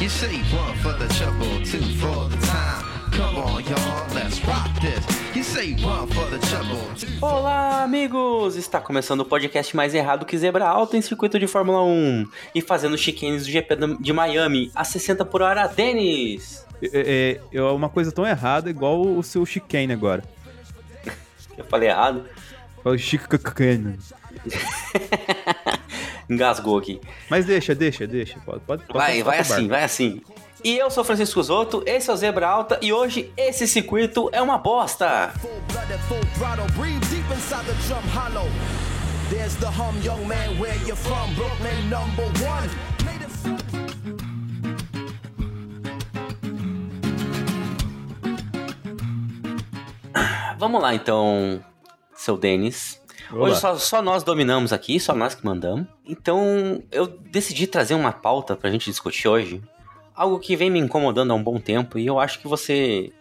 You 0.00 0.08
say 0.08 0.40
one 0.50 0.74
for 0.78 0.94
the 0.94 1.06
trouble, 1.08 1.60
two 1.62 1.84
for 1.98 2.26
the 2.30 2.46
time. 2.46 2.82
Come 3.12 3.36
on, 3.36 3.62
y'all, 3.64 4.14
let's 4.14 4.42
rock 4.46 4.70
this. 4.80 5.04
You 5.36 5.44
say 5.44 5.74
one 5.74 6.06
for 6.08 6.24
the 6.30 6.38
trouble. 6.38 6.80
Olá, 7.20 7.82
amigos! 7.82 8.56
Está 8.56 8.80
começando 8.80 9.20
o 9.20 9.24
podcast 9.26 9.76
mais 9.76 9.94
errado 9.94 10.24
que 10.24 10.38
Zebra 10.38 10.66
Alta 10.66 10.96
em 10.96 11.02
circuito 11.02 11.38
de 11.38 11.46
Fórmula 11.46 11.82
1 11.82 12.26
e 12.54 12.62
fazendo 12.62 12.96
chicanes 12.96 13.44
do 13.44 13.52
GP 13.52 13.76
de 14.00 14.10
Miami 14.14 14.72
a 14.74 14.84
60 14.84 15.22
por 15.26 15.42
hora. 15.42 15.66
Denis! 15.66 16.64
É, 16.80 17.38
é, 17.52 17.58
é 17.58 17.62
uma 17.62 17.90
coisa 17.90 18.10
tão 18.10 18.26
errada 18.26 18.70
igual 18.70 19.02
o 19.02 19.22
seu 19.22 19.44
chicane 19.44 19.92
agora. 19.92 20.24
Eu 21.58 21.64
falei 21.66 21.90
errado? 21.90 22.24
Falei 22.82 22.98
chicane. 22.98 23.98
Engasgou 26.30 26.78
aqui. 26.78 27.00
Mas 27.28 27.44
deixa, 27.44 27.74
deixa, 27.74 28.06
deixa. 28.06 28.38
Pode, 28.46 28.60
pode, 28.60 28.84
pode 28.84 28.98
Vai, 28.98 29.14
pode 29.14 29.24
vai 29.24 29.38
assim, 29.40 29.68
vai 29.68 29.82
assim. 29.82 30.22
E 30.62 30.76
eu 30.76 30.90
sou 30.90 31.02
Francisco 31.02 31.42
Zotto, 31.42 31.82
esse 31.86 32.08
é 32.08 32.12
o 32.12 32.16
Zebra 32.16 32.46
Alta 32.46 32.78
e 32.80 32.92
hoje 32.92 33.32
esse 33.36 33.66
circuito 33.66 34.28
é 34.32 34.40
uma 34.40 34.58
bosta. 34.58 35.32
Hum, 35.42 35.48
young 40.02 40.24
man, 40.26 40.60
where 40.60 40.76
you 40.86 40.94
from? 40.94 41.34
Brooklyn 41.34 41.88
number 41.88 42.26
one. 42.46 42.68
Vamos 50.58 50.82
lá 50.82 50.94
então, 50.94 51.64
seu 52.14 52.36
Denis. 52.36 52.99
Olá. 53.32 53.44
Hoje 53.50 53.60
só, 53.60 53.76
só 53.76 54.02
nós 54.02 54.22
dominamos 54.22 54.72
aqui, 54.72 54.98
só 54.98 55.14
nós 55.14 55.34
que 55.34 55.44
mandamos. 55.44 55.86
Então 56.06 56.82
eu 56.90 57.06
decidi 57.06 57.66
trazer 57.66 57.94
uma 57.94 58.12
pauta 58.12 58.56
pra 58.56 58.70
gente 58.70 58.90
discutir 58.90 59.28
hoje. 59.28 59.62
Algo 60.14 60.38
que 60.38 60.56
vem 60.56 60.70
me 60.70 60.78
incomodando 60.78 61.30
há 61.32 61.34
um 61.34 61.42
bom 61.42 61.58
tempo 61.58 61.98
e 61.98 62.06
eu 62.06 62.18
acho 62.18 62.40
que 62.40 62.48
você 62.48 63.12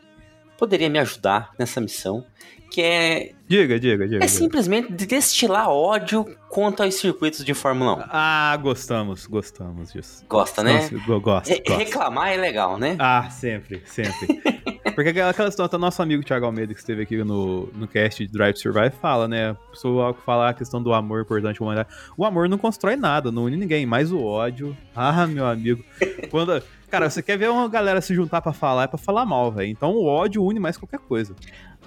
poderia 0.57 0.89
me 0.89 0.99
ajudar 0.99 1.51
nessa 1.57 1.79
missão. 1.79 2.25
Que 2.71 2.81
é, 2.83 3.31
Diga, 3.47 3.79
diga, 3.79 4.07
diga. 4.07 4.23
é 4.23 4.27
simplesmente 4.27 4.91
destilar 4.91 5.69
ódio 5.69 6.23
contra 6.49 6.85
os 6.87 6.93
circuitos 6.95 7.43
de 7.43 7.55
Fórmula 7.55 7.95
1. 7.95 8.03
Ah, 8.09 8.57
gostamos, 8.61 9.25
gostamos 9.25 9.91
disso. 9.91 10.23
Gosta, 10.29 10.61
né? 10.61 10.87
Gosto, 11.07 11.19
gosto. 11.21 11.73
reclamar 11.73 12.31
é 12.31 12.37
legal, 12.37 12.77
né? 12.77 12.95
Ah, 12.99 13.27
sempre, 13.31 13.81
sempre. 13.87 14.39
Porque 15.01 15.17
aquela, 15.21 15.47
história, 15.47 15.77
nosso 15.77 16.01
amigo 16.01 16.21
Thiago 16.25 16.45
Almeida, 16.45 16.73
que 16.73 16.79
esteve 16.81 17.03
aqui 17.03 17.23
no, 17.23 17.67
no 17.67 17.87
cast 17.87 18.27
Drive 18.27 18.55
to 18.55 18.59
Survive, 18.59 18.89
fala, 19.01 19.29
né? 19.29 19.51
A 19.51 19.53
pessoa 19.71 20.13
falar 20.13 20.49
a 20.49 20.53
questão 20.53 20.83
do 20.83 20.93
amor 20.93 21.21
importante 21.21 21.61
humanidade. 21.63 21.87
O 22.17 22.25
amor 22.25 22.49
não 22.49 22.57
constrói 22.57 22.97
nada, 22.97 23.31
não 23.31 23.45
une 23.45 23.55
ninguém, 23.55 23.85
mas 23.85 24.11
o 24.11 24.21
ódio. 24.21 24.75
Ah, 24.93 25.25
meu 25.25 25.47
amigo. 25.47 25.81
Quando. 26.29 26.61
Cara, 26.91 27.09
você 27.09 27.23
quer 27.23 27.37
ver 27.37 27.49
uma 27.49 27.69
galera 27.69 28.01
se 28.01 28.13
juntar 28.13 28.41
pra 28.41 28.51
falar, 28.51 28.83
é 28.83 28.87
pra 28.87 28.97
falar 28.97 29.25
mal, 29.25 29.49
velho. 29.53 29.69
Então 29.69 29.91
o 29.93 30.05
ódio 30.05 30.43
une 30.43 30.59
mais 30.59 30.75
qualquer 30.75 30.99
coisa. 30.99 31.33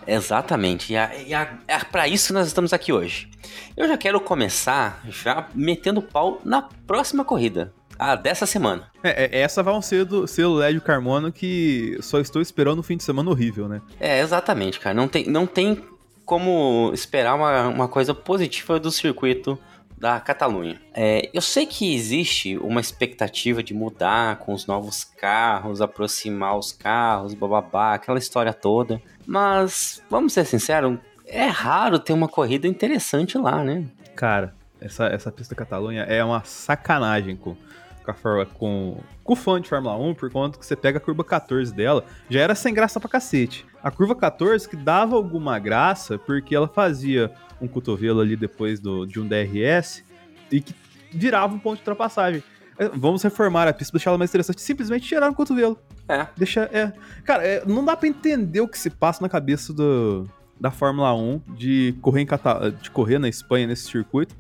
Exatamente. 0.06 0.92
E, 0.92 0.96
a, 0.96 1.14
e 1.22 1.34
a- 1.34 1.58
é 1.68 1.78
para 1.80 2.08
isso 2.08 2.28
que 2.28 2.32
nós 2.32 2.46
estamos 2.46 2.72
aqui 2.72 2.92
hoje. 2.92 3.28
Eu 3.76 3.86
já 3.88 3.98
quero 3.98 4.20
começar 4.20 5.02
já 5.08 5.48
metendo 5.54 6.00
pau 6.00 6.40
na 6.44 6.62
próxima 6.86 7.24
corrida, 7.24 7.72
a 7.98 8.14
dessa 8.14 8.46
semana. 8.46 8.90
É, 9.02 9.24
é, 9.24 9.40
essa 9.40 9.62
vai 9.62 9.80
ser 9.82 10.04
do 10.04 10.26
ser 10.26 10.44
o 10.44 10.54
Lédio 10.54 10.80
Carmona 10.80 11.30
que 11.30 11.98
só 12.00 12.20
estou 12.20 12.40
esperando 12.40 12.80
um 12.80 12.82
fim 12.82 12.96
de 12.96 13.02
semana 13.02 13.30
horrível, 13.30 13.68
né? 13.68 13.80
É, 14.00 14.20
exatamente, 14.20 14.80
cara. 14.80 14.94
Não 14.94 15.08
tem, 15.08 15.26
não 15.26 15.46
tem 15.46 15.82
como 16.24 16.90
esperar 16.94 17.34
uma, 17.34 17.68
uma 17.68 17.88
coisa 17.88 18.14
positiva 18.14 18.78
do 18.78 18.90
circuito 18.90 19.58
da 20.02 20.18
Catalunha. 20.18 20.80
É, 20.92 21.30
eu 21.32 21.40
sei 21.40 21.64
que 21.64 21.94
existe 21.94 22.58
uma 22.58 22.80
expectativa 22.80 23.62
de 23.62 23.72
mudar 23.72 24.36
com 24.38 24.52
os 24.52 24.66
novos 24.66 25.04
carros, 25.04 25.80
aproximar 25.80 26.58
os 26.58 26.72
carros, 26.72 27.34
bababá, 27.34 27.94
aquela 27.94 28.18
história 28.18 28.52
toda. 28.52 29.00
Mas, 29.24 30.02
vamos 30.10 30.32
ser 30.32 30.44
sinceros, 30.44 30.98
é 31.24 31.46
raro 31.46 32.00
ter 32.00 32.12
uma 32.12 32.26
corrida 32.26 32.66
interessante 32.66 33.38
lá, 33.38 33.62
né? 33.62 33.84
Cara, 34.16 34.52
essa, 34.80 35.06
essa 35.06 35.30
pista 35.30 35.54
da 35.54 35.58
Catalunha 35.60 36.02
é 36.02 36.24
uma 36.24 36.42
sacanagem 36.42 37.36
com, 37.36 37.56
com, 38.04 38.12
com, 38.54 39.00
com 39.24 39.32
o 39.32 39.36
fã 39.36 39.60
de 39.60 39.68
Fórmula 39.68 39.96
1, 39.96 40.14
por 40.14 40.30
conta 40.30 40.58
que 40.58 40.64
você 40.66 40.74
pega 40.76 40.98
a 40.98 41.00
curva 41.00 41.22
14 41.24 41.72
dela, 41.74 42.04
já 42.28 42.40
era 42.40 42.54
sem 42.54 42.72
graça 42.74 42.98
pra 43.00 43.08
cacete. 43.08 43.64
A 43.82 43.90
curva 43.90 44.14
14 44.14 44.68
que 44.68 44.76
dava 44.76 45.16
alguma 45.16 45.58
graça, 45.58 46.18
porque 46.18 46.54
ela 46.54 46.68
fazia 46.68 47.30
um 47.60 47.66
cotovelo 47.68 48.20
ali 48.20 48.36
depois 48.36 48.80
do, 48.80 49.06
de 49.06 49.20
um 49.20 49.26
DRS 49.26 50.04
e 50.50 50.60
que 50.60 50.74
virava 51.12 51.54
um 51.54 51.58
ponto 51.58 51.74
de 51.76 51.80
ultrapassagem. 51.82 52.42
É, 52.78 52.88
Vamos 52.88 53.22
reformar 53.22 53.68
a 53.68 53.72
pista, 53.72 53.92
deixar 53.92 54.10
ela 54.10 54.18
mais 54.18 54.30
interessante. 54.30 54.60
Simplesmente 54.62 55.06
tirar 55.06 55.30
o 55.30 55.34
cotovelo. 55.34 55.78
É. 56.08 56.26
Deixa. 56.36 56.62
É. 56.72 56.92
Cara, 57.24 57.44
é, 57.46 57.62
não 57.66 57.84
dá 57.84 57.96
pra 57.96 58.08
entender 58.08 58.60
o 58.60 58.68
que 58.68 58.78
se 58.78 58.88
passa 58.90 59.20
na 59.22 59.28
cabeça 59.28 59.72
do, 59.72 60.26
da 60.60 60.70
Fórmula 60.70 61.14
1 61.14 61.40
de 61.56 61.94
correr, 62.00 62.22
em 62.22 62.26
Cata- 62.26 62.70
de 62.70 62.90
correr 62.90 63.18
na 63.18 63.28
Espanha 63.28 63.66
nesse 63.66 63.84
circuito. 63.88 64.34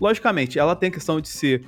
Logicamente, 0.00 0.58
ela 0.58 0.74
tem 0.76 0.88
a 0.88 0.92
questão 0.92 1.20
de 1.20 1.28
ser 1.28 1.64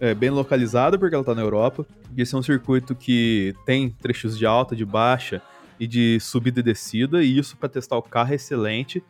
é, 0.00 0.14
bem 0.14 0.30
localizada, 0.30 0.98
porque 0.98 1.14
ela 1.14 1.24
tá 1.24 1.34
na 1.34 1.42
Europa. 1.42 1.86
E 2.16 2.22
esse 2.22 2.34
é 2.34 2.38
um 2.38 2.42
circuito 2.42 2.94
que 2.94 3.54
tem 3.64 3.90
trechos 3.90 4.38
de 4.38 4.46
alta, 4.46 4.74
de 4.74 4.84
baixa 4.84 5.42
e 5.78 5.86
de 5.86 6.18
subida 6.20 6.60
e 6.60 6.62
descida. 6.62 7.22
E 7.22 7.38
isso 7.38 7.56
pra 7.56 7.68
testar 7.68 7.96
o 7.96 8.02
carro 8.02 8.32
é 8.32 8.36
excelente. 8.36 9.02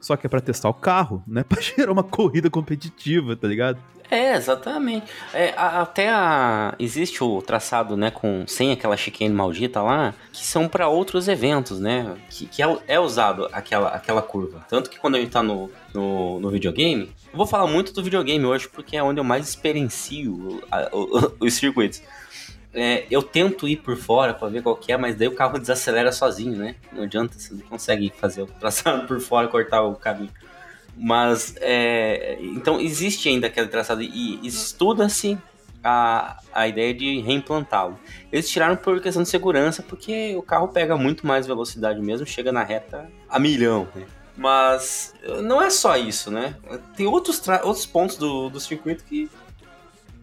Só 0.00 0.16
que 0.16 0.26
é 0.26 0.30
pra 0.30 0.40
testar 0.40 0.68
o 0.68 0.74
carro, 0.74 1.22
não 1.26 1.40
é 1.40 1.44
pra 1.44 1.60
gerar 1.60 1.92
uma 1.92 2.02
corrida 2.02 2.48
competitiva, 2.50 3.36
tá 3.36 3.46
ligado? 3.46 3.78
É, 4.10 4.34
exatamente. 4.34 5.06
É, 5.32 5.50
a- 5.56 5.82
até 5.82 6.08
a, 6.10 6.74
existe 6.80 7.22
o 7.22 7.40
traçado, 7.40 7.96
né, 7.96 8.10
com 8.10 8.44
sem 8.44 8.72
aquela 8.72 8.96
chicane 8.96 9.32
maldita 9.32 9.80
lá, 9.82 10.12
que 10.32 10.44
são 10.44 10.66
para 10.66 10.88
outros 10.88 11.28
eventos, 11.28 11.78
né? 11.78 12.16
Que, 12.28 12.46
que 12.46 12.60
é, 12.60 12.78
é 12.88 12.98
usado 12.98 13.48
aquela, 13.52 13.88
aquela 13.90 14.20
curva. 14.20 14.66
Tanto 14.68 14.90
que 14.90 14.98
quando 14.98 15.14
a 15.14 15.20
gente 15.20 15.30
tá 15.30 15.44
no, 15.44 15.70
no, 15.94 16.40
no 16.40 16.50
videogame, 16.50 17.04
eu 17.32 17.36
vou 17.36 17.46
falar 17.46 17.68
muito 17.68 17.92
do 17.92 18.02
videogame 18.02 18.44
hoje, 18.44 18.68
porque 18.68 18.96
é 18.96 19.02
onde 19.02 19.20
eu 19.20 19.24
mais 19.24 19.48
experiencio 19.48 20.60
a- 20.72 20.88
os 21.38 21.54
circuitos. 21.54 22.02
É, 22.72 23.04
eu 23.10 23.22
tento 23.22 23.66
ir 23.66 23.76
por 23.76 23.96
fora 23.96 24.32
pra 24.32 24.48
ver 24.48 24.62
qual 24.62 24.76
que 24.76 24.92
é, 24.92 24.96
mas 24.96 25.16
daí 25.16 25.26
o 25.26 25.34
carro 25.34 25.58
desacelera 25.58 26.12
sozinho, 26.12 26.56
né? 26.56 26.76
Não 26.92 27.02
adianta, 27.02 27.34
você 27.36 27.52
não 27.52 27.62
consegue 27.62 28.12
fazer 28.16 28.42
o 28.42 28.46
traçado 28.46 29.06
por 29.08 29.20
fora 29.20 29.48
cortar 29.48 29.82
o 29.82 29.94
caminho. 29.96 30.30
Mas, 30.96 31.54
é, 31.60 32.38
então 32.40 32.80
existe 32.80 33.28
ainda 33.28 33.46
aquele 33.46 33.68
traçado 33.68 34.02
e 34.02 34.46
estuda-se 34.46 35.38
a, 35.82 36.38
a 36.52 36.68
ideia 36.68 36.92
de 36.92 37.20
reimplantá-lo. 37.20 37.98
Eles 38.30 38.48
tiraram 38.48 38.76
por 38.76 39.00
questão 39.00 39.22
de 39.22 39.28
segurança, 39.28 39.82
porque 39.82 40.36
o 40.36 40.42
carro 40.42 40.68
pega 40.68 40.96
muito 40.96 41.26
mais 41.26 41.46
velocidade 41.46 42.00
mesmo, 42.00 42.26
chega 42.26 42.52
na 42.52 42.62
reta 42.62 43.10
a 43.28 43.38
milhão, 43.38 43.88
né? 43.94 44.04
Mas 44.36 45.12
não 45.42 45.60
é 45.60 45.68
só 45.68 45.96
isso, 45.96 46.30
né? 46.30 46.54
Tem 46.96 47.06
outros, 47.06 47.42
outros 47.62 47.84
pontos 47.84 48.16
do, 48.16 48.48
do 48.48 48.58
circuito 48.58 49.04
que 49.04 49.28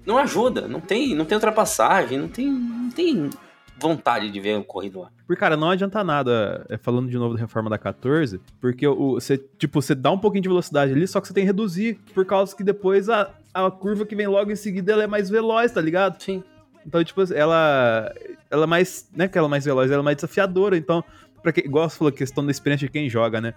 não 0.07 0.17
ajuda, 0.17 0.69
não 0.69 0.79
tem, 0.79 1.13
não 1.13 1.25
tem 1.25 1.35
ultrapassagem, 1.35 2.17
não 2.17 2.29
tem, 2.29 2.49
não 2.49 2.89
tem 2.89 3.29
vontade 3.77 4.31
de 4.31 4.39
ver 4.39 4.57
o 4.57 4.63
corrido 4.63 5.01
lá. 5.01 5.09
Porque, 5.27 5.37
cara, 5.37 5.57
não 5.57 5.69
adianta 5.69 6.01
nada, 6.01 6.65
é, 6.69 6.77
falando 6.77 7.09
de 7.09 7.17
novo 7.17 7.35
da 7.35 7.41
reforma 7.41 7.69
da 7.69 7.77
14, 7.77 8.39
porque 8.61 8.87
o, 8.87 9.15
você, 9.15 9.37
tipo, 9.37 9.81
você 9.81 9.93
dá 9.93 10.09
um 10.09 10.17
pouquinho 10.17 10.43
de 10.43 10.47
velocidade 10.47 10.93
ali, 10.93 11.05
só 11.05 11.19
que 11.19 11.27
você 11.27 11.33
tem 11.33 11.43
que 11.43 11.47
reduzir, 11.47 11.99
por 12.13 12.25
causa 12.25 12.55
que 12.55 12.63
depois 12.63 13.09
a, 13.09 13.29
a 13.53 13.69
curva 13.69 14.05
que 14.05 14.15
vem 14.15 14.27
logo 14.27 14.49
em 14.49 14.55
seguida, 14.55 14.93
ela 14.93 15.03
é 15.03 15.07
mais 15.07 15.29
veloz, 15.29 15.73
tá 15.73 15.81
ligado? 15.81 16.21
Sim. 16.23 16.41
Então, 16.85 17.03
tipo, 17.03 17.21
ela, 17.33 18.09
ela 18.49 18.63
é 18.63 18.67
mais, 18.67 19.09
né, 19.13 19.27
que 19.27 19.37
ela 19.37 19.47
é 19.47 19.51
mais 19.51 19.65
veloz, 19.65 19.91
ela 19.91 20.01
é 20.01 20.05
mais 20.05 20.15
desafiadora, 20.15 20.77
então, 20.77 21.03
pra 21.43 21.51
que, 21.51 21.59
igual 21.59 21.89
você 21.89 21.97
falou, 21.97 22.13
questão 22.13 22.45
da 22.45 22.51
experiência 22.51 22.87
de 22.87 22.93
quem 22.93 23.09
joga, 23.09 23.41
né? 23.41 23.53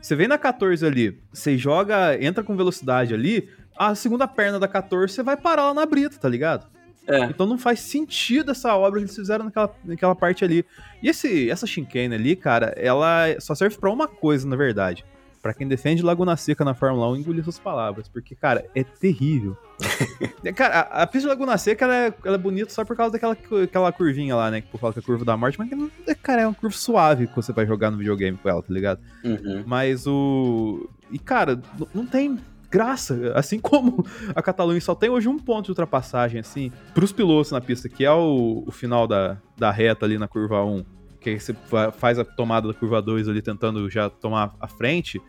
Você 0.00 0.14
vem 0.14 0.28
na 0.28 0.38
14 0.38 0.86
ali, 0.86 1.20
você 1.32 1.58
joga, 1.58 2.16
entra 2.24 2.44
com 2.44 2.56
velocidade 2.56 3.12
ali, 3.12 3.48
a 3.78 3.94
segunda 3.94 4.26
perna 4.26 4.58
da 4.58 4.66
14 4.66 5.14
você 5.14 5.22
vai 5.22 5.36
parar 5.36 5.66
lá 5.66 5.74
na 5.74 5.86
brita, 5.86 6.18
tá 6.18 6.28
ligado? 6.28 6.66
É. 7.06 7.24
Então 7.24 7.46
não 7.46 7.56
faz 7.56 7.80
sentido 7.80 8.50
essa 8.50 8.76
obra 8.76 8.98
que 9.00 9.06
eles 9.06 9.16
fizeram 9.16 9.46
naquela, 9.46 9.74
naquela 9.82 10.14
parte 10.14 10.44
ali. 10.44 10.64
E 11.02 11.08
esse, 11.08 11.50
essa 11.50 11.66
chicane 11.66 12.14
ali, 12.14 12.36
cara, 12.36 12.74
ela 12.76 13.24
só 13.40 13.54
serve 13.54 13.78
pra 13.78 13.90
uma 13.90 14.06
coisa, 14.06 14.46
na 14.46 14.56
verdade. 14.56 15.04
Pra 15.40 15.54
quem 15.54 15.66
defende 15.66 16.02
Laguna 16.02 16.36
Seca 16.36 16.64
na 16.64 16.74
Fórmula 16.74 17.08
1, 17.12 17.16
engolir 17.16 17.44
suas 17.44 17.58
palavras. 17.58 18.08
Porque, 18.08 18.34
cara, 18.34 18.66
é 18.74 18.84
terrível. 18.84 19.56
É, 20.44 20.52
cara, 20.52 20.80
a, 20.80 21.02
a 21.02 21.06
pista 21.06 21.28
de 21.28 21.34
Laguna 21.34 21.58
Seca, 21.58 21.84
ela 21.84 21.94
é, 21.94 22.14
ela 22.24 22.36
é 22.36 22.38
bonita 22.38 22.70
só 22.70 22.84
por 22.84 22.96
causa 22.96 23.12
daquela 23.12 23.36
aquela 23.62 23.92
curvinha 23.92 24.34
lá, 24.34 24.50
né? 24.50 24.60
Que 24.60 24.68
povo 24.68 24.80
fala 24.80 24.92
que 24.92 25.00
é 25.00 25.02
a 25.02 25.04
curva 25.04 25.24
da 25.24 25.36
morte. 25.36 25.58
Mas, 25.58 25.68
é, 26.06 26.14
cara, 26.14 26.42
é 26.42 26.46
uma 26.46 26.54
curva 26.54 26.74
suave 26.74 27.26
que 27.26 27.36
você 27.36 27.52
vai 27.52 27.66
jogar 27.66 27.90
no 27.90 27.98
videogame 27.98 28.38
com 28.38 28.48
ela, 28.48 28.62
tá 28.62 28.72
ligado? 28.72 29.00
Uhum. 29.22 29.64
Mas 29.66 30.06
o. 30.06 30.88
E, 31.10 31.18
cara, 31.18 31.60
não 31.92 32.06
tem 32.06 32.38
graça. 32.70 33.32
Assim 33.34 33.58
como 33.60 34.04
a 34.34 34.42
Catalunha 34.42 34.80
só 34.80 34.94
tem 34.94 35.10
hoje 35.10 35.28
um 35.28 35.38
ponto 35.38 35.66
de 35.66 35.70
ultrapassagem, 35.70 36.40
assim, 36.40 36.70
pros 36.94 37.12
pilotos 37.12 37.50
na 37.52 37.60
pista, 37.60 37.88
que 37.88 38.04
é 38.04 38.12
o, 38.12 38.64
o 38.66 38.70
final 38.70 39.06
da, 39.06 39.38
da 39.56 39.70
reta 39.70 40.04
ali 40.06 40.18
na 40.18 40.28
curva 40.28 40.64
1. 40.64 40.84
Que 41.20 41.38
você 41.38 41.52
fa- 41.52 41.90
faz 41.90 42.16
a 42.18 42.24
tomada 42.24 42.68
da 42.68 42.74
curva 42.74 43.02
2 43.02 43.28
ali 43.28 43.42
tentando 43.42 43.90
já 43.90 44.08
tomar 44.08 44.54
a 44.60 44.68
frente. 44.68 45.20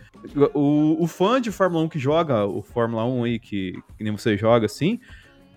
O, 0.53 0.97
o 1.03 1.07
fã 1.07 1.41
de 1.41 1.51
Fórmula 1.51 1.83
1 1.85 1.89
que 1.89 1.97
joga 1.97 2.45
o 2.45 2.61
Fórmula 2.61 3.03
1 3.05 3.23
aí, 3.23 3.39
que, 3.39 3.73
que 3.97 4.03
nem 4.03 4.11
você 4.15 4.37
joga 4.37 4.65
assim, 4.67 4.99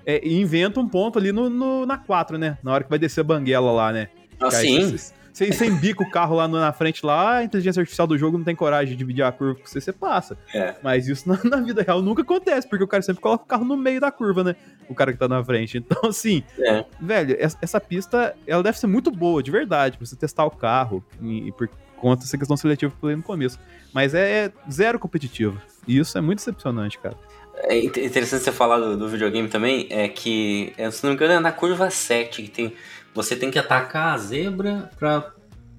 É, 0.07 0.27
inventa 0.27 0.81
um 0.81 0.89
ponto 0.89 1.19
ali 1.19 1.31
no, 1.33 1.51
no- 1.51 1.85
na 1.87 1.99
4, 1.99 2.39
né? 2.39 2.57
Na 2.63 2.73
hora 2.73 2.83
que 2.83 2.91
vai 2.91 2.99
descer 2.99 3.21
a 3.21 3.25
banguela 3.25 3.71
lá, 3.71 3.93
né? 3.93 4.09
Assim, 4.41 4.97
Você, 4.97 5.15
você, 5.33 5.51
você 5.53 5.67
embica 5.67 6.03
o 6.03 6.11
carro 6.11 6.37
lá 6.37 6.47
na 6.47 6.73
frente 6.73 7.05
lá, 7.05 7.39
a 7.39 7.45
inteligência 7.45 7.81
artificial 7.81 8.07
do 8.07 8.19
jogo 8.19 8.37
não 8.37 8.45
tem 8.45 8.55
coragem 8.55 8.93
de 8.93 8.97
dividir 8.97 9.23
a 9.23 9.33
curva 9.33 9.55
com 9.61 9.67
você, 9.67 9.81
você 9.81 9.93
passa. 9.93 10.37
É. 10.55 10.75
Mas 10.83 11.09
isso 11.09 11.29
na, 11.29 11.39
na 11.45 11.57
vida 11.61 11.83
real 11.83 12.03
nunca 12.03 12.23
acontece, 12.23 12.69
porque 12.69 12.85
o 12.85 12.89
cara 12.89 13.03
sempre 13.03 13.23
coloca 13.23 13.45
o 13.45 13.47
carro 13.47 13.65
no 13.65 13.77
meio 13.77 14.01
da 14.01 14.11
curva, 14.11 14.45
né? 14.45 14.57
O 14.89 14.95
cara 14.95 15.13
que 15.13 15.19
tá 15.19 15.27
na 15.29 15.43
frente. 15.43 15.79
Então, 15.79 16.11
assim, 16.11 16.43
é. 16.59 16.85
velho, 17.01 17.37
essa, 17.39 17.57
essa 17.63 17.81
pista, 17.81 18.35
ela 18.47 18.63
deve 18.63 18.79
ser 18.79 18.87
muito 18.87 19.11
boa, 19.11 19.43
de 19.43 19.51
verdade, 19.51 19.97
pra 19.97 20.07
você 20.07 20.17
testar 20.17 20.45
o 20.45 20.51
carro. 20.51 21.03
E, 21.21 21.49
e 21.49 21.53
por 21.53 21.69
conta 21.97 22.23
dessa 22.25 22.37
questão 22.37 22.57
seletiva 22.57 22.91
que 22.91 22.97
eu 22.97 23.01
falei 23.01 23.17
no 23.17 23.23
começo. 23.23 23.59
Mas 23.93 24.13
é, 24.15 24.47
é 24.47 24.53
zero 24.71 24.99
competitivo. 24.99 25.61
E 25.87 25.99
isso 25.99 26.19
é 26.19 26.21
muito 26.21 26.39
decepcionante, 26.39 26.99
cara. 26.99 27.17
É 27.65 27.79
int- 27.79 27.97
interessante 27.97 28.43
você 28.43 28.53
falar 28.53 28.79
do, 28.79 28.97
do 28.97 29.09
videogame 29.09 29.49
também, 29.49 29.87
é 29.91 30.09
que, 30.09 30.73
é, 30.77 30.91
se 30.91 31.03
não 31.05 31.11
me 31.11 31.17
engano, 31.17 31.35
é 31.35 31.41
na 31.41 31.53
curva 31.53 31.91
7 31.91 32.43
que 32.43 32.51
tem. 32.51 32.75
Você 33.15 33.37
tem 33.37 33.51
que 33.51 33.59
atacar 33.59 34.15
a 34.15 34.19
zebra 34.19 34.91
pra, 34.99 35.33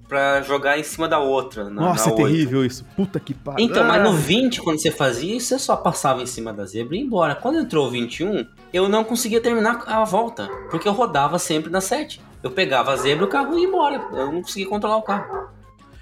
pra 0.08 0.42
jogar 0.44 0.78
em 0.78 0.84
cima 0.84 1.08
da 1.08 1.20
outra. 1.20 1.66
Na, 1.66 1.82
Nossa, 1.82 2.10
na 2.10 2.12
é 2.12 2.16
oito. 2.20 2.28
terrível 2.28 2.66
isso. 2.66 2.86
Puta 2.96 3.20
que 3.20 3.34
pariu. 3.34 3.66
Então, 3.66 3.84
mas 3.84 4.02
Ah. 4.02 4.04
no 4.04 4.14
20, 4.14 4.62
quando 4.62 4.80
você 4.82 4.92
fazia 4.92 5.36
isso, 5.36 5.48
você 5.48 5.60
só 5.60 5.76
passava 5.76 6.22
em 6.22 6.26
cima 6.28 6.54
da 6.54 6.66
zebra 6.66 6.96
e 6.96 7.00
ia 7.00 7.06
embora. 7.06 7.36
Quando 7.36 7.60
entrou 7.60 7.88
o 7.88 7.90
21, 7.92 8.46
eu 8.72 8.88
não 8.88 9.04
conseguia 9.04 9.42
terminar 9.42 9.84
a 9.88 10.04
volta, 10.06 10.48
porque 10.70 10.88
eu 10.88 10.94
rodava 10.94 11.40
sempre 11.40 11.72
na 11.72 11.82
7. 11.82 12.22
Eu 12.44 12.52
pegava 12.52 12.92
a 12.92 12.96
zebra 12.98 13.24
e 13.26 13.28
o 13.28 13.32
carro 13.32 13.58
ia 13.58 13.66
embora. 13.68 13.96
Eu 14.12 14.32
não 14.32 14.42
conseguia 14.42 14.68
controlar 14.68 14.98
o 14.98 15.02
carro. 15.02 15.48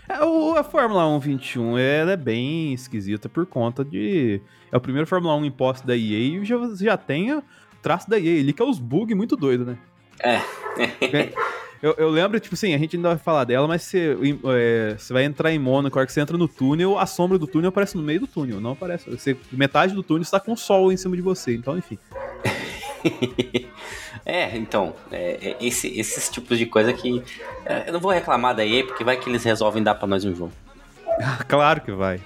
É, 0.10 0.16
a 0.60 0.64
Fórmula 0.64 1.08
1 1.08 1.20
21 1.20 1.78
ela 1.78 2.12
é 2.12 2.18
bem 2.18 2.74
esquisita 2.74 3.30
por 3.30 3.46
conta 3.46 3.86
de. 3.86 4.42
É 4.70 4.76
o 4.76 4.82
primeiro 4.82 5.08
Fórmula 5.08 5.36
1 5.36 5.46
imposto 5.46 5.88
da 5.88 5.96
EA 5.96 6.02
e 6.42 6.44
já, 6.44 6.58
já 6.76 6.98
tem 6.98 7.32
o 7.34 7.42
traço 7.82 8.10
da 8.10 8.20
EA 8.20 8.42
ali, 8.42 8.52
que 8.52 8.62
é 8.62 8.66
os 8.66 8.78
bugs 8.80 9.16
muito 9.16 9.38
doido, 9.38 9.64
né? 9.64 9.78
É. 10.24 10.42
Eu, 11.82 11.96
eu 11.98 12.10
lembro, 12.12 12.40
tipo 12.40 12.54
assim, 12.54 12.76
a 12.76 12.78
gente 12.78 12.96
ainda 12.96 13.10
vai 13.10 13.18
falar 13.18 13.44
dela, 13.44 13.68
mas 13.68 13.82
você, 13.82 14.16
é, 14.56 14.96
você 14.98 15.12
vai 15.12 15.24
entrar 15.24 15.52
em 15.52 15.58
Mônaco, 15.58 15.98
a 15.98 16.02
hora 16.02 16.06
que 16.06 16.14
você 16.14 16.22
entra 16.22 16.38
no 16.38 16.48
túnel, 16.48 17.00
a 17.00 17.08
sombra 17.08 17.40
do 17.40 17.48
túnel 17.48 17.70
aparece 17.70 17.98
no 17.98 18.04
meio 18.04 18.20
do 18.20 18.28
túnel, 18.28 18.62
não 18.62 18.74
aparece. 18.74 19.10
Você, 19.10 19.36
metade 19.52 19.96
do 19.96 20.04
túnel 20.04 20.22
está 20.22 20.40
com 20.40 20.52
o 20.54 20.58
sol 20.58 20.92
em 20.92 20.98
cima 20.98 21.16
de 21.16 21.24
você, 21.24 21.56
então 21.56 21.76
enfim. 21.78 21.98
É, 24.24 24.56
então, 24.56 24.94
é, 25.12 25.56
é, 25.60 25.66
esse- 25.66 26.00
esses 26.00 26.30
tipos 26.30 26.60
de 26.60 26.68
coisa 26.68 26.94
que. 26.94 27.24
é, 27.66 27.90
eu 27.90 27.94
não 27.94 28.00
vou 28.00 28.12
reclamar 28.12 28.56
da 28.56 28.64
EA, 28.64 28.86
porque 28.86 29.04
vai 29.04 29.18
que 29.18 29.28
eles 29.28 29.44
resolvem 29.44 29.82
dar 29.82 29.96
pra 29.96 30.06
nós 30.08 30.24
um 30.24 30.36
jogo. 30.36 30.52
claro 31.50 31.82
que 31.82 31.92
vai. 31.92 32.22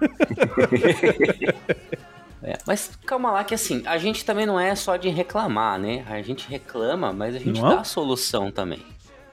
É, 2.42 2.56
mas 2.66 2.90
calma 3.06 3.30
lá 3.30 3.44
que 3.44 3.54
assim, 3.54 3.82
a 3.86 3.98
gente 3.98 4.24
também 4.24 4.46
não 4.46 4.58
é 4.58 4.74
só 4.74 4.96
de 4.96 5.08
reclamar, 5.10 5.78
né? 5.78 6.04
A 6.08 6.22
gente 6.22 6.48
reclama, 6.48 7.12
mas 7.12 7.34
a 7.34 7.38
gente 7.38 7.60
Não 7.60 7.70
é? 7.70 7.74
dá 7.74 7.80
a 7.82 7.84
solução 7.84 8.50
também. 8.50 8.82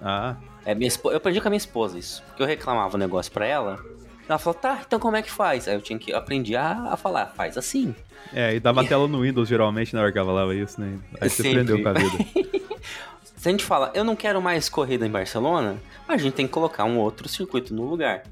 Ah, 0.01 0.35
É, 0.65 0.75
minha 0.75 0.87
espo- 0.89 1.09
Eu 1.11 1.17
aprendi 1.17 1.39
com 1.39 1.47
a 1.47 1.51
minha 1.51 1.57
esposa 1.57 1.97
isso. 1.97 2.21
Porque 2.27 2.43
eu 2.43 2.47
reclamava 2.47 2.95
o 2.95 2.99
negócio 2.99 3.31
pra 3.31 3.45
ela. 3.45 3.79
Ela 4.27 4.37
falou, 4.37 4.59
tá, 4.59 4.81
então 4.85 4.99
como 4.99 5.15
é 5.15 5.21
que 5.21 5.31
faz? 5.31 5.67
Aí 5.69 5.73
eu 5.75 5.81
tinha 5.81 5.97
que 5.97 6.11
eu 6.11 6.17
aprendi 6.17 6.53
a, 6.57 6.89
a 6.91 6.97
falar, 6.97 7.27
faz 7.27 7.57
assim. 7.57 7.95
é, 8.33 8.55
e 8.55 8.59
dava 8.59 8.83
tela 8.85 9.07
no 9.07 9.21
Windows 9.21 9.47
geralmente 9.47 9.93
na 9.95 10.01
hora 10.01 10.11
que 10.11 10.17
ela 10.17 10.27
falava 10.27 10.53
isso, 10.53 10.81
né? 10.81 10.99
Aí 11.21 11.29
você 11.29 11.43
Sempre. 11.43 11.61
aprendeu 11.61 11.81
com 11.81 11.87
a 11.89 11.93
vida. 11.93 12.17
Se 13.37 13.47
a 13.47 13.51
gente 13.51 13.63
fala, 13.63 13.91
eu 13.93 14.03
não 14.03 14.15
quero 14.17 14.41
mais 14.41 14.67
corrida 14.67 15.05
em 15.05 15.09
Barcelona, 15.11 15.77
a 16.07 16.17
gente 16.17 16.33
tem 16.33 16.45
que 16.47 16.51
colocar 16.51 16.83
um 16.83 16.97
outro 16.97 17.29
circuito 17.29 17.73
no 17.73 17.85
lugar. 17.85 18.23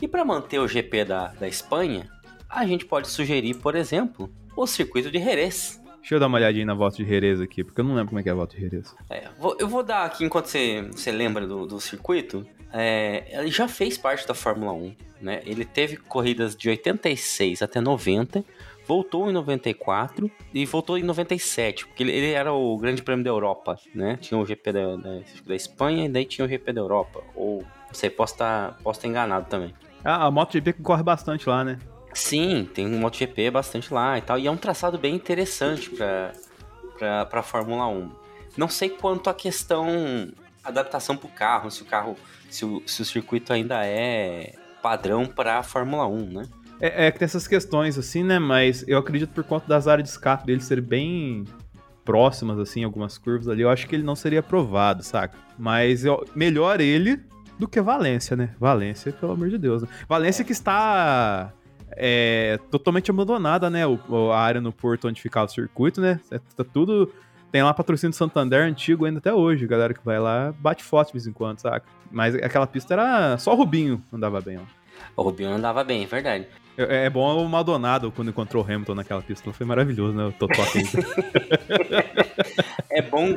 E 0.00 0.06
para 0.06 0.24
manter 0.24 0.58
o 0.60 0.68
GP 0.68 1.04
da, 1.06 1.28
da 1.28 1.48
Espanha, 1.48 2.08
a 2.52 2.66
gente 2.66 2.84
pode 2.84 3.08
sugerir, 3.08 3.54
por 3.54 3.74
exemplo, 3.74 4.30
o 4.56 4.66
circuito 4.66 5.10
de 5.10 5.18
Jerez. 5.18 5.80
Deixa 6.00 6.16
eu 6.16 6.20
dar 6.20 6.26
uma 6.26 6.36
olhadinha 6.38 6.66
na 6.66 6.74
volta 6.74 6.96
de 6.96 7.04
Jerez 7.08 7.40
aqui, 7.40 7.62
porque 7.62 7.80
eu 7.80 7.84
não 7.84 7.94
lembro 7.94 8.08
como 8.08 8.18
é 8.20 8.22
que 8.22 8.28
é 8.28 8.32
a 8.32 8.34
volta 8.34 8.54
de 8.56 8.62
Jerez. 8.62 8.94
É, 9.08 9.28
vou- 9.38 9.56
eu 9.58 9.68
vou 9.68 9.82
dar 9.82 10.04
aqui, 10.04 10.24
enquanto 10.24 10.46
você, 10.46 10.82
você 10.90 11.12
lembra 11.12 11.46
do, 11.46 11.64
do 11.66 11.80
circuito, 11.80 12.44
é, 12.72 13.24
ele 13.40 13.50
já 13.50 13.68
fez 13.68 13.96
parte 13.96 14.26
da 14.26 14.34
Fórmula 14.34 14.72
1, 14.72 14.94
né? 15.20 15.40
Ele 15.46 15.64
teve 15.64 15.96
corridas 15.96 16.56
de 16.56 16.68
86 16.68 17.62
até 17.62 17.80
90, 17.80 18.44
voltou 18.84 19.30
em 19.30 19.32
94 19.32 20.28
e 20.52 20.66
voltou 20.66 20.98
em 20.98 21.04
97, 21.04 21.86
porque 21.86 22.02
ele, 22.02 22.10
ele 22.12 22.32
era 22.32 22.52
o 22.52 22.76
Grande 22.78 23.00
Prêmio 23.02 23.22
da 23.24 23.30
Europa, 23.30 23.78
né? 23.94 24.16
Tinha 24.20 24.38
o 24.40 24.44
GP 24.44 24.72
da, 24.72 24.96
da, 24.96 25.20
da 25.46 25.54
Espanha 25.54 26.06
e 26.06 26.08
daí 26.08 26.24
tinha 26.24 26.44
o 26.44 26.48
GP 26.48 26.72
da 26.72 26.80
Europa. 26.80 27.22
Ou, 27.36 27.58
não 27.62 27.94
sei, 27.94 28.10
posso 28.10 28.34
estar 28.34 28.76
posso 28.82 28.98
estar 28.98 29.08
enganado 29.08 29.46
também. 29.48 29.72
Ah, 30.04 30.26
a 30.26 30.30
MotoGP 30.32 30.72
corre 30.82 31.04
bastante 31.04 31.48
lá, 31.48 31.62
né? 31.62 31.78
Sim, 32.14 32.68
tem 32.72 32.86
um 32.86 32.98
MotoGP 32.98 33.50
bastante 33.50 33.92
lá 33.92 34.18
e 34.18 34.22
tal. 34.22 34.38
E 34.38 34.46
é 34.46 34.50
um 34.50 34.56
traçado 34.56 34.98
bem 34.98 35.14
interessante 35.14 35.90
pra, 35.90 37.26
pra 37.26 37.42
Fórmula 37.42 37.86
1. 37.88 38.10
Não 38.56 38.68
sei 38.68 38.90
quanto 38.90 39.30
a 39.30 39.34
questão 39.34 40.30
adaptação 40.62 41.16
pro 41.16 41.28
carro, 41.28 41.70
se 41.70 41.82
o 41.82 41.84
carro, 41.84 42.16
se 42.48 42.64
o, 42.64 42.82
se 42.86 43.02
o 43.02 43.04
circuito 43.04 43.52
ainda 43.52 43.84
é 43.84 44.54
padrão 44.82 45.26
pra 45.26 45.62
Fórmula 45.62 46.06
1, 46.06 46.26
né? 46.26 46.42
É, 46.80 47.06
é 47.06 47.10
que 47.10 47.18
tem 47.18 47.26
essas 47.26 47.46
questões, 47.46 47.96
assim, 47.98 48.22
né? 48.22 48.38
Mas 48.38 48.84
eu 48.86 48.98
acredito 48.98 49.30
por 49.30 49.44
conta 49.44 49.66
das 49.66 49.88
áreas 49.88 50.08
de 50.08 50.10
escape 50.10 50.46
dele 50.46 50.60
serem 50.60 50.84
bem 50.84 51.44
próximas, 52.04 52.58
assim, 52.58 52.82
algumas 52.82 53.16
curvas 53.16 53.48
ali, 53.48 53.62
eu 53.62 53.70
acho 53.70 53.86
que 53.86 53.94
ele 53.94 54.02
não 54.02 54.16
seria 54.16 54.40
aprovado, 54.40 55.04
saca? 55.04 55.38
Mas 55.56 56.04
eu, 56.04 56.24
melhor 56.34 56.80
ele 56.80 57.20
do 57.58 57.68
que 57.68 57.80
Valência, 57.80 58.36
né? 58.36 58.50
Valência, 58.58 59.12
pelo 59.12 59.32
amor 59.32 59.48
de 59.48 59.58
Deus. 59.58 59.82
Né? 59.82 59.88
Valência 60.08 60.44
que 60.44 60.50
está 60.50 61.52
é, 61.96 62.58
totalmente 62.70 63.10
abandonada, 63.10 63.68
né? 63.70 63.86
O, 63.86 64.30
a 64.32 64.40
área 64.40 64.60
no 64.60 64.72
porto 64.72 65.08
onde 65.08 65.20
ficava 65.20 65.46
o 65.46 65.48
circuito, 65.48 66.00
né? 66.00 66.20
É, 66.30 66.38
Tá 66.56 66.64
tudo. 66.64 67.12
Tem 67.50 67.62
lá 67.62 67.74
patrocínio 67.74 68.12
do 68.12 68.16
Santander 68.16 68.62
antigo 68.62 69.04
ainda 69.04 69.18
até 69.18 69.32
hoje. 69.32 69.64
A 69.64 69.68
galera 69.68 69.92
que 69.92 70.04
vai 70.04 70.18
lá 70.18 70.54
bate 70.58 70.82
foto 70.82 71.08
de 71.08 71.12
vez 71.12 71.26
em 71.26 71.32
quando, 71.32 71.58
saca? 71.58 71.86
Mas 72.10 72.34
aquela 72.34 72.66
pista 72.66 72.94
era. 72.94 73.36
Só 73.36 73.52
o 73.52 73.56
Rubinho 73.56 74.02
andava 74.10 74.40
bem, 74.40 74.58
ó. 74.58 74.62
O 75.16 75.22
Rubinho 75.22 75.50
andava 75.50 75.84
bem, 75.84 76.02
é 76.02 76.06
verdade. 76.06 76.46
É, 76.78 77.06
é 77.06 77.10
bom 77.10 77.44
o 77.44 77.48
Maldonado 77.48 78.10
quando 78.10 78.28
encontrou 78.30 78.62
o 78.62 78.66
Hamilton 78.66 78.94
naquela 78.94 79.20
pista. 79.20 79.52
Foi 79.52 79.66
maravilhoso, 79.66 80.14
né? 80.14 80.24
O 80.24 80.32
Totó 80.32 80.62
aqui. 80.62 80.82
É 82.94 83.00
bom, 83.00 83.34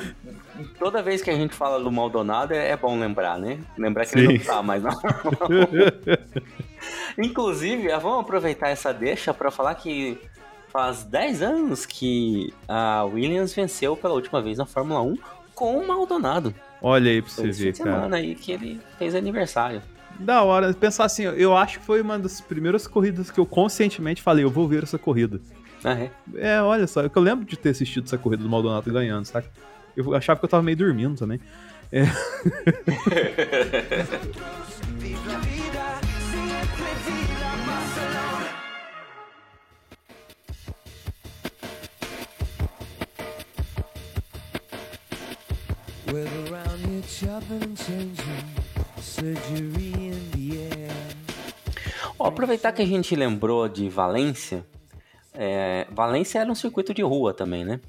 toda 0.77 1.01
vez 1.01 1.21
que 1.21 1.29
a 1.29 1.35
gente 1.35 1.53
fala 1.53 1.83
do 1.83 1.91
Maldonado, 1.91 2.53
é 2.53 2.69
é 2.69 2.77
bom 2.77 2.99
lembrar, 2.99 3.39
né? 3.39 3.59
Lembrar 3.77 4.05
que 4.05 4.17
ele 4.17 4.27
Sim. 4.27 4.37
não 4.37 4.45
tá 4.45 4.63
mais 4.63 4.83
não. 4.83 4.91
Inclusive, 7.17 7.91
ah, 7.91 7.99
vamos 7.99 8.21
aproveitar 8.21 8.69
essa 8.69 8.93
deixa 8.93 9.33
pra 9.33 9.49
falar 9.49 9.75
que 9.75 10.17
faz 10.71 11.03
10 11.03 11.41
anos 11.41 11.85
que 11.85 12.53
a 12.67 13.05
Williams 13.05 13.53
venceu 13.53 13.95
pela 13.95 14.13
última 14.13 14.41
vez 14.41 14.57
na 14.57 14.65
Fórmula 14.65 15.01
1 15.01 15.17
com 15.53 15.77
o 15.77 15.87
Maldonado. 15.87 16.53
Olha 16.81 17.09
aí 17.09 17.21
pra 17.21 17.31
você 17.31 17.49
ver, 17.49 17.77
cara. 17.77 17.91
semana 17.91 18.17
aí 18.17 18.35
que 18.35 18.51
ele 18.51 18.81
fez 18.97 19.15
aniversário. 19.15 19.81
Da 20.19 20.43
hora. 20.43 20.73
Pensar 20.73 21.05
assim, 21.05 21.23
eu 21.23 21.55
acho 21.55 21.79
que 21.79 21.85
foi 21.85 22.01
uma 22.01 22.19
das 22.19 22.41
primeiras 22.41 22.87
corridas 22.87 23.31
que 23.31 23.39
eu 23.39 23.45
conscientemente 23.45 24.21
falei, 24.21 24.43
eu 24.43 24.49
vou 24.49 24.67
ver 24.67 24.83
essa 24.83 24.97
corrida. 24.97 25.39
Ah, 25.83 25.93
é. 25.93 26.11
É, 26.35 26.61
olha 26.61 26.87
só, 26.87 27.01
eu 27.01 27.11
lembro 27.21 27.45
de 27.45 27.57
ter 27.57 27.69
assistido 27.69 28.05
essa 28.05 28.17
corrida 28.17 28.43
do 28.43 28.49
Maldonado 28.49 28.91
ganhando, 28.91 29.25
saca? 29.25 29.49
Eu 29.95 30.13
achava 30.13 30.39
que 30.39 30.45
eu 30.45 30.49
tava 30.49 30.63
meio 30.63 30.77
dormindo 30.77 31.17
também. 31.17 31.39
Weather 46.11 46.53
around 46.53 46.85
here 46.85 47.01
chopping 47.03 47.63
and 47.63 47.75
changing, 47.75 48.45
surgery 49.01 49.93
in 49.97 50.31
the 50.31 50.57
air. 50.75 50.91
Ó, 52.19 52.27
aproveitar 52.27 52.71
que 52.71 52.81
a 52.81 52.85
gente 52.85 53.15
lembrou 53.15 53.67
de 53.67 53.89
Valência. 53.89 54.65
é, 55.33 55.87
Valência 55.91 56.39
era 56.39 56.51
um 56.51 56.55
circuito 56.55 56.93
de 56.93 57.01
rua 57.01 57.33
também, 57.33 57.65
né? 57.65 57.79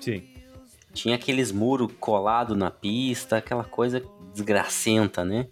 Sim. 0.00 0.31
Tinha 0.92 1.14
aqueles 1.14 1.50
muros 1.52 1.90
colados 1.98 2.56
na 2.56 2.70
pista, 2.70 3.36
aquela 3.38 3.64
coisa 3.64 4.02
desgracenta, 4.34 5.24
né? 5.24 5.46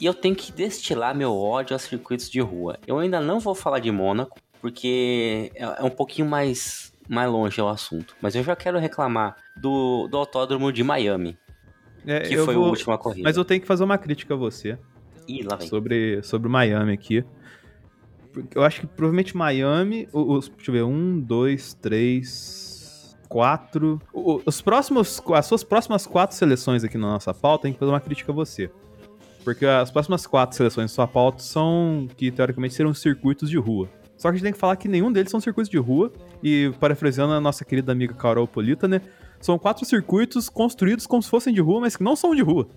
E 0.00 0.06
eu 0.06 0.14
tenho 0.14 0.34
que 0.34 0.52
destilar 0.52 1.14
meu 1.14 1.34
ódio 1.36 1.74
a 1.76 1.78
circuitos 1.78 2.30
de 2.30 2.40
rua. 2.40 2.78
Eu 2.86 2.98
ainda 2.98 3.20
não 3.20 3.38
vou 3.40 3.54
falar 3.54 3.80
de 3.80 3.90
Mônaco, 3.90 4.38
porque 4.60 5.50
é 5.54 5.62
é 5.64 5.82
um 5.84 5.90
pouquinho 5.90 6.26
mais, 6.28 6.92
mais 7.08 7.30
longe 7.30 7.60
o 7.60 7.68
assunto. 7.68 8.14
Mas 8.22 8.34
eu 8.34 8.42
já 8.42 8.54
quero 8.56 8.78
reclamar 8.78 9.36
do, 9.56 10.06
do 10.08 10.16
autódromo 10.16 10.72
de 10.72 10.82
Miami, 10.82 11.36
É, 12.06 12.20
que 12.20 12.36
foi 12.38 12.54
vou- 12.54 12.66
a 12.66 12.68
última 12.70 12.96
corrida. 12.96 13.22
Mas 13.24 13.36
eu 13.36 13.44
tenho 13.44 13.60
que 13.60 13.66
fazer 13.66 13.84
uma 13.84 13.98
crítica 13.98 14.32
a 14.34 14.36
você 14.36 14.78
Ih, 15.28 15.42
lá 15.42 15.56
vem. 15.56 15.68
sobre, 15.68 16.22
sobre 16.22 16.48
Miami 16.48 16.92
aqui. 16.94 17.22
Eu 18.54 18.62
acho 18.62 18.80
que 18.82 18.86
provavelmente 18.86 19.36
Miami. 19.36 20.08
Os, 20.12 20.48
deixa 20.48 20.70
eu 20.70 20.72
ver, 20.74 20.82
um, 20.84 21.18
dois, 21.20 21.74
três, 21.74 22.69
quatro. 23.30 24.02
Os 24.12 24.60
próximos, 24.60 25.22
as 25.32 25.46
suas 25.46 25.62
próximas 25.62 26.04
quatro 26.04 26.36
seleções 26.36 26.82
aqui 26.82 26.98
na 26.98 27.12
nossa 27.12 27.32
pauta, 27.32 27.62
tem 27.62 27.72
que 27.72 27.78
fazer 27.78 27.92
uma 27.92 28.00
crítica 28.00 28.32
a 28.32 28.34
você. 28.34 28.68
Porque 29.44 29.64
as 29.64 29.90
próximas 29.90 30.26
quatro 30.26 30.56
seleções 30.56 30.90
da 30.90 30.94
sua 30.94 31.06
pauta 31.06 31.42
são 31.42 32.08
que 32.16 32.30
teoricamente 32.30 32.74
serão 32.74 32.92
circuitos 32.92 33.48
de 33.48 33.56
rua. 33.56 33.88
Só 34.18 34.28
que 34.28 34.34
a 34.34 34.36
gente 34.36 34.42
tem 34.42 34.52
que 34.52 34.58
falar 34.58 34.76
que 34.76 34.88
nenhum 34.88 35.10
deles 35.10 35.30
são 35.30 35.40
circuitos 35.40 35.70
de 35.70 35.78
rua 35.78 36.12
E 36.42 36.70
parafraseando 36.78 37.32
a 37.32 37.40
nossa 37.40 37.64
querida 37.64 37.90
amiga 37.90 38.12
Carol 38.12 38.46
Polita, 38.46 38.86
né? 38.86 39.00
São 39.40 39.58
quatro 39.58 39.86
circuitos 39.86 40.50
construídos 40.50 41.06
como 41.06 41.22
se 41.22 41.30
fossem 41.30 41.54
de 41.54 41.60
rua, 41.62 41.80
mas 41.80 41.96
que 41.96 42.02
não 42.02 42.14
são 42.14 42.34
de 42.34 42.42
rua. 42.42 42.68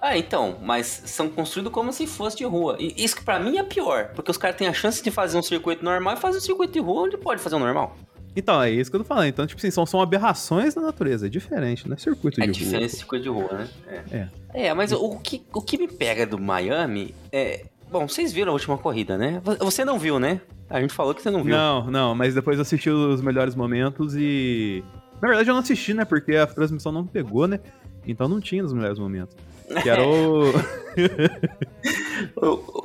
Ah, 0.00 0.18
então, 0.18 0.58
mas 0.60 1.02
são 1.06 1.28
construídos 1.28 1.72
como 1.72 1.92
se 1.92 2.08
fosse 2.08 2.36
de 2.38 2.44
rua. 2.44 2.76
E 2.80 2.92
isso 2.96 3.14
que 3.14 3.24
pra 3.24 3.38
mim 3.38 3.58
é 3.58 3.62
pior, 3.62 4.10
porque 4.16 4.32
os 4.32 4.36
caras 4.36 4.56
têm 4.56 4.66
a 4.66 4.72
chance 4.72 5.00
de 5.00 5.12
fazer 5.12 5.38
um 5.38 5.42
circuito 5.42 5.84
normal 5.84 6.14
e 6.14 6.16
fazer 6.16 6.38
um 6.38 6.40
circuito 6.40 6.72
de 6.72 6.80
rua 6.80 7.02
onde 7.02 7.16
pode 7.16 7.40
fazer 7.40 7.54
um 7.54 7.60
normal. 7.60 7.94
Então, 8.34 8.62
é 8.62 8.70
isso 8.70 8.90
que 8.90 8.96
eu 8.96 9.00
tô 9.00 9.06
falando. 9.06 9.26
Então, 9.26 9.46
tipo 9.46 9.58
assim, 9.60 9.70
são, 9.70 9.84
são 9.84 10.00
aberrações 10.00 10.74
da 10.74 10.80
natureza. 10.80 11.26
É 11.26 11.28
diferente, 11.28 11.86
não 11.86 11.94
é 11.94 11.98
circuito 11.98 12.40
É 12.42 12.46
de 12.46 12.52
diferente 12.52 12.76
rua. 12.76 12.86
esse 12.86 12.96
circuito 12.96 13.22
de 13.22 13.28
rua, 13.28 13.52
né? 13.52 13.68
É. 14.10 14.28
É, 14.68 14.74
mas 14.74 14.92
o 14.92 15.18
que, 15.18 15.42
o 15.52 15.60
que 15.60 15.76
me 15.78 15.88
pega 15.88 16.26
do 16.26 16.38
Miami 16.38 17.14
é. 17.30 17.64
Bom, 17.90 18.08
vocês 18.08 18.32
viram 18.32 18.50
a 18.50 18.52
última 18.54 18.78
corrida, 18.78 19.18
né? 19.18 19.42
Você 19.60 19.84
não 19.84 19.98
viu, 19.98 20.18
né? 20.18 20.40
A 20.70 20.80
gente 20.80 20.94
falou 20.94 21.14
que 21.14 21.20
você 21.20 21.30
não 21.30 21.42
viu. 21.44 21.54
Não, 21.54 21.90
não, 21.90 22.14
mas 22.14 22.34
depois 22.34 22.56
eu 22.56 22.62
assisti 22.62 22.88
os 22.88 23.20
melhores 23.20 23.54
momentos 23.54 24.14
e. 24.16 24.82
Na 25.20 25.28
verdade, 25.28 25.50
eu 25.50 25.54
não 25.54 25.60
assisti, 25.60 25.92
né? 25.92 26.04
Porque 26.06 26.34
a 26.34 26.46
transmissão 26.46 26.90
não 26.90 27.06
pegou, 27.06 27.46
né? 27.46 27.60
Então 28.06 28.28
não 28.28 28.40
tinha 28.40 28.64
os 28.64 28.72
melhores 28.72 28.98
momentos. 28.98 29.36
Que 29.82 29.88
era 29.88 30.02
o. 30.06 30.52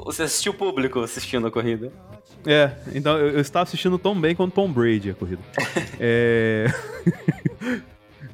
Você 0.06 0.24
assistiu 0.24 0.52
o 0.54 0.56
público 0.56 1.00
assistindo 1.02 1.48
a 1.48 1.52
corrida? 1.52 1.92
É, 2.46 2.72
então 2.94 3.18
eu, 3.18 3.32
eu 3.32 3.40
estava 3.42 3.64
assistindo 3.64 3.98
tão 3.98 4.20
bem 4.20 4.36
quanto 4.36 4.54
Tom 4.54 4.72
Brady 4.72 5.10
a 5.12 5.14
corrida. 5.14 5.42
é. 6.00 6.68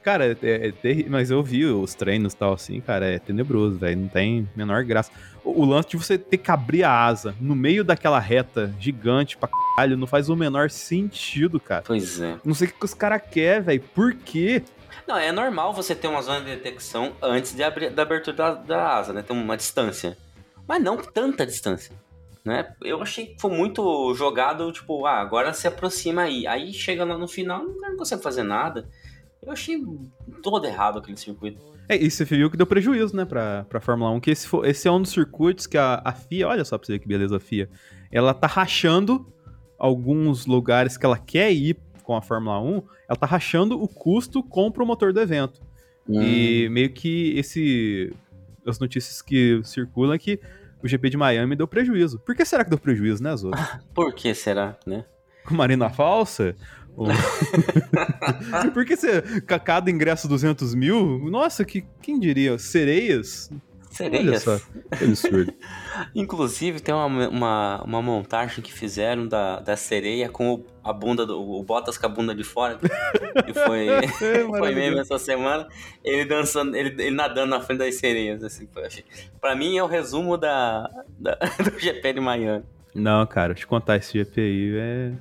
Cara, 0.03 0.37
é, 0.43 0.67
é 0.67 0.71
terri- 0.73 1.05
mas 1.09 1.31
eu 1.31 1.41
vi 1.41 1.65
os 1.65 1.93
treinos 1.95 2.33
e 2.33 2.35
tal, 2.35 2.51
assim, 2.53 2.81
cara, 2.81 3.05
é 3.05 3.17
tenebroso, 3.19 3.77
velho. 3.77 4.01
Não 4.01 4.07
tem 4.09 4.49
menor 4.53 4.83
graça. 4.83 5.09
O, 5.45 5.61
o 5.61 5.65
lance 5.65 5.87
de 5.91 5.95
você 5.97 6.17
ter 6.17 6.37
que 6.39 6.51
abrir 6.51 6.83
a 6.83 6.91
asa 6.91 7.33
no 7.39 7.55
meio 7.55 7.85
daquela 7.85 8.19
reta 8.19 8.73
gigante 8.81 9.37
pra 9.37 9.47
caralho 9.47 9.95
não 9.95 10.05
faz 10.05 10.27
o 10.27 10.35
menor 10.35 10.69
sentido, 10.69 11.57
cara. 11.57 11.83
Pois 11.87 12.19
é. 12.19 12.35
Não 12.43 12.53
sei 12.53 12.67
o 12.67 12.71
que 12.73 12.83
os 12.83 12.93
caras 12.93 13.21
querem, 13.31 13.61
velho. 13.63 13.83
Por 13.95 14.13
quê? 14.13 14.61
Não, 15.07 15.17
é 15.17 15.31
normal 15.31 15.73
você 15.73 15.93
ter 15.93 16.07
uma 16.07 16.21
zona 16.21 16.39
de 16.41 16.45
detecção 16.47 17.13
antes 17.21 17.53
de 17.55 17.61
abrir, 17.63 17.89
da 17.89 18.03
abertura 18.03 18.35
da, 18.35 18.53
da 18.53 18.95
asa, 18.97 19.13
né? 19.13 19.21
Tem 19.21 19.35
uma 19.35 19.57
distância. 19.57 20.17
Mas 20.67 20.81
não 20.81 20.97
tanta 20.97 21.45
distância. 21.45 21.93
Né? 22.45 22.73
Eu 22.81 23.01
achei 23.01 23.27
que 23.27 23.39
foi 23.41 23.51
muito 23.51 24.13
jogado, 24.15 24.71
tipo, 24.71 25.05
ah, 25.05 25.19
agora 25.19 25.53
se 25.53 25.67
aproxima 25.67 26.23
aí. 26.23 26.45
Aí 26.47 26.73
chega 26.73 27.03
lá 27.05 27.17
no 27.17 27.27
final, 27.27 27.63
não 27.63 27.95
consegue 27.97 28.21
fazer 28.23 28.43
nada. 28.43 28.87
Eu 29.41 29.51
achei 29.51 29.81
todo 30.41 30.65
errado 30.65 30.99
aquele 30.99 31.17
circuito. 31.17 31.61
É, 31.89 31.97
e 31.97 32.09
você 32.09 32.23
viu 32.23 32.49
que 32.49 32.55
deu 32.55 32.65
prejuízo, 32.65 33.13
né, 33.15 33.25
pra, 33.25 33.65
pra 33.69 33.81
Fórmula 33.81 34.09
1, 34.11 34.19
que 34.21 34.31
esse, 34.31 34.47
fo- 34.47 34.63
esse 34.65 34.87
é 34.87 34.91
um 34.91 35.01
dos 35.01 35.11
circuitos 35.11 35.67
que 35.67 35.77
a, 35.77 36.01
a 36.03 36.13
FIA, 36.13 36.47
olha 36.47 36.63
só 36.63 36.77
pra 36.77 36.85
você 36.85 36.93
ver 36.93 36.99
que 36.99 37.07
beleza 37.07 37.35
a 37.35 37.39
FIA, 37.41 37.69
ela 38.09 38.33
tá 38.33 38.47
rachando 38.47 39.25
alguns 39.77 40.45
lugares 40.45 40.95
que 40.97 41.05
ela 41.05 41.17
quer 41.17 41.51
ir 41.51 41.73
com 42.03 42.15
a 42.15 42.21
Fórmula 42.21 42.61
1, 42.61 42.83
ela 43.09 43.17
tá 43.17 43.25
rachando 43.25 43.81
o 43.81 43.87
custo 43.87 44.43
com 44.43 44.67
o 44.67 44.71
promotor 44.71 45.11
do 45.13 45.19
evento. 45.21 45.61
Hum. 46.07 46.21
E 46.21 46.69
meio 46.69 46.91
que 46.91 47.37
esse. 47.37 48.13
As 48.67 48.77
notícias 48.79 49.21
que 49.21 49.61
circulam 49.63 50.13
é 50.13 50.17
que 50.19 50.39
o 50.83 50.87
GP 50.87 51.09
de 51.11 51.17
Miami 51.17 51.55
deu 51.55 51.67
prejuízo. 51.67 52.19
Por 52.19 52.35
que 52.35 52.45
será 52.45 52.63
que 52.63 52.69
deu 52.69 52.77
prejuízo, 52.79 53.23
né, 53.23 53.35
Zô? 53.35 53.51
Por 53.95 54.13
que 54.13 54.33
será, 54.33 54.77
né? 54.85 55.05
Com 55.45 55.55
Marina 55.55 55.89
Falsa? 55.89 56.55
Ou- 56.95 57.07
Por 58.73 58.85
que 58.85 58.95
você. 58.95 59.21
ca- 59.45 59.59
Cada 59.59 59.89
ingresso 59.89 60.27
200 60.27 60.75
mil? 60.75 61.19
Nossa, 61.29 61.65
que, 61.65 61.83
quem 62.01 62.19
diria? 62.19 62.57
Sereias? 62.57 63.49
Olha 64.01 64.09
Sereias. 64.11 64.43
só, 64.43 64.57
que 64.97 65.03
absurdo. 65.03 65.53
Inclusive, 66.15 66.79
tem 66.79 66.93
uma, 66.93 67.05
uma, 67.27 67.83
uma 67.83 68.01
montagem 68.01 68.61
que 68.63 68.73
fizeram 68.73 69.27
da, 69.27 69.59
da 69.59 69.75
sereia 69.77 70.29
com 70.29 70.53
o, 70.53 70.65
a 70.83 70.91
bunda 70.91 71.25
do 71.25 71.39
o 71.39 71.61
Bottas 71.63 71.97
com 71.97 72.05
a 72.05 72.09
bunda 72.09 72.33
de 72.33 72.43
fora. 72.43 72.79
E 73.47 73.53
foi, 73.53 73.87
foi 74.17 74.43
maravilhoso. 74.47 74.75
mesmo 74.75 74.99
essa 75.01 75.17
semana. 75.19 75.67
Ele 76.03 76.25
dançando, 76.25 76.75
ele, 76.75 76.89
ele 77.01 77.15
nadando 77.15 77.49
na 77.51 77.61
frente 77.61 77.79
das 77.79 77.95
sereias. 77.95 78.43
Assim, 78.43 78.67
foi, 78.73 78.83
pra 79.39 79.55
mim 79.55 79.77
é 79.77 79.83
o 79.83 79.87
resumo 79.87 80.37
da, 80.37 80.89
da- 81.19 81.37
do 81.63 81.79
GP 81.79 82.13
de 82.13 82.19
Miami. 82.19 82.63
Não, 82.95 83.25
cara, 83.25 83.53
te 83.55 83.65
contar 83.65 83.97
esse 83.97 84.17
GP 84.17 84.41
aí 84.41 84.75
é. 84.77 85.11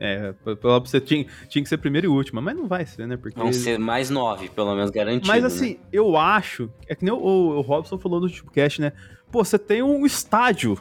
É, 0.00 0.32
pra 0.32 0.78
você 0.78 1.00
tinha, 1.00 1.26
tinha 1.48 1.62
que 1.62 1.68
ser 1.68 1.78
primeiro 1.78 2.06
e 2.06 2.08
última, 2.08 2.40
mas 2.40 2.56
não 2.56 2.68
vai 2.68 2.86
ser, 2.86 3.06
né? 3.06 3.16
Porque. 3.16 3.38
Vão 3.38 3.52
ser 3.52 3.78
mais 3.78 4.10
nove, 4.10 4.48
pelo 4.48 4.74
menos, 4.74 4.90
garantido. 4.90 5.26
Mas 5.26 5.42
né? 5.42 5.46
assim, 5.46 5.78
eu 5.92 6.16
acho. 6.16 6.70
É 6.86 6.94
que 6.94 7.04
nem 7.04 7.12
o, 7.12 7.18
o 7.18 7.60
Robson 7.62 7.98
falou 7.98 8.20
no 8.20 8.28
Tipcast, 8.28 8.80
né? 8.80 8.92
Pô, 9.30 9.44
você 9.44 9.58
tem 9.58 9.82
um 9.82 10.06
estádio 10.06 10.80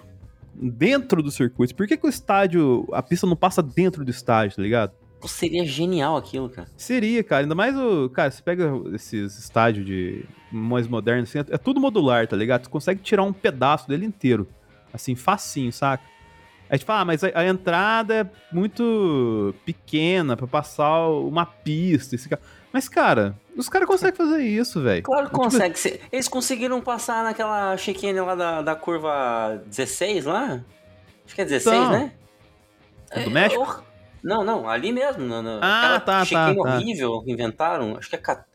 dentro 0.53 1.23
do 1.23 1.31
circuito. 1.31 1.73
Por 1.75 1.87
que, 1.87 1.97
que 1.97 2.05
o 2.05 2.09
estádio. 2.09 2.87
A 2.93 3.01
pista 3.01 3.25
não 3.25 3.35
passa 3.35 3.63
dentro 3.63 4.05
do 4.05 4.11
estádio, 4.11 4.57
tá 4.57 4.61
ligado? 4.61 4.91
Pô, 5.19 5.27
seria 5.27 5.65
genial 5.65 6.15
aquilo, 6.15 6.47
cara. 6.47 6.69
Seria, 6.77 7.23
cara. 7.23 7.43
Ainda 7.43 7.55
mais 7.55 7.75
o. 7.75 8.09
Cara, 8.09 8.29
você 8.29 8.41
pega 8.41 8.71
esses 8.93 9.37
estádios 9.39 9.83
de 9.83 10.25
mais 10.51 10.87
modernos, 10.87 11.29
assim, 11.29 11.39
é, 11.39 11.55
é 11.55 11.57
tudo 11.57 11.79
modular, 11.79 12.27
tá 12.27 12.35
ligado? 12.35 12.65
Você 12.65 12.69
consegue 12.69 13.01
tirar 13.01 13.23
um 13.23 13.33
pedaço 13.33 13.87
dele 13.87 14.05
inteiro. 14.05 14.47
Assim, 14.93 15.15
facinho, 15.15 15.73
saca? 15.73 16.03
Aí 16.69 16.77
tipo, 16.77 16.91
ah, 16.91 17.05
mas 17.05 17.23
a, 17.23 17.29
a 17.33 17.45
entrada 17.47 18.13
é 18.15 18.29
muito 18.51 19.53
pequena 19.65 20.35
pra 20.35 20.47
passar 20.47 21.07
uma 21.09 21.45
pista. 21.45 22.15
Esse 22.15 22.27
ca- 22.27 22.39
Mas, 22.73 22.89
cara, 22.89 23.35
os 23.55 23.69
caras 23.69 23.87
conseguem 23.87 24.15
fazer 24.15 24.41
isso, 24.43 24.81
velho. 24.81 25.03
Claro 25.03 25.25
que 25.29 25.31
Tipo, 25.31 25.43
consegue. 25.43 26.01
Eles 26.11 26.27
conseguiram 26.27 26.81
passar 26.81 27.23
naquela 27.23 27.75
chicane 27.77 28.19
lá 28.19 28.35
da, 28.35 28.61
da 28.61 28.75
curva 28.75 29.61
16 29.65 30.25
lá? 30.25 30.61
Acho 31.25 31.35
que 31.35 31.41
é 31.41 31.45
16, 31.45 31.75
Então, 31.75 31.91
né? 31.91 32.11
é 33.11 33.23
do 33.23 33.31
México? 33.31 33.61
hor- 33.61 33.83
Não, 34.23 34.43
não, 34.43 34.69
ali 34.69 34.91
mesmo. 34.91 35.25
Na, 35.25 35.41
na, 35.41 35.59
Ah, 35.61 35.99
tá, 35.99 36.25
tá, 36.25 36.53
tá. 36.53 36.61
horrível 36.61 37.21
que 37.21 37.31
inventaram. 37.31 37.95
Acho 37.97 38.09
que 38.09 38.15
é 38.15 38.19
ca- 38.19 38.45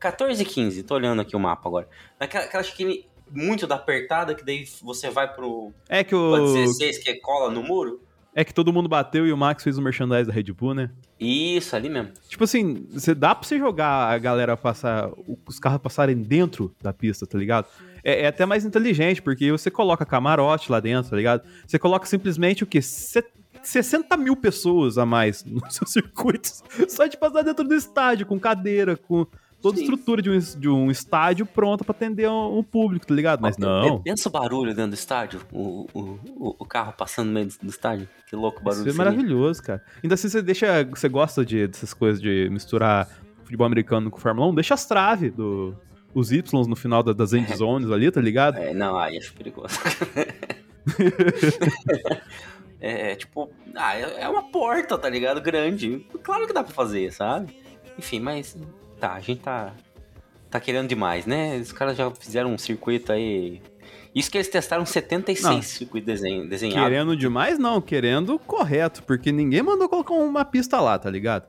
14 0.00 0.42
e 0.42 0.44
15, 0.46 0.82
tô 0.82 0.94
olhando 0.96 1.22
aqui 1.22 1.36
o 1.36 1.38
mapa 1.40 1.68
agora. 1.68 1.88
Aquela, 2.18 2.44
aquela 2.44 2.62
chicane 2.64 3.06
muito 3.34 3.66
da 3.66 3.76
apertada, 3.76 4.34
que 4.34 4.44
daí 4.44 4.64
você 4.82 5.10
vai 5.10 5.32
pro 5.32 5.72
É 5.88 6.04
que 6.04 6.14
o. 6.14 6.52
16 6.54 6.98
que 6.98 7.14
cola 7.16 7.50
no 7.52 7.62
muro. 7.62 8.00
É 8.34 8.44
que 8.44 8.54
todo 8.54 8.72
mundo 8.72 8.88
bateu 8.88 9.26
e 9.26 9.32
o 9.32 9.36
Max 9.36 9.62
fez 9.62 9.76
o 9.76 9.82
merchandise 9.82 10.24
da 10.26 10.32
Red 10.32 10.44
Bull, 10.54 10.72
né? 10.72 10.90
Isso, 11.20 11.76
ali 11.76 11.90
mesmo. 11.90 12.12
Tipo 12.28 12.44
assim, 12.44 12.86
você 12.90 13.14
dá 13.14 13.34
pra 13.34 13.46
você 13.46 13.58
jogar 13.58 14.10
a 14.10 14.16
galera 14.16 14.56
passar, 14.56 15.10
os 15.46 15.58
carros 15.58 15.80
passarem 15.82 16.16
dentro 16.16 16.74
da 16.80 16.94
pista, 16.94 17.26
tá 17.26 17.36
ligado? 17.36 17.66
É, 18.02 18.22
é 18.22 18.26
até 18.28 18.46
mais 18.46 18.64
inteligente, 18.64 19.20
porque 19.20 19.52
você 19.52 19.70
coloca 19.70 20.06
camarote 20.06 20.72
lá 20.72 20.80
dentro, 20.80 21.10
tá 21.10 21.16
ligado? 21.16 21.42
Você 21.66 21.78
coloca 21.78 22.06
simplesmente 22.06 22.64
o 22.64 22.66
quê? 22.66 22.80
Se- 22.80 23.22
60 23.62 24.16
mil 24.16 24.34
pessoas 24.34 24.96
a 24.96 25.04
mais 25.04 25.44
nos 25.46 25.74
seus 25.74 25.92
circuitos, 25.92 26.62
só 26.88 27.06
de 27.06 27.18
passar 27.18 27.42
dentro 27.42 27.64
do 27.68 27.74
estádio, 27.74 28.24
com 28.24 28.40
cadeira, 28.40 28.96
com 28.96 29.26
toda 29.62 29.76
a 29.76 29.78
Sim. 29.78 29.84
estrutura 29.84 30.20
de 30.20 30.28
um, 30.28 30.38
de 30.38 30.68
um 30.68 30.90
estádio 30.90 31.46
pronta 31.46 31.84
pra 31.84 31.92
atender 31.92 32.28
um, 32.28 32.58
um 32.58 32.62
público, 32.62 33.06
tá 33.06 33.14
ligado? 33.14 33.40
Mas 33.40 33.56
não. 33.56 34.02
Pensa 34.02 34.28
o 34.28 34.32
barulho 34.32 34.74
dentro 34.74 34.90
do 34.90 34.94
estádio, 34.94 35.40
o, 35.52 35.86
o, 35.94 36.56
o, 36.58 36.66
carro 36.66 36.92
passando 36.92 37.28
no 37.28 37.32
meio 37.34 37.48
do 37.62 37.70
estádio. 37.70 38.08
Que 38.26 38.34
louco 38.34 38.60
o 38.60 38.64
barulho 38.64 38.88
Isso 38.88 39.00
é 39.00 39.04
maravilhoso, 39.04 39.62
cara. 39.62 39.82
Ainda 40.02 40.14
assim, 40.14 40.28
você 40.28 40.42
deixa. 40.42 40.84
Você 40.84 41.08
gosta 41.08 41.44
de, 41.44 41.68
dessas 41.68 41.94
coisas 41.94 42.20
de 42.20 42.48
misturar 42.50 43.08
futebol 43.44 43.66
americano 43.66 44.10
com 44.10 44.18
Fórmula 44.18 44.48
1, 44.48 44.54
deixa 44.56 44.74
as 44.74 44.84
traves 44.84 45.32
do. 45.32 45.74
Os 46.14 46.30
Y 46.30 46.68
no 46.68 46.76
final 46.76 47.02
da- 47.02 47.14
das 47.14 47.32
end 47.32 47.56
zones 47.56 47.90
ali, 47.90 48.10
tá 48.10 48.20
ligado? 48.20 48.58
É, 48.58 48.74
não, 48.74 48.98
aí 48.98 49.16
acho 49.16 49.32
perigoso. 49.32 49.78
é, 52.80 53.14
tipo, 53.14 53.50
ah, 53.74 53.96
é 53.96 54.22
é 54.22 54.28
uma 54.28 54.42
porta, 54.50 54.98
tá 54.98 55.08
ligado? 55.08 55.40
Grande. 55.40 56.06
Claro 56.22 56.46
que 56.46 56.52
dá 56.52 56.62
pra 56.62 56.74
fazer, 56.74 57.12
sabe? 57.12 57.56
Enfim, 57.98 58.20
mas 58.20 58.56
tá, 59.02 59.14
a 59.14 59.20
gente 59.20 59.40
tá 59.40 59.72
tá 60.48 60.60
querendo 60.60 60.86
demais, 60.86 61.24
né? 61.24 61.56
Os 61.56 61.72
caras 61.72 61.96
já 61.96 62.10
fizeram 62.10 62.52
um 62.52 62.58
circuito 62.58 63.10
aí. 63.10 63.60
Isso 64.14 64.30
que 64.30 64.36
eles 64.36 64.48
testaram 64.48 64.84
76 64.84 65.42
Não. 65.42 65.62
circuitos 65.62 66.06
desenho, 66.06 66.46
desenhados. 66.46 66.82
Querendo 66.84 67.16
demais, 67.16 67.58
não. 67.58 67.80
Querendo 67.80 68.38
correto, 68.38 69.02
porque 69.04 69.32
ninguém 69.32 69.62
mandou 69.62 69.88
colocar 69.88 70.12
uma 70.12 70.44
pista 70.44 70.78
lá, 70.78 70.98
tá 70.98 71.10
ligado? 71.10 71.46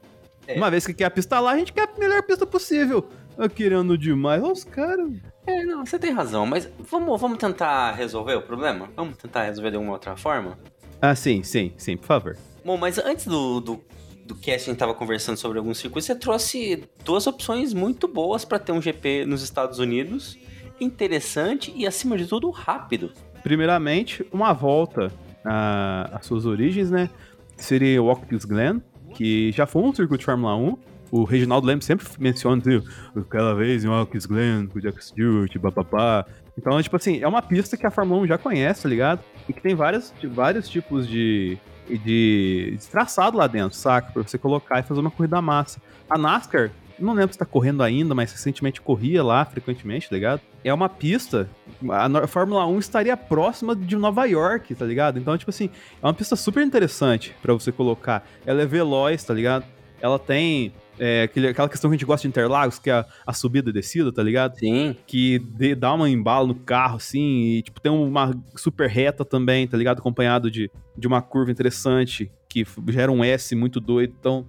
É. 0.47 0.55
Uma 0.55 0.71
vez 0.71 0.87
que 0.87 0.93
quer 0.93 1.05
a 1.05 1.11
pista 1.11 1.39
lá, 1.41 1.51
a 1.51 1.57
gente 1.57 1.73
quer 1.73 1.89
a 1.89 1.99
melhor 1.99 2.23
pista 2.23 2.45
possível. 2.45 3.09
Ah, 3.37 3.49
Querendo 3.49 3.97
demais. 3.97 4.41
Olha 4.41 4.53
os 4.53 4.63
caras. 4.63 5.11
É, 5.45 5.65
não, 5.65 5.85
você 5.85 5.99
tem 5.99 6.13
razão, 6.13 6.45
mas 6.45 6.69
vamos, 6.89 7.19
vamos 7.19 7.37
tentar 7.37 7.91
resolver 7.91 8.35
o 8.35 8.41
problema? 8.41 8.89
Vamos 8.95 9.17
tentar 9.17 9.43
resolver 9.43 9.71
de 9.71 9.77
uma 9.77 9.91
outra 9.91 10.15
forma? 10.15 10.57
Ah, 11.01 11.13
sim, 11.13 11.43
sim, 11.43 11.73
sim, 11.75 11.97
por 11.97 12.05
favor. 12.05 12.37
Bom, 12.63 12.77
mas 12.77 12.97
antes 12.97 13.27
do, 13.27 13.59
do, 13.59 13.83
do 14.25 14.35
cast, 14.35 14.69
a 14.69 14.73
gente 14.73 14.79
tava 14.79 14.93
conversando 14.93 15.37
sobre 15.37 15.57
alguns 15.57 15.77
circuitos, 15.77 16.05
você 16.05 16.15
trouxe 16.15 16.83
duas 17.03 17.27
opções 17.27 17.73
muito 17.73 18.07
boas 18.07 18.45
pra 18.45 18.59
ter 18.59 18.71
um 18.71 18.81
GP 18.81 19.25
nos 19.25 19.41
Estados 19.43 19.79
Unidos, 19.79 20.37
interessante 20.79 21.73
e, 21.75 21.85
acima 21.85 22.17
de 22.17 22.25
tudo, 22.27 22.49
rápido. 22.49 23.11
Primeiramente, 23.41 24.25
uma 24.31 24.53
volta 24.53 25.11
às 25.43 26.25
suas 26.25 26.45
origens, 26.45 26.89
né? 26.89 27.09
Seria 27.57 28.01
o 28.01 28.07
Watkins 28.07 28.45
Glen, 28.45 28.81
que 29.13 29.51
já 29.51 29.65
foi 29.65 29.81
um 29.83 29.93
circuito 29.93 30.19
de 30.19 30.25
Fórmula 30.25 30.55
1. 30.55 30.77
O 31.11 31.23
Reginaldo 31.25 31.67
Leme 31.67 31.81
sempre 31.81 32.07
menciona 32.17 32.59
assim, 32.59 32.81
aquela 33.15 33.53
vez 33.53 33.83
em 33.83 33.87
Watkins 33.87 34.25
Glen, 34.25 34.65
com 34.67 34.79
o 34.79 34.81
Jack 34.81 35.03
Stewart, 35.03 35.55
papapá. 35.59 36.25
Então, 36.57 36.81
tipo 36.81 36.95
assim, 36.95 37.21
é 37.21 37.27
uma 37.27 37.41
pista 37.41 37.77
que 37.77 37.85
a 37.85 37.91
Fórmula 37.91 38.21
1 38.21 38.27
já 38.27 38.37
conhece, 38.37 38.83
tá 38.83 38.89
ligado? 38.89 39.23
E 39.47 39.53
que 39.53 39.61
tem 39.61 39.75
várias, 39.75 40.13
vários 40.23 40.67
tipos 40.67 41.07
de 41.07 41.57
de, 41.87 42.77
de 42.79 42.87
traçado 42.89 43.37
lá 43.37 43.47
dentro, 43.47 43.77
saca? 43.77 44.11
Pra 44.11 44.23
você 44.23 44.37
colocar 44.37 44.79
e 44.79 44.83
fazer 44.83 44.99
uma 44.99 45.11
corrida 45.11 45.41
massa. 45.41 45.81
A 46.09 46.17
NASCAR, 46.17 46.71
não 46.99 47.13
lembro 47.13 47.33
se 47.33 47.39
tá 47.39 47.45
correndo 47.45 47.83
ainda, 47.83 48.13
mas 48.13 48.31
recentemente 48.31 48.81
corria 48.81 49.23
lá 49.23 49.43
frequentemente, 49.45 50.09
tá 50.09 50.15
ligado? 50.15 50.41
É 50.63 50.73
uma 50.73 50.87
pista. 50.89 51.49
A 51.89 52.27
Fórmula 52.27 52.65
1 52.65 52.79
estaria 52.79 53.17
próxima 53.17 53.75
de 53.75 53.95
Nova 53.95 54.25
York, 54.25 54.75
tá 54.75 54.85
ligado? 54.85 55.19
Então, 55.19 55.37
tipo 55.37 55.49
assim, 55.49 55.69
é 56.01 56.05
uma 56.05 56.13
pista 56.13 56.35
super 56.35 56.65
interessante 56.65 57.35
pra 57.41 57.53
você 57.53 57.71
colocar. 57.71 58.27
Ela 58.45 58.61
é 58.61 58.65
veloz, 58.65 59.23
tá 59.23 59.33
ligado? 59.33 59.65
Ela 60.01 60.19
tem 60.19 60.73
é, 60.99 61.23
aquele- 61.23 61.47
aquela 61.47 61.67
questão 61.69 61.89
que 61.89 61.95
a 61.95 61.97
gente 61.97 62.05
gosta 62.05 62.21
de 62.23 62.29
Interlagos, 62.29 62.79
que 62.79 62.89
é 62.89 62.93
a, 62.93 63.05
a 63.27 63.33
subida 63.33 63.69
e 63.69 63.73
descida, 63.73 64.11
tá 64.11 64.21
ligado? 64.23 64.57
Sim. 64.59 64.95
que 65.07 65.39
dê- 65.39 65.75
dá 65.75 65.93
uma 65.93 66.09
embalo 66.09 66.47
no 66.47 66.55
carro, 66.55 66.97
assim, 66.97 67.57
e 67.57 67.61
tipo, 67.63 67.79
tem 67.81 67.91
uma 67.91 68.31
super 68.55 68.89
reta 68.89 69.23
também, 69.25 69.67
tá 69.67 69.77
ligado? 69.77 69.99
Acompanhado 69.99 70.49
de, 70.51 70.69
de 70.97 71.07
uma 71.07 71.21
curva 71.21 71.51
interessante, 71.51 72.31
que 72.49 72.65
gera 72.89 73.11
um 73.11 73.23
S 73.23 73.55
muito 73.55 73.79
doido. 73.79 74.13
Então, 74.19 74.47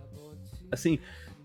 assim, 0.71 0.99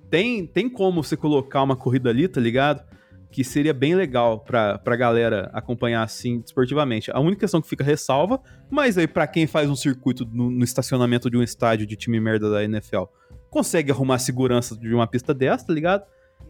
tem, 0.09 0.45
tem 0.45 0.69
como 0.69 1.03
você 1.03 1.15
colocar 1.15 1.61
uma 1.63 1.75
corrida 1.75 2.09
ali, 2.09 2.27
tá 2.27 2.41
ligado? 2.41 2.83
Que 3.31 3.43
seria 3.43 3.73
bem 3.75 3.93
legal 3.95 4.39
pra, 4.39 4.79
pra 4.79 4.95
galera 4.95 5.51
acompanhar 5.53 6.01
assim 6.01 6.39
desportivamente. 6.39 7.11
A 7.11 7.19
única 7.19 7.41
questão 7.41 7.61
que 7.61 7.69
fica 7.69 7.83
ressalva, 7.83 8.41
mas 8.71 8.97
aí 8.97 9.07
pra 9.07 9.27
quem 9.27 9.45
faz 9.45 9.69
um 9.69 9.75
circuito 9.75 10.27
no, 10.33 10.49
no 10.49 10.63
estacionamento 10.63 11.29
de 11.29 11.37
um 11.37 11.43
estádio 11.43 11.85
de 11.85 11.95
time 11.95 12.19
merda 12.19 12.49
da 12.49 12.63
NFL, 12.63 13.03
consegue 13.49 13.91
arrumar 13.91 14.19
segurança 14.19 14.75
de 14.75 14.93
uma 14.93 15.07
pista 15.07 15.33
dessa, 15.33 15.67
tá 15.67 15.73
ligado? 15.73 16.05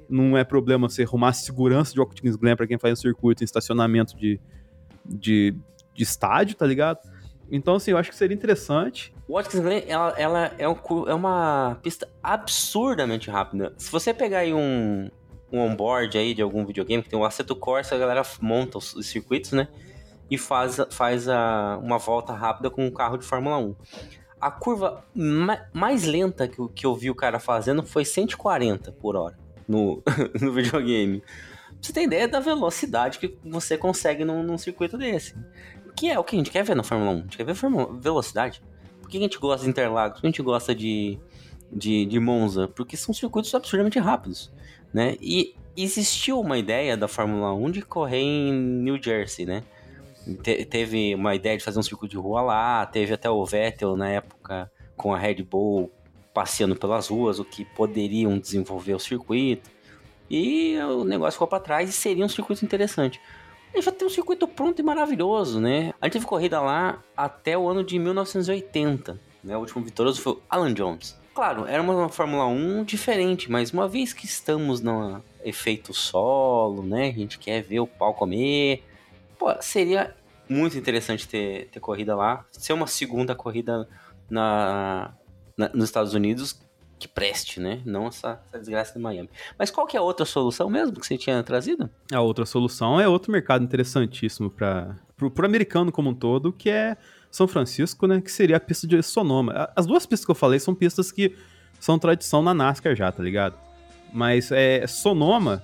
Não 0.10 0.38
é 0.38 0.44
problema 0.44 0.90
você 0.90 1.04
arrumar 1.04 1.34
segurança 1.34 1.94
de 1.94 2.00
Watkins 2.00 2.36
Glen 2.36 2.56
pra 2.56 2.68
quem 2.68 2.78
faz 2.78 3.00
um 3.00 3.02
circuito 3.02 3.44
em 3.44 3.46
estacionamento 3.46 4.18
de, 4.18 4.40
de, 5.06 5.56
de 5.94 6.04
estádio, 6.04 6.56
tá 6.56 6.66
ligado? 6.66 7.00
Então, 7.52 7.76
assim, 7.76 7.92
eu 7.92 7.98
acho 7.98 8.10
que 8.10 8.16
seria 8.16 8.36
interessante. 8.36 9.14
Watkins 9.28 9.62
Glen, 9.62 9.84
ela, 9.88 10.14
ela 10.18 10.52
é, 10.58 10.68
um 10.68 10.76
é 11.08 11.14
uma 11.14 11.78
pista 11.82 12.08
absurdamente 12.22 13.30
rápida. 13.30 13.74
Se 13.78 13.92
você 13.92 14.14
pegar 14.14 14.40
aí 14.40 14.54
um, 14.54 15.10
um 15.52 15.60
onboard 15.60 16.18
aí 16.18 16.34
de 16.34 16.42
algum 16.42 16.66
videogame, 16.66 17.02
que 17.02 17.10
tem 17.10 17.18
o 17.18 17.26
Assetto 17.26 17.56
Corsa, 17.56 17.96
a 17.96 17.98
galera 17.98 18.22
monta 18.42 18.78
os, 18.78 18.94
os 18.94 19.08
circuitos, 19.08 19.52
né? 19.52 19.68
E 20.30 20.38
faz, 20.38 20.78
faz 20.92 21.28
a, 21.28 21.80
uma 21.82 21.98
volta 21.98 22.34
rápida 22.34 22.70
com 22.70 22.86
um 22.86 22.92
carro 22.92 23.18
de 23.18 23.26
Fórmula 23.26 23.58
1. 23.58 23.76
A 24.40 24.50
curva 24.52 25.04
ma- 25.16 25.62
mais 25.74 26.06
lenta 26.06 26.48
que, 26.48 26.56
que 26.70 26.86
eu 26.86 26.96
vi 26.96 27.10
o 27.10 27.16
cara 27.16 27.40
fazendo 27.40 27.84
foi 27.84 28.06
140 28.06 28.92
por 28.94 29.16
hora 29.16 29.38
no, 29.68 30.02
no 30.40 30.52
videogame. 30.54 31.22
Você 31.82 31.94
ter 31.94 32.04
ideia 32.04 32.28
da 32.28 32.40
velocidade 32.40 33.20
que 33.20 33.38
você 33.44 33.78
consegue 33.78 34.24
num, 34.26 34.44
num 34.44 34.58
circuito 34.58 34.98
desse. 34.98 35.36
Que 35.96 36.10
é 36.10 36.18
o 36.20 36.24
que 36.24 36.36
a 36.36 36.40
gente 36.40 36.52
quer 36.52 36.64
ver 36.64 36.76
na 36.76 36.84
Fórmula 36.84 37.12
1. 37.12 37.14
A 37.18 37.22
gente 37.22 37.38
quer 37.38 37.46
ver 37.46 37.56
Fórmula- 37.56 37.94
velocidade. 38.00 38.62
Por 39.02 39.10
que 39.10 39.18
a 39.18 39.22
gente 39.22 39.38
gosta 39.40 39.64
de 39.64 39.70
Interlagos? 39.70 40.16
Por 40.18 40.22
que 40.22 40.28
a 40.28 40.30
gente 40.30 40.42
gosta 40.42 40.74
de, 40.76 41.18
de, 41.72 42.06
de 42.06 42.20
Monza? 42.20 42.68
Porque 42.68 42.96
são 42.98 43.14
circuitos 43.14 43.54
absurdamente 43.56 43.98
rápidos. 44.00 44.52
Né? 44.94 45.16
E 45.22 45.56
existiu 45.76 46.40
uma 46.40 46.58
ideia 46.58 46.96
da 46.98 47.08
Fórmula 47.08 47.54
1 47.54 47.72
de 47.72 47.82
correr 47.82 48.20
em 48.22 48.54
New 48.54 49.02
Jersey, 49.02 49.46
né? 49.46 49.64
Te- 50.36 50.66
teve 50.66 51.16
uma 51.16 51.36
ideia 51.36 51.58
de 51.58 51.64
fazer 51.64 51.80
um 51.80 51.84
circuito 51.84 52.12
de 52.16 52.18
rua 52.22 52.42
lá, 52.42 52.86
teve 52.86 53.14
até 53.14 53.30
o 53.30 53.46
Vettel 53.46 53.96
na 53.96 54.10
época 54.10 54.72
com 54.96 55.14
a 55.14 55.18
Red 55.18 55.44
Bull 55.44 55.92
passeando 56.34 56.76
pelas 56.76 57.08
ruas, 57.08 57.40
o 57.40 57.46
que 57.46 57.66
poderiam 57.66 58.38
desenvolver 58.38 58.94
o 58.94 59.00
circuito. 59.00 59.70
E 60.30 60.78
o 60.78 61.04
negócio 61.04 61.34
ficou 61.34 61.48
para 61.48 61.60
trás 61.60 61.90
e 61.90 61.94
seria 61.94 62.24
um 62.24 62.30
circuito 62.30 62.64
interessante. 62.64 63.20
E 63.74 63.82
já 63.82 63.92
tem 63.92 64.08
um 64.08 64.12
circuito 64.12 64.48
pronto 64.48 64.80
e 64.80 64.84
maravilhoso, 64.84 65.60
né? 65.60 65.94
A 66.00 66.06
gente 66.06 66.14
teve 66.14 66.26
corrida 66.26 66.60
lá 66.62 67.02
até 67.16 67.58
o 67.58 67.68
ano 67.68 67.84
de 67.84 67.98
1980. 68.00 69.20
Né? 69.44 69.56
O 69.56 69.60
último 69.62 69.84
vitorioso 69.84 70.22
foi 70.22 70.34
o 70.34 70.42
Alan 70.50 70.74
Jones. 70.74 71.18
Claro, 71.34 71.66
era 71.66 71.82
uma 71.82 72.10
Fórmula 72.10 72.46
1 72.48 72.84
diferente, 72.84 73.50
mas 73.50 73.72
uma 73.72 73.88
vez 73.88 74.12
que 74.12 74.26
estamos 74.26 74.82
no 74.82 75.24
efeito 75.44 75.94
solo, 75.94 76.84
né? 76.84 77.10
A 77.10 77.14
gente 77.14 77.40
quer 77.40 77.62
ver 77.64 77.80
o 77.80 77.88
pau 77.88 78.14
comer. 78.14 78.84
Pô, 79.38 79.48
seria 79.62 80.14
muito 80.50 80.78
interessante 80.78 81.28
ter, 81.28 81.68
ter 81.72 81.80
corrida 81.80 82.16
lá. 82.16 82.46
Ser 82.52 82.74
uma 82.74 82.88
segunda 82.88 83.36
corrida 83.36 83.88
na, 84.30 85.14
na- 85.58 85.70
nos 85.74 85.86
Estados 85.86 86.14
Unidos 86.14 86.60
que 86.98 87.08
preste, 87.08 87.62
né? 87.62 87.82
Não 87.86 88.08
essa, 88.08 88.42
essa 88.50 88.60
desgraça 88.60 88.94
de 88.94 89.00
Miami. 89.00 89.30
Mas 89.58 89.72
qual 89.72 89.88
que 89.88 89.96
é 89.96 90.00
a 90.00 90.04
outra 90.04 90.26
solução 90.26 90.70
mesmo 90.70 91.00
que 91.00 91.08
você 91.08 91.18
tinha 91.18 91.42
trazido? 91.44 91.90
A 92.12 92.20
outra 92.20 92.46
solução 92.46 93.00
é 93.00 93.08
outro 93.08 93.32
mercado 93.32 93.64
interessantíssimo 93.64 94.50
para 94.50 94.96
pro 95.16 95.46
americano 95.46 95.92
como 95.94 96.10
um 96.10 96.14
todo, 96.14 96.52
que 96.52 96.70
é 96.70 96.98
São 97.32 97.48
Francisco, 97.48 98.06
né? 98.06 98.20
Que 98.20 98.30
seria 98.32 98.58
a 98.58 98.60
pista 98.60 98.86
de 98.86 99.02
Sonoma. 99.02 99.70
As 99.76 99.86
duas 99.86 100.06
pistas 100.06 100.26
que 100.26 100.32
eu 100.32 100.36
falei 100.36 100.60
são 100.60 100.76
pistas 100.76 101.10
que 101.12 101.36
são 101.80 101.98
tradição 101.98 102.42
na 102.42 102.54
NASCAR 102.54 102.94
já, 102.96 103.10
tá 103.12 103.24
ligado? 103.24 103.56
Mas 104.12 104.52
é, 104.52 104.86
Sonoma, 104.88 105.64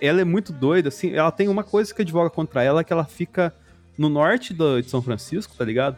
ela 0.00 0.20
é 0.20 0.24
muito 0.24 0.52
doida, 0.52 0.88
assim. 0.88 1.12
Ela 1.12 1.32
tem 1.32 1.48
uma 1.48 1.64
coisa 1.64 1.92
que 1.92 2.02
advoga 2.02 2.30
contra 2.30 2.62
ela, 2.62 2.84
que 2.84 2.92
ela 2.92 3.04
fica 3.04 3.52
no 3.98 4.08
norte 4.08 4.52
do- 4.54 4.80
de 4.80 4.88
São 4.90 5.00
Francisco, 5.02 5.54
tá 5.56 5.64
ligado? 5.64 5.96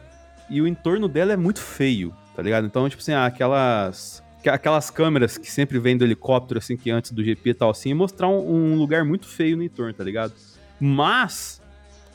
E 0.49 0.61
o 0.61 0.67
entorno 0.67 1.07
dela 1.07 1.33
é 1.33 1.37
muito 1.37 1.59
feio, 1.59 2.13
tá 2.35 2.41
ligado? 2.41 2.65
Então, 2.65 2.87
tipo 2.89 3.01
assim, 3.01 3.13
ah, 3.13 3.25
aquelas 3.25 4.23
que- 4.41 4.49
aquelas 4.49 4.89
câmeras 4.89 5.37
que 5.37 5.51
sempre 5.51 5.77
vêm 5.79 5.97
do 5.97 6.05
helicóptero, 6.05 6.59
assim, 6.59 6.77
que 6.77 6.89
antes 6.89 7.11
do 7.11 7.21
GP 7.23 7.49
e 7.49 7.53
tal, 7.53 7.69
assim, 7.71 7.93
mostrar 7.93 8.29
um, 8.29 8.73
um 8.73 8.75
lugar 8.75 9.03
muito 9.03 9.27
feio 9.27 9.57
no 9.57 9.63
entorno, 9.63 9.93
tá 9.93 10.03
ligado? 10.03 10.33
Mas, 10.79 11.61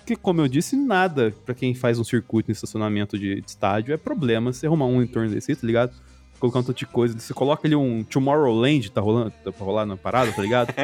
que 0.07 0.17
como 0.17 0.41
eu 0.41 0.49
disse, 0.49 0.75
nada 0.75 1.35
pra 1.45 1.55
quem 1.55 1.75
faz 1.75 1.99
um 1.99 2.05
circuito 2.05 2.51
em 2.51 2.53
estacionamento 2.53 3.19
de, 3.19 3.41
de 3.41 3.47
estádio 3.51 3.93
é 3.95 3.97
problema 3.99 4.53
você 4.53 4.67
arrumar 4.67 4.87
um 4.87 5.03
entorno 5.03 5.31
desse, 5.31 5.55
tá 5.55 5.67
ligado? 5.67 5.93
Colocar 6.39 6.59
um 6.59 6.63
tanto 6.63 6.77
de 6.77 6.87
coisa, 6.87 7.19
você 7.19 7.33
coloca 7.33 7.67
ali 7.67 7.77
um 7.77 8.05
Tomorrowland, 8.05 8.91
tá 8.91 9.01
rolando, 9.01 9.33
tá 9.43 9.53
pra 9.53 9.65
rolar 9.65 9.87
na 9.87 9.97
parada, 9.97 10.33
tá 10.33 10.43
ligado? 10.43 10.75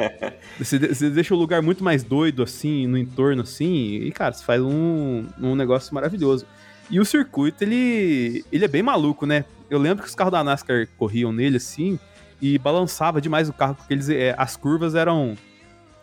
você, 0.58 0.78
você 0.78 1.10
deixa 1.10 1.34
o 1.34 1.38
lugar 1.38 1.60
muito 1.60 1.84
mais 1.84 2.02
doido, 2.02 2.42
assim, 2.42 2.86
no 2.86 2.96
entorno, 2.96 3.42
assim, 3.42 3.96
e, 3.96 4.10
cara, 4.12 4.32
você 4.32 4.44
faz 4.44 4.62
um, 4.62 5.26
um 5.40 5.54
negócio 5.54 5.94
maravilhoso. 5.94 6.46
E 6.88 6.98
o 6.98 7.04
circuito, 7.04 7.62
ele, 7.64 8.44
ele 8.50 8.64
é 8.64 8.68
bem 8.68 8.82
maluco, 8.82 9.26
né? 9.26 9.44
Eu 9.68 9.78
lembro 9.78 10.02
que 10.02 10.08
os 10.08 10.14
carros 10.14 10.32
da 10.32 10.42
NASCAR 10.42 10.88
corriam 10.96 11.32
nele, 11.32 11.58
assim, 11.58 11.98
e 12.40 12.56
balançava 12.56 13.20
demais 13.20 13.48
o 13.48 13.52
carro, 13.52 13.74
porque 13.74 13.92
eles, 13.92 14.08
é, 14.08 14.34
as 14.38 14.56
curvas 14.56 14.94
eram... 14.94 15.36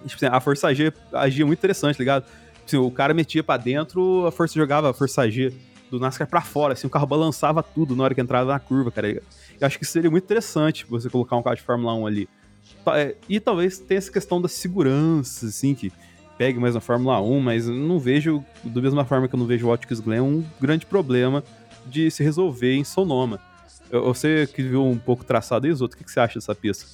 Tipo 0.06 0.16
assim, 0.16 0.26
a 0.28 0.40
Força 0.40 0.74
G 0.76 0.94
agia 1.12 1.46
muito 1.46 1.58
interessante, 1.58 1.98
tá 1.98 2.04
ligado? 2.04 2.24
Tipo 2.24 2.66
assim, 2.66 2.78
o 2.78 2.92
cara 2.92 3.14
metia 3.14 3.44
pra 3.44 3.58
dentro, 3.58 4.28
a 4.28 4.32
Força 4.32 4.54
jogava 4.54 4.92
a 4.92 4.94
Força 4.94 5.30
G 5.30 5.52
do 5.90 6.00
NASCAR 6.00 6.28
pra 6.28 6.42
fora, 6.42 6.74
assim, 6.74 6.88
o 6.88 6.90
carro 6.90 7.08
balançava 7.08 7.62
tudo 7.64 7.96
na 7.96 8.04
hora 8.04 8.14
que 8.16 8.22
entrava 8.22 8.52
na 8.52 8.60
curva, 8.60 8.92
cara. 8.92 9.10
Eu 9.10 9.22
acho 9.62 9.80
que 9.80 9.86
seria 9.86 10.10
muito 10.12 10.24
interessante 10.26 10.86
você 10.90 11.10
colocar 11.10 11.36
um 11.38 11.42
carro 11.44 11.56
de 11.56 11.62
Fórmula 11.62 11.94
1 11.96 12.06
ali. 12.08 12.30
Ta- 12.84 13.00
é, 13.00 13.16
E 13.30 13.40
talvez 13.40 13.80
tenha 13.80 13.98
essa 13.98 14.12
questão 14.12 14.42
da 14.42 14.48
segurança, 14.48 15.46
assim, 15.48 15.74
que 15.74 15.92
pegue 16.38 16.60
mais 16.60 16.76
na 16.76 16.82
Fórmula 16.82 17.20
1, 17.22 17.40
mas 17.40 17.68
não 17.68 17.98
vejo, 18.00 18.44
da 18.64 18.82
mesma 18.82 19.04
forma 19.06 19.28
que 19.28 19.34
eu 19.36 19.40
não 19.40 19.46
vejo 19.48 19.66
o 19.66 19.70
Watkins 19.70 20.00
Glen, 20.00 20.22
um 20.22 20.46
grande 20.60 20.86
problema 20.86 21.44
de 21.86 22.12
se 22.12 22.22
resolver 22.24 22.76
em 22.76 22.84
Sonoma. 22.84 23.40
Você 23.90 24.46
que 24.54 24.62
viu 24.62 24.84
um 24.86 24.98
pouco 24.98 25.24
traçado 25.24 25.66
isso, 25.66 25.86
o 25.86 25.90
que 25.90 26.04
que 26.04 26.12
você 26.12 26.20
acha 26.20 26.36
dessa 26.38 26.54
pista? 26.54 26.86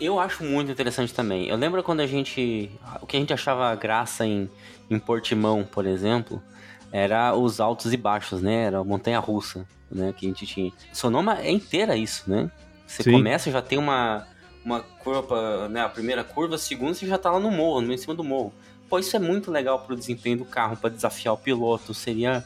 Eu 0.00 0.18
acho 0.18 0.42
muito 0.44 0.70
interessante 0.72 1.14
também. 1.14 1.46
Eu 1.48 1.56
lembro 1.56 1.82
quando 1.84 2.00
a 2.00 2.06
gente. 2.06 2.68
O 3.00 3.06
que 3.06 3.16
a 3.16 3.20
gente 3.20 3.32
achava 3.32 3.72
graça 3.76 4.26
em, 4.26 4.50
em 4.90 4.98
Portimão, 4.98 5.62
por 5.64 5.86
exemplo, 5.86 6.42
era 6.92 7.34
os 7.34 7.60
altos 7.60 7.92
e 7.92 7.96
baixos, 7.96 8.40
né? 8.42 8.64
Era 8.64 8.78
a 8.78 8.84
montanha 8.84 9.18
russa, 9.18 9.66
né? 9.90 10.14
Que 10.16 10.26
a 10.26 10.28
gente 10.28 10.46
tinha. 10.46 10.72
Sonoma 10.92 11.38
é 11.40 11.50
inteira 11.50 11.96
isso, 11.96 12.24
né? 12.30 12.50
Você 12.86 13.02
Sim. 13.02 13.12
começa 13.12 13.50
já 13.50 13.60
tem 13.60 13.78
uma, 13.78 14.26
uma 14.64 14.80
curva, 14.80 15.68
né? 15.68 15.80
A 15.82 15.88
primeira 15.88 16.22
curva, 16.24 16.54
a 16.54 16.58
segunda 16.58 16.94
você 16.94 17.06
já 17.06 17.18
tá 17.18 17.30
lá 17.30 17.40
no 17.40 17.50
morro, 17.50 17.80
no 17.80 17.92
em 17.92 17.98
cima 17.98 18.14
do 18.14 18.22
morro. 18.24 18.52
Pô, 18.88 18.98
isso 18.98 19.16
é 19.16 19.18
muito 19.18 19.50
legal 19.50 19.80
pro 19.80 19.96
desempenho 19.96 20.38
do 20.38 20.44
carro, 20.44 20.76
para 20.76 20.90
desafiar 20.90 21.34
o 21.34 21.36
piloto. 21.36 21.92
Seria 21.92 22.44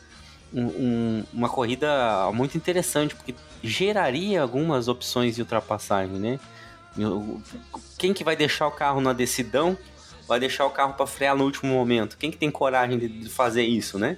um- 0.53 0.67
um- 0.67 1.25
uma 1.35 1.49
corrida 1.51 1.89
muito 2.33 2.57
interessante, 2.57 3.15
porque 3.15 3.35
geraria 3.63 4.41
algumas 4.41 4.89
opções 4.89 5.35
de 5.37 5.43
ultrapassagem, 5.43 6.17
né? 6.19 6.41
Quem 7.99 8.13
que 8.15 8.25
vai 8.25 8.35
deixar 8.37 8.67
o 8.67 8.71
carro 8.71 9.01
na 9.01 9.13
decidão 9.13 9.77
vai 10.27 10.41
deixar 10.41 10.65
o 10.67 10.71
carro 10.71 10.95
para 10.95 11.07
frear 11.07 11.37
no 11.37 11.45
último 11.45 11.73
momento? 11.73 12.17
Quem 12.17 12.31
que 12.31 12.37
tem 12.39 12.51
coragem 12.51 12.99
de 12.99 13.29
fazer 13.29 13.63
isso, 13.65 13.99
né? 13.99 14.17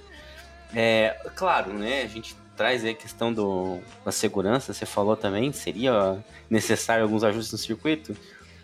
É, 0.75 1.15
claro, 1.35 1.73
né? 1.73 2.03
A 2.03 2.07
gente 2.07 2.35
traz 2.55 2.83
aí 2.83 2.91
a 2.91 2.95
questão 2.95 3.33
do, 3.33 3.79
da 4.05 4.11
segurança, 4.11 4.73
você 4.73 4.85
falou 4.85 5.15
também, 5.15 5.51
seria 5.51 6.17
necessário 6.49 7.03
alguns 7.03 7.23
ajustes 7.23 7.51
no 7.51 7.57
circuito. 7.57 8.15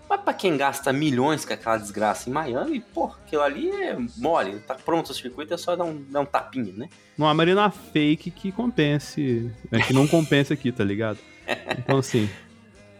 Mas 0.07 0.21
para 0.21 0.33
quem 0.33 0.57
gasta 0.57 0.91
milhões 0.91 1.45
com 1.45 1.53
aquela 1.53 1.77
desgraça 1.77 2.29
em 2.29 2.33
Miami, 2.33 2.79
pô, 2.79 3.05
aquilo 3.05 3.43
ali 3.43 3.69
é 3.69 3.95
mole, 4.17 4.59
tá 4.59 4.73
pronto 4.73 5.11
o 5.11 5.13
circuito, 5.13 5.53
é 5.53 5.57
só 5.57 5.75
dar 5.75 5.83
um, 5.83 6.03
dar 6.09 6.21
um 6.21 6.25
tapinha, 6.25 6.73
né? 6.75 6.89
Não 7.15 7.27
há 7.27 7.33
marina 7.33 7.69
fake 7.69 8.31
que 8.31 8.51
compense, 8.51 9.51
né, 9.69 9.79
que 9.81 9.93
não 9.93 10.07
compense 10.07 10.51
aqui, 10.51 10.71
tá 10.71 10.83
ligado? 10.83 11.19
Então, 11.77 11.97
assim, 11.97 12.29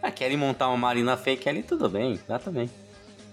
Ah, 0.02 0.10
querem 0.12 0.38
montar 0.38 0.70
uma 0.70 0.78
marina 0.78 1.16
fake 1.18 1.48
ali, 1.50 1.62
tudo 1.62 1.90
bem, 1.90 2.20
dá 2.28 2.40
também. 2.40 2.70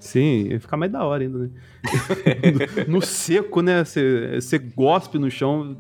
Sim, 0.07 0.49
ia 0.51 0.61
ficar 0.61 0.77
mais 0.77 0.91
da 0.91 1.05
hora 1.05 1.23
ainda, 1.23 1.39
né? 1.39 1.51
no, 2.89 3.03
seco, 3.03 3.61
né? 3.61 3.85
Você 3.85 4.59
gospe 4.59 5.19
no 5.19 5.31
chão, 5.31 5.77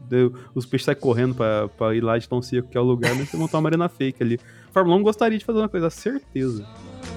os 0.55 0.67
peixes 0.67 0.85
saem 0.85 0.99
correndo 0.99 1.35
pra, 1.35 1.69
pra 1.69 1.95
ir 1.95 2.03
lá 2.03 2.19
de 2.19 2.29
tão 2.29 2.43
seco 2.43 2.69
que 2.69 2.77
é 2.77 2.81
o 2.81 2.85
lugar, 2.85 3.15
mas 3.15 3.29
você 3.29 3.37
montar 3.37 3.59
uma 3.59 3.69
arena 3.69 3.89
fake 3.89 4.23
ali. 4.23 4.41
Fórmula 4.73 4.97
1 4.97 5.03
gostaria 5.03 5.39
de 5.39 5.45
fazer 5.45 5.59
uma 5.59 5.69
coisa, 5.69 5.89
certeza. 5.89 6.67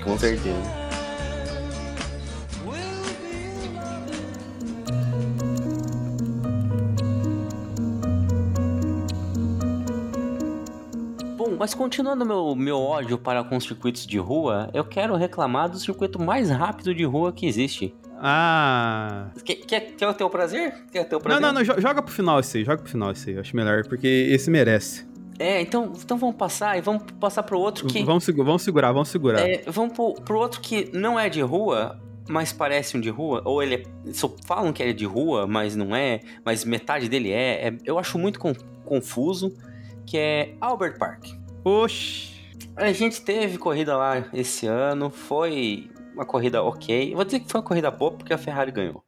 Com 0.03 0.17
certeza. 0.17 0.88
Mas 11.59 11.73
continuando 11.75 12.25
meu, 12.25 12.55
meu 12.55 12.79
ódio 12.79 13.17
para 13.17 13.43
com 13.43 13.57
os 13.57 13.65
circuitos 13.65 14.07
de 14.07 14.17
rua, 14.17 14.69
eu 14.73 14.83
quero 14.83 15.15
reclamar 15.15 15.69
do 15.69 15.77
circuito 15.77 16.19
mais 16.19 16.49
rápido 16.49 16.95
de 16.95 17.03
rua 17.03 17.31
que 17.31 17.45
existe. 17.45 17.93
Ah. 18.21 19.27
Quer, 19.45 19.55
quer, 19.55 19.79
quer 19.95 20.07
o 20.07 20.13
teu 20.13 20.29
prazer? 20.29 20.73
Quer 20.91 21.01
o 21.01 21.05
teu 21.05 21.19
Não, 21.19 21.23
prazer? 21.23 21.41
não, 21.41 21.53
não, 21.53 21.63
jo- 21.63 21.79
joga 21.79 22.01
pro 22.01 22.13
final 22.13 22.39
esse 22.39 22.57
aí, 22.57 22.63
joga 22.65 22.81
pro 22.81 22.91
final 22.91 23.11
esse 23.11 23.29
aí, 23.29 23.37
acho 23.37 23.55
melhor, 23.55 23.85
porque 23.87 24.07
esse 24.07 24.49
merece. 24.49 25.07
É, 25.37 25.61
então, 25.61 25.93
então 25.95 26.17
vamos 26.17 26.35
passar 26.35 26.77
e 26.77 26.81
vamos 26.81 27.03
passar 27.19 27.43
pro 27.43 27.57
outro 27.59 27.87
que. 27.87 28.03
Vamos, 28.03 28.25
vamos 28.27 28.61
segurar, 28.61 28.91
vamos 28.91 29.07
segurar. 29.09 29.39
É, 29.39 29.63
vamos 29.67 29.93
pro, 29.93 30.13
pro 30.15 30.37
outro 30.39 30.59
que 30.59 30.89
não 30.93 31.17
é 31.17 31.29
de 31.29 31.39
rua, 31.41 31.97
mas 32.27 32.51
parece 32.51 32.97
um 32.97 32.99
de 33.01 33.09
rua, 33.09 33.41
ou 33.45 33.63
ele 33.63 33.75
é, 33.75 33.83
só 34.11 34.29
falam 34.45 34.73
que 34.73 34.83
é 34.83 34.91
de 34.91 35.05
rua, 35.05 35.47
mas 35.47 35.75
não 35.77 35.95
é, 35.95 36.19
mas 36.43 36.65
metade 36.65 37.07
dele 37.07 37.31
é. 37.31 37.69
é- 37.69 37.77
eu 37.85 37.97
acho 37.97 38.17
muito 38.19 38.37
con- 38.37 38.53
confuso, 38.83 39.53
que 40.05 40.17
é 40.17 40.55
Albert 40.59 40.97
Park. 40.97 41.38
Oxi. 41.69 42.29
A 42.75 42.91
gente 42.91 43.21
teve 43.21 43.57
corrida 43.57 43.95
lá 43.95 44.25
esse 44.33 44.65
ano, 44.65 45.09
foi 45.09 45.89
uma 46.13 46.25
corrida 46.25 46.63
ok. 46.63 47.11
Eu 47.11 47.15
vou 47.15 47.25
dizer 47.25 47.41
que 47.41 47.49
foi 47.49 47.61
uma 47.61 47.67
corrida 47.67 47.91
boa 47.91 48.11
porque 48.11 48.33
a 48.33 48.37
Ferrari 48.37 48.71
ganhou. 48.71 49.03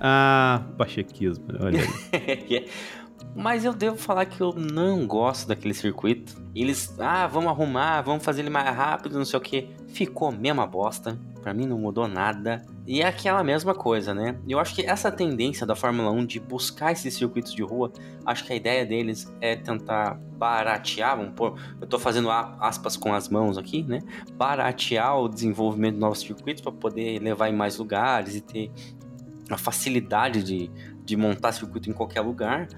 Ah, 0.00 0.62
pachequismo, 0.78 1.46
olha 1.60 1.80
aí. 1.80 2.68
Mas 3.34 3.64
eu 3.64 3.72
devo 3.72 3.96
falar 3.96 4.26
que 4.26 4.40
eu 4.40 4.52
não 4.52 5.06
gosto 5.06 5.48
daquele 5.48 5.74
circuito. 5.74 6.40
Eles, 6.54 6.94
ah, 7.00 7.26
vamos 7.26 7.50
arrumar, 7.50 8.00
vamos 8.02 8.24
fazer 8.24 8.42
ele 8.42 8.50
mais 8.50 8.74
rápido, 8.74 9.18
não 9.18 9.24
sei 9.24 9.38
o 9.38 9.42
que. 9.42 9.68
Ficou 9.88 10.28
a 10.28 10.32
mesma 10.32 10.66
bosta. 10.66 11.18
Pra 11.42 11.52
mim 11.52 11.66
não 11.66 11.76
mudou 11.76 12.06
nada. 12.06 12.62
E 12.86 13.02
é 13.02 13.06
aquela 13.06 13.42
mesma 13.42 13.74
coisa, 13.74 14.14
né? 14.14 14.36
Eu 14.48 14.60
acho 14.60 14.74
que 14.74 14.82
essa 14.82 15.10
tendência 15.10 15.66
da 15.66 15.74
Fórmula 15.74 16.10
1 16.12 16.26
de 16.26 16.38
buscar 16.38 16.92
esses 16.92 17.12
circuitos 17.14 17.52
de 17.52 17.62
rua, 17.62 17.92
acho 18.24 18.44
que 18.44 18.52
a 18.52 18.56
ideia 18.56 18.86
deles 18.86 19.30
é 19.40 19.56
tentar 19.56 20.18
baratear, 20.38 21.16
vamos 21.16 21.32
pôr, 21.34 21.58
eu 21.80 21.86
tô 21.86 21.98
fazendo 21.98 22.30
aspas 22.30 22.96
com 22.96 23.12
as 23.12 23.28
mãos 23.28 23.58
aqui, 23.58 23.82
né? 23.82 24.00
Baratear 24.36 25.18
o 25.18 25.28
desenvolvimento 25.28 25.94
de 25.94 26.00
novos 26.00 26.20
circuitos 26.20 26.62
para 26.62 26.72
poder 26.72 27.18
levar 27.20 27.48
em 27.48 27.54
mais 27.54 27.78
lugares 27.78 28.36
e 28.36 28.40
ter 28.40 28.70
a 29.50 29.58
facilidade 29.58 30.42
de, 30.42 30.70
de 31.04 31.16
montar 31.16 31.52
circuito 31.52 31.90
em 31.90 31.92
qualquer 31.92 32.20
lugar 32.20 32.68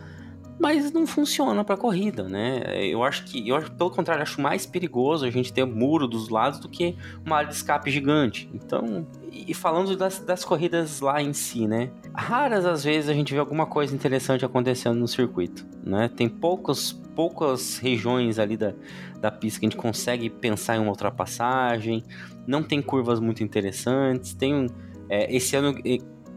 mas 0.59 0.91
não 0.91 1.07
funciona 1.07 1.63
para 1.63 1.77
corrida, 1.77 2.25
né? 2.25 2.63
Eu 2.87 3.03
acho 3.03 3.25
que, 3.25 3.47
eu 3.47 3.57
acho, 3.57 3.71
pelo 3.73 3.91
contrário, 3.91 4.23
acho 4.23 4.41
mais 4.41 4.65
perigoso 4.65 5.27
a 5.27 5.31
gente 5.31 5.53
ter 5.53 5.65
muro 5.65 6.07
dos 6.07 6.29
lados 6.29 6.59
do 6.59 6.69
que 6.69 6.97
uma 7.25 7.37
área 7.37 7.49
de 7.49 7.55
escape 7.55 7.91
gigante. 7.91 8.49
Então, 8.55 9.07
e 9.31 9.53
falando 9.53 9.95
das, 9.97 10.19
das 10.19 10.45
corridas 10.45 11.01
lá 11.01 11.21
em 11.21 11.33
si, 11.33 11.67
né? 11.67 11.91
Raras 12.15 12.65
às 12.65 12.85
vezes 12.85 13.11
a 13.11 13.15
gente 13.15 13.35
vê 13.35 13.39
alguma 13.39 13.67
coisa 13.67 13.95
interessante 13.95 14.45
acontecendo 14.45 14.99
no 14.99 15.07
circuito, 15.07 15.67
né? 15.85 16.09
Tem 16.09 16.29
poucos, 16.29 16.93
poucas 17.15 17.79
regiões 17.79 18.39
ali 18.39 18.57
da, 18.57 18.73
da 19.21 19.31
pista 19.31 19.61
que 19.61 19.67
a 19.67 19.69
gente 19.69 19.79
consegue 19.79 20.31
pensar 20.31 20.77
em 20.77 20.81
uma 20.81 20.91
ultrapassagem, 20.91 22.03
não 22.47 22.63
tem 22.63 22.81
curvas 22.81 23.21
muito 23.21 23.43
interessantes, 23.43 24.33
tem 24.33 24.55
um, 24.55 24.67
é, 25.09 25.35
esse 25.35 25.55
ano 25.55 25.75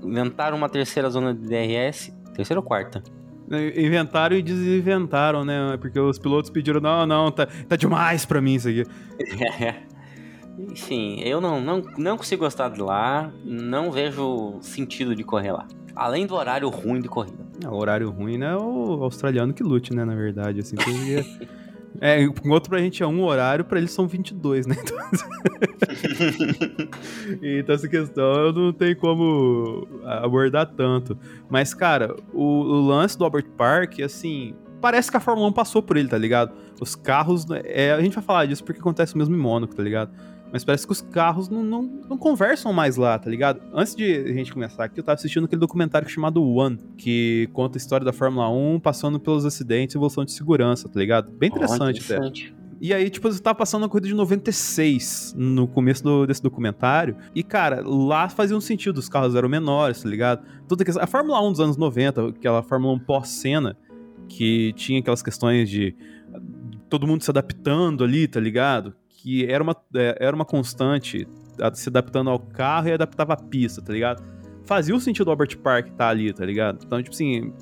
inventaram 0.04 0.58
uma 0.58 0.68
terceira 0.68 1.10
zona 1.10 1.34
de 1.34 1.42
DRS, 1.42 2.12
terceira 2.34 2.60
ou 2.60 2.66
quarta? 2.66 3.02
Inventaram 3.76 4.36
e 4.36 4.42
desinventaram, 4.42 5.44
né? 5.44 5.78
Porque 5.82 6.00
os 6.00 6.20
pilotos 6.20 6.50
pediram, 6.50 6.80
não, 6.80 7.06
não, 7.06 7.32
tá, 7.32 7.48
tá 7.68 7.76
demais 7.76 8.26
pra 8.26 8.40
mim 8.40 8.56
isso 8.56 8.70
aqui. 8.70 8.84
Enfim, 10.72 11.22
eu 11.22 11.40
não, 11.40 11.62
não, 11.62 11.84
não 11.98 12.18
consigo 12.18 12.44
gostar 12.44 12.70
de 12.70 12.82
lá, 12.82 13.32
não 13.44 13.92
vejo 13.92 14.58
sentido 14.62 15.16
de 15.16 15.24
correr 15.24 15.54
lá. 15.54 15.66
Além 15.96 16.28
do 16.28 16.36
horário 16.36 16.70
ruim 16.70 17.02
de 17.02 17.08
corrida. 17.08 17.46
É, 17.64 17.68
o 17.68 17.76
horário 17.76 18.10
ruim, 18.10 18.38
né? 18.38 18.56
O 18.56 19.04
australiano 19.04 19.54
que 19.54 19.64
lute, 19.64 19.94
né? 19.94 20.06
Na 20.06 20.16
verdade, 20.16 20.60
assim. 20.60 20.76
Porque... 20.76 21.26
é, 21.99 22.28
com 22.28 22.49
outro 22.49 22.69
pra 22.69 22.80
gente 22.80 23.02
é 23.02 23.08
um 23.08 23.23
horário, 23.23 23.65
pra 23.65 23.78
eles 23.78 23.91
são 23.91 24.08
22, 24.08 24.67
né? 24.67 24.75
Então, 24.80 24.97
então 27.41 27.75
essa 27.75 27.88
questão 27.88 28.34
eu 28.36 28.54
não 28.54 28.73
tenho 28.73 28.95
como 28.97 29.88
abordar 30.04 30.67
tanto. 30.67 31.17
Mas, 31.49 31.73
cara, 31.73 32.15
o, 32.34 32.43
o 32.43 32.88
lance 32.88 33.17
do 33.17 33.23
Albert 33.23 33.49
Park, 33.58 33.99
assim... 34.02 34.56
Parece 34.82 35.12
que 35.12 35.17
a 35.17 35.19
Fórmula 35.19 35.49
1 35.49 35.52
passou 35.52 35.84
por 35.84 35.97
ele, 35.97 36.08
tá 36.08 36.17
ligado? 36.17 36.54
Os 36.80 36.95
carros... 36.95 37.45
É, 37.65 37.91
a 37.91 38.02
gente 38.02 38.13
vai 38.15 38.23
falar 38.23 38.45
disso 38.45 38.63
porque 38.63 38.80
acontece 38.80 39.17
mesmo 39.17 39.36
em 39.36 39.39
Mônaco, 39.39 39.75
tá 39.75 39.84
ligado? 39.84 40.12
Mas 40.52 40.64
parece 40.64 40.86
que 40.86 40.92
os 40.92 41.02
carros 41.02 41.48
não, 41.48 41.64
não, 41.64 41.84
não 42.10 42.18
conversam 42.18 42.74
mais 42.74 42.98
lá, 42.98 43.18
tá 43.20 43.30
ligado? 43.30 43.62
Antes 43.74 43.96
de 43.96 44.04
a 44.16 44.34
gente 44.34 44.52
começar 44.52 44.84
aqui, 44.86 45.00
eu 45.00 45.04
tava 45.04 45.16
assistindo 45.16 45.46
aquele 45.46 45.60
documentário 45.60 46.10
chamado 46.10 46.44
One, 46.44 46.78
que 46.98 47.48
conta 47.54 47.78
a 47.78 47.80
história 47.80 48.04
da 48.04 48.12
Fórmula 48.12 48.50
1 48.50 48.80
passando 48.80 49.20
pelos 49.20 49.46
acidentes 49.46 49.94
e 49.94 49.98
evolução 49.98 50.26
de 50.26 50.32
segurança, 50.32 50.90
tá 50.90 51.00
ligado? 51.00 51.32
Bem 51.32 51.50
interessante, 51.50 52.02
até. 52.04 52.16
interessante. 52.16 52.56
E 52.82 52.94
aí, 52.94 53.10
tipo, 53.10 53.30
você 53.30 53.42
tava 53.42 53.56
passando 53.58 53.86
a 53.86 53.90
corrida 53.90 54.08
de 54.08 54.14
96 54.16 55.36
no 55.38 55.68
começo 55.68 56.02
do- 56.04 56.26
desse 56.26 56.42
documentário. 56.42 57.16
E, 57.36 57.44
cara, 57.44 57.82
lá 57.86 58.30
fazia 58.30 58.56
um 58.56 58.62
sentido, 58.62 58.98
os 59.00 59.10
carros 59.10 59.36
eram 59.36 59.50
menores, 59.50 60.02
tá 60.02 60.10
ligado? 60.10 60.46
Tudo 60.68 60.84
que, 60.86 60.92
a 60.98 61.06
Fórmula 61.06 61.42
1 61.46 61.52
dos 61.52 61.60
anos 61.60 61.78
90, 61.78 62.30
aquela 62.30 62.64
Fórmula 62.64 62.94
1 62.94 63.00
pós-cena, 63.00 63.78
que 64.30 64.72
tinha 64.78 65.00
aquelas 65.00 65.22
questões 65.22 65.70
de 65.70 65.94
todo 66.90 67.06
mundo 67.06 67.22
se 67.24 67.30
adaptando 67.30 68.04
ali, 68.04 68.28
tá 68.28 68.40
ligado? 68.40 68.94
Que 69.22 69.46
era 69.46 69.62
uma, 69.62 69.76
é, 69.96 70.18
era 70.20 70.36
uma 70.36 70.46
constante 70.46 71.28
se 71.74 71.90
adaptando 71.90 72.30
ao 72.30 72.40
carro 72.40 72.88
e 72.88 72.94
adaptava 72.94 73.34
a 73.34 73.38
pista, 73.38 73.82
tá 73.82 73.92
ligado? 73.92 74.24
Fazia 74.66 74.96
o 74.96 75.00
sentido 75.00 75.26
do 75.26 75.32
Albert 75.32 75.58
Park 75.58 75.88
estar 75.88 76.10
ali, 76.10 76.32
tá 76.32 76.46
ligado? 76.46 76.80
Então, 76.86 77.02
tipo 77.04 77.14
assim, 77.14 77.54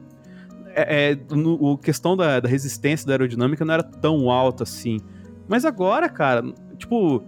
é, 0.68 1.12
é, 1.12 1.36
no, 1.36 1.54
o 1.54 1.78
questão 1.78 2.16
da, 2.16 2.40
da 2.40 2.48
resistência 2.48 3.08
da 3.08 3.14
aerodinâmica 3.14 3.66
não 3.66 3.74
era 3.74 3.84
tão 3.84 4.30
alta 4.30 4.64
assim. 4.64 5.00
Mas 5.48 5.66
agora, 5.66 6.08
cara, 6.08 6.44
tipo, 6.78 7.26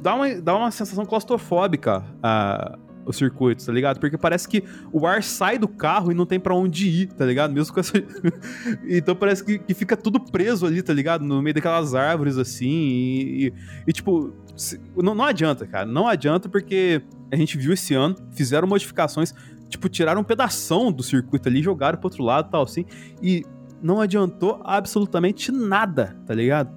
dá 0.00 0.14
uma, 0.14 0.34
dá 0.40 0.56
uma 0.56 0.70
sensação 0.70 1.04
claustrofóbica 1.04 2.02
a, 2.22 2.78
os 3.08 3.16
circuitos, 3.16 3.64
tá 3.64 3.72
ligado? 3.72 3.98
Porque 3.98 4.18
parece 4.18 4.46
que 4.46 4.62
o 4.92 5.06
ar 5.06 5.22
sai 5.22 5.58
do 5.58 5.66
carro 5.66 6.12
e 6.12 6.14
não 6.14 6.26
tem 6.26 6.38
pra 6.38 6.54
onde 6.54 6.88
ir, 6.88 7.06
tá 7.08 7.24
ligado? 7.24 7.52
Mesmo 7.54 7.72
com 7.72 7.80
essa. 7.80 7.92
então 8.88 9.16
parece 9.16 9.42
que, 9.44 9.58
que 9.58 9.74
fica 9.74 9.96
tudo 9.96 10.20
preso 10.20 10.66
ali, 10.66 10.82
tá 10.82 10.92
ligado? 10.92 11.24
No 11.24 11.40
meio 11.42 11.54
daquelas 11.54 11.94
árvores 11.94 12.36
assim. 12.36 12.68
E, 12.68 13.46
e- 13.46 13.52
e, 13.86 13.92
tipo, 13.92 14.32
se- 14.56 14.78
não, 14.96 15.14
não 15.14 15.24
adianta, 15.24 15.66
cara. 15.66 15.86
Não 15.86 16.06
adianta 16.06 16.48
porque 16.48 17.02
a 17.32 17.36
gente 17.36 17.56
viu 17.56 17.72
esse 17.72 17.94
ano, 17.94 18.14
fizeram 18.32 18.68
modificações, 18.68 19.34
tipo, 19.68 19.88
tiraram 19.88 20.20
um 20.20 20.24
pedação 20.24 20.92
do 20.92 21.02
circuito 21.02 21.48
ali, 21.48 21.62
jogaram 21.62 21.98
pro 21.98 22.06
outro 22.08 22.22
lado 22.22 22.50
tal, 22.50 22.62
assim. 22.62 22.84
E 23.22 23.44
não 23.82 24.00
adiantou 24.00 24.60
absolutamente 24.64 25.50
nada, 25.52 26.16
tá 26.26 26.34
ligado? 26.34 26.76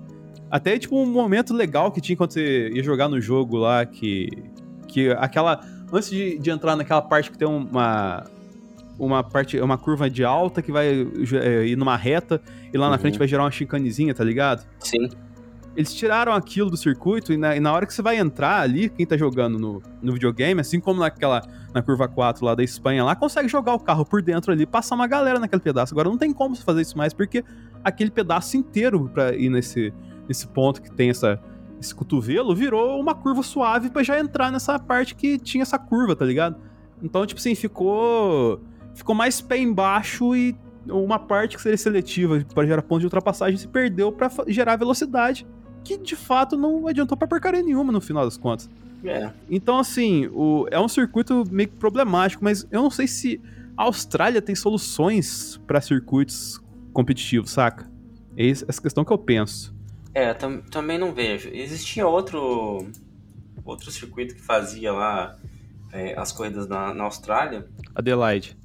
Até, 0.50 0.78
tipo, 0.78 0.98
um 0.98 1.06
momento 1.06 1.54
legal 1.54 1.92
que 1.92 2.00
tinha 2.02 2.16
quando 2.16 2.32
você 2.32 2.70
ia 2.70 2.84
jogar 2.84 3.10
no 3.10 3.20
jogo 3.20 3.58
lá, 3.58 3.86
que. 3.86 4.30
Que 4.88 5.10
aquela. 5.12 5.62
Antes 5.92 6.10
de, 6.10 6.38
de 6.38 6.50
entrar 6.50 6.76
naquela 6.76 7.02
parte 7.02 7.32
que 7.32 7.38
tem 7.38 7.48
uma. 7.48 8.24
Uma 9.00 9.24
parte. 9.24 9.60
Uma 9.60 9.78
curva 9.78 10.10
de 10.10 10.24
alta 10.24 10.62
que 10.62 10.72
vai 10.72 10.88
é, 11.34 11.66
ir 11.66 11.76
numa 11.76 11.96
reta 11.98 12.42
e 12.74 12.78
lá 12.78 12.88
na 12.88 12.96
Uhum. 12.96 13.02
frente 13.02 13.18
vai 13.18 13.28
gerar 13.28 13.44
uma 13.44 13.52
chicanezinha, 13.52 14.14
tá 14.14 14.24
ligado? 14.24 14.66
Sim. 14.80 15.10
Eles 15.76 15.94
tiraram 15.94 16.34
aquilo 16.34 16.70
do 16.70 16.76
circuito 16.76 17.32
e 17.32 17.38
na, 17.38 17.56
e 17.56 17.60
na 17.60 17.72
hora 17.72 17.86
que 17.86 17.94
você 17.94 18.02
vai 18.02 18.18
entrar 18.18 18.60
ali, 18.62 18.90
quem 18.90 19.06
tá 19.06 19.16
jogando 19.16 19.58
no, 19.58 19.82
no 20.02 20.12
videogame, 20.14 20.60
assim 20.60 20.82
como 20.82 21.00
naquela 21.00 21.42
na 21.74 21.82
curva 21.82 22.10
4 22.10 22.46
lá 22.46 22.54
da 22.54 22.62
Espanha, 22.62 23.06
lá 23.06 23.16
consegue 23.16 23.48
jogar 23.48 23.74
o 23.74 23.80
carro 23.80 24.06
por 24.06 24.22
dentro 24.22 24.52
ali, 24.52 24.66
passar 24.66 24.96
uma 24.96 25.08
galera 25.08 25.40
naquele 25.40 25.62
pedaço. 25.62 25.94
Agora 25.94 26.10
não 26.10 26.18
tem 26.18 26.34
como 26.34 26.56
você 26.56 26.62
fazer 26.62 26.82
isso 26.82 26.98
mais, 26.98 27.14
porque 27.14 27.44
aquele 27.84 28.12
pedaço 28.12 28.58
inteiro 28.58 29.10
pra 29.14 29.34
ir 29.34 29.50
nesse, 29.50 29.94
nesse 30.28 30.46
ponto 30.46 30.82
que 30.82 30.92
tem 30.92 31.10
essa, 31.10 31.40
esse 31.82 31.94
cotovelo 31.96 32.56
virou 32.56 33.00
uma 33.00 33.14
curva 33.16 33.42
suave 33.44 33.90
pra 33.90 34.04
já 34.04 34.20
entrar 34.20 34.52
nessa 34.52 34.78
parte 34.80 35.16
que 35.16 35.38
tinha 35.38 35.64
essa 35.64 35.78
curva, 35.80 36.16
tá 36.16 36.24
ligado? 36.24 36.56
Então, 37.02 37.26
tipo 37.26 37.40
assim, 37.40 37.56
ficou. 37.56 38.62
Ficou 38.94 39.16
mais 39.16 39.42
pé 39.42 39.58
embaixo 39.58 40.36
e 40.36 40.56
uma 40.88 41.18
parte 41.18 41.56
que 41.56 41.62
seria 41.62 41.78
seletiva 41.78 42.46
para 42.54 42.68
gerar 42.68 42.82
ponto 42.82 43.00
de 43.00 43.06
ultrapassagem 43.06 43.58
se 43.58 43.68
perdeu 43.68 44.12
pra 44.12 44.30
fa- 44.30 44.44
gerar 44.48 44.76
velocidade, 44.76 45.48
que 45.84 45.98
de 45.98 46.16
fato 46.16 46.58
não 46.58 46.86
adiantou 46.88 47.18
pra 47.18 47.28
porcaria 47.28 47.62
nenhuma 47.64 47.92
no 47.92 48.02
final 48.02 48.26
das 48.26 48.38
contas. 48.38 48.70
É. 49.04 49.32
Então, 49.50 49.80
assim, 49.80 50.28
o, 50.34 50.68
é 50.70 50.80
um 50.80 50.88
circuito 50.90 51.44
meio 51.50 51.70
que 51.70 51.78
problemático, 51.78 52.44
mas 52.44 52.68
eu 52.70 52.82
não 52.82 52.92
sei 52.92 53.08
se 53.08 53.42
a 53.78 53.84
Austrália 53.84 54.42
tem 54.42 54.54
soluções 54.56 55.60
pra 55.66 55.80
circuitos 55.80 56.62
competitivos, 56.94 57.50
saca? 57.52 57.90
É 58.38 58.50
essa 58.50 58.82
questão 58.82 59.04
que 59.06 59.12
eu 59.14 59.18
penso. 59.18 59.74
É, 60.14 60.34
tam- 60.34 60.62
também 60.62 60.98
não 60.98 61.14
vejo. 61.14 61.50
Existia 61.54 62.06
outro 62.08 62.88
outro 63.64 63.92
circuito 63.92 64.34
que 64.36 64.42
fazia 64.42 64.92
lá 64.92 65.36
é, 65.94 66.18
as 66.20 66.32
corridas 66.32 66.68
na, 66.68 66.94
na 66.94 67.04
Austrália. 67.04 67.68
Adelaide. 67.94 68.58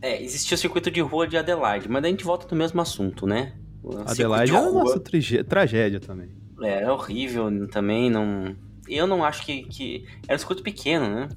É, 0.00 0.22
existia 0.22 0.54
o 0.54 0.58
circuito 0.58 0.90
de 0.90 1.00
rua 1.00 1.26
de 1.26 1.36
Adelaide, 1.36 1.88
mas 1.88 2.02
daí 2.02 2.10
a 2.10 2.12
gente 2.12 2.24
volta 2.24 2.46
do 2.46 2.56
mesmo 2.56 2.80
assunto, 2.80 3.26
né? 3.26 3.54
O 3.82 3.98
Adelaide 3.98 4.52
de 4.52 4.56
é 4.56 4.60
a 4.60 4.62
rua- 4.62 4.84
nossa 4.84 5.00
tragédia 5.44 6.00
também. 6.00 6.30
É, 6.62 6.82
é 6.82 6.90
horrível 6.90 7.68
também, 7.68 8.10
não... 8.10 8.56
Eu 8.88 9.06
não 9.06 9.22
acho 9.24 9.44
que... 9.44 9.62
que... 9.64 10.06
Era 10.26 10.36
um 10.36 10.38
circuito 10.38 10.62
pequeno, 10.62 11.08
né? 11.08 11.28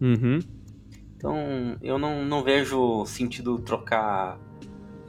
Uhum. 0.00 0.38
Então, 1.16 1.76
eu 1.82 1.98
não, 1.98 2.24
não 2.24 2.42
vejo 2.42 3.04
sentido 3.06 3.58
trocar 3.58 4.38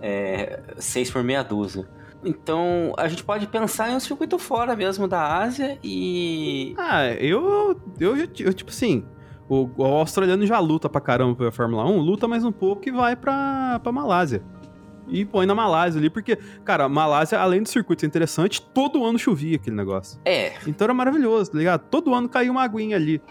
é, 0.01 0.61
seis 0.77 1.11
por 1.11 1.23
meia 1.23 1.43
dúzia. 1.43 1.87
Então, 2.23 2.93
a 2.97 3.07
gente 3.07 3.23
pode 3.23 3.45
pensar 3.47 3.91
em 3.91 3.95
um 3.95 3.99
circuito 3.99 4.39
fora 4.39 4.75
mesmo 4.75 5.07
da 5.07 5.37
Ásia 5.39 5.77
e... 5.83 6.73
Ah, 6.77 7.05
eu, 7.07 7.79
eu, 7.99 8.15
eu 8.17 8.53
tipo 8.53 8.71
assim, 8.71 9.05
o, 9.47 9.69
o 9.77 9.83
australiano 9.83 10.45
já 10.45 10.57
luta 10.59 10.89
pra 10.89 10.99
caramba 10.99 11.35
pela 11.35 11.51
Fórmula 11.51 11.85
1, 11.85 11.99
luta 11.99 12.27
mais 12.27 12.43
um 12.43 12.51
pouco 12.51 12.87
e 12.89 12.91
vai 12.91 13.15
pra, 13.15 13.79
pra 13.83 13.91
Malásia. 13.91 14.41
E 15.07 15.23
põe 15.23 15.45
na 15.45 15.53
Malásia 15.53 15.99
ali, 15.99 16.09
porque, 16.09 16.35
cara, 16.63 16.89
Malásia, 16.89 17.39
além 17.39 17.61
do 17.61 17.69
circuito 17.69 17.99
ser 18.01 18.07
interessante, 18.07 18.59
todo 18.59 19.05
ano 19.05 19.19
chovia 19.19 19.57
aquele 19.57 19.75
negócio. 19.75 20.19
É, 20.25 20.53
Então 20.65 20.85
era 20.85 20.95
maravilhoso, 20.95 21.51
tá 21.51 21.57
ligado? 21.59 21.81
Todo 21.91 22.11
ano 22.15 22.27
caía 22.27 22.51
uma 22.51 22.63
aguinha 22.63 22.95
ali. 22.95 23.21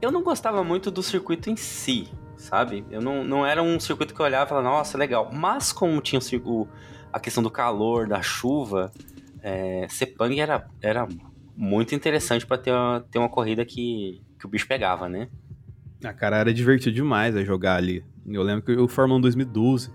eu 0.00 0.10
não 0.10 0.22
gostava 0.22 0.64
muito 0.64 0.90
do 0.90 1.02
circuito 1.02 1.50
em 1.50 1.56
si, 1.56 2.08
sabe? 2.34 2.82
Eu 2.90 3.02
não, 3.02 3.22
não 3.22 3.44
era 3.44 3.62
um 3.62 3.78
circuito 3.78 4.14
que 4.14 4.20
eu 4.22 4.24
olhava 4.24 4.46
e 4.46 4.48
falava, 4.48 4.66
nossa, 4.70 4.96
legal. 4.96 5.30
Mas 5.30 5.70
como 5.70 6.00
tinha 6.00 6.18
o- 6.46 6.66
a 7.12 7.20
questão 7.20 7.42
do 7.42 7.50
calor, 7.50 8.06
da 8.06 8.22
chuva, 8.22 8.92
é, 9.42 9.86
Sepang 9.88 10.38
era, 10.38 10.66
era 10.80 11.06
muito 11.56 11.94
interessante 11.94 12.46
pra 12.46 12.56
ter 12.56 12.72
uma, 12.72 13.04
ter 13.10 13.18
uma 13.18 13.28
corrida 13.28 13.64
que, 13.64 14.22
que 14.38 14.46
o 14.46 14.48
bicho 14.48 14.66
pegava, 14.66 15.08
né? 15.08 15.28
Ah, 16.02 16.12
cara, 16.12 16.38
era 16.38 16.52
divertido 16.52 16.94
demais 16.94 17.36
a 17.36 17.44
jogar 17.44 17.76
ali. 17.76 18.04
Eu 18.26 18.42
lembro 18.42 18.62
que 18.62 18.72
o 18.72 18.88
Fórmula 18.88 19.18
1 19.18 19.22
2012 19.22 19.92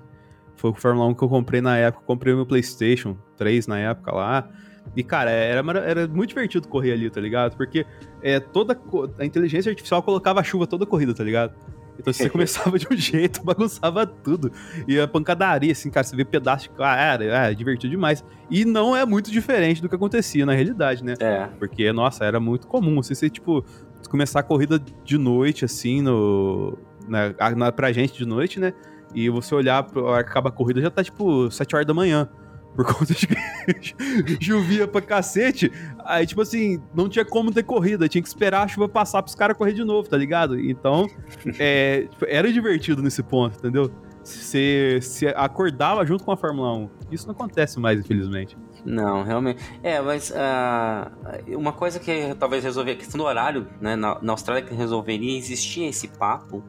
foi 0.56 0.72
o 0.72 0.74
Fórmula 0.74 1.08
1 1.08 1.14
que 1.16 1.24
eu 1.24 1.30
comprei 1.30 1.62
na 1.62 1.78
época. 1.78 2.04
Eu 2.04 2.08
comprei 2.08 2.34
o 2.34 2.38
meu 2.38 2.46
PlayStation 2.46 3.18
3 3.38 3.68
na 3.68 3.80
época 3.80 4.12
lá. 4.12 4.50
E, 4.96 5.04
cara, 5.04 5.32
era, 5.32 5.62
era 5.80 6.08
muito 6.08 6.30
divertido 6.30 6.68
correr 6.68 6.94
ali, 6.94 7.10
tá 7.10 7.20
ligado? 7.20 7.58
Porque 7.58 7.86
é, 8.22 8.40
toda 8.40 8.80
a 9.18 9.26
inteligência 9.26 9.70
artificial 9.72 10.04
colocava 10.04 10.40
a 10.40 10.44
chuva 10.44 10.68
toda 10.68 10.84
a 10.84 10.88
corrida, 10.88 11.14
tá 11.14 11.24
ligado? 11.24 11.56
Então 11.98 12.14
você 12.14 12.30
começava 12.30 12.78
de 12.78 12.88
um 12.92 12.96
jeito, 12.96 13.42
bagunçava 13.46 14.06
tudo. 14.06 14.52
E 14.88 15.00
a 15.00 15.08
pancadaria, 15.08 15.72
assim, 15.72 15.90
cara, 15.90 16.04
você 16.04 16.16
vê 16.16 16.26
pedaço 16.26 16.70
de. 16.70 16.72
Ah, 16.80 16.96
era, 16.96 17.24
era 17.24 17.56
divertido 17.56 17.92
demais. 17.92 18.24
E 18.50 18.64
não 18.66 18.96
é 18.96 19.06
muito 19.06 19.32
diferente 19.32 19.82
do 19.82 19.90
que 19.90 19.96
acontecia 19.96 20.46
na 20.46 20.54
realidade, 20.54 21.04
né? 21.04 21.16
É, 21.20 21.48
Porque, 21.58 21.92
nossa, 21.92 22.26
era 22.26 22.40
muito 22.40 22.68
comum. 22.68 23.02
Se 23.02 23.16
você, 23.16 23.30
tipo, 23.30 23.66
começar 24.10 24.40
a 24.40 24.44
corrida 24.44 24.80
de 25.04 25.18
noite, 25.18 25.66
assim, 25.66 26.02
no. 26.02 26.78
Na, 27.08 27.56
na, 27.56 27.72
pra 27.72 27.92
gente 27.92 28.18
de 28.18 28.26
noite, 28.26 28.60
né? 28.60 28.74
E 29.14 29.30
você 29.30 29.56
olhar 29.56 29.86
acaba 30.18 30.50
a 30.50 30.52
corrida, 30.52 30.82
já 30.82 30.90
tá, 30.90 31.04
tipo, 31.04 31.50
7 31.50 31.76
horas 31.76 31.88
da 31.88 31.94
manhã. 31.94 32.28
Por 32.76 32.86
conta 32.86 33.14
de 33.14 33.28
que 33.28 34.38
chovia 34.44 34.88
pra 34.88 35.02
cacete. 35.02 35.72
Aí, 36.04 36.26
tipo 36.28 36.42
assim, 36.42 36.82
não 36.94 37.08
tinha 37.08 37.24
como 37.24 37.52
ter 37.52 37.64
corrida. 37.64 38.10
Tinha 38.10 38.22
que 38.22 38.28
esperar 38.28 38.64
a 38.64 38.68
chuva 38.68 38.90
passar 38.90 39.22
pros 39.24 39.36
caras 39.36 39.58
correr 39.58 39.74
de 39.74 39.84
novo, 39.84 40.10
tá 40.10 40.18
ligado? 40.18 40.60
Então, 40.60 41.08
é, 41.58 42.08
tipo, 42.10 42.26
era 42.28 42.52
divertido 42.52 43.02
nesse 43.02 43.24
ponto, 43.24 43.58
entendeu? 43.58 43.90
Você 44.24 45.00
se 45.02 45.28
acordava 45.28 46.06
junto 46.06 46.24
com 46.24 46.32
a 46.32 46.38
Fórmula 46.38 46.74
1. 46.74 46.90
Isso 47.12 47.28
não 47.28 47.34
acontece 47.34 47.80
mais, 47.80 48.00
infelizmente. 48.00 48.58
Não, 48.84 49.24
realmente. 49.24 49.64
É, 49.82 50.02
mas 50.02 50.34
ah, 50.36 51.12
uma 51.50 51.72
coisa 51.72 52.00
que 52.00 52.36
talvez 52.40 52.64
resolver 52.64 52.92
a 52.92 52.96
questão 52.96 53.20
do 53.20 53.24
horário, 53.24 53.68
né? 53.80 53.96
Na, 53.96 54.20
na 54.22 54.34
Austrália 54.34 54.64
que 54.64 54.74
resolveria 54.74 55.38
existir 55.38 55.84
esse 55.84 56.08
papo 56.08 56.64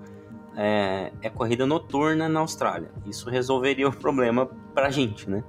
é, 0.57 1.13
é 1.21 1.29
corrida 1.29 1.67
noturna 1.67 2.29
na 2.29 2.41
Austrália. 2.41 2.91
Isso 3.07 3.29
resolveria 3.29 3.89
o 3.89 3.93
problema 3.93 4.49
pra 4.75 4.91
gente, 4.91 5.29
né? 5.29 5.45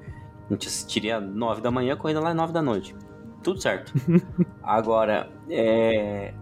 A 0.50 0.54
gente 0.54 0.68
assistiria 0.68 1.20
9 1.20 1.62
da 1.62 1.70
manhã, 1.70 1.96
corrida 1.96 2.20
lá 2.20 2.32
é 2.32 2.34
9 2.34 2.54
da 2.54 2.62
noite. 2.62 2.96
Tudo 3.44 3.62
certo. 3.62 3.94
Agora, 4.64 5.30
é. 5.50 6.34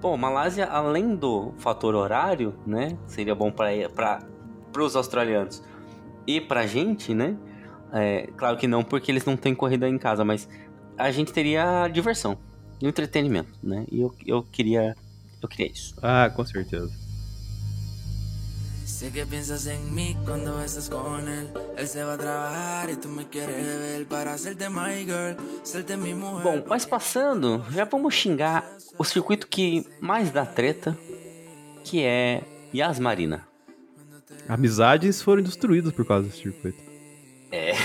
Bom, 0.00 0.16
Malásia, 0.16 0.66
além 0.66 1.16
do 1.16 1.54
fator 1.58 1.94
horário, 1.94 2.54
né? 2.66 2.98
Seria 3.06 3.34
bom 3.34 3.50
para 3.50 4.20
os 4.78 4.94
australianos 4.94 5.62
e 6.26 6.40
pra 6.40 6.66
gente, 6.66 7.14
né? 7.14 7.36
É, 7.92 8.26
claro 8.36 8.56
que 8.56 8.66
não, 8.66 8.82
porque 8.82 9.10
eles 9.10 9.24
não 9.24 9.36
têm 9.36 9.54
corrida 9.54 9.88
em 9.88 9.96
casa, 9.96 10.24
mas 10.24 10.48
a 10.98 11.10
gente 11.10 11.32
teria 11.32 11.88
diversão 11.88 12.36
e 12.80 12.86
entretenimento, 12.86 13.52
né? 13.62 13.86
E 13.90 14.00
eu, 14.00 14.14
eu 14.26 14.42
queria. 14.42 14.94
Eu 15.42 15.48
queria 15.48 15.70
isso. 15.70 15.94
Ah, 16.02 16.30
com 16.34 16.44
certeza. 16.44 16.90
Sé 18.94 19.10
que 19.10 19.26
piensas 19.26 19.66
en 19.66 19.92
mí 19.92 20.16
cuando 20.24 20.62
estás 20.62 20.88
con 20.88 21.28
él. 21.28 21.48
Él 21.76 21.88
se 21.88 22.04
va 22.04 22.12
a 22.12 22.16
trabajar 22.16 22.90
y 22.90 22.94
tú 22.94 23.08
me 23.08 23.28
quieres 23.28 23.80
ver 23.80 24.06
para 24.06 24.34
hacerte 24.34 24.70
my 24.70 25.04
girl, 25.04 25.34
serte 25.64 25.96
mi 25.96 26.14
mujer. 26.14 26.44
Bom, 26.44 26.64
mas 26.68 26.86
passando, 26.86 27.66
já 27.72 27.84
vamos 27.86 28.14
xingar 28.14 28.64
o 28.96 29.02
circuito 29.02 29.48
que 29.48 29.84
mais 30.00 30.30
dá 30.30 30.46
treta, 30.46 30.96
que 31.82 32.04
é 32.04 32.44
Yas 32.72 33.00
Marina. 33.00 33.48
Amizades 34.48 35.20
foram 35.20 35.42
destruídas 35.42 35.92
por 35.92 36.06
causa 36.06 36.28
desse 36.28 36.42
circuito. 36.42 36.78
É. 37.50 37.72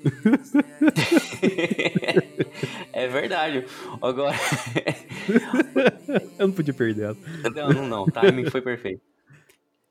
é 2.92 3.08
verdade. 3.08 3.64
Agora. 4.02 4.36
Eu 6.38 6.48
não 6.48 6.54
podia 6.54 6.74
perder 6.74 7.12
essa. 7.12 7.20
Não, 7.54 7.70
não, 7.70 7.88
não. 7.88 8.02
O 8.02 8.10
timing 8.10 8.50
foi 8.50 8.60
perfeito. 8.60 9.09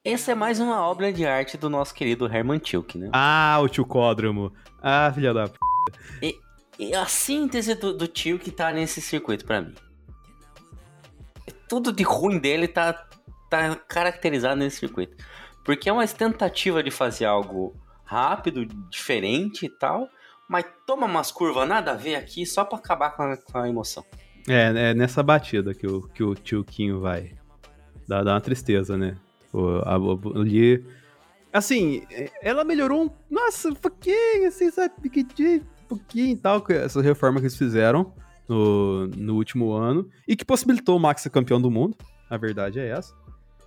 Essa 0.04 0.32
é 0.32 0.36
mais 0.36 0.62
uma 0.62 0.82
obra 0.88 1.12
de 1.12 1.26
arte 1.26 1.58
do 1.58 1.70
nosso 1.70 1.94
querido 1.94 2.26
Herman 2.26 2.58
Tilke, 2.58 2.98
né? 2.98 3.10
Ah, 3.12 3.60
o 3.62 3.68
Tilcódromo. 3.68 4.54
Ah, 4.82 5.12
filha 5.14 5.34
da 5.34 5.50
p. 5.50 6.40
E 6.80 6.96
a 6.96 7.06
síntese 7.06 7.76
do, 7.76 7.94
do 7.94 8.08
tio 8.08 8.40
que 8.40 8.50
tá 8.50 8.72
nesse 8.72 9.02
circuito 9.02 9.46
pra 9.46 9.62
mim. 9.62 9.76
Tudo 11.68 11.92
de 11.92 12.04
ruim 12.04 12.40
dele 12.40 12.70
tá, 12.70 12.94
tá 13.50 13.76
caracterizado 13.76 14.56
nesse 14.56 14.78
circuito. 14.78 15.18
Porque 15.66 15.90
é 15.90 15.94
uma 15.94 16.08
tentativa 16.08 16.82
de 16.82 16.90
fazer 16.90 17.26
algo 17.26 17.76
rápido, 18.06 18.66
diferente 18.90 19.66
e 19.66 19.70
tal, 19.70 20.08
mas 20.48 20.66
toma 20.88 21.06
umas 21.08 21.30
curvas 21.30 21.68
nada 21.68 21.92
a 21.92 21.96
ver 21.96 22.16
aqui 22.16 22.46
só 22.46 22.64
pra 22.64 22.78
acabar 22.78 23.12
com 23.12 23.24
a, 23.24 23.36
com 23.36 23.58
a 23.58 23.68
emoção. 23.68 24.06
É, 24.48 24.92
é 24.92 24.94
nessa 24.94 25.22
batida 25.22 25.74
que 25.74 25.86
o, 25.86 26.08
que 26.08 26.24
o 26.24 26.34
Tilquinho 26.34 27.02
vai. 27.02 27.34
Dá, 28.08 28.24
dá 28.24 28.36
uma 28.36 28.42
tristeza, 28.42 28.98
né? 28.98 29.18
A, 29.86 29.96
ali. 30.40 30.84
Assim, 31.52 32.04
é, 32.12 32.30
ela 32.42 32.64
melhorou 32.64 33.06
um. 33.06 33.10
Nossa, 33.30 33.70
um 33.70 33.74
pouquinho, 33.76 34.48
assim, 34.48 34.70
sabe? 34.72 34.94
Um 35.04 35.86
pouquinho 35.88 36.34
e 36.34 36.36
tal, 36.38 36.62
com 36.62 36.72
essa 36.74 37.02
reforma 37.02 37.40
que 37.40 37.46
eles 37.48 37.58
fizeram 37.58 38.14
no, 38.48 39.08
no 39.08 39.36
último 39.36 39.72
ano. 39.74 40.08
E 40.28 40.36
que 40.36 40.46
possibilitou 40.46 40.98
o 40.98 41.00
Max 41.00 41.22
ser 41.22 41.30
campeão 41.32 41.60
do 41.62 41.72
mundo. 41.72 41.96
A 42.30 42.38
verdade 42.38 42.80
é 42.80 42.88
essa. 42.90 43.16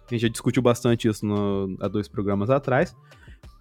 A 0.09 0.14
gente 0.14 0.23
já 0.23 0.29
discutiu 0.29 0.62
bastante 0.62 1.09
isso 1.09 1.25
no- 1.27 1.77
há 1.81 1.88
dois 1.88 2.07
programas 2.07 2.51
atrás. 2.51 2.95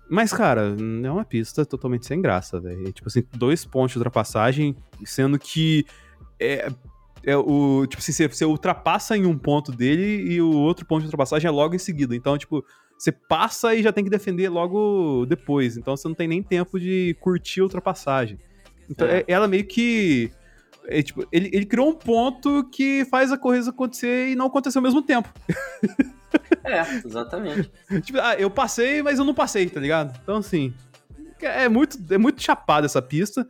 Mas, 0.10 0.34
cara, 0.34 0.76
é 1.04 1.10
uma 1.12 1.24
pista 1.24 1.66
totalmente 1.66 2.06
sem 2.06 2.22
graça, 2.22 2.60
velho. 2.60 2.88
É, 2.88 2.92
Tipo 2.92 3.08
assim, 3.08 3.24
dois 3.34 3.64
pontos 3.66 3.94
de 3.94 3.98
ultrapassagem, 3.98 4.76
sendo 5.06 5.40
que 5.40 5.86
é, 6.40 6.70
é 7.24 7.36
o. 7.38 7.86
Tipo 7.88 8.02
assim, 8.02 8.12
você, 8.12 8.28
você 8.28 8.46
ultrapassa 8.46 9.16
em 9.18 9.26
um 9.26 9.38
ponto 9.38 9.72
dele 9.72 10.32
e 10.34 10.42
o 10.42 10.52
outro 10.52 10.86
ponto 10.86 11.00
de 11.02 11.06
ultrapassagem 11.08 11.48
é 11.48 11.52
logo 11.52 11.76
em 11.76 11.80
seguida. 11.80 12.16
Então, 12.16 12.38
tipo, 12.38 12.64
você 12.98 13.12
passa 13.12 13.74
e 13.76 13.82
já 13.84 13.92
tem 13.92 14.04
que 14.04 14.10
defender 14.10 14.50
logo 14.50 15.26
depois. 15.28 15.78
Então 15.78 15.96
você 15.96 16.08
não 16.08 16.16
tem 16.16 16.28
nem 16.28 16.42
tempo 16.44 16.80
de 16.80 17.16
curtir 17.20 17.62
a 17.62 17.64
ultrapassagem. 17.64 18.38
Então, 18.90 19.08
É. 19.08 19.20
é- 19.20 19.26
ela 19.28 19.48
meio 19.48 19.66
que. 19.66 20.32
é, 20.88 21.02
tipo, 21.02 21.26
ele, 21.32 21.50
ele 21.54 21.66
criou 21.66 21.90
um 21.90 21.96
ponto 21.96 22.64
que 22.72 23.06
faz 23.06 23.32
a 23.32 23.38
corrida 23.38 23.70
acontecer 23.70 24.30
e 24.30 24.36
não 24.36 24.48
acontecer 24.48 24.78
ao 24.78 24.84
mesmo 24.84 25.02
tempo. 25.02 25.30
É, 26.64 26.80
exatamente. 27.06 27.70
Tipo, 28.04 28.20
ah, 28.22 28.36
eu 28.36 28.50
passei, 28.50 29.02
mas 29.04 29.20
eu 29.20 29.26
não 29.26 29.34
passei, 29.34 29.70
tá 29.70 29.82
ligado? 29.82 30.18
Então, 30.24 30.38
assim. 30.38 30.74
É 31.42 31.68
muito, 31.68 31.98
é 32.14 32.18
muito 32.18 32.42
chapada 32.42 32.86
essa 32.86 33.02
pista. 33.02 33.46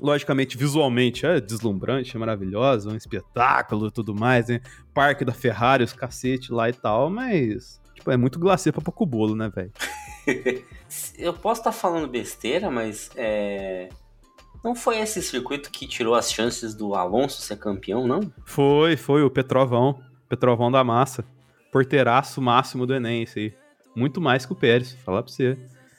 Logicamente, 0.00 0.56
visualmente 0.56 1.26
é 1.26 1.40
deslumbrante, 1.40 2.16
é 2.16 2.18
maravilhosa, 2.18 2.90
um 2.90 2.96
espetáculo 2.96 3.88
e 3.88 3.90
tudo 3.90 4.14
mais, 4.14 4.48
né? 4.48 4.60
Parque 4.94 5.24
da 5.24 5.32
Ferrari, 5.32 5.82
os 5.82 5.92
cacete 5.92 6.52
lá 6.52 6.68
e 6.68 6.72
tal, 6.72 7.10
mas. 7.10 7.80
Tipo, 7.94 8.12
é 8.12 8.16
muito 8.16 8.38
glacê 8.38 8.70
pra 8.70 8.80
pouco 8.80 9.04
bolo, 9.04 9.34
né, 9.34 9.48
velho? 9.48 9.72
Eu 11.18 11.34
posso 11.34 11.60
estar 11.60 11.72
falando 11.72 12.06
besteira, 12.06 12.70
mas 12.70 13.10
é. 13.16 13.88
Não 14.64 14.74
foi 14.74 14.98
esse 14.98 15.22
circuito 15.22 15.70
que 15.70 15.86
tirou 15.86 16.14
as 16.14 16.32
chances 16.32 16.74
do 16.74 16.94
Alonso 16.94 17.40
ser 17.40 17.56
campeão, 17.56 18.06
não? 18.06 18.20
Foi, 18.44 18.96
foi 18.96 19.22
o 19.22 19.30
Petrovão. 19.30 20.00
Petrovão 20.28 20.70
da 20.70 20.82
massa. 20.82 21.24
Porteiraço 21.72 22.40
máximo 22.40 22.86
do 22.86 22.94
Enem, 22.94 23.22
esse 23.22 23.38
aí. 23.38 23.54
Muito 23.94 24.20
mais 24.20 24.46
que 24.46 24.52
o 24.52 24.56
Pérez, 24.56 24.92
falar 25.04 25.22
pra 25.22 25.32
você. 25.32 25.56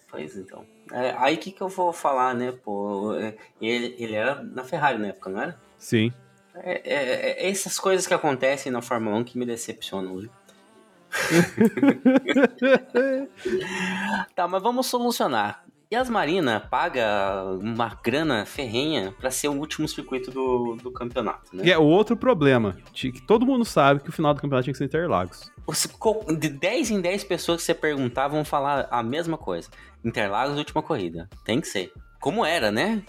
Pois 0.10 0.36
então. 0.36 0.66
É, 0.92 1.14
aí 1.18 1.36
o 1.36 1.38
que, 1.38 1.52
que 1.52 1.62
eu 1.62 1.70
vou 1.70 1.94
falar, 1.94 2.34
né, 2.34 2.52
pô? 2.52 3.14
é, 3.16 3.36
Ele, 3.62 3.96
ele 4.00 4.16
era 4.16 4.42
na 4.44 4.64
Ferrari 4.64 4.98
na 4.98 5.08
época, 5.10 5.30
não 5.30 5.42
era? 5.42 5.60
Sim. 5.78 6.12
É, 6.56 6.82
é- 6.84 7.46
é 7.48 7.50
essas 7.50 7.80
coisas 7.80 8.08
que 8.08 8.14
acontecem 8.14 8.72
na 8.72 8.82
Fórmula 8.82 9.16
1 9.18 9.24
que 9.24 9.38
me 9.38 9.46
decepcionam, 9.46 10.18
viu? 10.18 10.30
Tá, 14.36 14.48
mas 14.48 14.62
vamos 14.62 14.88
solucionar. 14.88 15.64
E 15.92 15.96
as 15.96 16.08
Marina 16.08 16.60
paga 16.60 17.44
uma 17.60 17.98
grana 18.04 18.46
ferrenha 18.46 19.12
pra 19.20 19.32
ser 19.32 19.48
o 19.48 19.54
último 19.54 19.88
circuito 19.88 20.30
do, 20.30 20.76
do 20.76 20.92
campeonato, 20.92 21.56
né? 21.56 21.64
Que 21.64 21.72
é 21.72 21.80
o 21.80 21.84
outro 21.84 22.16
problema. 22.16 22.78
Que 22.94 23.12
todo 23.20 23.44
mundo 23.44 23.66
sabe 23.66 24.00
que 24.04 24.10
o 24.10 24.12
final 24.14 24.32
do 24.36 24.40
campeonato 24.40 24.66
tinha 24.66 24.74
que 24.74 24.78
ser 24.78 24.84
Interlagos. 24.86 25.52
Você- 25.66 25.90
De 26.38 26.48
10 26.48 26.92
em 26.92 27.02
10 27.02 27.24
pessoas 27.24 27.62
que 27.62 27.64
você 27.66 27.74
perguntar 27.74 28.28
vão 28.28 28.46
falar 28.46 28.88
a 28.92 29.02
mesma 29.02 29.36
coisa. 29.36 29.68
Interlagos, 30.06 30.60
última 30.60 30.84
corrida. 30.84 31.28
Tem 31.44 31.60
que 31.60 31.68
ser. 31.68 31.92
Como 32.22 32.46
era, 32.46 32.72
né? 32.72 33.02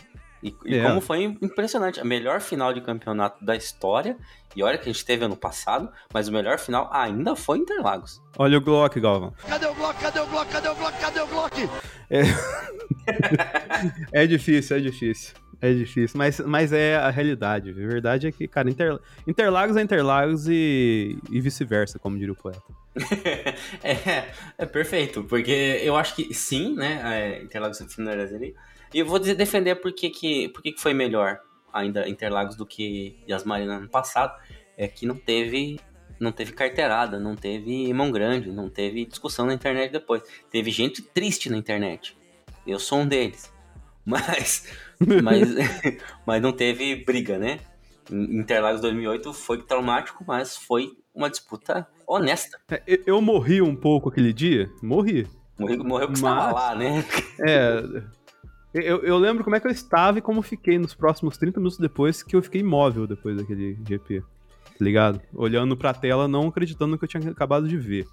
E, 0.42 0.54
e 0.64 0.78
É. 0.78 0.82
como 0.82 1.02
foi 1.02 1.24
impressionante. 1.42 2.00
A 2.00 2.04
melhor 2.04 2.40
final 2.40 2.72
de 2.72 2.80
campeonato 2.80 3.44
da 3.44 3.54
história. 3.54 4.16
E 4.56 4.62
olha 4.64 4.78
que 4.78 4.88
a 4.88 4.92
gente 4.92 5.04
teve 5.04 5.22
ano 5.24 5.36
passado, 5.36 5.88
mas 6.14 6.28
o 6.28 6.32
melhor 6.32 6.58
final 6.58 6.88
ainda 6.90 7.36
foi 7.36 7.58
Interlagos. 7.58 8.20
Olha 8.38 8.56
o 8.56 8.60
Glock, 8.60 8.98
Galvão. 8.98 9.32
Cadê 9.46 9.66
o 9.66 9.74
Glock? 9.74 10.00
Cadê 10.00 10.18
o 10.18 10.26
Glock? 10.26 10.50
Cadê 10.50 10.68
o 10.70 10.74
Glock? 10.74 10.98
Cadê 10.98 11.20
o 11.20 11.26
Glock? 11.26 11.68
É 14.12 14.26
difícil, 14.26 14.76
é 14.76 14.80
difícil. 14.80 15.34
É 15.62 15.72
difícil, 15.74 16.16
mas, 16.16 16.40
mas 16.40 16.72
é 16.72 16.96
a 16.96 17.10
realidade. 17.10 17.70
A 17.70 17.72
verdade 17.74 18.26
é 18.26 18.32
que, 18.32 18.48
cara, 18.48 18.70
Inter- 18.70 18.98
Interlagos 19.26 19.76
é 19.76 19.82
Interlagos 19.82 20.48
e, 20.48 21.18
e 21.30 21.40
vice-versa, 21.40 21.98
como 21.98 22.16
diria 22.18 22.32
o 22.32 22.36
poeta. 22.36 22.62
é, 23.84 24.24
é 24.56 24.66
perfeito, 24.66 25.22
porque 25.24 25.80
eu 25.82 25.96
acho 25.96 26.16
que 26.16 26.32
sim, 26.32 26.74
né? 26.74 27.00
É, 27.04 27.42
Interlagos 27.42 27.78
finaliza 27.94 28.36
ali. 28.36 28.54
E 28.92 29.00
eu 29.00 29.06
vou 29.06 29.18
defender 29.18 29.76
por 29.76 29.92
que, 29.92 30.08
que, 30.08 30.48
por 30.48 30.62
que 30.62 30.72
que 30.72 30.80
foi 30.80 30.94
melhor 30.94 31.38
ainda 31.72 32.08
Interlagos 32.08 32.56
do 32.56 32.64
que 32.66 33.18
Yasmarina 33.28 33.78
no 33.78 33.88
passado. 33.88 34.34
É 34.78 34.88
que 34.88 35.04
não 35.04 35.14
teve, 35.14 35.78
não 36.20 36.30
teve 36.30 36.52
carteirada, 36.52 37.18
não 37.18 37.35
teve 37.35 37.92
mão 37.94 38.11
grande, 38.12 38.52
não 38.52 38.68
teve 38.68 39.04
discussão 39.06 39.46
na 39.46 39.54
internet 39.54 39.90
depois. 39.90 40.22
Teve 40.50 40.70
gente 40.70 41.00
triste 41.02 41.48
na 41.50 41.56
internet. 41.56 42.16
Eu 42.66 42.78
sou 42.78 42.98
um 43.00 43.06
deles. 43.09 43.50
Mas, 44.04 44.66
mas, 45.22 45.48
mas 46.26 46.42
não 46.42 46.52
teve 46.52 46.96
briga, 47.04 47.38
né? 47.38 47.61
Interlagos 48.11 48.80
2008 48.80 49.33
foi 49.35 49.62
traumático, 49.62 50.24
mas 50.26 50.56
foi 50.56 50.92
uma 51.14 51.28
disputa 51.30 51.87
honesta. 52.09 52.59
É, 52.70 52.83
eu- 53.06 53.20
morri 53.20 53.61
um 53.62 53.76
pouco 53.76 54.09
aquele 54.09 54.33
dia, 54.33 54.68
morri. 54.83 55.26
Morreu, 55.59 55.85
morreu 55.85 56.09
porque 56.09 56.22
Mas- 56.22 56.33
estava 56.38 56.52
lá, 56.52 56.74
né? 56.74 57.04
É. 57.46 58.02
Eu, 58.72 59.02
eu 59.04 59.18
lembro 59.18 59.44
como 59.44 59.54
é 59.54 59.61
que 59.61 59.66
eu 59.66 59.70
estava 59.70 60.18
e 60.18 60.22
como 60.22 60.40
fiquei 60.42 60.78
nos 60.78 60.94
próximos 60.94 61.37
30 61.37 61.61
minutos 61.61 61.78
depois 61.78 62.22
que 62.22 62.35
eu 62.35 62.42
fiquei 62.42 62.62
imóvel 62.62 63.06
depois 63.06 63.37
daquele 63.37 63.78
GP. 63.87 64.22
Tá 64.80 64.84
ligado? 64.86 65.20
Olhando 65.34 65.76
pra 65.76 65.92
tela, 65.92 66.26
não 66.26 66.48
acreditando 66.48 66.92
no 66.92 66.98
que 66.98 67.04
eu 67.04 67.08
tinha 67.08 67.30
acabado 67.30 67.68
de 67.68 67.76
ver. 67.76 68.06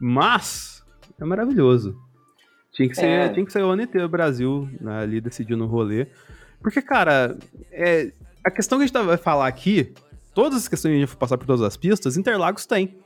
Mas, 0.00 0.84
é 1.20 1.24
maravilhoso. 1.24 1.96
Tinha 2.72 2.88
que 2.88 2.94
ser, 2.94 3.06
É. 3.06 3.28
tinha 3.28 3.44
que 3.44 3.50
ser 3.52 3.64
o 3.64 3.70
ano 3.70 3.82
inteiro 3.82 4.06
o 4.06 4.08
Brasil 4.08 4.68
né, 4.80 5.00
ali 5.00 5.20
decidindo 5.20 5.64
o 5.64 5.66
rolê. 5.66 6.06
Porque, 6.60 6.80
cara, 6.80 7.36
é, 7.72 8.12
a 8.44 8.50
questão 8.52 8.78
que 8.78 8.84
a 8.84 8.86
gente 8.86 9.04
vai 9.04 9.16
falar 9.16 9.48
aqui, 9.48 9.92
todas 10.32 10.58
as 10.58 10.68
questões 10.68 10.92
que 10.92 10.96
a 10.96 11.00
gente 11.00 11.08
for 11.08 11.16
passar 11.16 11.36
por 11.38 11.46
todas 11.46 11.62
as 11.62 11.76
pistas, 11.76 12.16
Interlagos 12.16 12.66
tem. 12.66 12.96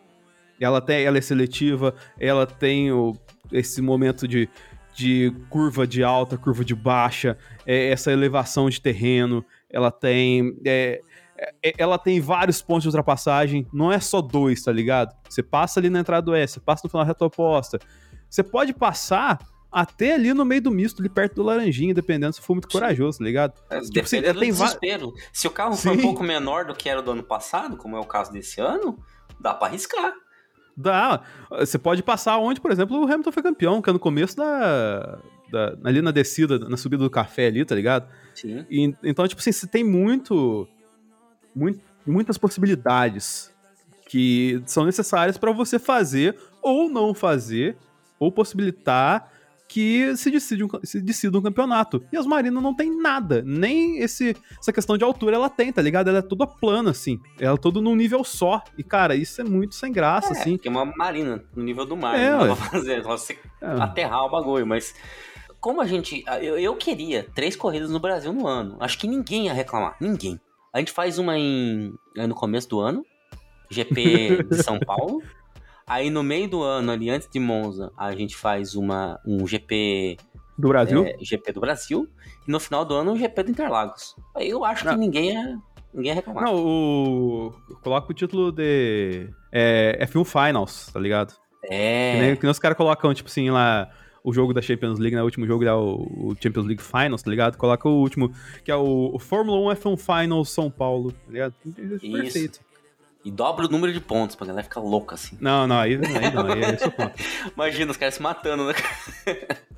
Ela 0.60 0.82
tem, 0.82 1.02
ela 1.04 1.16
é 1.16 1.22
seletiva, 1.22 1.94
ela 2.18 2.46
tem 2.46 2.92
o- 2.92 3.16
esse 3.50 3.80
momento 3.80 4.28
de, 4.28 4.46
de 4.94 5.32
curva 5.48 5.86
de 5.86 6.02
alta, 6.04 6.36
curva 6.36 6.62
de 6.62 6.74
baixa, 6.74 7.38
é, 7.64 7.88
essa 7.90 8.12
elevação 8.12 8.68
de 8.68 8.78
terreno, 8.78 9.42
ela 9.70 9.90
tem. 9.90 10.54
é, 10.66 11.00
ela 11.78 11.98
tem 11.98 12.20
vários 12.20 12.60
pontos 12.62 12.82
de 12.82 12.88
ultrapassagem, 12.88 13.66
não 13.72 13.90
é 13.92 13.98
só 14.00 14.20
dois, 14.20 14.62
tá 14.62 14.72
ligado? 14.72 15.14
Você 15.28 15.42
passa 15.42 15.80
ali 15.80 15.88
na 15.90 16.00
entrada 16.00 16.22
do 16.24 16.34
S, 16.34 16.54
você 16.54 16.60
passa 16.60 16.82
no 16.84 16.90
final 16.90 17.04
da 17.04 17.08
reta 17.08 17.24
oposta. 17.24 17.78
Você 18.28 18.42
pode 18.42 18.72
passar 18.74 19.38
até 19.72 20.14
ali 20.14 20.34
no 20.34 20.44
meio 20.44 20.60
do 20.62 20.70
misto, 20.70 21.00
ali 21.00 21.08
perto 21.08 21.36
do 21.36 21.42
laranjinha, 21.44 21.94
dependendo 21.94 22.32
se 22.34 22.40
for 22.40 22.54
muito 22.54 22.68
corajoso, 22.68 23.18
tá 23.18 23.24
ligado? 23.24 23.54
Tipo 23.92 24.00
assim, 24.04 24.20
do 24.20 24.24
tem 24.40 24.52
va- 24.52 24.64
desespero. 24.64 25.12
Se 25.32 25.46
o 25.46 25.50
carro 25.50 25.76
for 25.76 25.92
um 25.92 25.96
Sim. 25.96 26.02
pouco 26.02 26.22
menor 26.24 26.64
do 26.64 26.74
que 26.74 26.88
era 26.88 27.00
do 27.00 27.12
ano 27.12 27.22
passado, 27.22 27.76
como 27.76 27.96
é 27.96 28.00
o 28.00 28.04
caso 28.04 28.32
desse 28.32 28.60
ano, 28.60 28.98
dá 29.40 29.54
pra 29.54 29.68
arriscar. 29.68 30.12
Dá. 30.76 31.22
Você 31.50 31.78
pode 31.78 32.02
passar 32.02 32.38
onde, 32.38 32.60
por 32.60 32.70
exemplo, 32.72 32.98
o 33.00 33.04
Hamilton 33.04 33.32
foi 33.32 33.42
campeão, 33.42 33.82
que 33.82 33.90
é 33.90 33.92
no 33.92 33.98
começo 33.98 34.36
da, 34.36 35.18
da- 35.50 35.76
ali 35.84 36.00
na 36.02 36.10
descida, 36.10 36.58
na 36.58 36.76
subida 36.76 37.02
do 37.04 37.10
café 37.10 37.46
ali, 37.46 37.64
tá 37.64 37.74
ligado? 37.74 38.08
Sim. 38.34 38.64
E- 38.70 38.94
então, 39.04 39.26
tipo 39.28 39.40
assim, 39.40 39.52
você 39.52 39.66
tem 39.66 39.84
muito, 39.84 40.66
muito 41.54 41.80
muitas 42.06 42.38
possibilidades 42.38 43.52
que 44.08 44.60
são 44.66 44.84
necessárias 44.84 45.38
pra 45.38 45.52
você 45.52 45.78
fazer 45.78 46.36
ou 46.62 46.88
não 46.88 47.14
fazer, 47.14 47.76
ou 48.18 48.32
possibilitar 48.32 49.30
que 49.68 50.16
se 50.16 50.32
decida, 50.32 50.64
um, 50.64 50.68
se 50.82 51.00
decida 51.00 51.38
um 51.38 51.42
campeonato. 51.42 52.02
E 52.12 52.16
as 52.16 52.26
Marinas 52.26 52.60
não 52.60 52.74
tem 52.74 53.00
nada, 53.00 53.40
nem 53.46 53.98
esse, 53.98 54.36
essa 54.58 54.72
questão 54.72 54.98
de 54.98 55.04
altura 55.04 55.36
ela 55.36 55.48
tem, 55.48 55.72
tá 55.72 55.80
ligado? 55.80 56.08
Ela 56.08 56.18
é 56.18 56.22
toda 56.22 56.44
plana, 56.44 56.90
assim. 56.90 57.20
Ela 57.38 57.54
é 57.54 57.56
todo 57.56 57.80
num 57.80 57.94
nível 57.94 58.24
só. 58.24 58.64
E, 58.76 58.82
cara, 58.82 59.14
isso 59.14 59.40
é 59.40 59.44
muito 59.44 59.76
sem 59.76 59.92
graça, 59.92 60.32
assim. 60.32 60.56
Porque 60.56 60.66
é 60.66 60.70
uma 60.72 60.84
marina 60.84 61.44
no 61.54 61.62
nível 61.62 61.86
do 61.86 61.96
mar. 61.96 62.18
É, 62.18 62.30
não 62.32 62.56
fazer, 62.56 63.04
só 63.04 63.16
você 63.16 63.38
É. 63.62 63.66
aterrar 63.80 64.24
o 64.24 64.30
bagulho, 64.30 64.66
mas. 64.66 64.92
Como 65.60 65.80
a 65.80 65.86
gente. 65.86 66.24
Eu, 66.42 66.58
eu 66.58 66.74
queria 66.74 67.28
três 67.32 67.54
corridas 67.54 67.90
no 67.90 68.00
Brasil 68.00 68.32
no 68.32 68.48
ano. 68.48 68.76
Acho 68.80 68.98
que 68.98 69.06
ninguém 69.06 69.46
ia 69.46 69.52
reclamar. 69.52 69.94
Ninguém. 70.00 70.40
A 70.72 70.78
gente 70.78 70.92
faz 70.92 71.18
uma 71.18 71.36
em. 71.38 71.92
é 72.16 72.26
no 72.26 72.34
começo 72.34 72.68
do 72.68 72.80
ano. 72.80 73.04
GP 73.70 74.42
de 74.50 74.62
São 74.62 74.78
Paulo. 74.80 75.22
Aí 75.86 76.10
no 76.10 76.22
meio 76.22 76.48
do 76.48 76.62
ano, 76.62 76.92
ali 76.92 77.10
antes 77.10 77.28
de 77.28 77.40
Monza, 77.40 77.92
a 77.96 78.14
gente 78.14 78.36
faz 78.36 78.74
uma, 78.76 79.18
um 79.26 79.44
GP, 79.46 80.16
Do 80.56 80.68
Brasil. 80.68 81.04
é, 81.04 81.16
GP 81.20 81.52
do 81.52 81.60
Brasil. 81.60 82.08
E 82.46 82.50
no 82.50 82.60
final 82.60 82.84
do 82.84 82.94
ano, 82.94 83.12
um 83.12 83.16
GP 83.16 83.42
do 83.44 83.50
Interlagos. 83.50 84.14
Aí 84.36 84.48
eu 84.48 84.64
acho 84.64 84.82
que 84.84 84.90
Não. 84.90 84.96
ninguém 84.96 85.30
ia, 85.32 85.58
ninguém 85.92 86.10
ia 86.10 86.14
reclamar. 86.14 86.44
Não, 86.44 86.54
o. 86.56 87.52
Coloca 87.82 88.10
o 88.10 88.14
título 88.14 88.52
de. 88.52 89.28
É, 89.52 89.98
F1 90.06 90.24
Finals, 90.24 90.90
tá 90.92 91.00
ligado? 91.00 91.34
Que 91.62 91.70
nem, 91.70 92.30
É. 92.30 92.36
que 92.36 92.42
nem 92.44 92.50
os 92.50 92.58
caras 92.58 92.76
colocam, 92.76 93.12
tipo 93.12 93.28
assim, 93.28 93.50
lá. 93.50 93.90
O 94.22 94.32
jogo 94.32 94.52
da 94.52 94.60
Champions 94.60 94.98
League, 94.98 95.16
né? 95.16 95.22
O 95.22 95.24
último 95.24 95.46
jogo 95.46 95.64
é 95.64 95.74
o, 95.74 96.34
Champions 96.40 96.66
League 96.66 96.82
Finals, 96.82 97.22
tá 97.22 97.30
ligado? 97.30 97.56
Coloca 97.56 97.88
o 97.88 98.00
último, 98.00 98.32
que 98.64 98.70
é 98.70 98.76
o, 98.76 99.10
o 99.14 99.18
Fórmula 99.18 99.72
1 99.72 99.76
F1 99.76 99.96
Finals 100.22 100.50
São 100.50 100.70
Paulo, 100.70 101.12
tá 101.12 101.18
ligado? 101.32 101.54
Perfeito. 102.00 102.60
E 103.24 103.30
dobra 103.30 103.66
o 103.66 103.68
número 103.70 103.92
de 103.92 104.00
pontos 104.00 104.34
pra 104.36 104.46
galera 104.46 104.64
ficar 104.64 104.80
louca 104.80 105.14
assim. 105.14 105.36
Não, 105.40 105.66
não, 105.66 105.78
aí, 105.78 105.94
aí 105.94 106.34
não, 106.34 106.46
aí 106.46 106.62
é 106.64 106.74
isso 106.74 106.90
conta. 106.90 107.14
Imagina 107.54 107.90
os 107.90 107.96
caras 107.96 108.14
se 108.14 108.22
matando, 108.22 108.66
né? 108.66 108.74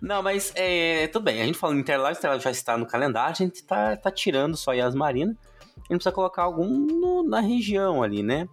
Não, 0.00 0.22
mas 0.22 0.52
é, 0.54 1.06
tudo 1.08 1.24
bem. 1.24 1.42
A 1.42 1.44
gente 1.46 1.58
falando 1.58 1.76
em 1.76 1.80
Interlagos, 1.80 2.18
Interlagos 2.18 2.44
já 2.44 2.50
está 2.50 2.78
no 2.78 2.86
calendário, 2.86 3.32
a 3.32 3.34
gente 3.34 3.62
tá, 3.64 3.96
tá 3.96 4.10
tirando 4.10 4.56
só 4.56 4.72
Yas 4.72 4.94
Marina. 4.94 5.36
A 5.76 5.80
gente 5.80 5.88
precisa 5.98 6.12
colocar 6.12 6.42
algum 6.44 6.66
no- 6.68 7.22
na 7.22 7.40
região 7.40 8.02
ali, 8.02 8.22
né? 8.22 8.48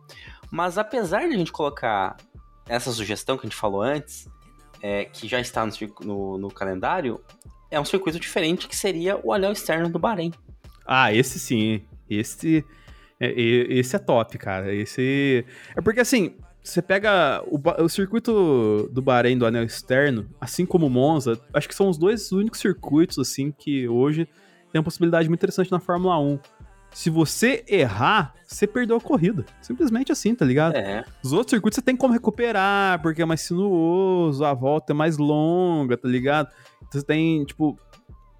Mas 0.51 0.77
apesar 0.77 1.27
de 1.27 1.33
a 1.33 1.37
gente 1.37 1.51
colocar 1.51 2.17
essa 2.67 2.91
sugestão 2.91 3.37
que 3.37 3.45
a 3.45 3.49
gente 3.49 3.57
falou 3.57 3.81
antes, 3.81 4.27
é, 4.85 5.05
que 5.05 5.27
já 5.27 5.39
está 5.39 5.65
no, 5.65 5.71
no- 6.03 6.37
no 6.37 6.51
calendário, 6.51 7.19
é 7.71 7.79
um 7.79 7.85
circuito 7.85 8.19
diferente 8.19 8.67
que 8.67 8.75
seria 8.75 9.19
o 9.23 9.33
anel 9.33 9.51
externo 9.51 9.89
do 9.89 9.97
Bahrein. 9.97 10.31
Ah, 10.85 11.11
esse 11.11 11.39
sim. 11.39 11.81
Esse 12.07 12.63
é, 13.19 13.31
esse 13.31 13.95
é 13.95 13.99
top, 13.99 14.37
cara. 14.37 14.71
Esse. 14.71 15.43
É 15.75 15.81
porque 15.81 16.01
assim, 16.01 16.35
você 16.63 16.83
pega 16.83 17.43
o, 17.47 17.59
o 17.83 17.89
circuito 17.89 18.87
do 18.91 19.01
Bahrein 19.01 19.39
do 19.39 19.45
anel 19.47 19.63
externo, 19.63 20.29
assim 20.39 20.67
como 20.67 20.85
o 20.85 20.89
Monza, 20.89 21.39
acho 21.51 21.67
que 21.67 21.73
são 21.73 21.89
os 21.89 21.97
dois 21.97 22.31
únicos 22.31 22.59
circuitos 22.59 23.17
assim 23.17 23.51
que 23.51 23.87
hoje 23.87 24.27
tem 24.71 24.79
uma 24.79 24.83
possibilidade 24.83 25.27
muito 25.27 25.39
interessante 25.39 25.71
na 25.71 25.79
Fórmula 25.79 26.19
1. 26.19 26.39
Se 26.95 27.09
você 27.09 27.63
errar, 27.67 28.33
você 28.47 28.65
perdeu 28.65 28.95
a 28.95 29.01
corrida. 29.01 29.45
Simplesmente 29.61 30.11
assim, 30.13 30.33
tá 30.33 30.45
ligado? 30.45 30.75
É, 30.77 31.03
Os 31.21 31.33
outros 31.33 31.51
circuitos 31.51 31.75
você 31.75 31.81
tem 31.81 31.95
como 31.95 32.13
recuperar, 32.13 33.01
porque 33.01 33.21
é 33.21 33.25
mais 33.25 33.41
sinuoso, 33.41 34.45
a 34.45 34.53
volta 34.53 34.93
é 34.93 34.95
mais 34.95 35.17
longa, 35.17 35.97
tá 35.97 36.07
ligado? 36.07 36.47
Então 36.77 37.01
você 37.01 37.05
tem, 37.05 37.43
tipo, 37.43 37.77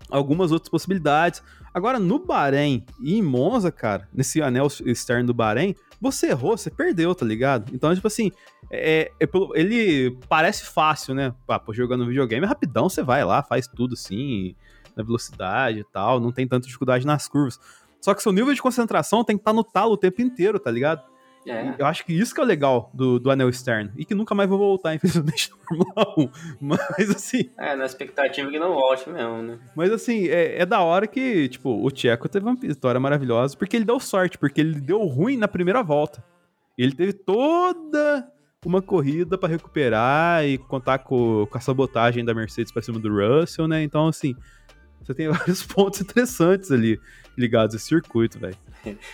algumas 0.10 0.52
outras 0.54 0.70
possibilidades. 0.70 1.44
Agora, 1.74 2.00
no 2.00 2.18
Bahrein 2.18 2.86
e 3.02 3.18
em 3.18 3.22
Monza, 3.22 3.70
cara, 3.72 4.08
nesse 4.14 4.42
anel 4.42 4.68
externo 4.86 5.28
do 5.28 5.34
Bahrein, 5.34 5.76
você 6.00 6.28
errou, 6.28 6.58
você 6.58 6.70
perdeu, 6.72 7.14
tá 7.14 7.26
ligado? 7.26 7.76
Então, 7.76 7.94
tipo 7.94 8.08
assim, 8.08 8.32
é, 8.72 9.12
é 9.20 9.28
pelo- 9.28 9.52
ele 9.54 10.18
parece 10.30 10.66
fácil, 10.66 11.14
né? 11.14 11.34
Ah, 11.46 11.60
pô, 11.60 11.74
jogando 11.74 12.06
videogame, 12.08 12.46
rapidão 12.46 12.88
você 12.88 13.04
vai 13.04 13.26
lá, 13.26 13.44
faz 13.44 13.68
tudo 13.68 13.96
assim, 13.96 14.56
na 14.96 15.04
velocidade 15.04 15.80
e 15.80 15.84
tal, 15.84 16.22
não 16.22 16.32
tem 16.32 16.48
tanta 16.48 16.66
dificuldade 16.66 17.06
nas 17.06 17.28
curvas. 17.28 17.60
Só 18.06 18.14
que 18.14 18.22
seu 18.22 18.32
nível 18.32 18.54
de 18.54 18.62
concentração 18.62 19.24
tem 19.24 19.36
que 19.36 19.42
estar 19.42 19.52
no 19.52 19.64
talo 19.64 19.94
o 19.94 19.98
tempo 19.98 20.22
inteiro, 20.22 20.60
tá 20.60 20.70
ligado? 20.70 21.02
É. 21.48 21.74
Eu 21.80 21.88
acho 21.88 22.06
que 22.06 22.14
isso 22.14 22.36
que 22.36 22.40
é 22.40 22.44
o 22.44 22.46
legal 22.46 22.92
do, 22.94 23.18
do 23.20 23.32
anel 23.32 23.50
externo. 23.50 23.92
E 23.98 24.06
que 24.06 24.14
nunca 24.14 24.36
mais 24.36 24.48
vou 24.48 24.60
voltar, 24.60 24.94
infelizmente, 24.96 25.50
na 25.50 25.58
Fórmula 25.66 26.14
1. 26.16 26.30
Mas 26.62 27.10
assim, 27.10 27.50
É, 27.58 27.76
na 27.76 27.84
expectativa 27.84 28.48
que 28.52 28.60
não 28.60 28.76
volte 28.76 29.10
mesmo, 29.10 29.42
né? 29.42 29.58
mas 29.76 29.92
assim, 29.92 30.28
é, 30.28 30.62
é 30.62 30.66
da 30.68 30.82
hora 30.82 31.08
que, 31.08 31.50
tipo, 31.50 31.84
o 31.84 31.90
Tcheco 31.90 32.30
teve 32.30 32.46
uma 32.46 32.56
vitória 32.56 33.00
maravilhosa, 33.00 33.58
porque 33.58 33.76
ele 33.76 33.86
deu 33.86 34.00
sorte, 34.00 34.38
porque 34.38 34.62
ele 34.62 34.80
deu 34.80 35.04
ruim 35.08 35.36
na 35.36 35.48
primeira 35.48 35.82
volta. 35.82 36.24
Ele 36.78 36.92
teve 36.94 37.12
toda 37.12 38.32
uma 38.64 38.84
corrida 38.84 39.36
pra 39.36 39.50
recuperar 39.50 40.46
e 40.46 40.60
contar 40.60 41.00
com, 41.00 41.48
com 41.50 41.58
a 41.58 41.62
sabotagem 41.62 42.24
da 42.24 42.36
Mercedes 42.36 42.72
pra 42.72 42.84
cima 42.84 43.00
do 43.00 43.10
Russell, 43.10 43.68
né? 43.68 43.82
Então, 43.82 44.08
assim, 44.08 44.36
você 45.06 45.14
tem 45.14 45.28
vários 45.30 45.64
pontos 45.64 46.02
interessantes 46.02 46.72
ali 46.72 47.00
ligados 47.38 47.76
a 47.76 47.78
esse 47.78 47.88
circuito, 47.88 48.40
velho. 48.40 48.58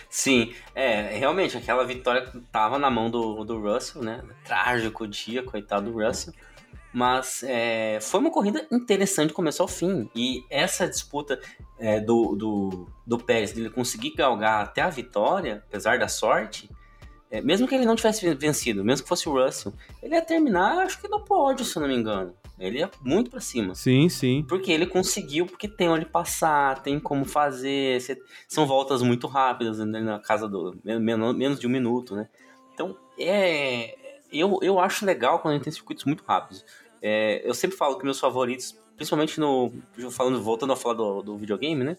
Sim, 0.08 0.52
é, 0.74 1.16
realmente, 1.16 1.56
aquela 1.56 1.84
vitória 1.84 2.30
tava 2.50 2.78
na 2.78 2.90
mão 2.90 3.10
do, 3.10 3.44
do 3.44 3.60
Russell, 3.60 4.02
né? 4.02 4.22
Trágico 4.44 5.06
dia, 5.06 5.42
coitado 5.42 5.90
do 5.90 5.98
Russell. 5.98 6.34
Mas 6.92 7.42
é, 7.42 7.98
foi 8.02 8.20
uma 8.20 8.30
corrida 8.30 8.66
interessante 8.70 9.28
do 9.28 9.34
começo 9.34 9.62
ao 9.62 9.68
fim. 9.68 10.10
E 10.14 10.44
essa 10.50 10.86
disputa 10.86 11.40
é, 11.78 11.98
do, 12.00 12.36
do, 12.36 12.86
do 13.06 13.18
Pérez, 13.18 13.52
dele 13.52 13.70
conseguir 13.70 14.14
galgar 14.14 14.62
até 14.62 14.82
a 14.82 14.90
vitória, 14.90 15.64
apesar 15.66 15.98
da 15.98 16.06
sorte, 16.06 16.68
é, 17.32 17.40
mesmo 17.40 17.66
que 17.66 17.74
ele 17.74 17.84
não 17.86 17.96
tivesse 17.96 18.32
vencido, 18.34 18.84
mesmo 18.84 19.02
que 19.02 19.08
fosse 19.08 19.28
o 19.28 19.32
Russell, 19.32 19.72
ele 20.02 20.14
ia 20.14 20.22
terminar, 20.22 20.78
acho 20.84 21.00
que 21.00 21.08
no 21.08 21.20
pódio, 21.24 21.64
se 21.64 21.74
eu 21.76 21.80
não 21.80 21.88
me 21.88 21.96
engano. 21.96 22.34
Ele 22.58 22.78
ia 22.78 22.90
muito 23.02 23.30
pra 23.30 23.40
cima. 23.40 23.74
Sim, 23.74 24.08
sim. 24.08 24.44
Porque 24.48 24.70
ele 24.70 24.86
conseguiu, 24.86 25.46
porque 25.46 25.66
tem 25.66 25.88
onde 25.88 26.04
passar, 26.04 26.80
tem 26.82 27.00
como 27.00 27.24
fazer. 27.24 27.98
são 28.46 28.66
voltas 28.66 29.02
muito 29.02 29.26
rápidas, 29.26 29.78
né, 29.78 29.98
na 30.00 30.20
casa 30.20 30.46
do. 30.46 30.78
men- 30.84 31.00
men- 31.00 31.32
menos 31.32 31.58
de 31.58 31.66
um 31.66 31.70
minuto, 31.70 32.14
né? 32.14 32.28
Então, 32.72 32.96
é. 33.18 33.96
Eu, 34.30 34.58
eu 34.62 34.78
acho 34.78 35.04
legal 35.04 35.40
quando 35.40 35.52
a 35.52 35.56
gente 35.56 35.64
tem 35.64 35.72
circuitos 35.72 36.04
muito 36.04 36.22
rápidos. 36.24 36.64
É, 37.02 37.42
eu 37.44 37.52
sempre 37.54 37.76
falo 37.76 37.98
que 37.98 38.04
meus 38.04 38.20
favoritos, 38.20 38.78
principalmente 38.96 39.40
no. 39.40 39.72
Falando, 40.10 40.40
voltando 40.40 40.72
a 40.72 40.76
falar 40.76 40.94
do, 40.94 41.22
do 41.22 41.36
videogame, 41.36 41.82
né? 41.82 41.96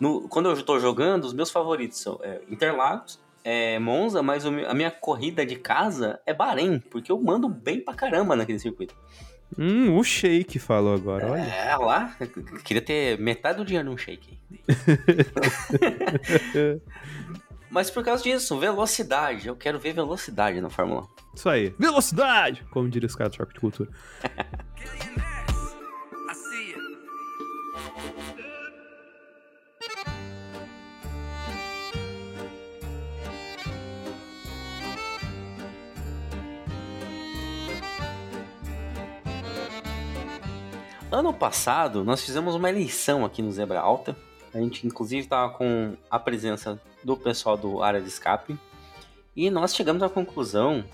No, 0.00 0.26
quando 0.28 0.50
eu 0.50 0.62
tô 0.64 0.80
jogando, 0.80 1.24
os 1.24 1.32
meus 1.32 1.50
favoritos 1.50 1.98
são 1.98 2.18
é, 2.22 2.40
Interlagos, 2.48 3.20
é, 3.44 3.78
Monza, 3.78 4.22
mas 4.22 4.46
a 4.46 4.74
minha 4.74 4.90
corrida 4.90 5.44
de 5.44 5.56
casa 5.56 6.20
é 6.26 6.32
Bahrein, 6.32 6.78
porque 6.78 7.10
eu 7.10 7.20
mando 7.20 7.48
bem 7.48 7.80
pra 7.80 7.94
caramba 7.94 8.36
naquele 8.36 8.58
circuito. 8.58 8.94
Hum, 9.58 9.96
o 9.96 10.04
Shake 10.04 10.58
falou 10.58 10.94
agora, 10.94 11.30
olha. 11.30 11.42
É, 11.42 11.76
lá, 11.76 12.16
queria 12.64 12.80
ter 12.80 13.18
metade 13.18 13.58
do 13.58 13.64
dinheiro 13.64 13.90
num 13.90 13.98
shake. 13.98 14.38
Mas 17.70 17.90
por 17.90 18.04
causa 18.04 18.22
disso, 18.22 18.58
velocidade. 18.58 19.48
Eu 19.48 19.56
quero 19.56 19.78
ver 19.78 19.94
velocidade 19.94 20.60
na 20.60 20.68
Fórmula 20.68 21.02
1. 21.02 21.06
Isso 21.34 21.48
aí. 21.48 21.74
Velocidade! 21.78 22.64
Como 22.70 22.88
diria 22.88 23.06
os 23.06 23.16
caras 23.16 23.32
do 23.32 23.36
Choque 23.36 23.54
de 23.54 23.60
Cultura. 23.60 23.90
Ano 41.12 41.32
passado, 41.32 42.02
nós 42.04 42.22
fizemos 42.24 42.54
uma 42.54 42.68
eleição 42.70 43.24
aqui 43.24 43.42
no 43.42 43.52
Zebra 43.52 43.80
Alta. 43.80 44.16
A 44.54 44.58
gente, 44.58 44.86
inclusive, 44.86 45.22
estava 45.22 45.52
com 45.52 45.94
a 46.10 46.18
presença 46.18 46.80
do 47.04 47.16
pessoal 47.16 47.56
do 47.56 47.82
área 47.82 48.00
de 48.00 48.08
escape. 48.08 48.56
E 49.36 49.50
nós 49.50 49.74
chegamos 49.74 50.02
à 50.02 50.08
conclusão, 50.08 50.84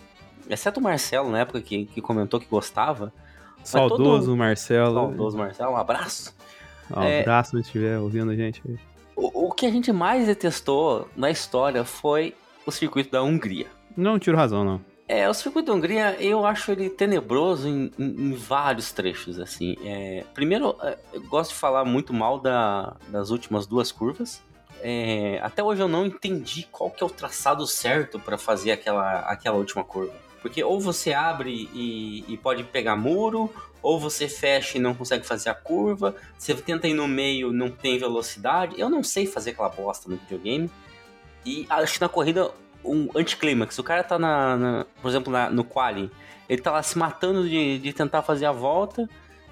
exceto 0.48 0.80
o 0.80 0.82
Marcelo, 0.82 1.30
na 1.30 1.40
época, 1.40 1.60
que, 1.60 1.86
que 1.86 2.00
comentou 2.00 2.40
que 2.40 2.46
gostava. 2.46 3.12
Saudoso 3.62 4.26
todo- 4.26 4.36
Marcelo. 4.36 4.94
Saudoso 4.94 5.36
Marcelo, 5.38 5.72
um 5.72 5.76
abraço. 5.76 6.34
Um 6.96 7.02
É. 7.02 7.20
abraço 7.20 7.50
se 7.50 7.60
estiver 7.60 7.98
ouvindo 7.98 8.30
a 8.30 8.36
gente 8.36 8.62
aí. 8.66 8.76
O, 9.14 9.48
o 9.48 9.52
que 9.52 9.66
a 9.66 9.70
gente 9.70 9.92
mais 9.92 10.26
detestou 10.26 11.08
na 11.16 11.30
história 11.30 11.84
foi 11.84 12.34
o 12.66 12.70
circuito 12.72 13.10
da 13.10 13.22
Hungria. 13.22 13.66
Não 13.96 14.18
tiro 14.18 14.36
razão, 14.36 14.64
não. 14.64 14.80
É, 15.08 15.26
o 15.28 15.32
circuito 15.32 15.68
da 15.68 15.72
Hungria, 15.74 16.16
eu 16.20 16.44
acho 16.44 16.70
ele 16.70 16.90
tenebroso 16.90 17.66
em, 17.66 17.90
em- 17.98 18.28
em 18.28 18.32
vários 18.34 18.92
trechos, 18.92 19.38
assim. 19.40 19.74
É, 19.82 20.22
primeiro, 20.34 20.76
é, 20.82 20.98
eu 21.14 21.22
gosto 21.22 21.50
de 21.52 21.56
falar 21.56 21.82
muito 21.86 22.12
mal 22.12 22.38
da- 22.38 22.94
das 23.08 23.30
últimas 23.30 23.66
duas 23.66 23.90
curvas. 23.90 24.42
É, 24.82 25.40
até 25.42 25.62
hoje 25.62 25.80
eu 25.80 25.88
não 25.88 26.04
entendi 26.04 26.68
qual 26.70 26.90
que 26.90 27.02
é 27.02 27.06
o 27.06 27.10
traçado 27.10 27.66
certo 27.66 28.20
para 28.20 28.36
fazer 28.36 28.70
aquela, 28.70 29.20
aquela 29.20 29.56
última 29.56 29.82
curva. 29.82 30.12
Porque 30.42 30.62
ou 30.62 30.78
você 30.78 31.14
abre 31.14 31.68
e, 31.74 32.24
e 32.28 32.36
pode 32.36 32.62
pegar 32.64 32.94
muro, 32.94 33.50
ou 33.82 33.98
você 33.98 34.28
fecha 34.28 34.76
e 34.76 34.80
não 34.80 34.94
consegue 34.94 35.26
fazer 35.26 35.48
a 35.48 35.54
curva. 35.54 36.14
Você 36.38 36.54
tenta 36.54 36.86
ir 36.86 36.94
no 36.94 37.08
meio, 37.08 37.50
não 37.52 37.70
tem 37.70 37.98
velocidade. 37.98 38.78
Eu 38.78 38.90
não 38.90 39.02
sei 39.02 39.26
fazer 39.26 39.50
aquela 39.50 39.70
bosta 39.70 40.08
no 40.08 40.16
videogame. 40.16 40.70
E 41.46 41.66
acho 41.70 41.94
que 41.94 42.00
na 42.02 42.08
corrida 42.08 42.50
um 42.88 43.08
anticlímax. 43.14 43.78
O 43.78 43.82
cara 43.84 44.02
tá 44.02 44.18
na, 44.18 44.56
na- 44.56 44.86
por 45.02 45.08
exemplo, 45.08 45.32
na- 45.32 45.50
no 45.50 45.62
quali, 45.64 46.10
ele 46.48 46.62
tá 46.62 46.70
lá 46.72 46.82
se 46.82 46.96
matando 46.98 47.48
de, 47.48 47.78
de 47.78 47.92
tentar 47.92 48.22
fazer 48.22 48.46
a 48.46 48.52
volta, 48.52 49.08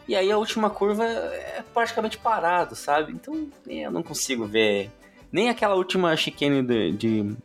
e 0.09 0.15
aí 0.17 0.31
a 0.31 0.39
última 0.39 0.71
curva 0.71 1.05
é 1.05 1.63
praticamente 1.75 2.17
parado, 2.19 2.75
sabe? 2.77 3.13
Então 3.13 3.49
eu 3.67 3.91
não 3.91 4.03
consigo 4.03 4.47
ver. 4.47 4.91
Nem 5.33 5.49
aquela 5.51 5.75
última 5.75 6.17
chicane 6.17 6.63
de, 6.63 6.93
de, 6.93 7.37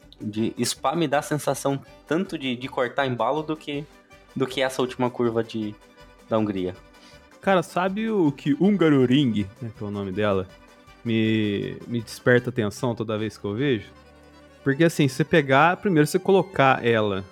de 0.53 0.65
Spa 0.65 0.95
me 0.95 1.07
dá 1.07 1.19
a 1.19 1.23
sensação 1.23 1.81
tanto 2.07 2.37
de, 2.37 2.55
de 2.55 2.67
cortar 2.67 3.07
embalo 3.07 3.41
do 3.41 3.57
que, 3.57 3.83
do 4.35 4.45
que 4.45 4.61
essa 4.61 4.81
última 4.81 5.09
curva 5.09 5.43
de, 5.43 5.73
da 6.29 6.37
Hungria. 6.37 6.75
Cara, 7.41 7.63
sabe 7.63 8.09
o 8.09 8.31
que 8.31 8.53
Hungaroring, 8.61 9.47
né, 9.59 9.71
que 9.75 9.83
é 9.83 9.87
o 9.87 9.89
nome 9.89 10.11
dela, 10.11 10.47
me, 11.03 11.75
me 11.87 11.99
desperta 11.99 12.51
atenção 12.51 12.93
toda 12.93 13.17
vez 13.17 13.35
que 13.35 13.43
eu 13.45 13.55
vejo? 13.55 13.89
Porque 14.64 14.84
assim, 14.84 15.07
se 15.07 15.16
você 15.16 15.24
pegar, 15.24 15.78
primeiro 15.78 16.05
você 16.07 16.20
colocar 16.20 16.86
ela 16.86 17.24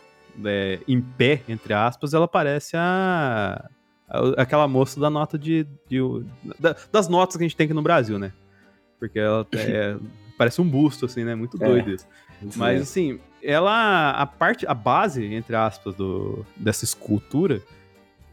é, 0.46 0.80
em 0.88 1.00
pé, 1.02 1.42
entre 1.48 1.74
aspas, 1.74 2.14
ela 2.14 2.28
parece 2.28 2.76
a, 2.76 3.70
a- 4.10 4.42
aquela 4.42 4.68
moça 4.68 5.00
da 5.00 5.10
nota 5.10 5.38
de. 5.38 5.68
de- 5.88 6.26
da- 6.60 6.76
das 6.92 7.08
notas 7.08 7.36
que 7.38 7.44
a 7.44 7.48
gente 7.48 7.56
tem 7.56 7.66
aqui 7.66 7.74
no 7.74 7.82
Brasil, 7.84 8.18
né? 8.18 8.32
Porque 9.00 9.20
ela 9.20 9.46
é- 9.54 9.96
parece 10.38 10.60
um 10.62 10.68
busto, 10.68 11.06
assim, 11.06 11.24
né? 11.24 11.36
Muito 11.36 11.62
É. 11.62 11.66
doido 11.68 11.92
isso. 11.92 12.08
Mas 12.56 12.82
assim, 12.82 13.20
ela. 13.44 14.12
A 14.12 14.26
parte, 14.26 14.66
a 14.66 14.74
base, 14.74 15.26
entre 15.34 15.56
aspas, 15.56 15.94
do, 15.94 16.46
dessa 16.56 16.86
escultura, 16.86 17.62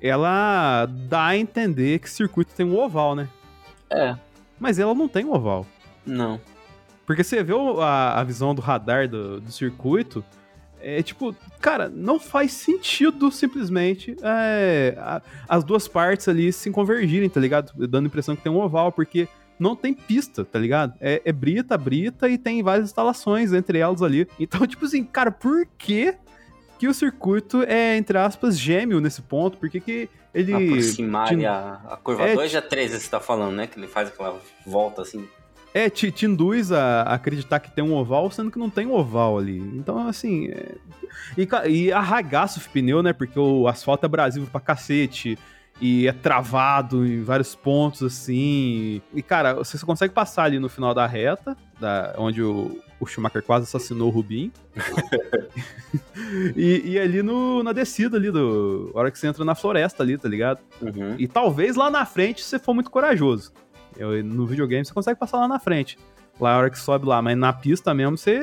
ela 0.00 0.86
dá 0.86 1.26
a 1.26 1.36
entender 1.36 1.98
que 1.98 2.06
o 2.06 2.10
circuito 2.10 2.54
tem 2.54 2.64
um 2.64 2.78
oval, 2.78 3.14
né? 3.16 3.28
É, 3.90 4.16
Mas 4.58 4.78
ela 4.78 4.94
não 4.94 5.08
tem 5.08 5.24
um 5.24 5.32
oval. 5.34 5.66
não. 6.06 6.40
Porque 7.06 7.22
você 7.22 7.42
vê 7.42 7.52
a, 7.80 8.20
a 8.20 8.24
visão 8.24 8.54
do 8.54 8.60
radar 8.60 9.08
do, 9.08 9.40
do 9.40 9.52
circuito, 9.52 10.24
é 10.80 11.02
tipo, 11.02 11.34
cara, 11.60 11.88
não 11.88 12.18
faz 12.20 12.52
sentido 12.52 13.30
simplesmente 13.30 14.16
é, 14.22 14.94
a- 14.98 15.22
as 15.48 15.64
duas 15.64 15.88
partes 15.88 16.28
ali 16.28 16.52
se 16.52 16.70
convergirem, 16.70 17.28
tá 17.28 17.40
ligado? 17.40 17.72
Dando 17.86 18.04
a 18.04 18.08
impressão 18.08 18.36
que 18.36 18.42
tem 18.42 18.52
um 18.52 18.58
oval, 18.60 18.92
porque 18.92 19.28
não 19.58 19.74
tem 19.74 19.94
pista, 19.94 20.44
tá 20.44 20.58
ligado? 20.58 20.94
É, 21.00 21.22
é 21.24 21.32
brita, 21.32 21.78
brita 21.78 22.28
e 22.28 22.36
tem 22.36 22.62
várias 22.62 22.88
instalações 22.90 23.52
entre 23.52 23.78
elas 23.78 24.02
ali. 24.02 24.28
Então, 24.38 24.64
tipo 24.66 24.84
assim, 24.84 25.02
cara, 25.04 25.30
por 25.30 25.66
que 25.78 26.14
que 26.78 26.86
o 26.86 26.92
circuito 26.92 27.62
é, 27.62 27.96
entre 27.96 28.18
aspas, 28.18 28.58
gêmeo 28.58 29.00
nesse 29.00 29.22
ponto? 29.22 29.56
Por 29.56 29.70
que 29.70 29.80
que 29.80 30.10
ele... 30.34 30.52
Aproximar 30.52 31.28
ali 31.32 31.46
a, 31.46 31.80
a 31.88 31.96
curva 31.96 32.24
É, 32.24 32.34
2 32.34 32.52
e 32.52 32.56
a 32.58 32.60
3, 32.62 32.90
você 32.92 33.08
tá 33.08 33.18
falando, 33.18 33.54
né? 33.56 33.66
Que 33.66 33.78
ele 33.78 33.86
faz 33.88 34.08
aquela 34.08 34.38
volta 34.66 35.00
assim. 35.00 35.26
É, 35.76 35.90
te, 35.90 36.10
te 36.10 36.24
induz 36.24 36.72
a 36.72 37.02
acreditar 37.02 37.60
que 37.60 37.70
tem 37.70 37.84
um 37.84 37.92
oval, 37.92 38.30
sendo 38.30 38.50
que 38.50 38.58
não 38.58 38.70
tem 38.70 38.86
um 38.86 38.94
oval 38.94 39.36
ali. 39.36 39.58
Então, 39.58 40.08
assim. 40.08 40.48
é- 40.48 40.74
E, 41.36 41.46
e 41.68 41.92
arragaço 41.92 42.58
o 42.58 42.70
pneu, 42.70 43.02
né? 43.02 43.12
Porque 43.12 43.38
o 43.38 43.68
asfalto 43.68 44.02
é 44.02 44.06
abrasivo 44.06 44.46
pra 44.46 44.58
cacete. 44.58 45.38
E 45.78 46.08
é 46.08 46.12
travado 46.12 47.06
em 47.06 47.22
vários 47.22 47.54
pontos, 47.54 48.02
assim. 48.02 49.02
E, 49.12 49.20
cara, 49.20 49.52
você 49.52 49.76
só 49.76 49.84
consegue 49.84 50.14
passar 50.14 50.44
ali 50.44 50.58
no 50.58 50.70
final 50.70 50.94
da 50.94 51.06
reta, 51.06 51.54
da, 51.78 52.14
onde 52.16 52.42
o, 52.42 52.80
o 52.98 53.04
Schumacher 53.04 53.42
quase 53.42 53.64
assassinou 53.64 54.08
o 54.08 54.10
Rubinho. 54.10 54.50
e, 56.56 56.92
e 56.92 56.98
ali 56.98 57.22
no, 57.22 57.62
na 57.62 57.72
descida 57.74 58.16
ali, 58.16 58.30
do, 58.30 58.90
hora 58.94 59.10
que 59.10 59.18
você 59.18 59.26
entra 59.26 59.44
na 59.44 59.54
floresta 59.54 60.02
ali, 60.02 60.16
tá 60.16 60.26
ligado? 60.26 60.60
Uhum. 60.80 61.16
E 61.18 61.28
talvez 61.28 61.76
lá 61.76 61.90
na 61.90 62.06
frente 62.06 62.42
você 62.42 62.58
for 62.58 62.72
muito 62.72 62.90
corajoso. 62.90 63.52
Eu- 63.98 64.22
no 64.24 64.46
videogame 64.46 64.84
você 64.84 64.92
consegue 64.92 65.18
passar 65.18 65.38
lá 65.38 65.48
na 65.48 65.58
frente. 65.58 65.98
Lá 66.40 66.54
a 66.54 66.58
hora 66.58 66.70
que 66.70 66.78
sobe 66.78 67.06
lá, 67.06 67.20
mas 67.22 67.36
na 67.36 67.52
pista 67.52 67.94
mesmo 67.94 68.16
você, 68.18 68.38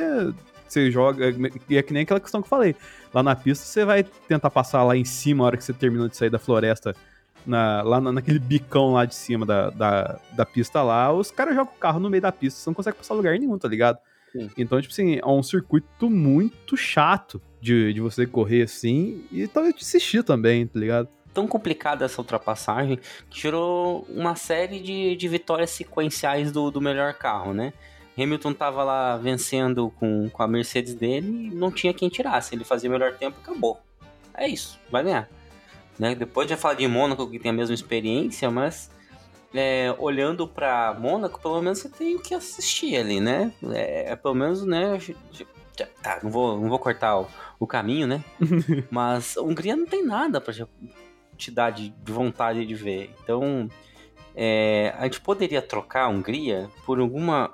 você 0.67 0.89
joga. 0.89 1.33
E 1.69 1.77
é 1.77 1.81
que 1.83 1.93
nem 1.93 2.03
aquela 2.03 2.19
questão 2.19 2.41
que 2.41 2.45
eu 2.45 2.49
falei. 2.49 2.75
Lá 3.13 3.21
na 3.21 3.35
pista 3.35 3.65
você 3.65 3.85
vai 3.85 4.03
tentar 4.03 4.49
passar 4.49 4.83
lá 4.83 4.95
em 4.97 5.05
cima 5.05 5.43
a 5.43 5.47
hora 5.47 5.57
que 5.57 5.63
você 5.63 5.73
terminou 5.73 6.07
de 6.07 6.17
sair 6.17 6.29
da 6.29 6.39
floresta. 6.39 6.95
Na, 7.45 7.81
lá 7.81 7.99
na- 7.99 8.11
naquele 8.13 8.39
bicão 8.39 8.93
lá 8.93 9.03
de 9.05 9.13
cima 9.13 9.45
da, 9.45 9.69
da, 9.69 10.17
da 10.31 10.45
pista 10.45 10.81
lá, 10.81 11.11
os 11.11 11.29
caras 11.29 11.53
jogam 11.53 11.73
o 11.73 11.77
carro 11.77 11.99
no 11.99 12.09
meio 12.09 12.21
da 12.21 12.31
pista, 12.31 12.57
você 12.59 12.69
não 12.69 12.73
consegue 12.73 12.97
passar 12.97 13.13
lugar 13.15 13.37
nenhum, 13.37 13.57
tá 13.57 13.67
ligado? 13.67 13.97
Sim. 14.31 14.49
Então, 14.57 14.79
tipo 14.81 14.93
assim, 14.93 15.19
é 15.21 15.25
um 15.27 15.43
circuito 15.43 16.09
muito 16.09 16.77
chato 16.77 17.41
de, 17.61 17.91
de 17.93 17.99
você 17.99 18.25
correr 18.25 18.61
assim 18.63 19.25
e 19.29 19.45
talvez 19.45 19.75
de 19.75 19.81
assistir 19.81 20.23
também, 20.23 20.65
tá 20.65 20.79
ligado? 20.79 21.09
Tão 21.33 21.47
complicada 21.47 22.05
essa 22.05 22.21
ultrapassagem 22.21 22.99
que 23.29 23.41
gerou 23.41 24.05
uma 24.09 24.35
série 24.35 24.79
de, 24.79 25.15
de 25.15 25.27
vitórias 25.27 25.71
sequenciais 25.71 26.51
do, 26.51 26.69
do 26.69 26.79
melhor 26.79 27.13
carro, 27.13 27.53
né? 27.53 27.73
Hamilton 28.17 28.53
tava 28.53 28.83
lá 28.83 29.17
vencendo 29.17 29.91
com, 29.99 30.29
com 30.29 30.43
a 30.43 30.47
Mercedes 30.47 30.93
dele 30.93 31.47
e 31.47 31.55
não 31.55 31.71
tinha 31.71 31.93
quem 31.93 32.09
tirasse. 32.09 32.53
Ele 32.53 32.63
fazia 32.63 32.89
o 32.89 32.93
melhor 32.93 33.13
tempo 33.13 33.37
acabou. 33.41 33.79
É 34.35 34.47
isso, 34.47 34.79
vai 34.91 35.03
ganhar. 35.03 35.29
Né? 35.97 36.15
Depois 36.15 36.49
já 36.49 36.57
falar 36.57 36.75
de 36.75 36.87
Mônaco, 36.87 37.29
que 37.29 37.39
tem 37.39 37.51
a 37.51 37.53
mesma 37.53 37.73
experiência, 37.73 38.49
mas 38.49 38.89
é, 39.53 39.93
olhando 39.99 40.47
para 40.47 40.95
Mônaco, 40.99 41.39
pelo 41.39 41.61
menos 41.61 41.79
você 41.79 41.89
tem 41.89 42.15
o 42.15 42.19
que 42.19 42.33
assistir 42.33 42.95
ali, 42.97 43.19
né? 43.19 43.53
É, 43.71 44.11
é 44.11 44.15
pelo 44.15 44.33
menos, 44.33 44.63
né? 44.63 44.99
Tá, 46.01 46.19
não 46.21 46.29
vou, 46.29 46.59
não 46.59 46.69
vou 46.69 46.79
cortar 46.79 47.19
o, 47.19 47.27
o 47.59 47.67
caminho, 47.67 48.07
né? 48.07 48.23
mas 48.89 49.37
a 49.37 49.41
Hungria 49.41 49.75
não 49.75 49.85
tem 49.85 50.03
nada 50.03 50.41
pra 50.41 50.53
dar 51.51 51.71
de, 51.71 51.89
de 51.89 52.11
vontade 52.11 52.65
de 52.65 52.75
ver. 52.75 53.13
Então, 53.23 53.69
é, 54.35 54.93
a 54.97 55.03
gente 55.03 55.21
poderia 55.21 55.61
trocar 55.61 56.03
a 56.05 56.07
Hungria 56.09 56.69
por 56.85 56.99
alguma 56.99 57.51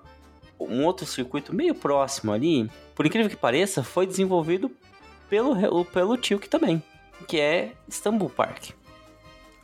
um 0.59 0.83
outro 0.83 1.05
circuito 1.05 1.55
meio 1.55 1.73
próximo 1.73 2.33
ali. 2.33 2.69
Por 2.93 3.05
incrível 3.05 3.29
que 3.29 3.35
pareça, 3.35 3.81
foi 3.83 4.05
desenvolvido 4.05 4.69
pelo, 5.29 5.85
pelo 5.85 6.17
Tilk 6.17 6.49
também, 6.49 6.83
que 7.27 7.39
é 7.39 7.71
Istanbul 7.87 8.29
Park. 8.29 8.71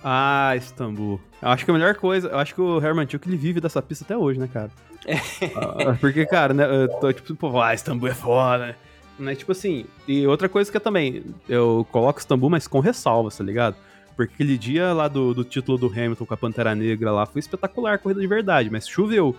Ah, 0.07 0.55
Istambul. 0.55 1.19
Eu 1.41 1.49
acho 1.49 1.65
que 1.65 1.71
a 1.71 1.73
melhor 1.73 1.95
coisa, 1.95 2.28
eu 2.28 2.38
acho 2.38 2.53
que 2.53 2.61
o 2.61 2.80
Herman 2.80 3.07
Tilke 3.07 3.28
ele 3.28 3.38
vive 3.38 3.59
dessa 3.59 3.82
pista 3.82 4.05
até 4.05 4.15
hoje, 4.15 4.39
né, 4.39 4.47
cara? 4.51 4.69
Ah, 5.55 5.97
Porque, 5.99 6.26
cara, 6.28 6.53
né, 6.53 6.63
eu 6.63 6.88
tô 6.99 7.11
tipo, 7.11 7.36
pô, 7.36 7.59
ah, 7.59 7.73
Istambul 7.73 8.09
é 8.09 8.13
foda, 8.13 8.67
né? 8.67 8.76
Mas, 9.17 9.39
tipo 9.39 9.51
assim, 9.51 9.86
e 10.07 10.28
outra 10.28 10.47
coisa 10.47 10.69
que 10.69 10.78
eu 10.78 10.82
também, 10.82 11.23
eu 11.49 11.88
coloco 11.91 12.19
Istambul, 12.19 12.51
mas 12.51 12.67
com 12.67 12.80
ressalvas, 12.80 13.38
tá 13.38 13.43
ligado? 13.43 13.76
Porque 14.16 14.34
aquele 14.34 14.57
dia 14.57 14.93
lá 14.93 15.07
do, 15.07 15.34
do 15.34 15.43
título 15.43 15.78
do 15.78 15.88
Hamilton 15.88 16.26
com 16.26 16.34
a 16.34 16.38
Pantera 16.38 16.74
Negra 16.74 17.11
lá 17.11 17.26
foi 17.26 17.39
espetacular, 17.39 17.99
corrida 17.99 18.22
de 18.22 18.28
verdade, 18.28 18.70
mas 18.72 18.88
choveu. 18.88 19.36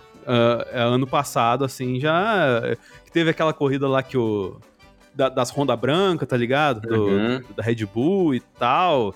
É, 0.71 0.81
ano 0.81 1.07
passado, 1.07 1.63
assim, 1.65 1.99
já 1.99 2.61
que 3.05 3.11
teve 3.11 3.29
aquela 3.31 3.53
corrida 3.53 3.87
lá 3.87 4.03
que 4.03 4.17
o. 4.17 4.57
da- 5.15 5.29
das 5.29 5.49
Honda 5.49 5.75
Branca, 5.75 6.25
tá 6.25 6.37
ligado? 6.37 6.81
Do- 6.81 7.07
Uhum. 7.07 7.41
Da 7.55 7.63
Red 7.63 7.85
Bull 7.85 8.35
e 8.35 8.39
tal. 8.39 9.15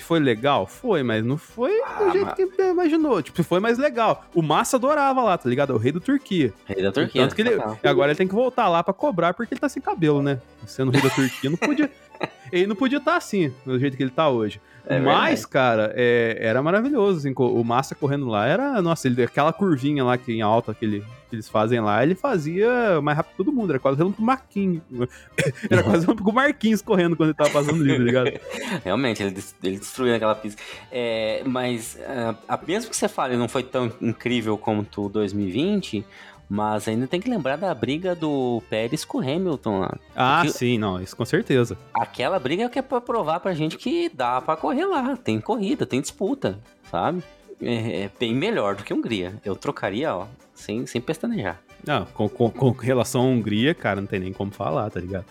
Foi 0.00 0.20
legal? 0.20 0.64
Foi, 0.64 1.02
mas 1.02 1.24
não 1.24 1.36
foi 1.36 1.72
do 1.72 1.84
Ah, 2.04 2.10
jeito 2.12 2.26
mas- 2.26 2.34
que 2.54 2.62
imaginou. 2.62 3.20
Tipo, 3.20 3.42
foi 3.42 3.58
mais 3.58 3.78
legal. 3.78 4.24
O 4.32 4.42
Massa 4.42 4.76
adorava 4.76 5.20
lá, 5.24 5.36
tá 5.36 5.48
ligado? 5.48 5.72
É 5.72 5.74
o 5.74 5.78
rei 5.78 5.90
do 5.90 6.00
Turquia. 6.00 6.52
Rei 6.66 6.80
da 6.82 6.92
Turquia. 6.92 7.22
Tanto 7.22 7.34
que 7.34 7.42
ele, 7.42 7.56
e 7.82 7.88
agora 7.88 8.10
ele 8.12 8.16
tem 8.18 8.28
que 8.28 8.34
voltar 8.34 8.68
lá 8.68 8.80
pra 8.84 8.94
cobrar 8.94 9.34
porque 9.34 9.54
ele 9.54 9.60
tá 9.60 9.68
sem 9.68 9.82
cabelo, 9.82 10.22
né? 10.22 10.40
Sendo 10.66 10.92
rei 10.92 11.00
da 11.02 11.10
Turquia, 11.10 11.50
não 11.50 11.56
podia. 11.56 11.90
ele 12.52 12.66
não 12.66 12.76
podia 12.76 12.98
estar 12.98 13.16
assim, 13.16 13.52
do 13.64 13.78
jeito 13.78 13.96
que 13.96 14.02
ele 14.02 14.10
tá 14.10 14.28
hoje. 14.28 14.60
É 14.90 14.98
Mas, 14.98 15.44
cara, 15.44 15.92
é, 15.94 16.38
era 16.40 16.62
maravilhoso. 16.62 17.18
assim, 17.18 17.34
o 17.36 17.62
Massa 17.62 17.94
correndo 17.94 18.26
lá 18.26 18.46
era. 18.46 18.80
Nossa, 18.80 19.06
ele, 19.06 19.22
aquela 19.22 19.52
curvinha 19.52 20.02
lá 20.02 20.16
que 20.16 20.32
em 20.32 20.40
alta 20.40 20.72
que, 20.72 20.82
ele- 20.82 21.04
que 21.28 21.36
eles 21.36 21.46
fazem 21.46 21.78
lá, 21.78 22.02
ele 22.02 22.14
fazia 22.14 22.98
mais 23.02 23.18
rápido 23.18 23.32
que 23.32 23.36
todo 23.36 23.52
mundo. 23.52 23.68
Era 23.70 23.78
quase 23.78 23.98
relâmpago 23.98 24.22
Marquinhos. 24.24 24.80
era 25.68 25.82
quase 25.82 26.06
relâmpago 26.06 26.32
Marquinhos 26.32 26.80
correndo 26.80 27.16
quando 27.16 27.28
ele 27.28 27.36
tava 27.36 27.50
passando 27.50 27.84
livre, 27.84 27.98
tá 27.98 28.24
ligado? 28.24 28.40
Realmente, 28.82 29.22
ele, 29.22 29.36
ele 29.62 29.76
destruiu 29.78 30.14
aquela 30.14 30.34
pista. 30.34 30.62
É, 30.90 31.42
mas, 31.44 31.98
ah, 32.06 32.34
a- 32.48 32.60
mesmo 32.66 32.88
que 32.88 32.96
você 32.96 33.08
fale 33.08 33.36
não 33.36 33.46
foi 33.46 33.62
tão 33.64 33.92
incrível 34.00 34.56
como 34.56 34.86
o 34.96 35.08
2020, 35.10 36.02
mas 36.48 36.88
ainda 36.88 37.06
tem 37.06 37.20
que 37.20 37.28
lembrar 37.28 37.56
da 37.56 37.74
briga 37.74 38.14
do 38.14 38.62
Pérez 38.70 39.04
com 39.04 39.18
o 39.18 39.20
Hamilton 39.20 39.80
lá. 39.80 39.96
Ah, 40.16 40.40
Porque- 40.44 40.56
sim, 40.58 40.78
não, 40.78 41.00
isso 41.00 41.14
com 41.16 41.24
certeza. 41.24 41.76
Aquela 41.94 42.38
briga 42.38 42.64
é 42.64 42.68
que 42.68 42.78
é 42.78 42.82
pra 42.82 43.00
provar 43.00 43.40
pra 43.40 43.52
gente 43.54 43.76
que 43.76 44.08
dá 44.08 44.40
pra 44.40 44.56
correr 44.56 44.86
lá. 44.86 45.16
Tem 45.16 45.40
corrida, 45.40 45.84
tem 45.86 46.00
disputa, 46.00 46.58
sabe? 46.90 47.22
É, 47.60 48.02
é 48.04 48.10
bem 48.18 48.34
melhor 48.34 48.76
do 48.76 48.82
que 48.84 48.92
a 48.92 48.96
Hungria. 48.96 49.34
Eu 49.44 49.54
trocaria, 49.56 50.14
ó, 50.14 50.26
sem, 50.54 50.86
sem 50.86 51.00
pestanejar. 51.00 51.60
Não, 51.86 52.06
com, 52.06 52.28
com, 52.28 52.50
com 52.50 52.70
relação 52.70 53.20
à 53.22 53.24
Hungria, 53.24 53.74
cara, 53.74 54.00
não 54.00 54.06
tem 54.08 54.18
nem 54.20 54.32
como 54.32 54.50
falar, 54.50 54.90
tá 54.90 55.00
ligado? 55.00 55.24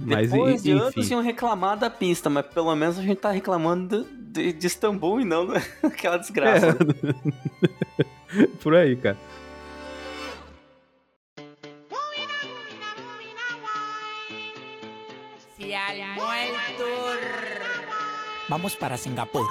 Mas, 0.00 0.30
Depois 0.30 0.62
de 0.62 0.70
enfim. 0.72 0.80
anos 0.82 1.10
iam 1.10 1.20
reclamar 1.20 1.76
da 1.76 1.90
pista, 1.90 2.30
mas 2.30 2.46
pelo 2.46 2.74
menos 2.76 2.98
a 2.98 3.02
gente 3.02 3.18
tá 3.18 3.30
reclamando 3.32 4.04
de, 4.04 4.42
de, 4.44 4.52
de 4.52 4.66
Istambul 4.66 5.20
e 5.20 5.24
não 5.24 5.46
daquela 5.82 6.16
desgraça. 6.18 6.68
É. 6.68 8.46
Por 8.62 8.74
aí, 8.74 8.96
cara. 8.96 9.16
Al 15.76 15.96
muerto. 16.14 16.84
Vamos 18.48 18.74
para 18.74 18.96
Singapur. 18.96 19.46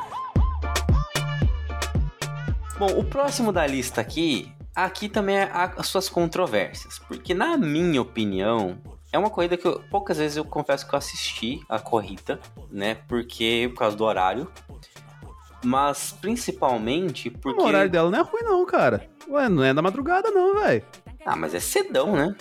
Bom, 2.77 2.87
o 2.99 3.03
próximo 3.03 3.51
da 3.53 3.65
lista 3.65 4.01
aqui, 4.01 4.51
aqui 4.75 5.07
também 5.07 5.37
é 5.37 5.43
a- 5.43 5.73
as 5.77 5.87
suas 5.87 6.09
controvérsias, 6.09 6.99
porque 6.99 7.33
na 7.33 7.57
minha 7.57 8.01
opinião, 8.01 8.77
é 9.11 9.17
uma 9.17 9.29
corrida 9.29 9.55
que 9.55 9.65
eu- 9.65 9.81
poucas 9.89 10.17
vezes 10.17 10.35
eu 10.37 10.43
confesso 10.43 10.87
que 10.87 10.93
eu 10.93 10.97
assisti 10.97 11.61
a 11.69 11.79
corrida, 11.79 12.39
né? 12.69 12.95
Porque 13.07 13.69
por 13.73 13.79
causa 13.79 13.95
do 13.95 14.03
horário, 14.03 14.51
mas 15.63 16.11
principalmente 16.19 17.29
porque 17.29 17.61
O 17.61 17.65
horário 17.65 17.89
dela 17.89 18.11
não 18.11 18.19
é 18.19 18.21
ruim, 18.21 18.43
não, 18.43 18.65
cara. 18.65 19.09
Ué, 19.29 19.47
não 19.47 19.63
é 19.63 19.73
da 19.73 19.81
madrugada, 19.81 20.29
não, 20.31 20.59
velho. 20.61 20.83
ah, 21.25 21.35
mas 21.35 21.53
é 21.55 21.59
cedão, 21.61 22.13
né? 22.13 22.35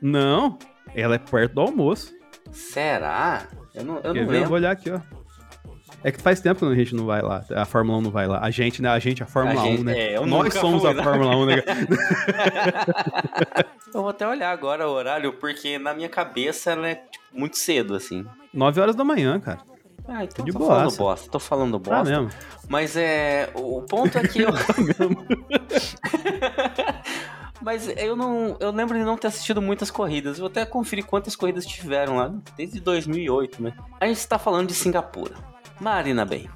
Não, 0.00 0.56
ela 0.94 1.16
é 1.16 1.18
perto 1.18 1.54
do 1.54 1.60
almoço. 1.62 2.14
Será? 2.52 3.42
Eu 3.74 3.84
não, 3.84 3.96
eu 3.96 4.00
Quer 4.02 4.08
não 4.08 4.14
ver? 4.14 4.20
Eu 4.22 4.30
lembro. 4.30 4.48
vou 4.48 4.56
olhar 4.58 4.70
aqui, 4.72 4.90
ó. 4.90 5.00
É 6.02 6.10
que 6.10 6.20
faz 6.22 6.40
tempo 6.40 6.60
que 6.60 6.72
a 6.72 6.74
gente 6.74 6.94
não 6.94 7.04
vai 7.04 7.20
lá. 7.20 7.44
A 7.54 7.66
Fórmula 7.66 7.98
1 7.98 8.00
não 8.00 8.10
vai 8.10 8.26
lá. 8.26 8.40
A 8.42 8.50
gente, 8.50 8.80
né? 8.80 8.88
A 8.88 8.98
gente, 8.98 9.22
a 9.22 9.26
Fórmula 9.26 9.60
A 9.60 9.64
gente- 9.64 9.82
1, 9.82 9.84
né? 9.84 9.98
é, 9.98 10.16
eu 10.16 10.26
Nós 10.26 10.54
somos 10.54 10.80
fui, 10.80 10.90
a 10.90 10.94
né? 10.94 11.02
Fórmula 11.02 11.36
1, 11.36 11.46
né? 11.46 11.62
Eu 13.92 14.00
vou 14.02 14.08
até 14.10 14.26
olhar 14.26 14.50
agora 14.50 14.88
o 14.88 14.92
horário, 14.92 15.32
porque 15.34 15.78
na 15.78 15.92
minha 15.92 16.08
cabeça 16.08 16.70
ela 16.72 16.88
é 16.88 16.94
tipo, 16.94 17.24
muito 17.32 17.58
cedo, 17.58 17.94
assim. 17.94 18.24
9 18.54 18.80
horas 18.80 18.96
da 18.96 19.04
manhã, 19.04 19.38
cara. 19.40 19.58
Ah, 20.08 20.24
então 20.24 20.42
de 20.44 20.52
tô 20.52 20.58
boaça. 20.60 20.74
falando 20.74 20.96
bosta, 20.96 21.30
tô 21.30 21.38
falando 21.38 21.78
Tá 21.80 21.96
bosta. 21.98 22.10
mesmo. 22.10 22.30
Mas 22.68 22.96
é. 22.96 23.50
O 23.54 23.78
o 23.78 23.82
ponto 23.82 24.16
é 24.16 24.26
que 24.26 24.40
eu. 24.42 24.50
Mas 27.62 27.88
eu 27.96 28.16
não. 28.16 28.56
Eu 28.58 28.70
lembro 28.70 28.96
de 28.98 29.04
não 29.04 29.16
ter 29.16 29.26
assistido 29.28 29.60
muitas 29.60 29.90
corridas. 29.90 30.38
Eu 30.38 30.42
vou 30.42 30.50
até 30.50 30.64
conferir 30.64 31.04
quantas 31.04 31.36
corridas 31.36 31.66
tiveram 31.66 32.16
lá, 32.16 32.32
desde 32.56 32.80
2008, 32.80 33.62
né? 33.62 33.74
A 34.00 34.06
gente 34.06 34.26
tá 34.26 34.38
falando 34.38 34.68
de 34.68 34.74
Singapura. 34.74 35.34
Marina 35.80 36.24
Bay. 36.24 36.48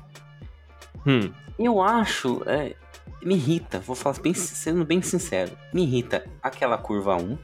Hum. 1.07 1.31
Eu 1.59 1.83
acho. 1.83 2.43
é, 2.47 2.75
me 3.23 3.35
irrita, 3.35 3.81
vou 3.81 3.97
falar 3.97 4.19
bem, 4.21 4.35
sendo 4.35 4.85
bem 4.85 5.01
sincero. 5.03 5.53
Me 5.73 5.83
irrita 5.83 6.25
aquela 6.43 6.77
curva 6.77 7.17
1. 7.17 7.39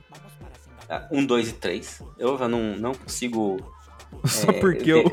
1, 1.13 1.25
2 1.27 1.49
e 1.49 1.53
3. 1.55 2.03
Eu 2.19 2.37
já 2.37 2.49
não, 2.49 2.77
não 2.77 2.95
consigo. 2.95 3.59
Só 4.27 4.51
é, 4.51 4.55
porque 4.55 4.93
o, 4.93 5.05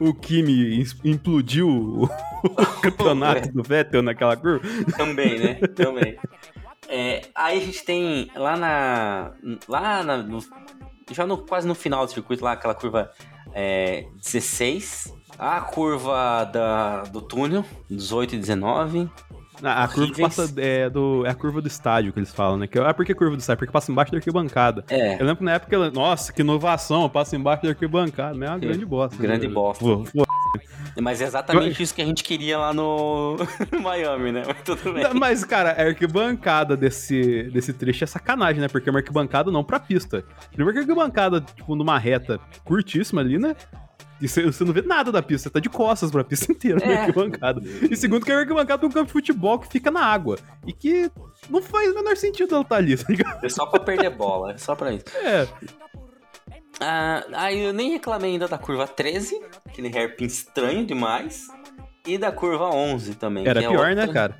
o, 0.00 0.08
o 0.10 0.14
Kimi 0.14 0.86
implodiu 1.02 1.68
o, 1.68 2.04
o 2.44 2.54
campeonato 2.82 3.48
É. 3.48 3.52
do 3.52 3.62
Vettel 3.62 4.02
naquela 4.02 4.36
curva. 4.36 4.66
Também, 4.96 5.38
né? 5.38 5.54
Também. 5.74 6.18
É, 6.88 7.22
aí 7.34 7.58
a 7.58 7.60
gente 7.64 7.84
tem 7.84 8.30
lá 8.36 8.56
na. 8.56 9.32
Lá 9.68 10.02
na, 10.02 10.16
no- 10.18 10.44
já 11.10 11.26
no, 11.26 11.38
quase 11.38 11.66
no 11.68 11.74
final 11.74 12.06
do 12.06 12.12
circuito, 12.12 12.42
lá 12.44 12.52
aquela 12.52 12.74
curva 12.74 13.10
é, 13.52 14.06
16. 14.22 15.12
A 15.38 15.60
curva 15.60 16.44
da, 16.44 17.02
do 17.04 17.20
túnel, 17.20 17.64
18 17.90 18.36
e 18.36 18.38
19. 18.38 19.10
A, 19.62 19.84
a 19.84 19.88
curva 19.88 20.12
passa 20.20 20.52
é, 20.58 20.88
do, 20.90 21.24
é 21.26 21.30
a 21.30 21.34
curva 21.34 21.60
do 21.62 21.68
estádio 21.68 22.12
que 22.12 22.18
eles 22.18 22.32
falam, 22.32 22.56
né? 22.58 22.66
Que, 22.66 22.78
ah, 22.78 22.92
por 22.94 23.04
que 23.04 23.14
curva 23.14 23.36
do 23.36 23.40
estádio? 23.40 23.58
Porque 23.60 23.72
passa 23.72 23.90
embaixo 23.90 24.12
da 24.12 24.18
arquibancada. 24.18 24.84
É, 24.88 25.14
Eu 25.14 25.20
lembro 25.20 25.36
que 25.38 25.44
na 25.44 25.52
época, 25.52 25.90
nossa, 25.90 26.32
que 26.32 26.42
inovação, 26.42 27.08
passa 27.08 27.36
embaixo 27.36 27.62
da 27.62 27.70
arquibancada. 27.70 28.34
Mas 28.36 28.48
é 28.48 28.52
uma 28.52 28.58
grande 28.58 28.84
bosta. 28.84 29.16
grande 29.22 29.48
bosta. 29.48 29.84
Pô, 29.84 30.04
pô. 30.12 30.24
Mas 31.00 31.20
é 31.20 31.24
exatamente 31.24 31.82
isso 31.82 31.94
que 31.94 32.02
a 32.02 32.04
gente 32.04 32.22
queria 32.22 32.58
lá 32.58 32.72
no, 32.72 33.36
no 33.72 33.80
Miami, 33.80 34.32
né? 34.32 34.42
Mas 34.46 34.62
tudo 34.64 34.92
bem. 34.92 35.04
Mas, 35.14 35.44
cara, 35.44 35.70
a 35.72 35.86
arquibancada 35.86 36.76
desse, 36.76 37.44
desse 37.52 37.72
trecho 37.72 38.04
é 38.04 38.06
sacanagem, 38.06 38.60
né? 38.60 38.68
Porque 38.68 38.88
é 38.88 38.92
uma 38.92 39.00
arquibancada 39.00 39.50
não 39.50 39.64
pra 39.64 39.80
pista. 39.80 40.24
Primeiro 40.52 40.72
que 40.72 40.78
a 40.78 40.82
arquibancada, 40.82 41.40
tipo, 41.40 41.74
numa 41.74 41.98
reta 41.98 42.38
curtíssima 42.64 43.20
ali, 43.20 43.38
né? 43.38 43.54
E 44.20 44.28
você, 44.28 44.42
não 44.64 44.72
vê 44.72 44.80
nada 44.80 45.10
da 45.10 45.20
pista, 45.20 45.48
você 45.48 45.52
tá 45.52 45.60
de 45.60 45.68
costas 45.68 46.10
pra 46.10 46.22
pista 46.22 46.50
inteira 46.52 46.78
na 46.78 46.92
É. 46.92 46.98
arquibancada. 47.00 47.60
E 47.90 47.96
segundo 47.96 48.24
que 48.24 48.30
é 48.30 48.34
uma 48.34 48.40
arquibancada 48.42 48.80
de 48.80 48.86
um 48.86 48.90
campo 48.90 49.06
de 49.06 49.12
futebol 49.12 49.58
que 49.58 49.68
fica 49.68 49.90
na 49.90 50.00
água. 50.04 50.38
E 50.66 50.72
que 50.72 51.10
não 51.50 51.60
faz 51.60 51.90
o 51.90 51.94
menor 51.94 52.16
sentido 52.16 52.54
ela 52.54 52.62
estar 52.62 52.76
ali, 52.76 52.96
tá 52.96 53.04
ligado? 53.08 53.44
É 53.44 53.48
só 53.48 53.66
pra 53.66 53.80
perder 53.80 54.10
bola, 54.10 54.52
é 54.52 54.56
só 54.56 54.74
pra 54.74 54.92
isso. 54.92 55.04
É. 55.16 55.46
Ah, 56.80 57.24
aí 57.32 57.60
eu 57.64 57.72
nem 57.72 57.92
reclamei 57.92 58.32
ainda 58.32 58.48
da 58.48 58.58
curva 58.58 58.86
13, 58.86 59.40
aquele 59.64 59.96
hairpin 59.96 60.24
estranho 60.24 60.84
demais. 60.84 61.46
E 62.06 62.18
da 62.18 62.30
curva 62.30 62.66
11 62.68 63.14
também. 63.14 63.46
Era 63.46 63.60
é 63.62 63.68
pior, 63.68 63.88
outra- 63.88 64.06
né, 64.06 64.12
cara? 64.12 64.38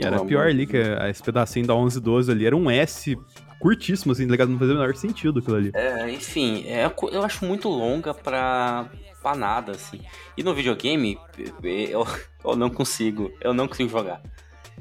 Era 0.00 0.24
pior 0.24 0.46
ali, 0.46 0.66
que 0.66 0.76
esse 0.76 1.22
pedacinho 1.22 1.66
da 1.66 1.74
11 1.74 2.00
12 2.00 2.30
ali 2.30 2.46
era 2.46 2.56
um 2.56 2.70
S 2.70 3.16
curtíssimo, 3.60 4.12
assim, 4.12 4.24
tá 4.26 4.30
ligado? 4.32 4.48
Não 4.48 4.58
fazia 4.58 4.74
o 4.74 4.78
menor 4.78 4.94
sentido 4.94 5.40
aquilo 5.40 5.56
ali. 5.56 5.70
É, 5.74 6.08
enfim, 6.10 6.64
é, 6.66 6.90
eu 7.12 7.22
acho 7.24 7.44
muito 7.44 7.68
longa 7.68 8.14
pra, 8.14 8.88
pra 9.20 9.34
nada, 9.34 9.72
assim. 9.72 10.00
E 10.36 10.42
no 10.42 10.54
videogame, 10.54 11.18
eu, 11.62 12.06
eu 12.44 12.56
não 12.56 12.70
consigo, 12.70 13.32
eu 13.40 13.52
não 13.52 13.66
consigo 13.66 13.88
jogar. 13.88 14.22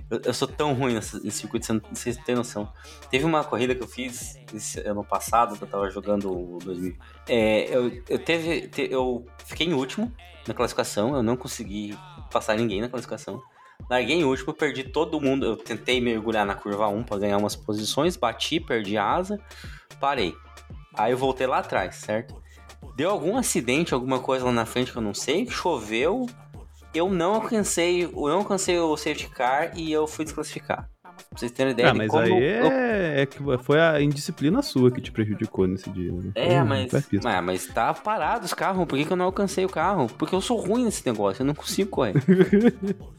Eu, 0.10 0.22
eu 0.26 0.34
sou 0.34 0.48
tão 0.48 0.74
ruim 0.74 0.94
nesse, 0.94 1.22
nesse 1.24 1.40
circuito, 1.40 1.66
vocês 1.92 2.18
não 2.18 2.24
têm 2.24 2.36
noção. 2.36 2.72
Teve 3.12 3.26
uma 3.26 3.44
corrida 3.44 3.76
que 3.76 3.84
eu 3.84 3.88
fiz 3.88 4.38
esse 4.54 4.80
ano 4.82 5.04
passado, 5.04 5.58
que 5.58 5.64
eu 5.64 5.68
tava 5.68 5.90
jogando 5.90 6.32
o 6.32 6.60
2000. 6.64 6.96
É, 7.28 7.76
eu, 7.76 7.92
eu, 8.08 8.20
teve, 8.20 8.68
te- 8.70 8.88
eu 8.90 9.26
fiquei 9.46 9.68
em 9.68 9.74
último 9.74 10.12
na 10.48 10.54
classificação, 10.54 11.16
eu 11.16 11.22
não 11.22 11.36
consegui 11.36 11.98
passar 12.32 12.56
ninguém 12.56 12.80
na 12.80 12.88
classificação. 12.90 13.42
Larguei 13.90 14.16
em 14.18 14.24
último, 14.24 14.54
perdi 14.54 14.84
todo 14.86 15.20
mundo. 15.22 15.46
Eu 15.46 15.56
tentei 15.58 16.00
mergulhar 16.02 16.46
na 16.46 16.56
curva 16.56 16.88
1 16.88 17.04
pra 17.04 17.18
ganhar 17.18 17.38
umas 17.38 17.56
posições, 17.56 18.16
bati, 18.16 18.60
perdi 18.60 18.98
asa, 18.98 19.40
parei. 20.00 20.34
Aí 20.96 21.12
eu 21.12 21.18
voltei 21.18 21.46
lá 21.46 21.60
atrás, 21.60 21.96
certo? 21.96 22.42
Deu 22.96 23.10
algum 23.12 23.38
acidente, 23.38 23.94
alguma 23.94 24.20
coisa 24.20 24.46
lá 24.46 24.52
na 24.52 24.66
frente 24.66 24.92
que 24.92 24.98
eu 24.98 25.02
não 25.02 25.14
sei, 25.14 25.48
choveu, 25.48 26.26
eu 26.94 27.10
não 27.10 27.36
alcancei, 27.36 28.04
eu 28.06 28.12
não 28.12 28.40
alcancei 28.40 28.78
o 28.80 28.96
safety 28.98 29.30
car 29.30 29.72
e 29.78 29.92
eu 29.92 30.08
fui 30.08 30.26
desclassificar. 30.26 30.90
Pra 31.02 31.40
vocês 31.40 31.52
terem 31.52 31.72
ideia 31.74 31.90
Ah, 31.90 31.92
de 31.94 31.98
mas 31.98 32.12
como 32.12 32.22
aí 32.24 32.32
é, 32.44 33.22
é 33.22 33.26
que 33.26 33.40
foi 33.64 33.80
a 33.80 34.00
indisciplina 34.00 34.62
sua 34.62 34.92
que 34.92 35.02
te 35.02 35.12
prejudicou 35.12 35.66
nesse 35.66 35.90
dia. 35.90 36.12
Né? 36.12 36.32
É, 36.36 36.58
Foi- 36.60 36.64
mas, 36.64 37.06
pista. 37.08 37.28
mas, 37.28 37.44
mas 37.44 37.68
tá 37.68 37.92
parado 37.94 38.46
os 38.46 38.54
carros. 38.54 38.86
Por 38.86 38.98
que, 38.98 39.06
que 39.06 39.12
eu 39.12 39.18
não 39.18 39.26
alcancei 39.26 39.66
o 39.66 39.70
carro? 39.70 40.08
Porque 40.18 40.36
eu 40.36 40.42
sou 40.42 40.58
ruim 40.58 40.86
nesse 40.86 41.04
negócio, 41.08 41.42
eu 41.42 41.46
não 41.48 41.56
consigo 41.56 41.90
correr. 41.90 42.14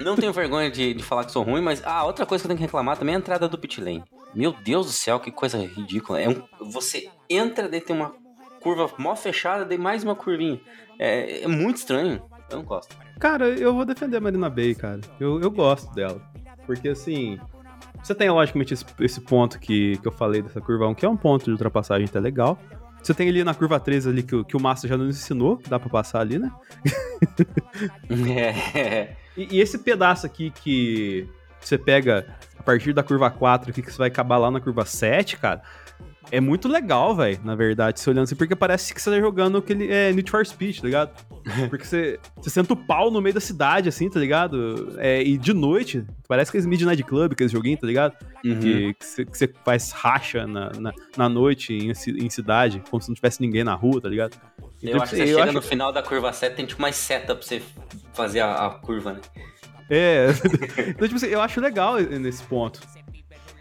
não 0.00 0.16
tenho 0.16 0.32
vergonha 0.32 0.70
de, 0.70 0.92
de 0.94 1.02
falar 1.02 1.24
que 1.24 1.32
sou 1.32 1.42
ruim, 1.42 1.62
mas 1.62 1.82
ah, 1.84 2.04
outra 2.04 2.26
coisa 2.26 2.42
que 2.42 2.46
eu 2.46 2.48
tenho 2.48 2.58
que 2.58 2.64
reclamar 2.64 2.96
também 2.98 3.14
é 3.14 3.16
a 3.16 3.20
entrada 3.20 3.48
do 3.48 3.58
pit 3.58 3.80
lane. 3.80 4.02
Meu 4.34 4.52
Deus 4.52 4.86
do 4.86 4.92
céu, 4.92 5.18
que 5.20 5.30
coisa 5.30 5.58
ridícula. 5.58 6.20
É 6.20 6.28
um, 6.28 6.42
você 6.70 7.08
entra, 7.28 7.68
daí 7.68 7.80
tem 7.80 7.94
uma 7.96 8.12
curva 8.60 8.90
mó 8.98 9.14
fechada, 9.16 9.64
daí 9.64 9.78
mais 9.78 10.04
uma 10.04 10.14
curvinha. 10.14 10.60
É, 10.98 11.42
é 11.44 11.48
muito 11.48 11.76
estranho. 11.76 12.22
Eu 12.50 12.56
não 12.58 12.64
gosto. 12.64 12.94
Cara, 13.18 13.48
eu 13.48 13.74
vou 13.74 13.84
defender 13.84 14.16
a 14.16 14.20
Marina 14.20 14.48
Bay, 14.50 14.74
cara. 14.74 15.00
Eu, 15.18 15.40
eu 15.40 15.50
gosto 15.50 15.92
dela. 15.94 16.20
Porque 16.66 16.88
assim. 16.88 17.38
Você 18.02 18.14
tem, 18.14 18.30
logicamente, 18.30 18.72
esse, 18.72 18.84
esse 19.00 19.20
ponto 19.20 19.58
que, 19.58 19.98
que 19.98 20.08
eu 20.08 20.12
falei 20.12 20.40
dessa 20.40 20.60
curva 20.60 20.86
1, 20.88 20.94
que 20.94 21.04
é 21.04 21.08
um 21.08 21.16
ponto 21.18 21.44
de 21.44 21.50
ultrapassagem 21.50 22.06
até 22.08 22.18
legal. 22.18 22.58
Você 23.02 23.12
tem 23.14 23.28
ali 23.28 23.44
na 23.44 23.52
curva 23.54 23.78
3 23.78 24.06
ali 24.06 24.22
que, 24.22 24.34
o- 24.36 24.44
que 24.44 24.56
o 24.56 24.60
Massa 24.60 24.88
já 24.88 24.96
nos 24.96 25.16
ensinou, 25.16 25.56
que 25.58 25.68
dá 25.68 25.78
pra 25.78 25.88
passar 25.90 26.20
ali, 26.20 26.38
né? 26.38 26.50
É, 28.74 29.16
E, 29.36 29.56
e 29.56 29.60
esse 29.60 29.78
pedaço 29.78 30.26
aqui 30.26 30.50
que 30.50 31.28
você 31.60 31.78
pega 31.78 32.26
a 32.58 32.62
partir 32.62 32.92
da 32.92 33.02
curva 33.02 33.30
4 33.30 33.70
aqui, 33.70 33.82
que 33.82 33.90
você 33.92 33.98
vai 33.98 34.08
acabar 34.08 34.38
lá 34.38 34.50
na 34.50 34.60
curva 34.60 34.84
7, 34.84 35.36
cara. 35.36 35.62
É 36.32 36.40
muito 36.40 36.68
legal, 36.68 37.14
velho, 37.16 37.40
na 37.44 37.54
verdade, 37.56 37.98
se 37.98 38.08
olhando 38.08 38.24
assim, 38.24 38.36
porque 38.36 38.54
parece 38.54 38.94
que 38.94 39.00
você 39.02 39.10
tá 39.10 39.18
jogando 39.18 39.58
aquele 39.58 39.90
é, 39.92 40.12
Need 40.12 40.30
for 40.30 40.44
Speed, 40.46 40.78
tá 40.78 40.84
ligado? 40.86 41.10
Porque 41.70 41.84
você, 41.84 42.20
você 42.36 42.50
senta 42.50 42.74
o 42.74 42.76
pau 42.76 43.10
no 43.10 43.20
meio 43.20 43.34
da 43.34 43.40
cidade, 43.40 43.88
assim, 43.88 44.08
tá 44.10 44.20
ligado? 44.20 44.94
É, 44.98 45.22
e 45.22 45.38
de 45.38 45.52
noite, 45.54 46.04
parece 46.28 46.50
aqueles 46.50 46.66
Midnight 46.66 47.02
Club, 47.02 47.32
aqueles 47.32 47.50
joguinhos, 47.50 47.80
tá 47.80 47.86
ligado? 47.86 48.14
uhum. 48.44 48.60
Que, 48.60 48.94
que, 48.94 49.04
você, 49.06 49.24
que 49.24 49.38
você 49.38 49.50
faz 49.64 49.90
racha 49.90 50.46
na, 50.46 50.70
na, 50.78 50.92
na 51.16 51.28
noite 51.28 51.72
em, 51.72 51.90
em 51.90 52.30
cidade, 52.30 52.82
como 52.90 53.02
se 53.02 53.08
não 53.08 53.14
tivesse 53.16 53.40
ninguém 53.40 53.64
na 53.64 53.74
rua, 53.74 54.00
tá 54.00 54.08
ligado? 54.08 54.36
Eu 54.82 54.90
Então, 54.90 55.02
acho 55.02 55.14
que 55.14 55.20
eu 55.22 55.26
você 55.26 55.32
chega 55.32 55.44
acho- 55.44 55.52
no 55.54 55.62
final 55.62 55.90
da 55.92 56.02
curva 56.02 56.32
7, 56.32 56.54
tem 56.54 56.66
tipo 56.66 56.80
mais 56.82 56.94
seta 56.96 57.34
pra 57.34 57.42
você 57.44 57.62
fazer 58.12 58.40
a, 58.40 58.66
a 58.66 58.70
curva, 58.70 59.14
né? 59.14 59.20
É, 59.88 60.26
então, 60.88 61.08
tipo 61.08 61.16
assim, 61.16 61.26
eu 61.26 61.40
acho 61.40 61.60
legal 61.60 61.98
nesse 61.98 62.42
ponto. 62.44 62.80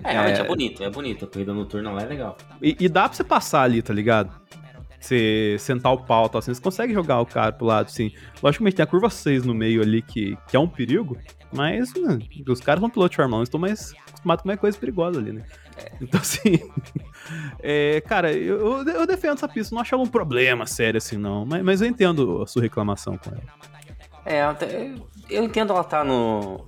É, 0.04 0.12
realmente 0.14 0.40
É. 0.40 0.44
é 0.44 0.48
bonito, 0.48 0.84
é 0.84 0.90
bonito. 0.90 1.26
A 1.26 1.28
corrida 1.28 1.54
noturna 1.54 1.92
lá 1.92 2.02
é 2.02 2.06
legal. 2.06 2.38
E, 2.62 2.76
e 2.80 2.88
dá 2.90 3.04
pra 3.08 3.14
você 3.16 3.24
passar 3.24 3.64
ali, 3.64 3.82
tá 3.82 3.94
ligado? 3.94 4.32
Você 5.00 5.56
sentar 5.60 5.94
o 5.94 5.98
pau 6.04 6.26
e 6.26 6.30
tal, 6.30 6.40
assim, 6.40 6.54
você 6.54 6.62
consegue 6.62 6.94
jogar 6.94 7.22
o 7.22 7.26
cara 7.26 7.52
pro 7.54 7.66
lado, 7.66 7.86
assim. 7.86 8.12
Logicamente 8.44 8.76
tem 8.76 8.84
a 8.84 8.88
curva 8.88 9.10
6 9.10 9.46
no 9.46 9.54
meio 9.54 9.82
ali, 9.82 10.02
que, 10.02 10.38
que 10.48 10.58
é 10.58 10.60
um 10.60 10.68
perigo, 10.68 11.18
mas 11.54 11.94
né, 11.94 12.20
os 12.48 12.60
caras 12.60 12.82
são 12.82 12.90
pilotos 12.90 13.12
de 13.12 13.16
Fórmula 13.16 13.38
1, 13.38 13.40
eles 13.40 13.48
estão 13.48 13.60
mais 13.62 13.94
acostumados 14.10 14.42
com 14.44 14.50
mais 14.50 14.60
coisa 14.60 14.78
perigosa 14.78 15.20
ali, 15.20 15.32
né? 15.32 15.44
Então, 16.02 16.20
assim. 16.20 16.60
é, 17.64 18.02
cara, 18.02 18.34
eu, 18.34 18.86
eu- 18.86 19.08
defendo 19.08 19.36
essa 19.36 19.48
pista, 19.48 19.74
não 19.74 19.82
acho 19.82 19.96
ela 19.96 20.04
um 20.04 20.08
problema 20.08 20.66
sério, 20.66 20.98
assim, 20.98 21.16
não. 21.18 21.46
Mas, 21.46 21.64
mas 21.64 21.82
eu 21.82 21.88
entendo 21.88 22.42
a 22.42 22.48
sua 22.48 22.62
reclamação 22.62 23.18
com 23.18 23.30
ela. 23.30 23.44
É, 24.26 24.94
eu 25.30 25.44
entendo 25.44 25.72
ela 25.72 25.84
tá 25.84 26.04
no. 26.04 26.68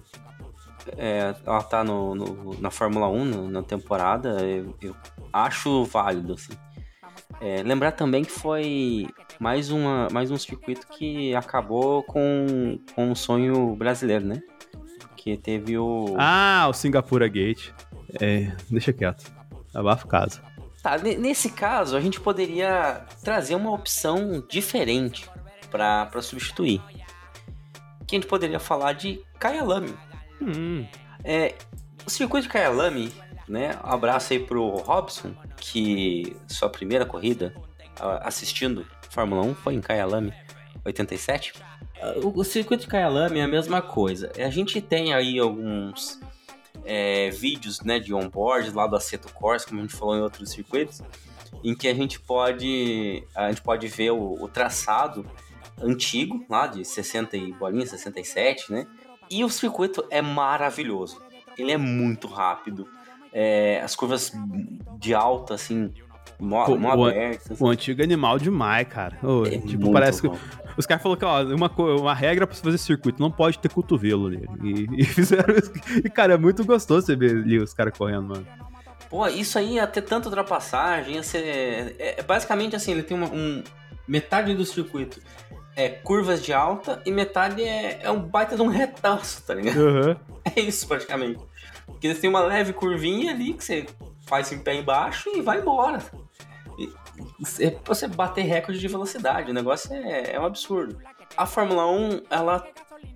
É, 0.98 1.34
ela 1.46 1.64
tá 1.64 1.84
no, 1.84 2.16
no- 2.16 2.60
na 2.62 2.70
Fórmula 2.72 3.08
1 3.10 3.26
no- 3.26 3.50
na 3.50 3.64
temporada. 3.64 4.30
Eu, 4.42 4.76
eu 4.82 4.96
acho 5.32 5.84
válido, 5.86 6.34
assim. 6.34 6.54
É, 7.40 7.64
lembrar 7.64 7.92
também 7.94 8.24
que 8.24 8.32
foi 8.32 9.08
mais, 9.40 9.72
uma, 9.72 10.08
mais 10.12 10.30
um 10.32 10.38
circuito 10.38 10.86
que 10.88 11.34
acabou 11.36 12.04
com, 12.04 12.80
com 12.96 13.10
um 13.12 13.16
sonho 13.16 13.76
brasileiro, 13.76 14.26
né? 14.26 14.42
Que 15.18 15.38
teve 15.38 15.78
o. 15.78 16.16
Ah, 16.18 16.68
o 16.70 16.74
Singapura 16.74 17.28
Gate. 17.28 17.70
É, 18.20 18.52
deixa 18.70 18.92
quieto. 18.94 19.32
Abafa 19.74 20.08
casa. 20.08 20.42
Tá, 20.84 20.98
ne- 20.98 21.16
nesse 21.18 21.52
caso, 21.52 21.96
a 21.96 22.02
gente 22.02 22.20
poderia 22.20 23.06
trazer 23.24 23.56
uma 23.56 23.72
opção 23.72 24.44
diferente 24.50 25.30
pra 25.70 26.06
pra 26.08 26.22
substituir. 26.22 26.82
Que 28.08 28.16
a 28.16 28.20
gente 28.20 28.28
poderia 28.28 28.60
falar 28.60 28.94
de 28.94 29.22
Kyalami. 29.40 29.94
Hum, 30.42 30.86
É, 31.24 31.56
o 32.06 32.10
circuito 32.10 32.48
de 32.48 32.54
Kyalami, 32.54 33.14
né? 33.48 33.78
Um 33.84 33.90
abraço 33.90 34.34
aí 34.34 34.40
pro 34.40 34.78
Robson, 34.78 35.34
que 35.58 36.36
sua 36.48 36.70
primeira 36.70 37.06
corrida 37.06 37.54
assistindo 38.22 38.86
Fórmula 39.10 39.44
1 39.44 39.56
foi 39.56 39.76
em 39.76 39.82
Kyalami 39.82 40.34
87. 40.84 41.54
Ah, 42.02 42.14
O, 42.24 42.40
o 42.40 42.44
circuito 42.44 42.84
de 42.84 42.90
Kyalami 42.90 43.40
é 43.40 43.44
a 43.44 43.48
mesma 43.48 43.82
coisa. 43.82 44.32
A 44.38 44.50
gente 44.50 44.82
tem 44.82 45.14
aí 45.14 45.38
alguns 45.38 46.20
é, 46.84 47.30
vídeos 47.30 47.82
né, 47.82 48.00
de 48.00 48.14
onboard 48.14 48.72
lá 48.72 48.88
do 48.88 48.96
Aceto 48.96 49.32
Corsa, 49.34 49.68
como 49.68 49.80
a 49.80 49.84
gente 49.84 49.96
falou 49.96 50.16
em 50.18 50.22
outros 50.22 50.50
circuitos, 50.50 51.02
em 51.64 51.76
que 51.76 51.88
a 51.88 51.94
gente 51.94 52.20
pode, 52.20 53.24
a 53.36 53.50
gente 53.50 53.62
pode 53.62 53.88
ver 53.88 54.12
o, 54.12 54.42
o 54.42 54.48
traçado 54.48 55.26
antigo, 55.80 56.44
lá 56.50 56.68
de 56.68 56.84
60 56.86 57.38
e 57.38 57.54
bolinha, 57.54 57.86
67, 57.86 58.72
né? 58.72 58.88
E 59.32 59.44
o 59.44 59.50
circuito 59.50 60.04
é 60.10 60.22
maravilhoso. 60.22 61.22
Ele 61.58 61.72
é 61.72 61.78
muito 61.78 62.28
rápido. 62.28 62.88
É, 63.34 63.82
as 63.82 63.96
curvas 63.96 64.32
de 65.00 65.14
alta, 65.14 65.54
assim, 65.54 65.94
mó, 66.40 66.66
Pô, 66.66 66.78
mó 66.78 66.94
o- 66.96 67.06
abertas. 67.06 67.60
o 67.62 67.68
antigo 67.68 68.04
animal 68.04 68.38
demais, 68.38 68.86
cara. 68.88 69.18
Ô, 69.24 69.46
É 69.46 69.52
tipo, 69.52 69.84
muito 69.84 69.92
parece 69.94 70.22
que 70.22 70.28
bom. 70.28 70.38
Os 70.78 70.86
caras 70.86 71.02
falaram 71.04 71.20
que, 71.20 71.26
ó, 71.26 71.44
uma, 71.56 71.72
uma 72.02 72.14
regra 72.14 72.46
pra 72.46 72.56
você 72.56 72.62
fazer 72.62 72.78
circuito, 72.78 73.22
não 73.22 73.32
pode 73.32 73.58
ter 73.60 73.70
cotovelo 73.70 74.30
nele. 74.30 74.48
E, 74.64 74.88
e 75.02 75.06
fizeram 75.06 75.56
isso. 75.56 75.72
E, 76.04 76.10
cara, 76.10 76.34
é 76.34 76.38
muito 76.38 76.66
gostoso 76.66 77.06
você 77.06 77.16
ver 77.16 77.32
ali 77.32 77.58
os 77.60 77.74
caras 77.74 77.98
correndo, 77.98 78.24
mano. 78.30 78.48
Pô, 79.10 79.28
isso 79.28 79.58
aí 79.58 79.76
ia 79.76 79.88
ter 79.88 80.02
tanta 80.02 80.28
ultrapassagem, 80.30 81.16
ia 81.16 81.24
ser... 81.24 81.96
É, 82.00 82.20
é 82.20 82.24
basicamente 82.24 82.76
assim, 82.76 82.92
ele 82.92 83.04
tem 83.04 83.16
uma, 83.16 83.28
um... 83.28 83.64
Metade 84.08 84.54
do 84.56 84.66
circuito 84.66 85.22
é 85.82 85.90
curvas 85.90 86.44
de 86.44 86.54
alta 86.54 87.02
e 87.06 87.12
metade 87.12 87.64
é, 87.64 88.02
é 88.04 88.12
um 88.12 88.20
baita 88.20 88.56
de 88.56 88.62
um 88.62 88.68
retaço, 88.68 89.44
tá 89.44 89.54
ligado? 89.54 89.80
Aham. 89.80 90.18
É 90.56 90.60
isso, 90.60 90.88
praticamente. 90.88 91.40
Porque 91.86 92.08
eles 92.08 92.20
têm 92.20 92.28
uma 92.28 92.40
leve 92.40 92.74
curvinha 92.74 93.32
ali 93.32 93.54
que 93.54 93.64
você 93.64 93.86
faz 94.26 94.52
em 94.52 94.58
pé 94.58 94.74
embaixo 94.74 95.30
e 95.36 95.40
vai 95.40 95.60
embora. 95.60 96.02
E, 96.80 96.92
é 97.60 97.70
pra 97.70 97.94
você 97.94 98.08
bater 98.08 98.42
recorde 98.42 98.80
de 98.80 98.88
velocidade, 98.88 99.52
o 99.52 99.54
negócio 99.54 99.94
é, 99.94 100.34
é 100.34 100.40
um 100.40 100.46
absurdo. 100.46 100.98
A 101.38 101.46
Fórmula 101.46 101.86
1, 101.86 102.24
ela 102.28 102.68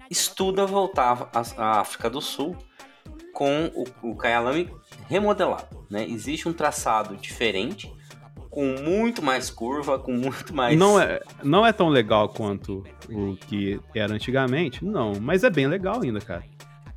estuda 0.10 0.68
voltar 0.68 1.30
à 1.34 1.42
à 1.58 1.80
África 1.80 2.10
do 2.12 2.22
Sul 2.22 2.56
com 3.34 3.72
o, 3.74 4.12
o 4.12 4.18
Kyalami 4.18 4.72
remodelado, 5.08 5.86
né? 5.90 6.08
Existe 6.08 6.48
um 6.48 6.54
traçado 6.54 7.18
diferente, 7.18 7.94
com 8.56 8.78
muito 8.82 9.22
mais 9.22 9.50
curva, 9.50 10.00
com 10.00 10.14
muito 10.14 10.56
mais... 10.56 10.80
Não, 10.80 10.98
é, 10.98 11.20
não 11.44 11.66
é 11.66 11.74
tão 11.74 11.90
legal 11.90 12.30
quanto 12.30 12.86
o 13.10 13.36
que 13.36 13.78
era 13.94 14.14
antigamente, 14.14 14.86
não. 14.86 15.20
Mas 15.20 15.44
é 15.44 15.50
bem 15.50 15.68
legal 15.68 16.02
ainda, 16.02 16.22
cara. 16.22 16.42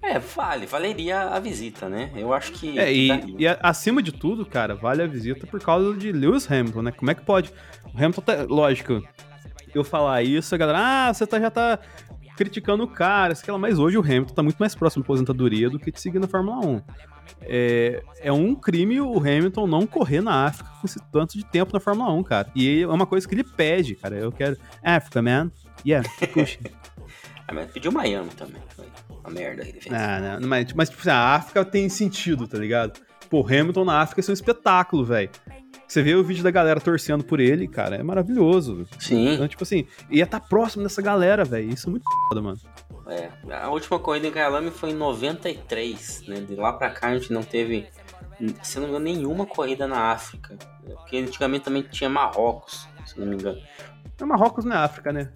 É, 0.00 0.20
vale, 0.20 0.66
valeria 0.66 1.22
a 1.22 1.40
visita, 1.40 1.88
né? 1.88 2.12
Eu 2.14 2.32
acho 2.32 2.52
que... 2.52 2.78
É, 2.78 2.94
e, 2.94 3.08
e 3.36 3.48
acima 3.60 4.00
de 4.00 4.12
tudo, 4.12 4.46
cara, 4.46 4.76
vale 4.76 5.02
a 5.02 5.06
visita 5.08 5.48
por 5.48 5.60
causa 5.60 5.96
de 5.96 6.12
Lewis 6.12 6.48
Hamilton, 6.48 6.82
né? 6.82 6.92
Como 6.92 7.10
é 7.10 7.14
que 7.16 7.22
pode? 7.24 7.52
O 7.92 7.96
Hamilton 7.98 8.20
tá. 8.20 8.46
Lógico, 8.48 9.02
eu 9.74 9.82
falar 9.82 10.22
isso, 10.22 10.54
a 10.54 10.58
galera, 10.58 10.78
ah, 10.80 11.12
você 11.12 11.26
tá, 11.26 11.40
já 11.40 11.50
tá 11.50 11.80
criticando 12.36 12.84
o 12.84 12.88
cara, 12.88 13.34
sei 13.34 13.52
lá, 13.52 13.58
mas 13.58 13.80
hoje 13.80 13.98
o 13.98 14.00
Hamilton 14.00 14.32
tá 14.32 14.44
muito 14.44 14.58
mais 14.58 14.76
próximo 14.76 15.02
da 15.02 15.06
aposentadoria 15.06 15.68
do 15.68 15.76
que 15.76 15.90
de 15.90 16.00
seguir 16.00 16.20
na 16.20 16.28
Fórmula 16.28 16.64
1. 16.64 16.82
É, 17.42 18.02
é 18.20 18.32
um 18.32 18.54
crime 18.54 19.00
o 19.00 19.18
Hamilton 19.18 19.66
não 19.66 19.86
correr 19.86 20.20
na 20.20 20.46
África 20.46 20.70
com 20.80 20.86
esse 20.86 21.00
tanto 21.12 21.36
de 21.36 21.44
tempo 21.44 21.72
na 21.72 21.80
Fórmula 21.80 22.12
1, 22.12 22.22
cara. 22.22 22.50
E 22.54 22.82
é 22.82 22.86
uma 22.86 23.06
coisa 23.06 23.26
que 23.26 23.34
ele 23.34 23.44
pede, 23.44 23.94
cara. 23.94 24.16
Eu 24.16 24.32
quero. 24.32 24.56
África, 24.82 25.22
man. 25.22 25.50
Yeah, 25.86 26.08
puxa. 26.32 26.58
Ah, 27.50 27.54
mas 27.54 27.70
pediu 27.70 27.90
Miami 27.90 28.28
também. 28.36 28.60
Foi 28.76 28.84
uma 29.24 29.30
merda 29.30 29.62
ele 29.62 29.80
fez. 29.80 29.90
Ah, 29.90 30.38
não, 30.38 30.46
mas, 30.46 30.70
mas 30.74 30.90
tipo 30.90 31.00
assim, 31.00 31.08
a 31.08 31.34
África 31.34 31.64
tem 31.64 31.88
sentido, 31.88 32.46
tá 32.46 32.58
ligado? 32.58 33.00
Pô, 33.30 33.40
o 33.40 33.46
Hamilton 33.46 33.86
na 33.86 34.02
África 34.02 34.20
isso 34.20 34.30
é 34.30 34.32
um 34.32 34.34
espetáculo, 34.34 35.02
velho. 35.02 35.30
Você 35.86 36.02
vê 36.02 36.14
o 36.14 36.22
vídeo 36.22 36.44
da 36.44 36.50
galera 36.50 36.78
torcendo 36.78 37.24
por 37.24 37.40
ele, 37.40 37.66
cara, 37.66 37.96
é 37.96 38.02
maravilhoso. 38.02 38.86
Sim. 38.98 39.32
Então, 39.32 39.48
tipo 39.48 39.62
assim, 39.62 39.86
ia 40.10 40.24
estar 40.24 40.40
próximo 40.40 40.82
dessa 40.82 41.00
galera, 41.00 41.46
velho. 41.46 41.72
Isso 41.72 41.88
é 41.88 41.90
muito 41.90 42.04
foda, 42.28 42.42
mano. 42.42 42.58
É, 43.08 43.30
a 43.54 43.70
última 43.70 43.98
corrida 43.98 44.26
em 44.26 44.32
Kyalami 44.32 44.70
foi 44.70 44.90
em 44.90 44.94
93, 44.94 46.26
né? 46.28 46.40
De 46.40 46.54
lá 46.54 46.72
pra 46.72 46.90
cá 46.90 47.08
a 47.08 47.18
gente 47.18 47.32
não 47.32 47.42
teve, 47.42 47.88
se 48.62 48.78
não 48.78 48.84
me 48.84 48.90
engano, 48.90 49.04
nenhuma 49.04 49.46
corrida 49.46 49.86
na 49.86 50.12
África. 50.12 50.54
né? 50.54 50.94
Porque 50.94 51.16
antigamente 51.16 51.64
também 51.64 51.82
tinha 51.82 52.10
Marrocos, 52.10 52.86
se 53.06 53.18
não 53.18 53.26
me 53.26 53.36
engano. 53.36 53.60
Marrocos 54.20 54.64
não 54.64 54.74
é 54.76 54.78
África, 54.80 55.12
né? 55.12 55.30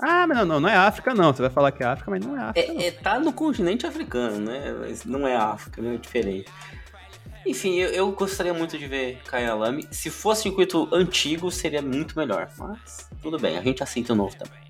Ah, 0.00 0.26
mas 0.26 0.38
não, 0.38 0.44
não, 0.44 0.60
não 0.60 0.68
é 0.68 0.76
África, 0.76 1.14
não. 1.14 1.32
Você 1.32 1.40
vai 1.42 1.50
falar 1.50 1.72
que 1.72 1.82
é 1.82 1.86
África, 1.86 2.10
mas 2.10 2.24
não 2.24 2.36
é 2.36 2.42
África. 2.50 2.72
não. 2.72 2.80
É, 2.80 2.86
é, 2.86 2.90
tá 2.90 3.18
no 3.18 3.32
continente 3.32 3.86
africano, 3.86 4.38
né? 4.38 4.76
Mas 4.78 5.04
não 5.04 5.26
é 5.26 5.34
África, 5.34 5.80
né? 5.80 5.94
É 5.94 5.98
diferente. 5.98 6.50
Enfim, 7.46 7.76
eu, 7.76 7.88
eu 7.90 8.12
gostaria 8.12 8.52
muito 8.52 8.76
de 8.76 8.86
ver 8.86 9.22
Kyalami. 9.28 9.86
Se 9.90 10.10
fosse 10.10 10.42
circuito 10.42 10.88
antigo, 10.92 11.50
seria 11.50 11.80
muito 11.80 12.18
melhor. 12.18 12.50
Mas 12.58 13.08
tudo 13.22 13.38
bem, 13.38 13.56
a 13.56 13.62
gente 13.62 13.82
aceita 13.82 14.12
o 14.12 14.16
novo 14.16 14.36
também. 14.36 14.60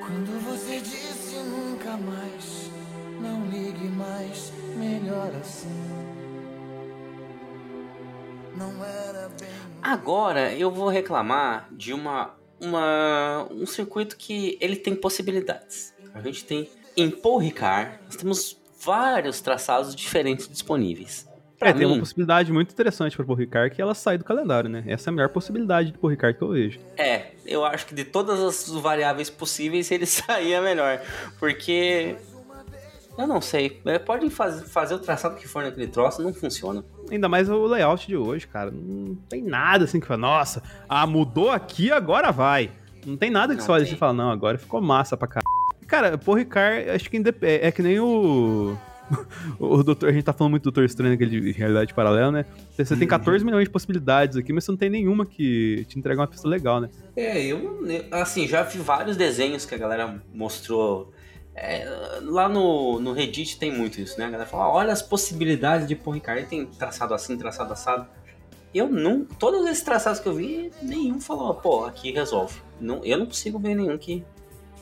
Quando 0.00 0.40
você 0.44 0.78
disse 0.80 1.36
nunca 1.38 1.96
mais, 1.96 2.70
não 3.20 3.46
ligue 3.46 3.88
mais, 3.88 4.52
melhor 4.76 5.30
assim. 5.40 5.68
Não 8.56 8.84
era 8.84 9.28
bem. 9.40 9.48
Agora 9.82 10.52
eu 10.54 10.70
vou 10.70 10.88
reclamar 10.88 11.68
de 11.72 11.92
uma, 11.92 12.34
uma 12.60 13.46
um 13.50 13.66
circuito 13.66 14.16
que 14.16 14.58
ele 14.60 14.76
tem 14.76 14.94
possibilidades. 14.94 15.94
A 16.14 16.20
gente 16.20 16.44
tem 16.44 16.68
em 16.96 17.10
Paul 17.10 17.38
Ricard, 17.38 17.98
nós 18.04 18.16
temos 18.16 18.56
vários 18.82 19.40
traçados 19.40 19.94
diferentes 19.94 20.48
disponíveis. 20.48 21.26
Pra 21.58 21.70
É, 21.70 21.72
tem 21.72 21.86
uma 21.86 21.94
mim, 21.94 22.00
possibilidade 22.00 22.52
muito 22.52 22.70
interessante 22.70 23.16
pra 23.16 23.24
Paul 23.24 23.36
Ricard 23.38 23.74
que 23.74 23.80
ela 23.80 23.94
sai 23.94 24.18
do 24.18 24.24
calendário, 24.24 24.68
né? 24.68 24.84
Essa 24.86 25.08
é 25.08 25.10
a 25.10 25.14
melhor 25.14 25.30
possibilidade 25.30 25.90
de 25.92 25.98
Paul 25.98 26.10
Ricard 26.10 26.36
que 26.36 26.44
eu 26.44 26.48
vejo. 26.50 26.78
é, 26.98 27.32
eu 27.46 27.64
acho 27.64 27.86
que 27.86 27.94
de 27.94 28.04
todas 28.04 28.40
as 28.40 28.68
variáveis 28.80 29.30
possíveis 29.30 29.90
ele 29.90 30.04
saía 30.06 30.60
melhor, 30.60 31.00
porque 31.38 32.16
eu 33.18 33.26
não 33.26 33.40
sei, 33.40 33.82
pode 34.04 34.28
faz, 34.28 34.70
fazer 34.70 34.94
o 34.94 34.98
traçado 34.98 35.36
que 35.36 35.48
for 35.48 35.62
naquele 35.62 35.86
troço, 35.86 36.22
não 36.22 36.34
funciona. 36.34 36.84
Ainda 37.10 37.28
mais 37.28 37.48
o 37.48 37.64
layout 37.66 38.06
de 38.06 38.16
hoje, 38.16 38.46
cara. 38.46 38.70
Não 38.70 39.14
tem 39.28 39.42
nada 39.42 39.84
assim 39.84 39.98
que 39.98 40.06
fala, 40.06 40.18
nossa, 40.20 40.62
ah, 40.88 41.06
mudou 41.06 41.50
aqui, 41.50 41.90
agora 41.90 42.30
vai. 42.30 42.70
Não 43.06 43.16
tem 43.16 43.30
nada 43.30 43.54
que 43.54 43.60
Não 43.60 43.66
você 43.66 43.72
olha 43.72 43.84
tem. 43.84 43.94
e 43.94 43.96
fala, 43.96 44.12
não, 44.12 44.30
agora 44.30 44.58
ficou 44.58 44.82
massa 44.82 45.16
pra 45.16 45.28
caralho. 45.28 45.46
Cara, 45.86 46.18
Paul 46.18 46.36
Ricard, 46.36 46.90
acho 46.90 47.08
que 47.08 47.16
é, 47.16 47.68
é 47.68 47.72
que 47.72 47.80
nem 47.80 47.98
o. 48.00 48.76
O 49.58 49.82
doutor, 49.82 50.08
a 50.08 50.12
gente 50.12 50.24
tá 50.24 50.32
falando 50.32 50.50
muito 50.52 50.62
do 50.64 50.70
Doutor 50.70 50.84
Estranho, 50.84 51.14
aquele 51.14 51.40
de 51.40 51.52
realidade 51.52 51.94
paralela, 51.94 52.32
né? 52.32 52.44
Você 52.76 52.96
tem 52.96 53.06
14 53.06 53.44
milhões 53.44 53.64
de 53.64 53.70
possibilidades 53.70 54.36
aqui, 54.36 54.52
mas 54.52 54.64
você 54.64 54.70
não 54.70 54.78
tem 54.78 54.90
nenhuma 54.90 55.24
que 55.24 55.84
te 55.88 55.98
entrega 55.98 56.20
uma 56.20 56.26
pista 56.26 56.48
legal, 56.48 56.80
né? 56.80 56.90
É, 57.16 57.44
eu, 57.44 57.80
assim, 58.10 58.46
já 58.46 58.62
vi 58.62 58.78
vários 58.78 59.16
desenhos 59.16 59.64
que 59.64 59.74
a 59.74 59.78
galera 59.78 60.22
mostrou. 60.34 61.12
é, 61.54 61.86
lá 62.22 62.48
no, 62.48 63.00
no 63.00 63.12
Reddit 63.12 63.58
tem 63.58 63.72
muito 63.72 64.00
isso, 64.00 64.18
né? 64.18 64.26
A 64.26 64.30
galera 64.30 64.48
fala, 64.48 64.68
olha 64.68 64.92
as 64.92 65.02
possibilidades 65.02 65.88
de 65.88 65.94
Paul 65.96 66.14
Ricard. 66.14 66.40
Ele 66.40 66.48
tem 66.48 66.66
traçado 66.66 67.14
assim, 67.14 67.36
traçado 67.36 67.72
assado. 67.72 68.06
Eu 68.74 68.88
não. 68.88 69.24
Todos 69.24 69.66
esses 69.66 69.82
traçados 69.82 70.20
que 70.20 70.28
eu 70.28 70.34
vi, 70.34 70.70
nenhum 70.82 71.18
falou, 71.18 71.54
pô, 71.54 71.84
aqui 71.86 72.12
resolve. 72.12 72.60
Não, 72.78 73.02
eu 73.04 73.16
não 73.16 73.26
consigo 73.26 73.58
ver 73.58 73.74
nenhum 73.74 73.96
que, 73.96 74.22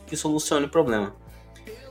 que 0.06 0.16
solucione 0.16 0.66
o 0.66 0.68
problema. 0.68 1.14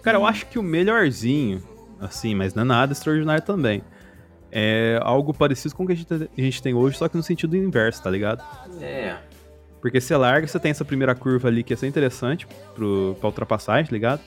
Cara, 0.01 0.17
eu 0.17 0.25
acho 0.25 0.47
que 0.47 0.59
o 0.59 0.63
melhorzinho, 0.63 1.63
assim, 1.99 2.35
mas 2.35 2.53
não 2.53 2.63
é 2.63 2.65
nada 2.65 2.93
extraordinário 2.93 3.43
também. 3.43 3.83
É 4.51 4.99
algo 5.01 5.33
parecido 5.33 5.73
com 5.75 5.83
o 5.83 5.87
que 5.87 5.93
a 5.93 5.95
gente, 5.95 6.13
a 6.13 6.41
gente 6.41 6.61
tem 6.61 6.73
hoje, 6.73 6.97
só 6.97 7.07
que 7.09 7.17
no 7.17 7.23
sentido 7.23 7.57
inverso, 7.57 8.03
tá 8.03 8.09
ligado? 8.09 8.43
É. 8.81 9.17
Porque 9.81 9.99
você 9.99 10.15
larga, 10.15 10.47
você 10.47 10.59
tem 10.59 10.71
essa 10.71 10.85
primeira 10.85 11.13
curva 11.15 11.47
ali 11.47 11.63
que 11.63 11.73
ia 11.73 11.77
ser 11.77 11.87
interessante 11.87 12.47
pro, 12.75 13.15
pra 13.19 13.27
ultrapassagem, 13.29 13.85
tá 13.85 13.91
ligado? 13.91 14.21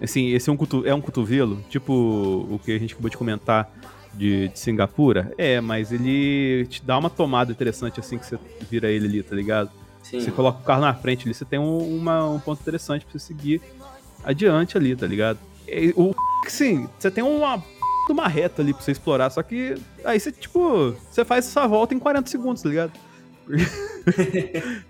Assim, 0.00 0.28
esse 0.32 0.48
é 0.48 0.52
um, 0.52 0.56
cotu- 0.56 0.86
é 0.86 0.94
um 0.94 1.00
cotovelo, 1.00 1.62
tipo 1.68 1.92
o 1.92 2.60
que 2.62 2.72
a 2.72 2.78
gente 2.78 2.92
acabou 2.92 3.10
de 3.10 3.16
comentar 3.16 3.68
de, 4.14 4.48
de 4.48 4.58
Singapura. 4.58 5.32
É, 5.38 5.60
mas 5.60 5.90
ele 5.92 6.66
te 6.66 6.84
dá 6.84 6.96
uma 6.98 7.10
tomada 7.10 7.50
interessante 7.50 7.98
assim 7.98 8.18
que 8.18 8.26
você 8.26 8.38
vira 8.70 8.88
ele 8.88 9.06
ali, 9.06 9.22
tá 9.22 9.34
ligado? 9.34 9.70
Sim. 10.02 10.20
Você 10.20 10.30
coloca 10.30 10.60
o 10.60 10.62
carro 10.62 10.82
na 10.82 10.94
frente 10.94 11.24
ali, 11.26 11.34
você 11.34 11.44
tem 11.44 11.58
um, 11.58 11.78
uma- 11.96 12.28
um 12.28 12.38
ponto 12.38 12.60
interessante 12.60 13.04
pra 13.04 13.12
você 13.12 13.18
seguir 13.18 13.60
adiante 14.22 14.76
ali, 14.76 14.94
tá 14.94 15.06
ligado? 15.06 15.38
O 15.96 16.14
sim, 16.48 16.88
você 16.98 17.10
tem 17.10 17.22
uma 17.22 17.62
uma 18.10 18.26
reta 18.26 18.62
ali 18.62 18.72
pra 18.72 18.82
você 18.82 18.92
explorar, 18.92 19.28
só 19.28 19.42
que 19.42 19.74
aí 20.02 20.18
você, 20.18 20.32
tipo, 20.32 20.92
você 21.10 21.26
faz 21.26 21.46
essa 21.46 21.66
volta 21.66 21.94
em 21.94 21.98
40 21.98 22.30
segundos, 22.30 22.62
tá 22.62 22.68
ligado? 22.68 22.92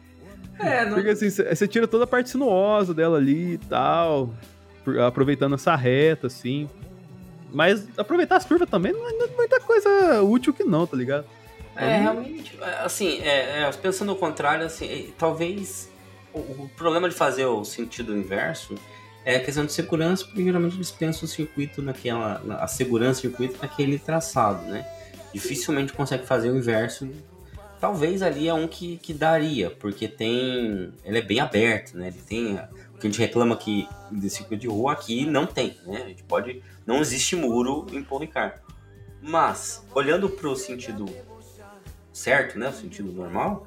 É, 0.61 0.85
não, 0.85 0.95
Porque 0.95 1.11
assim, 1.11 1.31
você 1.31 1.69
tira 1.69 1.87
toda 1.87 2.03
a 2.03 2.07
parte 2.07 2.31
sinuosa 2.31 2.93
dela 2.93 3.17
ali 3.17 3.53
e 3.53 3.59
tal, 3.59 4.35
aproveitando 5.07 5.55
essa 5.55 5.77
reta, 5.77 6.27
assim. 6.27 6.69
Mas 7.53 7.87
aproveitar 7.97 8.37
as 8.37 8.45
curvas 8.45 8.69
também 8.69 8.93
não 8.93 9.09
é 9.09 9.13
é 9.13 9.37
muita 9.37 9.61
coisa 9.61 10.21
útil 10.23 10.53
que 10.53 10.65
não, 10.65 10.85
tá 10.85 10.97
ligado? 10.97 11.27
É, 11.77 12.01
realmente, 12.01 12.59
é, 12.61 12.85
assim, 12.85 13.21
é, 13.21 13.63
é, 13.63 13.71
pensando 13.81 14.11
ao 14.11 14.17
contrário, 14.17 14.67
assim, 14.67 14.87
é, 14.87 15.07
talvez 15.17 15.89
o, 16.35 16.41
o 16.41 16.71
problema 16.77 17.09
de 17.09 17.15
fazer 17.15 17.47
o 17.47 17.65
sentido 17.65 18.17
inverso 18.17 18.75
é 19.29 19.37
a 19.37 19.41
questão 19.41 19.67
de 19.67 19.73
segurança, 19.73 20.25
porque 20.25 20.43
geralmente 20.43 20.77
eles 20.77 20.91
pensam 20.91 21.25
o 21.25 21.29
circuito 21.29 21.83
naquela, 21.83 22.39
na- 22.39 22.57
a 22.61 22.67
segurança 22.67 23.21
do 23.21 23.29
circuito 23.29 23.59
naquele 23.61 23.99
traçado, 23.99 24.63
né? 24.63 24.87
Dificilmente 25.35 25.93
consegue 25.93 26.25
fazer 26.25 26.49
o 26.51 26.57
inverso. 26.57 27.07
Talvez 27.79 28.23
ali 28.23 28.49
é 28.49 28.55
um 28.55 28.67
que, 28.67 28.97
que 28.97 29.13
daria, 29.13 29.71
porque 29.71 30.09
tem, 30.09 30.95
ele 31.05 31.19
é 31.19 31.21
bem 31.21 31.41
aberto, 31.41 31.95
né? 31.95 32.09
Ele 32.09 32.23
tem, 32.27 32.55
o 32.55 32.99
que 32.99 33.07
a 33.07 33.11
gente 33.11 33.19
reclama 33.19 33.55
que 33.55 33.87
de 34.11 34.31
circuito 34.31 34.63
de 34.63 34.67
rua 34.67 34.93
aqui 34.95 35.27
não 35.27 35.47
tem, 35.47 35.77
né? 35.87 36.05
A 36.05 36.09
gente 36.09 36.23
pode, 36.23 36.63
não 36.87 37.01
existe 37.03 37.37
muro 37.37 37.87
em 37.93 38.03
Paul. 38.03 38.27
Mas, 39.21 39.85
olhando 39.95 40.31
para 40.31 40.49
o 40.49 40.57
sentido 40.57 41.05
certo, 42.15 42.59
né? 42.59 42.71
O 42.71 42.73
sentido 42.73 43.13
normal. 43.13 43.67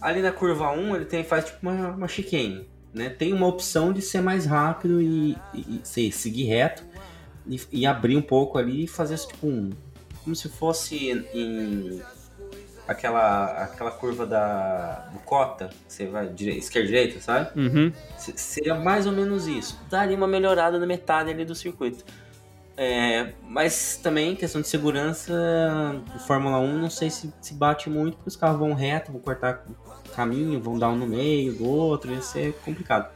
Ali 0.00 0.22
na 0.22 0.32
curva 0.32 0.70
1 0.72 0.96
ele 0.96 1.04
tem, 1.04 1.22
faz 1.22 1.44
tipo 1.44 1.58
uma, 1.60 1.90
uma. 1.90 2.08
Né? 2.92 3.08
Tem 3.08 3.32
uma 3.32 3.46
opção 3.46 3.92
de 3.92 4.02
ser 4.02 4.20
mais 4.20 4.46
rápido 4.46 5.00
e, 5.00 5.32
e- 5.54 5.60
e 5.76 5.80
se- 5.84 6.10
seguir 6.12 6.44
reto 6.44 6.82
e, 7.46 7.60
e 7.72 7.86
abrir 7.86 8.16
um 8.16 8.22
pouco 8.22 8.58
ali 8.58 8.84
e 8.84 8.86
fazer 8.88 9.16
tipo 9.18 9.46
um. 9.46 9.70
Como 10.24 10.34
se 10.36 10.48
fosse 10.48 11.10
em 11.32 12.02
aquela, 12.88 13.44
aquela 13.62 13.90
curva 13.92 14.26
da 14.26 15.08
do 15.12 15.18
cota, 15.20 15.70
você 15.86 16.06
vai 16.06 16.28
dire, 16.28 16.56
esquerda 16.58 16.88
direita, 16.88 17.20
sabe? 17.20 17.58
Uhum. 17.58 17.92
Se- 18.18 18.34
Seria 18.36 18.74
mais 18.74 19.06
ou 19.06 19.12
menos 19.12 19.46
isso. 19.46 19.78
Daria 19.88 20.16
uma 20.16 20.26
melhorada 20.26 20.78
na 20.78 20.86
metade 20.86 21.30
ali 21.30 21.44
do 21.44 21.54
circuito. 21.54 22.04
É, 22.76 23.34
mas 23.42 23.96
também, 24.02 24.34
questão 24.34 24.60
de 24.60 24.66
segurança, 24.68 25.32
Fórmula 26.26 26.58
1, 26.58 26.78
não 26.78 26.88
sei 26.90 27.10
se 27.10 27.32
se 27.40 27.52
bate 27.54 27.90
muito, 27.90 28.16
porque 28.16 28.28
os 28.30 28.36
carros 28.36 28.58
vão 28.58 28.72
reto, 28.72 29.12
vão 29.12 29.20
cortar 29.20 29.64
caminho, 30.20 30.60
vão 30.60 30.78
dar 30.78 30.90
um 30.90 30.96
no 30.96 31.06
meio 31.06 31.54
do 31.54 31.66
outro, 31.66 32.12
ia 32.12 32.20
ser 32.20 32.52
complicado. 32.64 33.10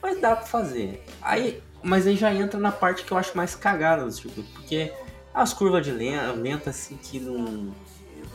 Mas 0.00 0.20
dá 0.20 0.36
pra 0.36 0.46
fazer. 0.46 1.04
Aí, 1.20 1.60
mas 1.82 2.06
aí 2.06 2.16
já 2.16 2.32
entra 2.32 2.60
na 2.60 2.70
parte 2.70 3.02
que 3.02 3.10
eu 3.10 3.18
acho 3.18 3.36
mais 3.36 3.56
cagada 3.56 4.04
do 4.04 4.12
circuito, 4.12 4.48
porque 4.52 4.92
as 5.34 5.52
curvas 5.52 5.84
de 5.84 5.90
lenta, 5.90 6.70
assim 6.70 6.96
que 6.96 7.18
não, 7.18 7.74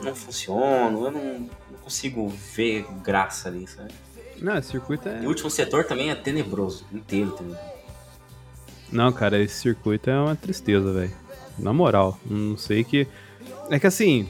não 0.04 0.14
funcionam, 0.14 1.06
eu 1.06 1.12
não, 1.12 1.50
não 1.72 1.78
consigo 1.82 2.28
ver 2.28 2.86
graça 3.02 3.48
ali, 3.48 3.66
sabe? 3.66 3.94
Não, 4.42 4.58
esse 4.58 4.72
circuito 4.72 5.08
é. 5.08 5.22
E 5.22 5.26
o 5.26 5.30
último 5.30 5.50
setor 5.50 5.86
também 5.86 6.10
é 6.10 6.16
tenebroso, 6.16 6.86
inteiro 6.92 7.32
tenebroso. 7.32 7.72
Não, 8.92 9.14
cara, 9.14 9.42
esse 9.42 9.56
circuito 9.56 10.10
é 10.10 10.20
uma 10.20 10.36
tristeza, 10.36 10.92
velho. 10.92 11.16
Na 11.58 11.72
moral, 11.72 12.20
não 12.26 12.58
sei 12.58 12.84
que. 12.84 13.08
É 13.70 13.80
que 13.80 13.88
assim, 13.88 14.28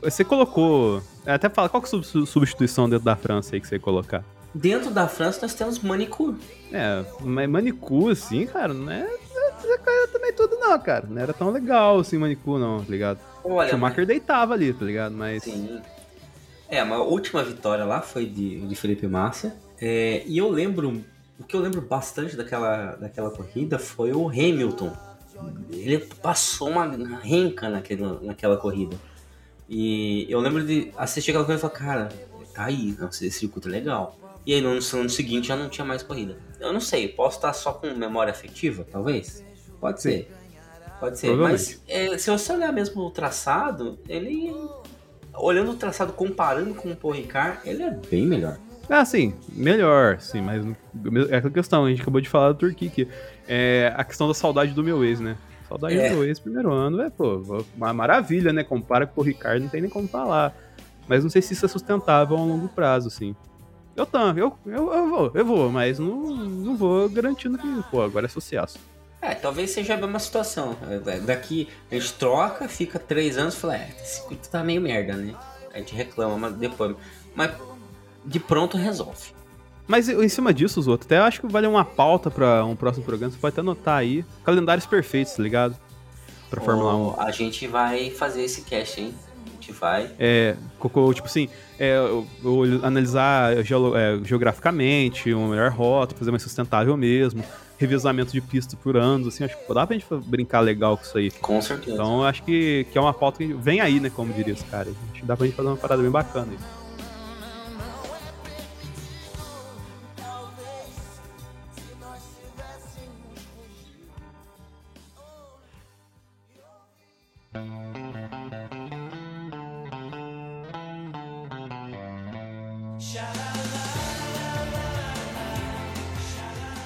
você 0.00 0.22
colocou. 0.22 1.02
Até 1.34 1.48
fala, 1.48 1.68
qual 1.68 1.82
que 1.82 1.94
é 1.94 1.98
a 1.98 2.02
sub- 2.02 2.26
substituição 2.26 2.88
dentro 2.88 3.04
da 3.04 3.16
França 3.16 3.54
aí 3.54 3.60
que 3.60 3.66
você 3.68 3.76
ia 3.76 3.80
colocar? 3.80 4.24
Dentro 4.54 4.90
da 4.90 5.06
França 5.06 5.40
nós 5.42 5.54
temos 5.54 5.78
manicure. 5.78 6.36
É, 6.72 7.04
mas 7.20 7.48
Manicu, 7.48 8.08
assim, 8.10 8.46
cara, 8.46 8.74
não 8.74 8.90
é. 8.90 9.06
Não 9.62 9.74
é 9.74 9.78
coisa 9.78 10.08
também 10.08 10.32
tudo, 10.32 10.56
não, 10.58 10.78
cara. 10.80 11.06
Não 11.08 11.20
era 11.20 11.32
tão 11.32 11.50
legal 11.50 12.00
assim, 12.00 12.18
Manicu, 12.18 12.58
não, 12.58 12.82
tá 12.82 12.90
ligado? 12.90 13.18
Olha, 13.44 13.68
o 13.68 13.70
Schumacher 13.70 14.06
deitava 14.06 14.54
ali, 14.54 14.72
tá 14.72 14.84
ligado? 14.84 15.14
Mas. 15.14 15.44
Sim. 15.44 15.80
É, 16.68 16.82
mas 16.84 16.98
a 16.98 17.02
última 17.02 17.42
vitória 17.44 17.84
lá 17.84 18.00
foi 18.00 18.26
de, 18.26 18.60
de 18.60 18.74
Felipe 18.74 19.06
Massa. 19.06 19.56
É, 19.80 20.22
e 20.26 20.38
eu 20.38 20.48
lembro, 20.48 21.04
o 21.38 21.44
que 21.44 21.54
eu 21.56 21.60
lembro 21.60 21.80
bastante 21.80 22.36
daquela, 22.36 22.96
daquela 22.96 23.30
corrida 23.30 23.78
foi 23.78 24.12
o 24.12 24.28
Hamilton. 24.28 24.92
Ele 25.70 25.98
passou 25.98 26.68
uma 26.68 26.86
renca 27.22 27.68
naquela, 27.68 28.20
naquela 28.22 28.56
corrida. 28.56 28.96
E 29.72 30.26
eu 30.28 30.40
lembro 30.40 30.64
de 30.66 30.90
assistir 30.96 31.30
aquela 31.30 31.44
corrida 31.44 31.60
e 31.60 31.62
falar, 31.62 31.72
cara, 31.72 32.08
tá 32.52 32.64
aí, 32.64 32.96
esse 33.08 33.30
circuito 33.30 33.68
é 33.68 33.70
legal. 33.70 34.18
E 34.44 34.52
aí 34.52 34.60
no 34.60 34.70
ano 34.70 35.08
seguinte 35.08 35.46
já 35.46 35.54
não 35.54 35.68
tinha 35.68 35.84
mais 35.84 36.02
corrida. 36.02 36.36
Eu 36.58 36.72
não 36.72 36.80
sei, 36.80 37.06
posso 37.06 37.36
estar 37.36 37.52
só 37.52 37.72
com 37.72 37.94
memória 37.94 38.32
afetiva, 38.32 38.84
talvez? 38.90 39.44
Pode 39.80 40.02
ser. 40.02 40.28
Pode 40.98 41.20
ser. 41.20 41.36
Mas 41.36 41.80
é, 41.86 42.18
se 42.18 42.30
você 42.30 42.52
olhar 42.52 42.72
mesmo 42.72 43.00
o 43.02 43.10
traçado, 43.10 43.96
ele. 44.08 44.52
Olhando 45.34 45.70
o 45.70 45.76
traçado, 45.76 46.12
comparando 46.12 46.74
com 46.74 46.90
o 46.90 46.96
Paul 46.96 47.14
Ricard, 47.14 47.60
ele 47.64 47.84
é 47.84 47.90
bem 47.90 48.26
melhor. 48.26 48.58
Ah, 48.88 49.04
sim, 49.04 49.32
melhor, 49.50 50.20
sim, 50.20 50.42
mas 50.42 50.66
é 51.30 51.36
aquela 51.36 51.54
questão, 51.54 51.84
a 51.84 51.88
gente 51.88 52.02
acabou 52.02 52.20
de 52.20 52.28
falar 52.28 52.50
do 52.50 52.58
Turquia 52.58 52.88
aqui. 52.88 53.06
É 53.46 53.94
a 53.96 54.02
questão 54.02 54.26
da 54.26 54.34
saudade 54.34 54.72
do 54.72 54.82
meu 54.82 55.04
ex, 55.04 55.20
né? 55.20 55.36
Saudade 55.70 55.96
é. 55.96 56.12
do 56.12 56.24
ex 56.24 56.40
primeiro 56.40 56.72
ano, 56.72 57.00
é, 57.00 57.08
pô, 57.08 57.64
uma 57.76 57.94
maravilha, 57.94 58.52
né? 58.52 58.64
Compara 58.64 59.06
com 59.06 59.20
o 59.20 59.24
Ricardo, 59.24 59.62
não 59.62 59.68
tem 59.68 59.80
nem 59.80 59.88
como 59.88 60.08
falar. 60.08 60.52
Mas 61.06 61.22
não 61.22 61.30
sei 61.30 61.40
se 61.40 61.52
isso 61.52 61.64
é 61.64 61.68
sustentável 61.68 62.36
a 62.36 62.40
longo 62.40 62.68
prazo, 62.68 63.06
assim. 63.06 63.36
Eu 63.94 64.04
tam, 64.04 64.36
eu, 64.36 64.52
eu, 64.66 64.92
eu 64.92 65.08
vou, 65.08 65.30
eu 65.32 65.44
vou, 65.44 65.70
mas 65.70 66.00
não, 66.00 66.34
não 66.34 66.76
vou 66.76 67.08
garantindo 67.08 67.56
que, 67.56 67.84
pô, 67.88 68.02
agora 68.02 68.26
é 68.26 68.28
sucesso. 68.28 68.78
É, 69.22 69.32
talvez 69.34 69.70
seja 69.70 69.94
a 69.94 69.96
mesma 69.96 70.18
situação. 70.18 70.76
É, 71.06 71.20
daqui 71.20 71.68
a 71.90 71.94
gente 71.94 72.14
troca, 72.14 72.68
fica 72.68 72.98
três 72.98 73.38
anos 73.38 73.54
e 73.54 73.58
fala, 73.58 73.76
é, 73.76 73.90
esse 74.02 74.26
tá 74.50 74.64
meio 74.64 74.80
merda, 74.80 75.14
né? 75.14 75.34
A 75.72 75.78
gente 75.78 75.94
reclama, 75.94 76.36
mas 76.36 76.54
depois. 76.54 76.96
Mas 77.34 77.52
de 78.24 78.40
pronto 78.40 78.76
resolve. 78.76 79.32
Mas 79.90 80.08
em 80.08 80.28
cima 80.28 80.54
disso, 80.54 80.78
os 80.78 80.86
outros, 80.86 81.08
até 81.08 81.18
acho 81.18 81.40
que 81.40 81.48
vale 81.48 81.66
uma 81.66 81.84
pauta 81.84 82.30
para 82.30 82.64
um 82.64 82.76
próximo 82.76 83.04
programa. 83.04 83.32
Você 83.32 83.38
pode 83.40 83.54
até 83.54 83.60
anotar 83.60 83.98
aí. 83.98 84.24
Calendários 84.44 84.86
perfeitos, 84.86 85.32
tá 85.32 85.42
ligado? 85.42 85.76
Pra 86.48 86.60
Fórmula 86.60 86.94
1. 86.94 87.20
A 87.20 87.32
gente 87.32 87.66
vai 87.66 88.08
fazer 88.10 88.44
esse 88.44 88.62
cast, 88.62 89.00
hein? 89.00 89.12
A 89.48 89.50
gente 89.50 89.72
vai. 89.72 90.08
É, 90.16 90.54
tipo 91.12 91.26
assim, 91.26 91.48
é, 91.76 91.96
eu, 91.96 92.24
eu 92.44 92.86
analisar 92.86 93.64
geolo, 93.64 93.96
é, 93.96 94.20
geograficamente, 94.22 95.34
uma 95.34 95.48
melhor 95.48 95.72
rota, 95.72 96.14
fazer 96.14 96.30
mais 96.30 96.44
sustentável 96.44 96.96
mesmo 96.96 97.42
revezamento 97.76 98.30
de 98.30 98.42
pista 98.42 98.76
por 98.76 98.94
anos, 98.94 99.26
assim, 99.26 99.42
acho 99.42 99.56
que 99.56 99.74
dá 99.74 99.86
pra 99.86 99.96
gente 99.96 100.06
brincar 100.26 100.60
legal 100.60 100.98
com 100.98 101.02
isso 101.02 101.16
aí. 101.16 101.30
Com 101.30 101.62
certeza. 101.62 101.94
Então 101.94 102.22
acho 102.22 102.42
que, 102.42 102.86
que 102.92 102.98
é 102.98 103.00
uma 103.00 103.14
pauta 103.14 103.38
que 103.38 103.54
vem 103.54 103.80
aí, 103.80 103.98
né, 103.98 104.10
como 104.10 104.34
diria 104.34 104.52
os 104.52 104.62
caras. 104.64 104.94
Acho 105.10 105.20
que 105.20 105.26
dá 105.26 105.34
pra 105.34 105.46
gente 105.46 105.56
fazer 105.56 105.68
uma 105.68 105.78
parada 105.78 106.02
bem 106.02 106.10
bacana 106.10 106.48
aí. 106.52 106.79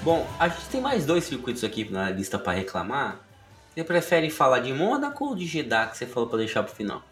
Bom, 0.05 0.27
a 0.39 0.49
gente 0.49 0.69
tem 0.69 0.83
mais 0.83 1.07
dois 1.07 1.25
circuitos 1.25 1.65
aqui 1.65 1.91
na 1.91 2.11
lista 2.11 2.39
para 2.39 2.53
reclamar. 2.53 3.21
Você 3.75 3.83
prefere 3.83 4.29
falar 4.29 4.61
de 4.61 4.71
Mônaco 4.71 5.25
ou 5.25 5.35
de 5.35 5.47
Jeddah 5.47 5.87
que 5.87 5.97
você 5.97 6.05
falou 6.05 6.29
para 6.29 6.41
deixar 6.41 6.63
pro 6.63 6.75
final? 6.75 7.03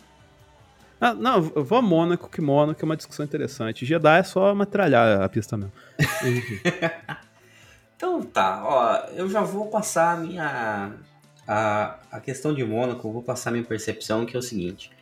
Ah, 1.01 1.15
não, 1.15 1.37
eu 1.57 1.65
vou 1.65 1.79
a 1.79 1.83
Mônaco, 1.83 2.29
que 2.29 2.43
Mônaco 2.43 2.79
é 2.83 2.85
uma 2.85 2.95
discussão 2.95 3.25
interessante. 3.25 3.87
Jeddah 3.87 4.19
é 4.19 4.23
só 4.23 4.55
matralhar 4.55 5.23
a 5.23 5.29
pista 5.31 5.57
mesmo. 5.57 5.73
então 7.97 8.23
tá, 8.25 8.63
ó, 8.63 8.97
eu 9.15 9.27
já 9.27 9.41
vou 9.41 9.69
passar 9.69 10.13
a 10.13 10.17
minha. 10.19 10.93
A, 11.49 11.99
a 12.11 12.21
questão 12.21 12.53
de 12.53 12.63
Mônaco, 12.63 13.09
eu 13.09 13.13
vou 13.13 13.23
passar 13.23 13.49
a 13.49 13.53
minha 13.55 13.65
percepção, 13.65 14.27
que 14.27 14.37
é 14.37 14.39
o 14.39 14.43
seguinte. 14.43 14.93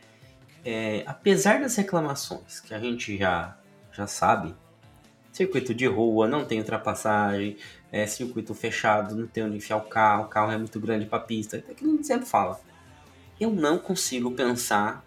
É, 0.64 1.02
apesar 1.06 1.60
das 1.60 1.74
reclamações 1.74 2.60
que 2.60 2.72
a 2.72 2.78
gente 2.78 3.18
já, 3.18 3.56
já 3.92 4.06
sabe, 4.06 4.54
circuito 5.32 5.74
de 5.74 5.86
rua, 5.86 6.28
não 6.28 6.44
tem 6.44 6.58
ultrapassagem, 6.58 7.56
é, 7.92 8.06
circuito 8.06 8.54
fechado, 8.54 9.14
não 9.14 9.26
tem 9.26 9.44
onde 9.44 9.56
enfiar 9.56 9.76
o 9.76 9.82
carro, 9.82 10.24
o 10.24 10.28
carro 10.28 10.52
é 10.52 10.58
muito 10.58 10.78
grande 10.78 11.06
para 11.06 11.20
pista, 11.20 11.56
é 11.56 11.74
que 11.74 11.84
a 11.84 11.88
gente 11.88 12.06
sempre 12.06 12.26
fala. 12.26 12.60
Eu 13.38 13.50
não 13.50 13.78
consigo 13.78 14.30
pensar 14.30 15.04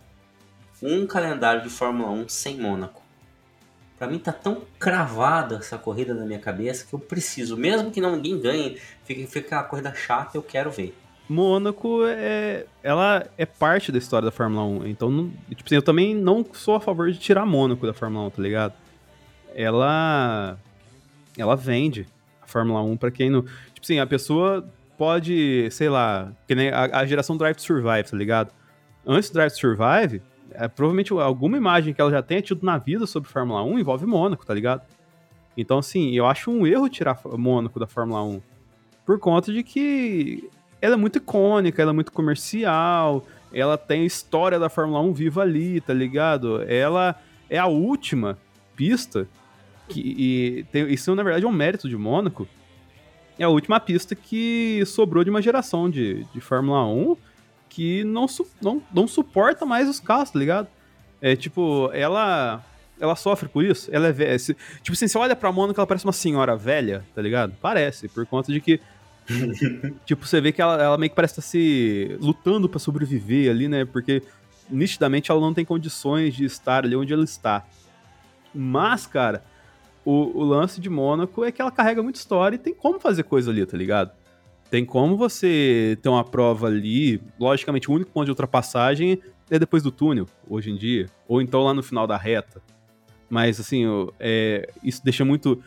um 0.81 1.07
calendário 1.07 1.61
de 1.61 1.69
Fórmula 1.69 2.09
1 2.11 2.29
sem 2.29 2.59
Mônaco. 2.59 3.01
Para 3.97 4.07
mim 4.07 4.19
tá 4.19 4.34
tão 4.34 4.63
cravada 4.77 5.55
essa 5.55 5.77
corrida 5.77 6.13
na 6.13 6.25
minha 6.25 6.39
cabeça 6.39 6.86
que 6.86 6.93
eu 6.93 6.99
preciso, 6.99 7.55
mesmo 7.55 7.89
que 7.89 8.01
não 8.01 8.15
ninguém 8.15 8.39
ganhe, 8.39 8.77
fique, 9.05 9.25
fique 9.27 9.53
uma 9.53 9.63
corrida 9.63 9.93
chata, 9.93 10.38
eu 10.38 10.43
quero 10.43 10.69
ver. 10.71 10.93
Mônaco 11.29 12.05
é, 12.05 12.65
ela 12.81 13.25
é 13.38 13.45
parte 13.45 13.93
da 13.93 13.97
história 13.97 14.25
da 14.25 14.31
Fórmula 14.31 14.65
1, 14.65 14.88
então 14.88 15.31
tipo 15.49 15.63
assim, 15.65 15.75
eu 15.75 15.81
também 15.81 16.13
não 16.13 16.45
sou 16.51 16.75
a 16.75 16.81
favor 16.81 17.09
de 17.09 17.17
tirar 17.17 17.45
Mônaco 17.45 17.86
da 17.86 17.93
Fórmula 17.93 18.27
1, 18.27 18.29
tá 18.31 18.41
ligado? 18.41 18.73
Ela 19.55 20.57
ela 21.38 21.55
vende 21.55 22.07
Fórmula 22.54 22.82
1, 22.82 22.97
para 22.97 23.12
quem 23.12 23.30
não. 23.30 23.41
Tipo 23.41 23.82
assim, 23.82 23.99
a 23.99 24.08
pessoa 24.08 24.66
pode, 24.97 25.68
sei 25.72 25.89
lá, 25.89 26.32
que 26.47 26.56
nem 26.56 26.70
a, 26.70 26.99
a 26.99 27.06
geração 27.06 27.36
Drive 27.36 27.56
to 27.56 27.62
Survive, 27.62 28.10
tá 28.10 28.16
ligado? 28.16 28.51
Antes 29.06 29.30
do 29.30 29.34
Drive 29.34 29.51
to 29.51 29.60
Survive, 29.60 30.22
é, 30.51 30.68
provavelmente 30.68 31.12
alguma 31.14 31.58
imagem 31.58 31.93
que 31.93 31.99
ela 31.99 32.12
já 32.12 32.22
tenha 32.22 32.41
tido 32.41 32.64
na 32.66 32.78
vida 32.78 33.06
sobre 33.06 33.30
Fórmula 33.30 33.64
1 33.64 33.80
envolve 33.80 34.06
Mônaco, 34.06 34.45
tá 34.45 34.54
ligado? 34.54 34.84
Então, 35.58 35.80
assim, 35.80 36.12
eu 36.16 36.26
acho 36.26 36.51
um 36.51 36.66
erro 36.66 36.88
tirar 36.89 37.20
Mônaco 37.26 37.80
da 37.80 37.88
Fórmula 37.88 38.24
1. 38.24 38.41
Por 39.06 39.20
conta 39.20 39.51
de 39.51 39.64
que 39.64 40.49
ela 40.82 40.93
é 40.93 40.97
muito 40.97 41.18
icônica, 41.18 41.82
ela 41.82 41.91
é 41.91 41.93
muito 41.93 42.12
comercial, 42.12 43.26
ela 43.54 43.78
tem 43.78 44.01
a 44.01 44.06
história 44.06 44.60
da 44.60 44.70
Fórmula 44.70 45.01
1 45.01 45.14
viva 45.14 45.41
ali, 45.41 45.82
tá 45.82 45.93
ligado? 45.93 46.64
Ela 46.64 47.16
é 47.49 47.58
a 47.58 47.68
última 47.68 48.38
pista 48.76 49.28
que, 49.94 50.02
e 50.02 50.64
tem, 50.72 50.91
isso, 50.91 51.14
na 51.14 51.24
verdade, 51.24 51.46
é 51.46 51.48
um 51.48 51.52
mérito 51.52 51.88
de 51.88 51.96
Mônaco. 51.96 52.48
É 53.38 53.44
a 53.44 53.50
última 53.50 53.80
pista 53.80 54.16
que 54.16 54.84
sobrou 54.86 55.24
de 55.24 55.30
uma 55.30 55.41
geração 55.41 55.89
de, 55.89 56.24
de 56.34 56.41
Fórmula 56.41 56.86
1 56.86 57.16
que 57.70 58.04
não, 58.04 58.28
não, 58.62 58.82
não 58.94 59.08
suporta 59.08 59.66
mais 59.66 59.89
os 59.89 60.00
carros, 60.00 60.30
tá 60.30 60.38
ligado? 60.38 60.68
É 61.20 61.36
tipo, 61.36 61.89
ela 61.91 62.64
ela 63.00 63.16
sofre 63.16 63.50
por 63.50 63.64
isso. 63.64 63.89
Ela 63.91 64.08
é 64.08 64.12
velha. 64.12 64.38
Tipo 64.38 64.91
assim, 64.91 65.08
você 65.08 65.18
olha 65.18 65.36
pra 65.36 65.52
Mônaco, 65.52 65.80
ela 65.80 65.88
parece 65.88 66.06
uma 66.06 66.14
senhora 66.14 66.56
velha, 66.56 67.04
tá 67.16 67.22
ligado? 67.22 67.54
Parece, 67.62 68.08
por 68.08 68.26
conta 68.26 68.52
de 68.52 68.62
que. 68.62 68.80
tipo, 70.06 70.26
você 70.26 70.39
vê 70.39 70.52
que 70.52 70.62
ela, 70.62 70.82
ela 70.82 70.98
meio 70.98 71.10
que 71.10 71.16
parece 71.16 71.34
estar 71.34 71.41
tá 71.41 71.48
se 71.48 72.16
lutando 72.20 72.70
para 72.70 72.80
sobreviver 72.80 73.50
ali, 73.50 73.68
né? 73.68 73.86
Porque 73.86 74.22
nitidamente 74.70 75.32
ela 75.32 75.41
não 75.41 75.54
tem 75.54 75.66
condições 75.66 76.36
de 76.36 76.46
estar 76.46 76.86
ali 76.86 76.96
onde 76.96 77.12
ela 77.12 77.24
está. 77.24 77.66
Mas, 78.54 79.08
cara, 79.08 79.44
o, 80.06 80.39
o 80.39 80.43
lance 80.43 80.82
de 80.82 80.89
Mônaco 80.89 81.43
é 81.43 81.51
que 81.51 81.62
ela 81.62 81.72
carrega 81.72 82.04
muita 82.04 82.20
história 82.20 82.56
e 82.56 82.60
tem 82.60 82.74
como 82.74 82.99
fazer 82.99 83.24
coisa 83.24 83.51
ali, 83.51 83.66
tá 83.66 83.78
ligado? 83.78 84.12
Tem 84.70 84.84
como 84.84 85.16
você 85.16 85.97
ter 86.01 86.10
uma 86.10 86.24
prova 86.24 86.68
ali. 86.68 87.22
Logicamente, 87.39 87.89
o 87.91 87.93
único 87.93 88.12
ponto 88.12 88.26
de 88.26 88.32
ultrapassagem 88.32 89.22
é 89.49 89.60
depois 89.60 89.84
do 89.84 89.91
túnel, 89.91 90.28
hoje 90.49 90.72
em 90.72 90.76
dia. 90.76 91.08
Ou 91.28 91.41
então 91.41 91.64
lá 91.64 91.74
no 91.74 91.84
final 91.84 92.08
da 92.08 92.18
reta. 92.18 92.62
Mas, 93.30 93.60
assim, 93.60 93.84
é, 94.20 94.70
isso 94.84 95.04
deixa 95.04 95.24
muito. 95.24 95.62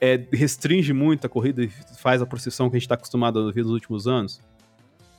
É, 0.00 0.26
restringe 0.32 0.92
muito 0.92 1.26
a 1.26 1.28
corrida 1.28 1.62
e 1.62 1.68
faz 1.98 2.22
a 2.22 2.26
procissão 2.26 2.68
que 2.68 2.76
a 2.76 2.78
gente 2.78 2.86
está 2.86 2.94
acostumado 2.94 3.40
a 3.40 3.52
ver 3.52 3.62
nos 3.62 3.72
últimos 3.72 4.06
anos. 4.06 4.40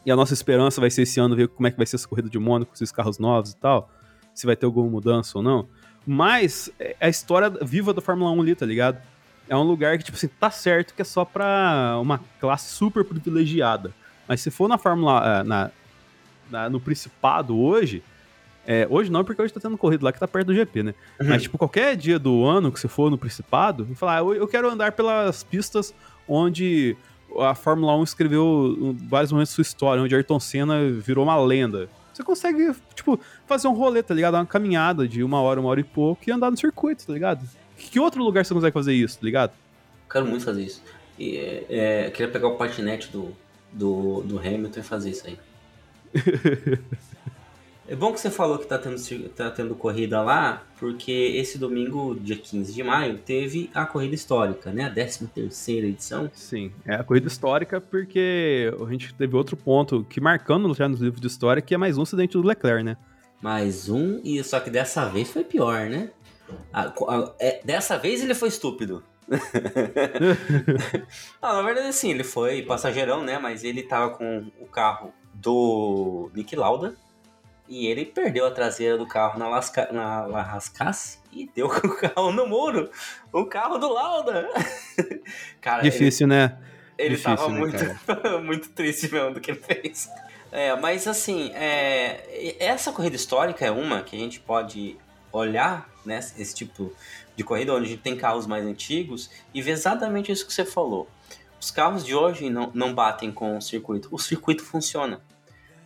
E 0.05 0.11
a 0.11 0.15
nossa 0.15 0.33
esperança 0.33 0.81
vai 0.81 0.89
ser 0.89 1.03
esse 1.03 1.19
ano 1.19 1.35
ver 1.35 1.47
como 1.47 1.67
é 1.67 1.71
que 1.71 1.77
vai 1.77 1.85
ser 1.85 1.95
essa 1.95 2.07
corrida 2.07 2.29
de 2.29 2.39
Mônaco 2.39 2.71
com 2.71 2.75
esses 2.75 2.91
carros 2.91 3.19
novos 3.19 3.51
e 3.51 3.57
tal. 3.57 3.89
Se 4.33 4.45
vai 4.45 4.55
ter 4.55 4.65
alguma 4.65 4.89
mudança 4.89 5.37
ou 5.37 5.43
não. 5.43 5.67
Mas 6.05 6.69
é 6.79 6.95
a 6.99 7.09
história 7.09 7.49
viva 7.61 7.93
da 7.93 8.01
Fórmula 8.01 8.31
1 8.31 8.41
ali, 8.41 8.55
tá 8.55 8.65
ligado? 8.65 9.01
É 9.47 9.55
um 9.55 9.63
lugar 9.63 9.97
que, 9.97 10.03
tipo 10.03 10.17
assim, 10.17 10.27
tá 10.27 10.49
certo 10.49 10.93
que 10.93 11.01
é 11.01 11.05
só 11.05 11.23
pra 11.25 11.97
uma 12.01 12.19
classe 12.39 12.73
super 12.73 13.03
privilegiada. 13.03 13.93
Mas 14.27 14.41
se 14.41 14.49
for 14.49 14.67
na 14.67 14.77
Fórmula. 14.77 15.39
Eh, 15.39 15.43
na, 15.43 15.71
na, 16.49 16.69
no 16.69 16.79
Principado 16.79 17.57
hoje. 17.57 18.03
É, 18.65 18.87
hoje 18.89 19.11
não, 19.11 19.25
porque 19.25 19.41
hoje 19.41 19.53
tá 19.53 19.59
tendo 19.59 19.77
corrida 19.77 20.05
lá 20.05 20.11
que 20.13 20.19
tá 20.19 20.27
perto 20.27 20.47
do 20.47 20.55
GP, 20.55 20.83
né? 20.83 20.95
Uhum. 21.19 21.27
Mas, 21.27 21.41
tipo, 21.41 21.57
qualquer 21.57 21.97
dia 21.97 22.17
do 22.17 22.45
ano 22.45 22.71
que 22.71 22.79
você 22.79 22.87
for 22.87 23.11
no 23.11 23.17
Principado, 23.17 23.85
e 23.91 23.95
falar, 23.95 24.15
ah, 24.15 24.19
eu, 24.19 24.33
eu 24.35 24.47
quero 24.47 24.69
andar 24.69 24.93
pelas 24.93 25.43
pistas 25.43 25.93
onde 26.25 26.95
a 27.39 27.53
Fórmula 27.55 27.93
1 27.97 28.03
escreveu 28.03 28.95
vários 29.09 29.33
momentos 29.33 29.51
de 29.51 29.55
sua 29.55 29.63
história, 29.63 30.01
onde 30.01 30.15
Ayrton 30.15 30.39
Senna 30.39 30.89
virou 30.89 31.25
uma 31.25 31.35
lenda. 31.35 31.89
Você 32.13 32.23
consegue, 32.23 32.71
tipo, 32.93 33.19
fazer 33.45 33.67
um 33.67 33.73
rolê, 33.73 34.03
tá 34.03 34.13
ligado? 34.13 34.35
Uma 34.35 34.45
caminhada 34.45 35.07
de 35.07 35.23
uma 35.23 35.41
hora, 35.41 35.59
uma 35.59 35.69
hora 35.69 35.79
e 35.79 35.83
pouco 35.83 36.21
e 36.27 36.31
andar 36.31 36.51
no 36.51 36.57
circuito, 36.57 37.05
tá 37.07 37.13
ligado? 37.13 37.47
Que 37.75 37.99
outro 37.99 38.23
lugar 38.23 38.45
você 38.45 38.53
consegue 38.53 38.73
fazer 38.73 38.93
isso, 38.93 39.19
tá 39.19 39.25
ligado? 39.25 39.53
Quero 40.09 40.25
muito 40.25 40.45
fazer 40.45 40.63
isso. 40.63 40.81
E, 41.17 41.37
é, 41.69 42.11
queria 42.11 42.31
pegar 42.31 42.47
o 42.47 42.55
patinete 42.55 43.11
do, 43.11 43.35
do, 43.71 44.21
do 44.21 44.39
Hamilton 44.39 44.79
e 44.79 44.83
fazer 44.83 45.09
isso 45.09 45.27
aí. 45.27 45.39
É 47.93 47.95
bom 47.95 48.11
que 48.11 48.19
você 48.19 48.31
falou 48.31 48.57
que 48.57 48.65
tá 48.65 48.79
tendo, 48.79 48.97
tá 49.29 49.51
tendo 49.51 49.75
corrida 49.75 50.19
lá, 50.19 50.63
porque 50.79 51.11
esse 51.11 51.59
domingo, 51.59 52.15
dia 52.19 52.35
15 52.35 52.73
de 52.73 52.81
maio, 52.81 53.19
teve 53.19 53.69
a 53.71 53.85
corrida 53.85 54.15
histórica, 54.15 54.71
né? 54.71 54.85
A 54.85 54.89
13 54.89 55.27
terceira 55.27 55.85
edição. 55.85 56.27
Sim, 56.33 56.71
é 56.87 56.95
a 56.95 57.03
corrida 57.03 57.27
histórica 57.27 57.79
porque 57.79 58.73
a 58.83 58.91
gente 58.91 59.13
teve 59.13 59.35
outro 59.35 59.55
ponto 59.55 60.03
que 60.09 60.19
marcando 60.19 60.73
já 60.73 60.89
nos 60.89 61.01
livros 61.01 61.21
de 61.21 61.27
história, 61.27 61.61
que 61.61 61.75
é 61.75 61.77
mais 61.77 61.95
um 61.95 62.01
acidente 62.01 62.33
do 62.35 62.41
Leclerc, 62.41 62.81
né? 62.81 62.97
Mais 63.39 63.87
um, 63.89 64.19
e 64.23 64.43
só 64.43 64.59
que 64.59 64.71
dessa 64.71 65.07
vez 65.07 65.29
foi 65.29 65.43
pior, 65.43 65.87
né? 65.87 66.09
A- 66.73 66.87
a- 66.87 67.33
é, 67.39 67.61
dessa 67.63 67.95
vez 67.99 68.23
ele 68.23 68.33
foi 68.33 68.49
estúpido. 68.49 69.03
ah, 71.39 71.53
na 71.53 71.61
verdade, 71.61 71.89
assim, 71.89 72.09
ele 72.09 72.23
foi 72.23 72.63
passageirão, 72.63 73.23
né? 73.23 73.37
Mas 73.37 73.63
ele 73.63 73.83
tava 73.83 74.15
com 74.15 74.51
o 74.59 74.65
carro 74.65 75.13
do 75.31 76.31
Nick 76.33 76.55
Lauda 76.55 76.95
e 77.67 77.87
ele 77.87 78.05
perdeu 78.05 78.45
a 78.45 78.51
traseira 78.51 78.97
do 78.97 79.07
carro 79.07 79.39
na, 79.39 79.47
lasca, 79.47 79.89
na 79.91 80.25
Larrascasse 80.25 81.19
e 81.31 81.49
deu 81.55 81.69
com 81.69 81.87
o 81.87 81.95
carro 81.95 82.31
no 82.31 82.45
muro. 82.47 82.89
O 83.31 83.45
carro 83.45 83.77
do 83.77 83.89
Lauda. 83.91 84.49
Cara, 85.61 85.81
ele- 85.81 85.89
Difícil, 85.91 86.27
né? 86.27 86.57
ele 86.97 87.15
Difícil, 87.15 87.35
tava 87.35 87.49
né, 87.51 87.59
muito, 87.59 87.77
muito 88.43 88.69
triste 88.69 89.11
mesmo 89.11 89.33
do 89.33 89.41
que 89.41 89.51
ele 89.51 89.59
fez. 89.59 90.09
É, 90.51 90.75
mas 90.75 91.07
assim, 91.07 91.51
é, 91.55 92.55
essa 92.59 92.91
corrida 92.91 93.15
histórica 93.15 93.65
é 93.65 93.71
uma 93.71 94.03
que 94.03 94.15
a 94.15 94.19
gente 94.19 94.39
pode 94.39 94.97
olhar, 95.31 95.89
né, 96.05 96.19
esse 96.37 96.53
tipo 96.53 96.93
de 97.35 97.43
corrida 97.43 97.73
onde 97.73 97.85
a 97.85 97.89
gente 97.89 98.01
tem 98.03 98.15
carros 98.15 98.45
mais 98.45 98.63
antigos 98.63 99.31
e 99.51 99.61
ver 99.63 99.71
exatamente 99.71 100.31
isso 100.31 100.45
que 100.45 100.53
você 100.53 100.63
falou. 100.63 101.09
Os 101.59 101.71
carros 101.71 102.05
de 102.05 102.13
hoje 102.13 102.49
não, 102.51 102.69
não 102.75 102.93
batem 102.93 103.31
com 103.31 103.57
o 103.57 103.61
circuito. 103.61 104.07
O 104.11 104.19
circuito 104.19 104.63
funciona. 104.63 105.21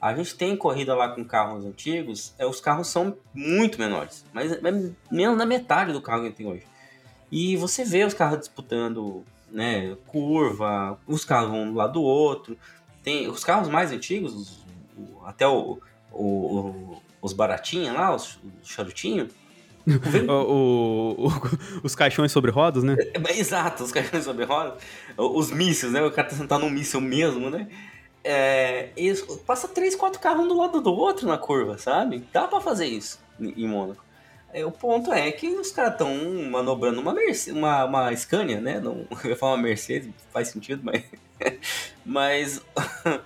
A 0.01 0.15
gente 0.15 0.35
tem 0.35 0.55
corrida 0.55 0.93
lá 0.95 1.09
com 1.09 1.23
carros 1.25 1.65
antigos, 1.65 2.33
é, 2.37 2.45
os 2.45 2.59
carros 2.59 2.87
são 2.87 3.17
muito 3.33 3.79
menores, 3.79 4.23
mas 4.33 4.51
é 4.51 4.59
menos 5.11 5.37
na 5.37 5.45
metade 5.45 5.91
do 5.91 6.01
carro 6.01 6.19
que 6.21 6.25
a 6.25 6.29
gente 6.29 6.37
tem 6.37 6.47
hoje. 6.47 6.63
E 7.31 7.57
você 7.57 7.83
vê 7.83 8.03
os 8.05 8.13
carros 8.13 8.39
disputando 8.39 9.23
né, 9.51 9.95
curva, 10.07 10.99
os 11.07 11.25
carros 11.25 11.49
vão 11.49 11.63
um 11.63 11.71
do 11.71 11.77
lado 11.77 11.93
do 11.93 12.01
outro. 12.03 12.57
Tem 13.03 13.27
os 13.27 13.43
carros 13.43 13.69
mais 13.69 13.91
antigos, 13.91 14.33
os- 14.33 14.65
o- 14.97 15.25
até 15.25 15.47
o, 15.47 15.79
o- 16.11 17.01
os 17.21 17.33
baratinhos 17.33 17.93
lá, 17.95 18.13
os, 18.15 18.39
os 18.61 18.69
os 21.83 21.95
caixões 21.95 22.31
sobre 22.31 22.51
rodas, 22.51 22.83
né? 22.83 22.95
É, 22.99 23.37
Exato, 23.39 23.83
os 23.83 23.91
carros 23.91 24.23
sobre 24.23 24.43
roda. 24.45 24.77
Os 25.17 25.49
mísseis, 25.51 25.91
né? 25.91 26.01
O 26.03 26.11
cara 26.11 26.27
tá 26.27 26.35
sentado 26.35 26.61
num 26.61 26.69
míssil 26.69 26.99
mesmo, 27.01 27.49
né? 27.49 27.67
É, 28.29 28.89
eles, 28.97 29.21
passa 29.45 29.69
três, 29.69 29.95
quatro 29.95 30.19
carros 30.19 30.43
um 30.43 30.47
do 30.49 30.57
lado 30.57 30.81
do 30.81 30.93
outro 30.93 31.25
na 31.27 31.37
curva, 31.37 31.77
sabe? 31.77 32.27
Dá 32.33 32.45
pra 32.45 32.59
fazer 32.59 32.85
isso 32.85 33.19
em 33.39 33.63
em 33.63 33.67
Mônaco. 33.67 34.03
É, 34.53 34.65
o 34.65 34.71
ponto 34.71 35.13
é 35.13 35.31
que 35.31 35.47
os 35.47 35.71
caras 35.71 35.93
estão 35.93 36.13
manobrando 36.49 36.99
uma, 36.99 37.13
Merce- 37.13 37.51
uma, 37.53 37.85
uma 37.85 38.13
Scania, 38.15 38.59
né? 38.59 38.79
Não, 38.81 39.05
eu 39.23 39.29
ia 39.29 39.35
falar 39.37 39.53
uma 39.53 39.63
Mercedes, 39.63 40.09
faz 40.31 40.49
sentido, 40.49 40.81
mas. 40.83 41.03
mas. 42.05 42.61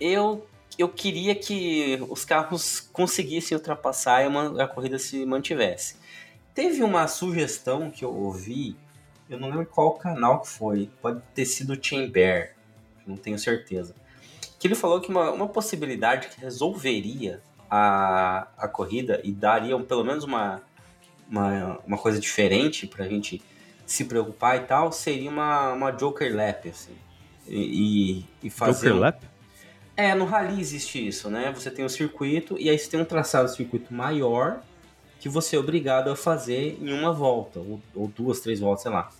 eu, 0.00 0.46
eu 0.78 0.88
queria 0.88 1.34
que 1.34 1.98
os 2.08 2.24
carros 2.24 2.80
conseguissem 2.92 3.56
ultrapassar 3.56 4.22
e 4.24 4.26
uma- 4.28 4.62
a 4.62 4.68
corrida 4.68 4.98
se 4.98 5.24
mantivesse. 5.26 5.96
Teve 6.54 6.82
uma 6.82 7.08
sugestão 7.08 7.90
que 7.90 8.04
eu 8.04 8.14
ouvi, 8.14 8.76
eu 9.28 9.38
não 9.38 9.48
lembro 9.48 9.66
qual 9.66 9.94
canal 9.94 10.40
que 10.42 10.48
foi, 10.48 10.90
pode 11.00 11.20
ter 11.34 11.46
sido 11.46 11.72
o 11.72 11.82
Chamber, 11.82 12.54
não 13.06 13.16
tenho 13.16 13.38
certeza. 13.38 13.94
Que 14.62 14.68
ele 14.68 14.76
falou 14.76 15.00
que 15.00 15.08
uma, 15.10 15.32
uma 15.32 15.48
possibilidade 15.48 16.28
que 16.28 16.40
resolveria 16.40 17.40
a, 17.68 18.46
a 18.56 18.68
corrida 18.68 19.20
e 19.24 19.32
daria 19.32 19.76
um- 19.76 19.82
pelo 19.82 20.04
menos 20.04 20.22
uma, 20.22 20.62
uma, 21.28 21.80
uma 21.84 21.98
coisa 21.98 22.20
diferente 22.20 22.86
pra 22.86 23.08
gente 23.08 23.42
se 23.84 24.04
preocupar 24.04 24.56
e 24.58 24.60
tal, 24.60 24.92
seria 24.92 25.28
uma, 25.28 25.72
uma 25.72 25.90
Joker 25.90 26.32
Lap, 26.32 26.68
assim. 26.68 26.92
E, 27.48 28.20
e, 28.40 28.46
e 28.46 28.50
fazer. 28.50 28.86
Joker 28.90 29.00
Lap? 29.00 29.22
é, 29.96 30.14
no 30.14 30.24
rally 30.26 30.60
existe 30.60 31.04
isso, 31.08 31.28
né? 31.28 31.50
Você 31.52 31.68
tem 31.68 31.84
um 31.84 31.88
circuito 31.88 32.56
e 32.56 32.70
aí 32.70 32.78
você 32.78 32.88
tem 32.88 33.00
um 33.00 33.04
traçado 33.04 33.48
de 33.50 33.56
circuito 33.56 33.92
maior 33.92 34.60
que 35.18 35.28
você 35.28 35.56
é 35.56 35.58
obrigado 35.58 36.08
a 36.08 36.14
fazer 36.14 36.78
em 36.80 36.92
uma 36.92 37.12
volta, 37.12 37.58
ou, 37.58 37.80
ou 37.96 38.06
duas, 38.06 38.38
três 38.38 38.60
voltas, 38.60 38.82
sei 38.84 38.92
lá. 38.92 39.10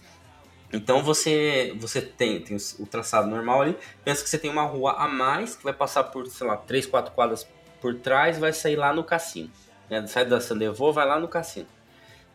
Então 0.73 1.03
você 1.03 1.75
você 1.79 2.01
tem, 2.01 2.41
tem 2.41 2.57
o 2.79 2.87
traçado 2.87 3.29
normal 3.29 3.63
ali, 3.63 3.77
pensa 4.05 4.23
que 4.23 4.31
você 4.31 4.39
tem 4.39 4.51
uma 4.51 4.63
rua 4.63 4.93
a 4.93 5.07
mais 5.07 5.55
que 5.55 5.63
vai 5.63 5.73
passar 5.73 6.05
por, 6.05 6.27
sei 6.27 6.47
lá, 6.47 6.57
três, 6.57 6.87
quatro 6.87 7.13
quadras 7.13 7.47
por 7.81 7.95
trás 7.97 8.39
vai 8.39 8.53
sair 8.53 8.77
lá 8.77 8.93
no 8.93 9.05
cassino. 9.05 9.51
Né? 9.91 10.07
Sai 10.07 10.25
da 10.25 10.41
Sandevô, 10.41 10.93
vai 10.93 11.07
lá 11.07 11.21
no 11.21 11.29
cassino. 11.29 11.67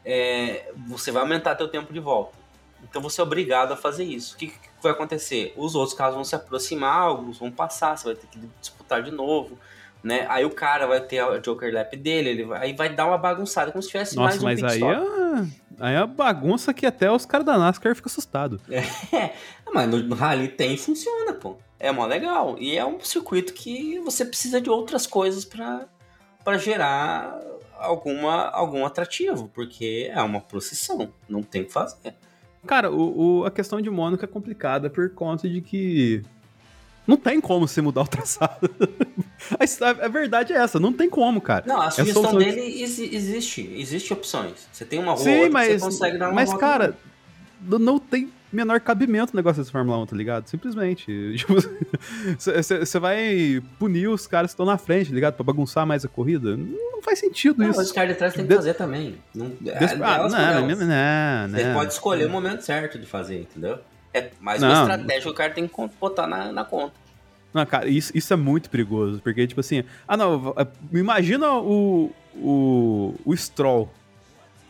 É, 0.06 0.72
você 0.88 1.12
vai 1.12 1.24
aumentar 1.24 1.56
teu 1.56 1.68
tempo 1.68 1.92
de 1.92 2.00
volta. 2.00 2.38
Então 2.84 3.02
você 3.02 3.20
é 3.20 3.24
obrigado 3.24 3.72
a 3.72 3.76
fazer 3.76 4.04
isso. 4.04 4.36
O 4.36 4.38
que, 4.38 4.48
que 4.48 4.58
vai 4.82 4.92
acontecer? 4.92 5.54
Os 5.58 5.74
outros 5.74 5.98
carros 5.98 6.16
vão 6.16 6.24
se 6.24 6.36
aproximar, 6.36 7.02
alguns 7.02 7.40
vão 7.40 7.52
passar, 7.52 7.98
você 7.98 8.06
vai 8.06 8.16
ter 8.16 8.28
que 8.28 8.40
disputar 8.62 9.02
de 9.02 9.12
novo. 9.12 9.58
Né? 10.04 10.28
Aí 10.30 10.46
o 10.46 10.52
cara 10.52 10.86
vai 10.86 11.02
ter 11.02 11.20
a 11.20 11.40
Joker 11.40 11.74
Lap 11.74 11.96
dele, 11.98 12.30
ele 12.30 12.44
vai, 12.46 12.62
aí 12.62 12.74
vai 12.74 12.94
dar 12.94 13.08
uma 13.08 13.18
bagunçada, 13.18 13.72
como 13.72 13.82
se 13.82 13.90
tivesse 13.90 14.16
Nossa, 14.16 14.42
mais 14.42 14.42
um 14.42 14.46
mas 14.46 14.62
pit 14.62 14.86
aí 14.86 14.94
stop. 14.94 15.62
Aí 15.80 15.96
é 15.96 16.00
uma 16.00 16.08
bagunça 16.08 16.74
que 16.74 16.86
até 16.86 17.12
os 17.12 17.26
caras 17.26 17.46
da 17.46 17.58
NASCAR 17.58 17.96
ficam 17.96 18.10
assustados. 18.10 18.62
É, 18.70 19.34
mas 19.74 19.90
no, 19.90 20.16
rally 20.16 20.48
tem 20.48 20.74
e 20.74 20.78
funciona, 20.78 21.34
pô. 21.34 21.58
É 21.80 21.92
mó 21.92 22.06
legal. 22.06 22.56
E 22.60 22.76
é 22.78 22.86
um 22.86 23.00
circuito 23.00 23.54
que 23.54 24.00
você 24.00 24.26
precisa 24.26 24.60
de 24.60 24.70
outras 24.70 25.06
coisas 25.06 25.46
pra 25.46 25.86
pra 26.44 26.58
gerar 26.58 27.40
alguma, 27.78 28.46
algum 28.50 28.86
atrativo, 28.86 29.50
porque 29.54 30.10
é 30.14 30.22
uma 30.22 30.40
procissão, 30.40 31.12
não 31.28 31.44
tem 31.44 31.64
o 31.64 31.66
que 31.66 31.74
fazer. 31.74 32.16
Cara, 32.66 32.90
o, 32.90 33.40
o- 33.42 33.46
a 33.46 33.52
questão 33.52 33.82
de 33.82 33.90
Mônaco 33.90 34.24
é 34.24 34.28
complicada 34.28 34.90
por 34.90 35.10
conta 35.14 35.48
de 35.50 35.60
que 35.62 36.24
não 37.08 37.16
tem 37.18 37.40
como 37.42 37.68
você 37.68 37.82
mudar 37.82 38.02
o 38.02 38.08
traçado. 38.08 38.70
a, 39.82 40.06
a- 40.06 40.08
verdade 40.10 40.54
é 40.54 40.58
essa, 40.58 40.80
não 40.80 40.92
tem 40.94 41.10
como, 41.10 41.40
cara. 41.42 41.64
Não, 41.66 41.82
a 41.82 41.88
É 41.88 41.92
sugestão 41.92 42.36
dele 42.38 42.82
exi- 42.84 43.16
existe, 43.16 43.74
existe 43.78 44.12
opções. 44.14 44.68
Você 44.72 44.84
tem 44.86 45.00
uma 45.00 45.14
rua 45.14 45.24
Sim, 45.24 45.50
mas, 45.50 45.82
você 45.82 45.86
consegue 45.86 46.18
dar 46.18 46.26
uma 46.28 46.34
mas 46.36 46.54
cara, 46.54 46.96
n- 47.68 47.80
não 47.80 47.98
tem 47.98 48.30
menor 48.52 48.80
cabimento 48.80 49.34
o 49.34 49.36
negócio 49.36 49.62
desse 49.62 49.72
Fórmula 49.72 49.98
1, 50.00 50.06
tá 50.06 50.16
ligado? 50.16 50.48
Simplesmente. 50.48 51.36
Você 52.40 53.00
vai 53.00 53.62
punir 53.78 54.08
os 54.08 54.26
caras 54.28 54.52
que 54.52 54.54
estão 54.54 54.66
na 54.66 54.78
frente, 54.78 55.10
tá 55.10 55.16
ligado? 55.16 55.34
Pra 55.36 55.44
bagunçar 55.44 55.86
mais 55.86 56.06
a 56.06 56.08
corrida. 56.08 56.56
Não 56.56 57.02
faz 57.02 57.20
sentido 57.20 57.60
Não, 57.62 57.70
isso. 57.72 57.82
os 57.82 57.92
caras 57.92 58.12
de 58.12 58.18
trás 58.18 58.34
tem 58.34 58.44
que 58.44 58.50
De- 58.50 58.56
fazer 58.56 58.74
também. 58.74 59.16
Não, 59.36 59.48
é, 59.66 59.80
Des- 59.80 59.92
ah, 59.92 59.96
por 59.96 59.98
não, 60.00 60.08
elas. 60.08 60.32
não, 60.34 60.68
não, 60.78 61.50
Você 61.58 61.64
não. 61.66 61.74
pode 61.74 61.94
escolher 61.94 62.26
o 62.26 62.30
momento 62.30 62.62
certo 62.62 62.98
de 62.98 63.06
fazer, 63.06 63.42
entendeu? 63.42 63.80
É 64.14 64.30
mais 64.40 64.62
Não. 64.62 64.70
uma 64.70 64.82
estratégia 64.82 65.22
que 65.24 65.30
o 65.30 65.34
cara 65.34 65.54
tem 65.54 65.68
que 65.68 65.90
botar 66.00 66.28
na, 66.28 66.52
na 66.52 66.64
conta. 66.66 66.94
Não, 67.54 67.66
cara, 67.66 67.88
isso, 67.88 68.12
isso 68.16 68.32
é 68.34 68.36
muito 68.36 68.70
perigoso, 68.70 69.20
porque, 69.24 69.48
tipo 69.48 69.60
assim, 69.60 69.84
ah, 70.08 70.16
não, 70.18 70.40
v- 70.40 70.54
imagina 70.94 71.54
o, 71.54 72.12
o, 72.36 73.16
o 73.26 73.36
Stroll, 73.36 73.90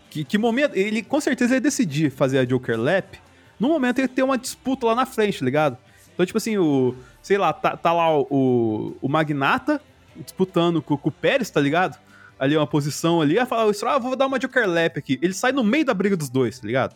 que, 0.09 0.23
que 0.23 0.37
momento, 0.37 0.75
ele 0.75 1.01
com 1.01 1.19
certeza 1.19 1.55
ia 1.55 1.61
decidir 1.61 2.09
fazer 2.11 2.39
a 2.39 2.45
Joker 2.45 2.79
Lap, 2.79 3.15
no 3.59 3.67
momento 3.69 3.99
ele 3.99 4.07
ter 4.07 4.23
uma 4.23 4.37
disputa 4.37 4.85
lá 4.85 4.95
na 4.95 5.05
frente, 5.05 5.39
tá 5.39 5.45
ligado? 5.45 5.77
Então, 6.13 6.25
tipo 6.25 6.37
assim, 6.37 6.57
o, 6.57 6.95
sei 7.21 7.37
lá, 7.37 7.51
tá, 7.51 7.75
tá 7.75 7.91
lá 7.91 8.17
o, 8.17 8.95
o 9.01 9.09
Magnata 9.09 9.81
disputando 10.15 10.81
com, 10.81 10.95
com 10.97 11.09
o 11.09 11.11
Pérez, 11.11 11.49
tá 11.49 11.59
ligado? 11.59 11.97
Ali 12.39 12.55
uma 12.55 12.67
posição 12.67 13.19
ali, 13.21 13.37
aí 13.39 13.45
fala, 13.45 13.65
o 13.65 13.73
Stroll, 13.73 13.93
ah, 13.95 13.99
vou 13.99 14.15
dar 14.15 14.27
uma 14.27 14.39
Joker 14.39 14.67
Lap 14.69 14.97
aqui. 14.97 15.19
Ele 15.21 15.33
sai 15.33 15.51
no 15.51 15.63
meio 15.63 15.83
da 15.85 15.93
briga 15.93 16.15
dos 16.15 16.29
dois, 16.29 16.59
tá 16.59 16.67
ligado? 16.67 16.95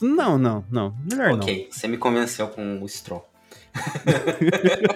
Não, 0.00 0.38
não, 0.38 0.64
não, 0.70 0.94
melhor 1.10 1.30
não. 1.30 1.36
ok, 1.40 1.68
você 1.70 1.88
me 1.88 1.96
convenceu 1.96 2.48
com 2.48 2.82
o 2.82 2.88
Stroll. 2.88 3.26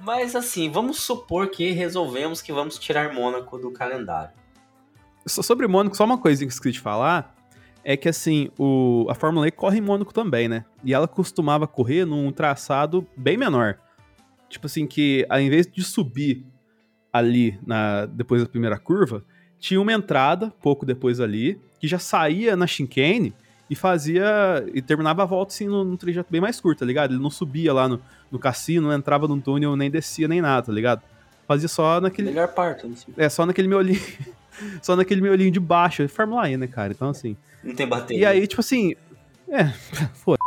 Mas 0.00 0.34
assim, 0.36 0.70
vamos 0.70 1.00
supor 1.00 1.48
que 1.48 1.70
resolvemos 1.72 2.40
que 2.40 2.52
vamos 2.52 2.78
tirar 2.78 3.12
Mônaco 3.12 3.58
do 3.58 3.70
calendário. 3.70 4.32
So- 5.26 5.42
Sobre 5.42 5.66
Mônaco, 5.66 5.96
só 5.96 6.04
uma 6.04 6.18
coisa 6.18 6.40
que 6.40 6.44
eu 6.46 6.48
esqueci 6.48 6.72
de 6.72 6.80
falar 6.80 7.34
é 7.84 7.96
que 7.96 8.08
assim, 8.08 8.50
o, 8.58 9.06
a 9.08 9.14
Fórmula 9.14 9.48
E 9.48 9.50
corre 9.50 9.78
em 9.78 9.82
Mônaco 9.82 10.12
também, 10.12 10.48
né? 10.48 10.64
E 10.84 10.94
ela 10.94 11.08
costumava 11.08 11.66
correr 11.66 12.04
num 12.04 12.30
traçado 12.30 13.06
bem 13.16 13.36
menor. 13.36 13.78
Tipo 14.48 14.66
assim, 14.66 14.86
que 14.86 15.26
ao 15.28 15.40
invés 15.40 15.66
de 15.66 15.82
subir 15.82 16.46
ali 17.12 17.58
na, 17.66 18.06
depois 18.06 18.42
da 18.42 18.48
primeira 18.48 18.78
curva, 18.78 19.24
tinha 19.58 19.80
uma 19.80 19.92
entrada, 19.92 20.50
pouco 20.62 20.86
depois 20.86 21.20
ali, 21.20 21.60
que 21.80 21.86
já 21.88 21.98
saía 21.98 22.56
na 22.56 22.66
chicane 22.66 23.32
e 23.70 23.74
fazia. 23.74 24.24
e 24.74 24.80
terminava 24.82 25.22
a 25.22 25.26
volta 25.26 25.52
assim 25.52 25.66
num, 25.66 25.84
num 25.84 25.96
trajeto 25.96 26.28
bem 26.30 26.40
mais 26.40 26.60
curto, 26.60 26.80
tá 26.80 26.86
ligado? 26.86 27.12
Ele 27.14 27.22
não 27.22 27.30
subia 27.30 27.72
lá 27.72 27.88
no, 27.88 28.00
no 28.30 28.38
cassino, 28.38 28.88
não 28.88 28.94
entrava 28.96 29.28
num 29.28 29.40
túnel, 29.40 29.76
nem 29.76 29.90
descia 29.90 30.26
nem 30.28 30.40
nada, 30.40 30.66
tá 30.66 30.72
ligado? 30.72 31.02
Fazia 31.46 31.68
só 31.68 32.00
naquele. 32.00 32.28
Melhor 32.30 32.48
parte, 32.48 32.86
não, 32.86 32.94
sei. 32.96 33.12
É, 33.16 33.28
só 33.28 33.46
naquele 33.46 33.68
miolinho. 33.68 34.00
só 34.82 34.94
naquele 34.96 35.20
miolinho 35.20 35.50
de 35.50 35.60
baixo. 35.60 36.06
Fórmula 36.08 36.48
E, 36.50 36.56
né, 36.56 36.66
cara? 36.66 36.92
Então, 36.92 37.08
assim. 37.08 37.36
não 37.64 37.74
tem 37.74 37.86
bateria. 37.86 38.20
E 38.22 38.24
aí, 38.26 38.46
tipo 38.46 38.60
assim. 38.60 38.94
É, 39.48 39.64
foda. 40.14 40.38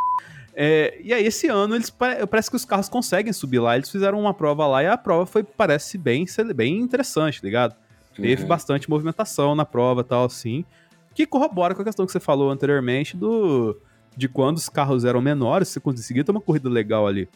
É, 0.54 1.00
e 1.02 1.14
aí, 1.14 1.26
esse 1.26 1.48
ano, 1.48 1.76
eles 1.76 1.90
pare- 1.90 2.26
parece 2.28 2.50
que 2.50 2.56
os 2.56 2.66
carros 2.66 2.90
conseguem 2.90 3.32
subir 3.34 3.60
lá. 3.60 3.76
Eles 3.78 3.90
fizeram 3.90 4.20
uma 4.20 4.34
prova 4.34 4.68
lá 4.68 4.84
e 4.84 4.88
a 4.88 4.98
prova 4.98 5.26
foi, 5.26 5.44
parece 5.44 5.98
bem, 5.98 6.26
bem 6.54 6.78
interessante, 6.80 7.42
tá 7.42 7.48
ligado? 7.48 7.76
Teve 8.16 8.42
Uhum. 8.44 8.48
bastante 8.50 8.90
movimentação 8.90 9.56
na 9.56 9.66
prova 9.66 10.02
e 10.02 10.04
tal, 10.04 10.26
assim. 10.26 10.66
Que 11.14 11.26
corrobora 11.26 11.76
com 11.76 11.82
a 11.82 11.86
questão 11.86 12.06
que 12.06 12.12
você 12.12 12.20
falou 12.20 12.50
anteriormente 12.50 13.16
do. 13.18 13.78
De 14.16 14.28
quando 14.28 14.58
os 14.58 14.68
carros 14.68 15.06
eram 15.06 15.22
menores, 15.22 15.70
você 15.70 15.80
conseguia 15.80 16.24
ter 16.24 16.32
uma 16.32 16.42
corrida 16.42 16.70
legal 16.70 17.08
ali. 17.08 17.30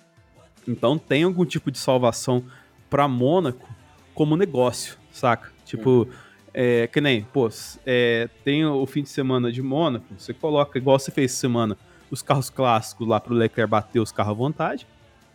Então 0.68 0.98
tem 0.98 1.24
algum 1.24 1.46
tipo 1.46 1.72
de 1.72 1.78
salvação 1.78 2.44
pra 2.90 3.08
Mônaco 3.08 3.68
como 4.14 4.36
negócio, 4.36 4.98
saca? 5.12 5.52
Tipo, 5.66 6.08
É, 6.54 6.88
que 6.88 7.02
nem, 7.02 7.24
pô, 7.24 7.50
é, 7.86 8.30
tem 8.46 8.66
o 8.66 8.86
fim 8.86 9.04
de 9.04 9.10
semana 9.10 9.52
de 9.52 9.62
Mônaco, 9.62 10.06
você 10.18 10.34
coloca, 10.34 10.78
igual 10.78 10.98
você 10.98 11.12
fez 11.12 11.32
essa 11.32 11.42
semana, 11.42 11.78
os 12.10 12.22
carros 12.22 12.50
clássicos 12.50 13.06
lá 13.06 13.20
pro 13.20 13.34
Leclerc 13.34 13.70
bater 13.70 14.00
os 14.00 14.10
carros 14.10 14.32
à 14.32 14.36
vontade. 14.36 14.88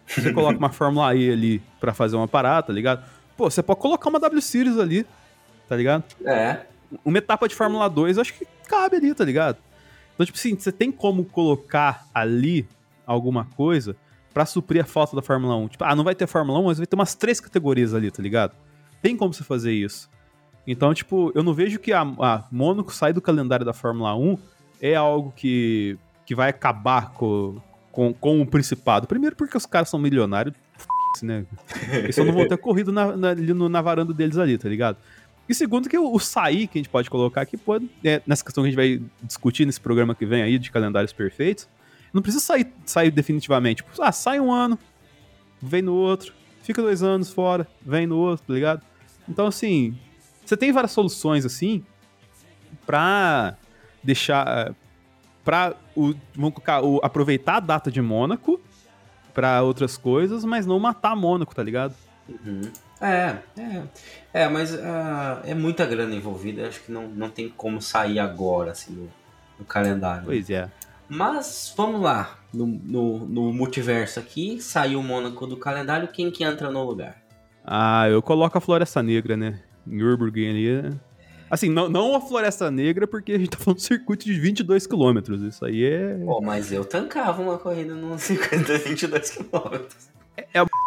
Você 0.07 0.32
coloca 0.34 0.59
uma 0.59 0.70
Fórmula 0.70 1.14
E 1.14 1.30
ali 1.30 1.62
pra 1.78 1.93
fazer 1.93 2.16
uma 2.16 2.26
parada, 2.26 2.68
tá 2.68 2.72
ligado? 2.72 3.05
Pô, 3.36 3.51
você 3.51 3.62
pode 3.62 3.80
colocar 3.80 4.09
uma 4.09 4.18
W 4.18 4.41
Series 4.41 4.78
ali, 4.78 5.07
tá 5.68 5.76
ligado? 5.76 6.05
É. 6.24 6.64
Uma 7.05 7.18
etapa 7.18 7.49
de 7.49 7.55
Fórmula 7.55 7.88
2, 7.88 8.16
eu 8.16 8.20
acho 8.22 8.34
que 8.34 8.47
cabe 8.68 8.97
ali, 8.97 9.14
tá 9.14 9.24
ligado? 9.24 9.59
Então, 10.14 10.26
tipo 10.26 10.36
assim, 10.38 10.55
você 10.59 10.70
tem 10.72 10.91
como 10.93 11.24
colocar 11.24 12.07
ali 12.14 12.66
alguma 13.07 13.45
coisa 13.57 13.97
pra 14.34 14.45
suprir 14.47 14.82
a 14.82 14.86
falta 14.86 15.16
da 15.16 15.22
Fórmula 15.22 15.57
1. 15.57 15.68
Tipo, 15.68 15.84
ah, 15.84 15.95
não 15.95 16.05
vai 16.05 16.14
ter 16.14 16.26
Fórmula 16.26 16.59
1, 16.61 16.64
mas 16.64 16.78
vai 16.78 16.86
ter 16.86 16.95
umas 16.97 17.14
três 17.14 17.41
categorias 17.41 17.95
ali, 17.95 18.11
tá 18.11 18.22
ligado? 18.22 18.53
Tem 19.03 19.16
como 19.16 19.32
você 19.32 19.43
fazer 19.43 19.72
isso. 19.72 20.09
Então, 20.66 20.93
tipo, 20.95 21.32
eu 21.34 21.43
não 21.43 21.55
vejo 21.55 21.78
que 21.78 21.93
a, 21.93 22.03
a 22.03 22.45
Mônaco 22.53 22.93
sair 22.93 23.12
do 23.12 23.20
calendário 23.22 23.64
da 23.64 23.72
Fórmula 23.72 24.14
1 24.14 24.38
é 24.80 24.95
algo 24.95 25.32
que, 25.34 25.99
que 26.26 26.34
vai 26.34 26.51
acabar 26.51 27.12
com, 27.12 27.57
com, 27.91 28.12
com 28.12 28.41
o 28.43 28.47
Principado. 28.47 29.07
Primeiro 29.07 29.34
porque 29.34 29.57
os 29.57 29.66
caras 29.66 29.88
são 29.88 29.99
milionários, 29.99 30.55
né? 31.22 31.45
Eles 31.93 32.14
só 32.14 32.24
não 32.24 32.32
vão 32.32 32.47
ter 32.47 32.57
corrido 32.59 32.93
na, 32.93 33.16
na, 33.16 33.30
ali 33.30 33.53
no- 33.55 33.68
na 33.68 33.80
varanda 33.82 34.12
deles 34.14 34.36
ali, 34.38 34.57
tá 34.59 34.68
ligado? 34.68 34.99
E 35.51 35.55
segundo 35.55 35.88
que 35.88 35.98
o, 35.98 36.16
sair 36.20 36.68
que 36.68 36.78
a 36.78 36.80
gente 36.80 36.88
pode 36.88 37.11
colocar 37.11 37.40
aqui, 37.40 37.57
pode, 37.57 37.90
é, 38.05 38.22
nessa 38.24 38.44
questão 38.44 38.62
que 38.62 38.68
a 38.68 38.70
gente 38.70 38.76
vai 38.76 39.03
discutir 39.20 39.66
nesse 39.66 39.80
programa 39.80 40.14
que 40.14 40.24
vem 40.24 40.42
aí 40.44 40.57
de 40.61 40.70
calendários 40.70 41.12
perfeitos, 41.12 41.68
não 42.14 42.22
precisa 42.22 42.44
sair, 42.44 42.72
sair 42.86 43.11
definitivamente. 43.11 43.78
Tipo, 43.78 44.01
ah, 44.01 44.12
sai 44.12 44.38
um 44.38 44.53
ano, 44.53 44.78
vem 45.61 45.82
no 45.82 45.92
outro, 45.92 46.32
fica 46.62 46.80
dois 46.80 47.03
anos 47.03 47.32
fora, 47.32 47.66
vem 47.84 48.07
no 48.07 48.16
outro, 48.16 48.46
tá 48.46 48.55
ligado? 48.55 48.82
Então, 49.28 49.48
assim, 49.48 49.98
você 50.46 50.57
tem 50.57 50.70
várias 50.70 50.92
soluções, 50.92 51.44
assim, 51.44 51.84
pra 52.86 53.57
deixar. 54.05 54.72
pra 55.44 55.74
o, 55.96 56.14
vamos 56.32 56.55
colocar, 56.55 56.80
o, 56.80 57.01
aproveitar 57.03 57.57
a 57.57 57.61
data 57.61 57.90
de 57.90 58.01
Mônaco 58.01 58.61
pra 59.34 59.64
outras 59.64 59.96
coisas, 59.96 60.44
mas 60.44 60.64
não 60.64 60.78
matar 60.78 61.16
Mônaco, 61.16 61.53
tá 61.53 61.62
ligado? 61.64 61.96
Uhum. 62.28 62.62
É, 63.00 63.36
é. 63.58 63.82
É, 64.32 64.48
mas 64.48 64.74
ah, 64.74 65.40
é 65.44 65.54
muita 65.54 65.86
grana 65.86 66.14
envolvida. 66.14 66.68
Acho 66.68 66.82
que 66.82 66.92
não, 66.92 67.08
não 67.08 67.28
tem 67.28 67.48
como 67.48 67.80
sair 67.80 68.18
agora, 68.18 68.72
assim, 68.72 68.94
do, 68.94 69.10
do 69.58 69.64
calendário. 69.64 70.24
Pois 70.24 70.48
é. 70.50 70.70
Mas 71.08 71.72
vamos 71.76 72.00
lá. 72.00 72.38
No, 72.52 72.66
no, 72.66 73.26
no 73.26 73.52
multiverso 73.52 74.20
aqui, 74.20 74.60
saiu 74.60 75.00
o 75.00 75.02
Mônaco 75.02 75.46
do 75.46 75.56
calendário. 75.56 76.08
Quem 76.08 76.30
que 76.30 76.44
entra 76.44 76.70
no 76.70 76.84
lugar? 76.84 77.16
Ah, 77.64 78.08
eu 78.08 78.22
coloco 78.22 78.56
a 78.56 78.60
Floresta 78.60 79.02
Negra, 79.02 79.36
né? 79.36 79.60
Nürburgring 79.86 80.50
ali. 80.50 80.82
né? 80.82 81.00
Assim, 81.50 81.68
não, 81.68 81.88
não 81.88 82.14
a 82.14 82.20
Floresta 82.20 82.70
Negra, 82.70 83.08
porque 83.08 83.32
a 83.32 83.38
gente 83.38 83.50
tá 83.50 83.58
falando 83.58 83.78
de 83.78 83.84
circuito 83.84 84.24
de 84.24 84.38
22 84.38 84.86
km. 84.86 85.18
Isso 85.48 85.64
aí 85.64 85.84
é. 85.84 86.14
Pô, 86.24 86.40
mas 86.40 86.72
eu 86.72 86.84
tancava 86.84 87.42
uma 87.42 87.58
corrida 87.58 87.92
no 87.92 88.16
50, 88.16 88.78
22 88.78 89.30
km. 89.30 89.84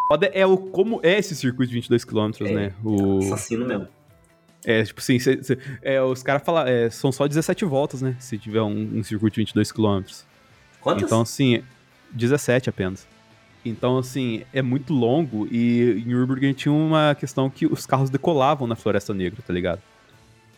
Foda 0.07 0.27
é 0.33 0.45
o 0.45 0.57
como 0.57 0.99
é 1.03 1.17
esse 1.17 1.35
circuito 1.35 1.69
de 1.69 1.75
22 1.75 2.03
km, 2.05 2.31
É, 2.41 2.53
né? 2.53 2.73
O, 2.83 3.19
Assassino 3.19 3.65
mesmo. 3.65 3.87
é, 4.65 4.83
tipo 4.83 4.99
assim, 4.99 5.17
cê- 5.19 5.41
cê- 5.41 5.57
é, 5.81 6.01
os 6.01 6.21
caras 6.21 6.43
falam, 6.43 6.67
é, 6.67 6.89
são 6.89 7.11
só 7.11 7.27
17 7.27 7.65
voltas, 7.65 8.01
né? 8.01 8.15
Se 8.19 8.37
tiver 8.37 8.61
um, 8.61 8.99
um 8.99 9.03
circuito 9.03 9.35
de 9.35 9.41
22 9.41 9.71
km. 9.71 10.01
Quantas? 10.81 11.03
Então, 11.03 11.21
assim, 11.21 11.63
17 12.11 12.69
apenas. 12.69 13.07
Então, 13.65 13.97
assim, 13.97 14.43
é 14.51 14.61
muito 14.61 14.93
longo 14.93 15.47
e 15.49 16.01
em 16.01 16.05
Nürburgring 16.09 16.51
tinha 16.53 16.73
uma 16.73 17.15
questão 17.17 17.49
que 17.49 17.65
os 17.65 17.85
carros 17.85 18.09
decolavam 18.09 18.67
na 18.67 18.75
Floresta 18.75 19.13
Negra, 19.13 19.41
tá 19.45 19.53
ligado? 19.53 19.81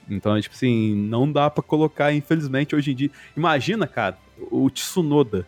Então, 0.09 0.35
é, 0.35 0.41
tipo 0.41 0.55
assim, 0.55 0.95
não 0.95 1.31
dá 1.31 1.49
pra 1.49 1.61
colocar, 1.63 2.11
infelizmente, 2.13 2.75
hoje 2.75 2.91
em 2.91 2.95
dia. 2.95 3.11
Imagina, 3.37 3.85
cara, 3.85 4.17
o 4.51 4.69
Tsunoda. 4.71 5.47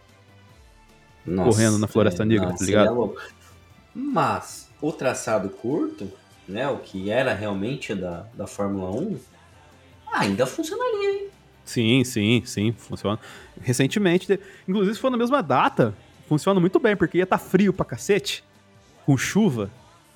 Nossa, 1.26 1.50
correndo 1.50 1.78
na 1.80 1.88
Floresta 1.88 2.24
Negra, 2.24 2.52
tá 2.52 2.58
seria 2.58 2.80
ligado? 2.82 3.16
Mas 4.00 4.70
o 4.80 4.91
traçado 4.91 5.50
curto, 5.50 6.12
né, 6.48 6.68
o 6.70 6.78
que 6.78 7.10
era 7.10 7.34
realmente 7.34 7.95
da, 7.95 8.28
da 8.36 8.45
Fórmula 8.45 8.91
1, 8.91 9.18
ainda 10.14 10.45
funcionaria, 10.45 11.14
hein? 11.16 11.28
Sim, 11.66 12.04
sim, 12.04 12.43
sim, 12.45 12.72
funciona. 12.72 13.20
Recentemente, 13.60 14.39
inclusive 14.68 14.93
se 14.93 15.02
for 15.02 15.10
na 15.10 15.18
mesma 15.18 15.41
data, 15.41 15.95
funciona 16.30 16.60
muito 16.60 16.80
bem, 16.80 16.95
porque 16.95 17.18
ia 17.18 17.24
estar 17.24 17.39
frio 17.39 17.74
pra 17.74 17.84
cacete, 17.84 18.43
com 19.04 19.18
chuva. 19.18 19.70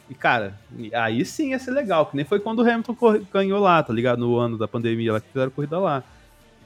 E, 0.07 0.13
cara, 0.13 0.59
aí 0.93 1.25
sim 1.25 1.49
ia 1.49 1.59
ser 1.59 1.71
legal, 1.71 2.05
que 2.05 2.15
nem 2.15 2.23
foi 2.23 2.39
quando 2.39 2.59
o 2.59 2.61
Hamilton 2.61 2.95
ganhou 3.33 3.59
lá, 3.59 3.81
tá 3.81 3.91
ligado? 3.91 4.19
No 4.19 4.37
ano 4.37 4.57
da 4.59 4.67
pandemia 4.67 5.13
lá 5.13 5.19
que 5.19 5.27
fizeram 5.27 5.49
corrida 5.49 5.79
lá. 5.79 6.03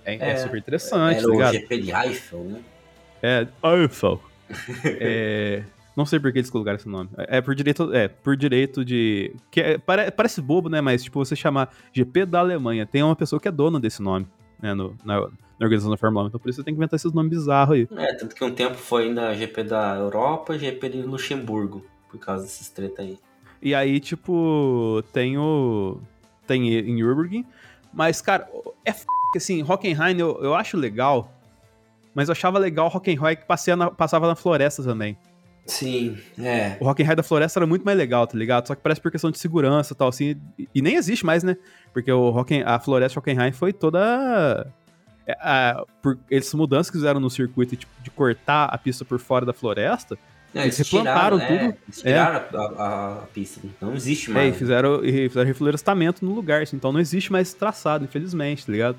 É, 0.04 0.16
é 0.16 0.32
É, 0.32 0.36
super 0.38 0.58
interessante, 0.58 1.18
Era 1.18 1.22
tá 1.24 1.30
o 1.30 1.32
ligado? 1.32 1.54
GP 1.54 1.78
de 1.80 1.92
Eiffel, 1.92 2.40
né? 2.44 2.62
É, 3.24 3.48
Eiffel. 3.64 4.22
é, 4.84 5.64
não 5.96 6.06
sei 6.06 6.20
por 6.20 6.32
que 6.32 6.40
eles 6.40 6.50
colocaram 6.50 6.76
esse 6.78 6.90
nome. 6.90 7.10
É 7.18 7.42
por 7.42 7.56
direito, 7.56 7.94
é, 7.94 8.08
por 8.08 8.36
direito 8.36 8.84
de. 8.84 9.34
Que 9.52 9.62
é- 9.62 9.78
pare- 9.78 10.12
parece 10.12 10.42
bobo, 10.42 10.70
né? 10.70 10.82
Mas, 10.82 11.04
tipo, 11.04 11.24
você 11.24 11.36
chamar 11.36 11.70
GP 11.94 12.26
da 12.26 12.40
Alemanha, 12.40 12.86
tem 12.86 13.02
uma 13.04 13.16
pessoa 13.16 13.40
que 13.40 13.48
é 13.48 13.52
dona 13.52 13.80
desse 13.80 14.02
nome, 14.02 14.28
né? 14.62 14.74
no- 14.74 14.96
na, 15.06 15.20
na 15.22 15.30
organização 15.62 15.92
da 15.92 15.98
Fórmula 15.98 16.26
1. 16.26 16.28
Então, 16.28 16.40
por 16.40 16.50
isso 16.50 16.58
você 16.58 16.64
tem 16.66 16.74
que 16.74 16.78
inventar 16.78 16.98
esses 16.98 17.14
nomes 17.14 17.30
bizarros 17.30 17.76
aí. 17.76 17.88
É, 17.98 18.14
tanto 18.16 18.36
que 18.36 18.44
um 18.44 18.52
tempo 18.54 18.76
foi 18.76 19.06
ainda 19.06 19.34
GP 19.34 19.64
da 19.64 19.96
Europa 19.96 20.58
GP 20.58 20.90
de 20.90 21.02
Luxemburgo, 21.04 21.86
por 22.10 22.20
causa 22.20 22.44
desses 22.44 22.70
treta 22.70 23.02
aí. 23.02 23.18
E 23.62 23.74
aí, 23.74 24.00
tipo, 24.00 25.02
tem 25.14 25.38
o. 25.38 26.00
Tem 26.46 26.70
em 26.78 26.94
Nürburgring. 26.96 27.46
Mas, 27.94 28.22
cara, 28.22 28.48
é 28.84 28.90
f... 28.92 29.06
assim, 29.36 29.64
Hockenheim 29.64 30.20
eu, 30.20 30.38
eu 30.44 30.54
acho 30.54 30.76
legal. 30.78 31.32
Mas 32.14 32.28
eu 32.30 32.34
achava 32.34 32.60
legal 32.60 32.88
o 32.88 32.96
Hockenheim 32.96 33.36
que 33.38 33.46
passeia 33.46 33.76
na- 33.76 33.90
passava 33.90 34.28
na 34.28 34.36
floresta 34.36 34.84
também. 34.84 35.18
Sim, 35.66 36.18
é. 36.38 36.78
O 36.80 36.88
Hockenheim 36.88 37.16
da 37.16 37.24
Floresta 37.24 37.60
era 37.60 37.66
muito 37.66 37.84
mais 37.84 37.98
legal, 37.98 38.28
tá 38.28 38.38
ligado? 38.38 38.68
Só 38.68 38.76
que 38.76 38.82
parece 38.82 39.02
por 39.02 39.12
questão 39.12 39.32
de 39.32 39.40
segurança 39.40 39.94
e 39.94 39.96
tal, 39.96 40.08
assim. 40.10 40.36
E, 40.60 40.70
e 40.76 40.82
nem 40.82 40.96
existe 40.96 41.26
mais, 41.26 41.44
né? 41.44 41.58
Porque 41.92 42.12
o 42.12 42.30
Hocken, 42.30 42.62
a 42.64 42.80
Floresta 42.80 43.20
Hockenheim 43.20 43.52
foi 43.52 43.74
toda. 43.74 44.68
é, 45.28 45.34
a- 45.40 45.84
por 46.04 46.20
essas 46.30 46.54
mudanças 46.54 46.92
que 46.92 46.98
fizeram 46.98 47.20
no 47.20 47.30
circuito 47.32 47.76
tipo, 47.76 47.92
de 48.04 48.12
cortar 48.12 48.66
a 48.66 48.78
pista 48.78 49.04
por 49.04 49.20
fora 49.20 49.44
da 49.44 49.54
floresta. 49.54 50.16
É, 50.54 50.62
Eles 50.62 50.78
replantaram 50.78 51.40
é, 51.40 51.48
tudo. 51.48 51.78
Eles 51.88 52.02
tiraram 52.02 52.46
a, 52.54 52.62
a- 52.84 53.14
a 53.24 53.28
pista. 53.34 53.60
Não 53.82 53.96
existe 53.96 54.28
É, 54.30 54.32
e 54.32 54.34
mais. 54.36 54.56
fizeram, 54.56 55.04
e 55.04 55.28
fizeram 55.28 55.48
reflorestamento 55.48 56.24
no 56.24 56.32
lugar, 56.34 56.62
assim, 56.62 56.76
então 56.78 56.92
não 56.94 57.00
existe 57.00 57.32
mais 57.32 57.48
esse 57.48 57.58
traçado, 57.58 58.06
infelizmente, 58.06 58.66
tá 58.66 58.72
ligado? 58.72 58.98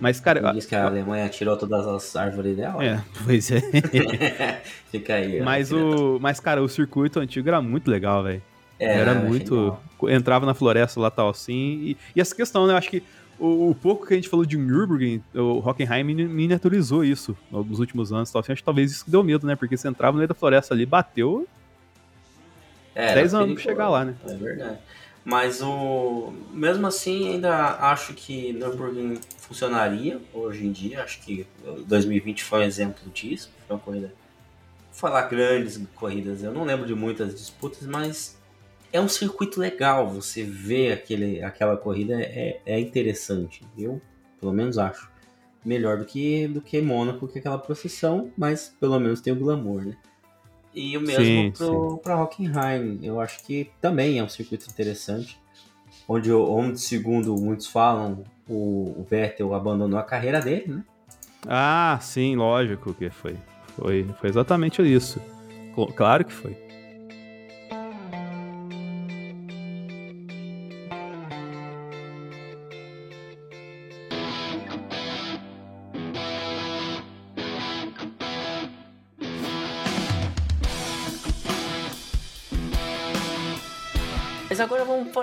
Mas, 0.00 0.20
cara. 0.20 0.52
Diz 0.52 0.66
que 0.66 0.74
a 0.74 0.86
Alemanha 0.86 1.28
tirou 1.28 1.56
todas 1.56 1.86
as 1.86 2.16
árvores 2.16 2.56
dela. 2.56 2.84
É, 2.84 3.00
pois 3.24 3.50
é. 3.50 3.60
Fica 4.90 5.14
aí. 5.14 5.40
mas, 5.40 5.72
o, 5.72 6.18
mas, 6.20 6.40
cara, 6.40 6.62
o 6.62 6.68
circuito 6.68 7.20
antigo 7.20 7.48
era 7.48 7.60
muito 7.62 7.90
legal, 7.90 8.22
velho. 8.24 8.42
É, 8.78 8.98
Era 8.98 9.14
muito. 9.14 9.54
legal. 9.54 9.82
Entrava 10.14 10.44
na 10.44 10.54
floresta 10.54 10.98
lá 11.00 11.10
tal 11.10 11.28
assim. 11.28 11.52
E, 11.82 11.96
e 12.16 12.20
essa 12.20 12.34
questão, 12.34 12.66
né? 12.66 12.72
Eu 12.72 12.76
acho 12.78 12.90
que 12.90 13.02
o, 13.38 13.70
o 13.70 13.74
pouco 13.74 14.06
que 14.06 14.12
a 14.12 14.16
gente 14.16 14.28
falou 14.28 14.44
de 14.44 14.56
Nürburgring, 14.58 15.22
o 15.34 15.58
Hockenheim 15.66 16.02
mini- 16.02 16.26
miniaturizou 16.26 17.04
isso 17.04 17.36
nos 17.50 17.78
últimos 17.78 18.12
anos. 18.12 18.30
Tal, 18.30 18.40
assim, 18.40 18.52
acho 18.52 18.60
que 18.62 18.66
talvez 18.66 18.90
isso 18.90 19.04
deu 19.08 19.22
medo, 19.22 19.46
né? 19.46 19.54
Porque 19.54 19.76
você 19.76 19.86
entrava 19.88 20.12
no 20.12 20.18
meio 20.18 20.28
da 20.28 20.34
floresta 20.34 20.74
ali, 20.74 20.84
bateu 20.84 21.46
É, 22.94 23.04
era 23.06 23.14
10 23.20 23.34
anos 23.34 23.54
pra 23.54 23.62
chegar 23.62 23.88
lá, 23.88 24.04
né? 24.04 24.14
É 24.28 24.34
verdade. 24.34 24.78
Mas 25.24 25.62
o. 25.62 26.32
Mesmo 26.52 26.84
assim, 26.88 27.34
ainda 27.34 27.76
acho 27.92 28.12
que 28.14 28.52
Nürburgring 28.54 29.20
funcionaria 29.52 30.18
hoje 30.32 30.66
em 30.66 30.72
dia. 30.72 31.02
Acho 31.02 31.20
que 31.20 31.46
2020 31.86 32.42
foi 32.42 32.60
um 32.60 32.62
exemplo 32.62 33.10
disso. 33.12 33.50
Foi 33.66 33.76
uma 33.76 33.82
corrida. 33.82 34.06
Vou 34.06 34.94
falar 34.94 35.22
grandes 35.28 35.80
corridas, 35.94 36.42
eu 36.42 36.52
não 36.52 36.64
lembro 36.64 36.86
de 36.86 36.94
muitas 36.94 37.34
disputas, 37.34 37.86
mas 37.86 38.38
é 38.92 39.00
um 39.00 39.08
circuito 39.08 39.60
legal. 39.60 40.08
Você 40.10 40.42
vê 40.42 40.92
aquele, 40.92 41.42
aquela 41.42 41.76
corrida 41.76 42.20
é, 42.20 42.60
é 42.64 42.80
interessante. 42.80 43.62
Eu, 43.78 44.00
pelo 44.40 44.52
menos, 44.52 44.78
acho. 44.78 45.10
Melhor 45.64 45.98
do 45.98 46.04
que, 46.04 46.48
do 46.48 46.60
que 46.60 46.80
Mônaco, 46.80 47.28
que 47.28 47.38
é 47.38 47.40
aquela 47.40 47.58
procissão, 47.58 48.32
mas 48.36 48.74
pelo 48.80 48.98
menos 48.98 49.20
tem 49.20 49.32
o 49.32 49.36
glamour, 49.36 49.84
né? 49.84 49.96
E 50.74 50.96
o 50.96 51.00
mesmo 51.00 51.98
pra 51.98 52.20
Hockenheim. 52.20 52.98
Eu 53.00 53.20
acho 53.20 53.44
que 53.44 53.70
também 53.80 54.18
é 54.18 54.24
um 54.24 54.28
circuito 54.28 54.66
interessante. 54.68 55.40
Onde, 56.08 56.32
onde 56.32 56.80
segundo 56.80 57.36
muitos 57.36 57.68
falam, 57.68 58.24
o, 58.52 59.00
o 59.00 59.06
Vettel 59.08 59.54
abandonou 59.54 59.98
a 59.98 60.02
carreira 60.02 60.40
dele, 60.40 60.64
né? 60.68 60.84
Ah, 61.46 61.98
sim, 62.00 62.36
lógico 62.36 62.94
que 62.94 63.10
foi. 63.10 63.36
Foi, 63.76 64.06
foi 64.20 64.28
exatamente 64.30 64.82
isso. 64.82 65.20
Cl- 65.74 65.92
Claro 65.94 66.24
que 66.24 66.32
foi. 66.32 66.56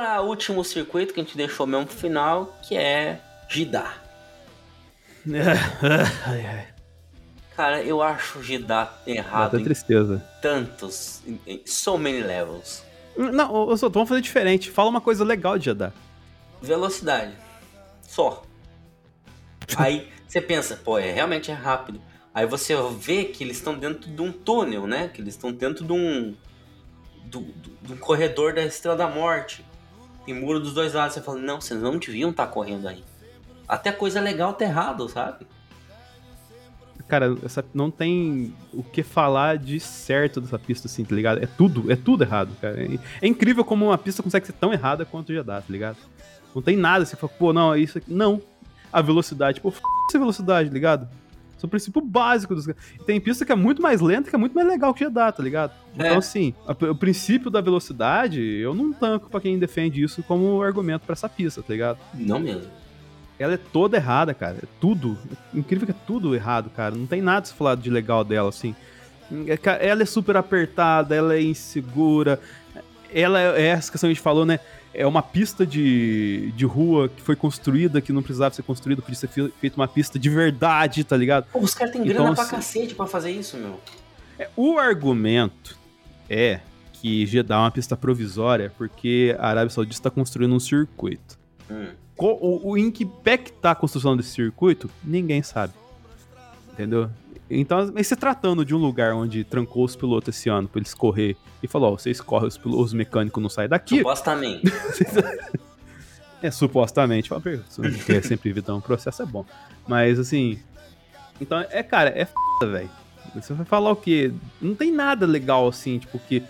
Para 0.09 0.23
o 0.23 0.27
último 0.27 0.63
circuito 0.63 1.13
que 1.13 1.19
a 1.19 1.23
gente 1.23 1.37
deixou 1.37 1.67
mesmo 1.67 1.85
pro 1.85 1.95
final, 1.95 2.57
que 2.67 2.75
é 2.75 3.21
Jeddah. 3.47 3.93
Cara, 7.55 7.83
eu 7.83 8.01
acho 8.01 8.41
Jeddah 8.41 8.91
errado 9.05 9.59
em 9.59 9.63
tristeza. 9.63 10.17
tantos, 10.41 11.21
em, 11.27 11.39
em 11.45 11.61
so 11.63 11.95
many 11.95 12.21
levels. 12.21 12.83
Não, 13.15 13.53
ô, 13.53 13.71
ô, 13.71 13.77
Soto, 13.77 13.93
vamos 13.93 14.09
fazer 14.09 14.21
diferente. 14.21 14.71
Fala 14.71 14.89
uma 14.89 14.99
coisa 14.99 15.23
legal 15.23 15.59
de 15.59 15.65
Jeddah. 15.65 15.93
Velocidade. 16.59 17.33
Só. 18.01 18.41
Aí 19.77 20.09
você 20.27 20.41
pensa, 20.41 20.75
pô, 20.75 20.97
é 20.97 21.11
realmente 21.11 21.51
é 21.51 21.53
rápido. 21.53 22.01
Aí 22.33 22.47
você 22.47 22.73
vê 22.97 23.25
que 23.25 23.43
eles 23.43 23.57
estão 23.57 23.77
dentro 23.77 24.09
de 24.09 24.21
um 24.23 24.31
túnel, 24.31 24.87
né? 24.87 25.07
Que 25.09 25.21
eles 25.21 25.35
estão 25.35 25.51
dentro 25.51 25.85
de 25.85 25.93
um. 25.93 26.35
Do, 27.25 27.41
do, 27.41 27.77
de 27.83 27.93
um 27.93 27.97
corredor 27.97 28.55
da 28.55 28.63
Estrela 28.63 28.97
da 28.97 29.07
Morte. 29.07 29.68
Tem 30.25 30.33
muro 30.33 30.59
dos 30.59 30.73
dois 30.73 30.93
lados. 30.93 31.13
Você 31.13 31.21
fala, 31.21 31.39
não, 31.39 31.59
vocês 31.59 31.81
não 31.81 31.97
deviam 31.97 32.31
estar 32.31 32.47
correndo 32.47 32.87
aí. 32.87 33.03
Até 33.67 33.91
coisa 33.91 34.19
legal 34.19 34.53
tá 34.53 34.65
errado, 34.65 35.07
sabe? 35.07 35.45
Cara, 37.07 37.35
essa, 37.43 37.65
não 37.73 37.89
tem 37.89 38.53
o 38.71 38.83
que 38.83 39.01
falar 39.01 39.57
de 39.57 39.79
certo 39.79 40.39
dessa 40.39 40.59
pista, 40.59 40.87
assim, 40.87 41.03
tá 41.03 41.15
ligado? 41.15 41.43
É 41.43 41.47
tudo, 41.47 41.91
é 41.91 41.95
tudo 41.95 42.23
errado, 42.23 42.55
cara. 42.61 42.79
É, 42.79 42.99
é 43.21 43.27
incrível 43.27 43.65
como 43.65 43.85
uma 43.85 43.97
pista 43.97 44.21
consegue 44.21 44.45
ser 44.45 44.53
tão 44.53 44.71
errada 44.71 45.05
quanto 45.05 45.29
o 45.29 45.33
Jeddah, 45.33 45.61
tá 45.61 45.67
ligado? 45.69 45.97
Não 46.53 46.61
tem 46.61 46.77
nada, 46.77 47.05
você 47.05 47.15
fala, 47.15 47.33
pô, 47.37 47.51
não, 47.51 47.75
isso 47.75 47.97
aqui. 47.97 48.13
Não. 48.13 48.41
A 48.93 49.01
velocidade, 49.01 49.59
pô, 49.59 49.69
f 49.69 49.81
essa 50.07 50.19
velocidade, 50.19 50.69
tá 50.69 50.73
ligado? 50.73 51.07
Isso 51.59 51.65
é 51.65 51.67
o 51.67 51.69
princípio 51.69 52.01
básico 52.01 52.55
dos. 52.55 52.65
Tem 53.05 53.19
pista 53.19 53.45
que 53.45 53.51
é 53.51 53.55
muito 53.55 53.81
mais 53.81 53.99
lenta, 53.99 54.29
que 54.29 54.35
é 54.35 54.39
muito 54.39 54.53
mais 54.55 54.65
legal 54.65 54.93
que 54.93 55.03
Jeddah, 55.03 55.29
tá 55.33 55.43
ligado? 55.43 55.73
É. 55.97 56.05
Então, 56.07 56.17
assim, 56.17 56.53
a- 56.65 56.71
o 56.91 56.95
princípio 56.95 57.51
da 57.51 57.59
velocidade, 57.59 58.41
eu 58.41 58.73
não 58.73 58.93
tanco 58.93 59.29
pra 59.29 59.41
quem 59.41 59.59
defende 59.59 60.01
isso 60.01 60.23
como 60.23 60.61
argumento 60.63 61.01
pra 61.05 61.11
essa 61.13 61.27
pista, 61.27 61.61
tá 61.61 61.73
ligado? 61.73 61.99
Não 62.13 62.39
mesmo. 62.39 62.71
Ela 63.37 63.55
é 63.55 63.57
toda 63.57 63.97
errada, 63.97 64.33
cara. 64.33 64.57
É 64.63 64.67
tudo. 64.79 65.17
É 65.53 65.59
incrível 65.59 65.85
que 65.85 65.91
é 65.91 65.95
tudo 66.07 66.33
errado, 66.33 66.69
cara. 66.69 66.95
Não 66.95 67.05
tem 67.05 67.21
nada 67.21 67.45
se 67.45 67.53
falar 67.53 67.75
de 67.75 67.89
legal 67.89 68.23
dela, 68.23 68.47
assim. 68.47 68.73
É, 69.47 69.87
Ela 69.87 70.03
é 70.03 70.05
super 70.05 70.37
apertada, 70.37 71.13
ela 71.13 71.35
é 71.35 71.41
insegura. 71.41 72.39
Ela 73.13 73.39
é, 73.41 73.61
é 73.63 73.65
essa 73.67 73.91
questão 73.91 74.07
que 74.07 74.11
a 74.11 74.13
gente 74.13 74.23
falou, 74.23 74.45
né? 74.45 74.59
É 74.93 75.05
uma 75.05 75.21
pista 75.21 75.65
de, 75.65 76.51
de 76.55 76.65
rua 76.65 77.09
que 77.09 77.21
foi 77.21 77.35
construída, 77.35 78.01
que 78.01 78.11
não 78.11 78.23
precisava 78.23 78.53
ser 78.55 78.63
construída, 78.63 79.01
podia 79.01 79.15
ser 79.19 79.27
fe- 79.27 79.51
feita 79.61 79.75
uma 79.77 79.87
pista 79.87 80.17
de 80.17 80.29
verdade, 80.29 81.03
tá 81.03 81.15
ligado? 81.15 81.45
Pô, 81.51 81.59
os 81.59 81.73
caras 81.75 81.93
têm 81.93 82.01
Então, 82.01 82.13
grana 82.15 82.33
pra 82.33 82.43
assim- 82.43 82.55
cacete 82.55 82.95
pra 82.95 83.05
fazer 83.05 83.31
isso, 83.31 83.55
meu. 83.57 83.79
É, 84.39 84.49
O 84.55 84.77
argumento 84.79 85.77
é 86.29 86.59
que 86.93 87.25
Jeddah 87.25 87.55
é 87.55 87.59
uma 87.59 87.71
pista 87.71 87.95
provisória 87.95 88.73
porque 88.77 89.35
a 89.39 89.47
Arábia 89.47 89.69
Saudita 89.69 89.95
está 89.95 90.09
construindo 90.09 90.53
um 90.55 90.59
circuito. 90.59 91.37
Hum. 91.69 91.87
O, 92.17 92.71
o 92.71 92.77
em 92.77 92.91
que 92.91 93.05
pé 93.05 93.37
que 93.37 93.51
tá 93.51 93.71
a 93.71 93.75
construção 93.75 94.17
desse 94.17 94.31
circuito, 94.31 94.89
ninguém 95.03 95.41
sabe. 95.43 95.71
Entendeu? 96.79 97.09
Então, 97.49 97.91
mas 97.93 98.07
se 98.07 98.15
tratando 98.15 98.63
de 98.63 98.73
um 98.73 98.77
lugar 98.77 99.13
onde 99.13 99.43
trancou 99.43 99.83
os 99.83 99.95
pilotos 99.95 100.35
esse 100.37 100.49
ano 100.49 100.67
pra 100.67 100.79
eles 100.79 100.93
correr 100.93 101.35
e 101.61 101.67
falou, 101.67 101.91
ó, 101.93 101.97
vocês 101.97 102.21
correm, 102.21 102.47
os, 102.47 102.57
pilo- 102.57 102.79
os 102.79 102.93
mecânicos 102.93 103.41
não 103.43 103.49
saem 103.49 103.67
daqui. 103.67 103.97
Supostamente. 103.97 104.61
É, 106.41 106.49
supostamente. 106.49 107.27
Fala, 107.27 107.41
"Pô, 107.41 107.49
Se 107.67 107.81
não 107.81 107.91
quer 107.91 108.23
sempre 108.23 108.49
evitar 108.49 108.73
um 108.73 108.79
processo, 108.79 109.21
é 109.21 109.25
bom. 109.25 109.45
Mas, 109.85 110.17
assim... 110.17 110.57
Então, 111.41 111.59
é, 111.69 111.83
cara, 111.83 112.11
é 112.11 112.21
f***, 112.21 112.33
velho. 112.65 112.89
Você 113.35 113.53
vai 113.53 113.65
falar 113.65 113.91
o 113.91 113.95
quê? 113.97 114.31
Não 114.61 114.73
tem 114.73 114.89
nada 114.89 115.25
legal, 115.25 115.67
assim, 115.67 115.99
tipo, 115.99 116.17
que... 116.17 116.41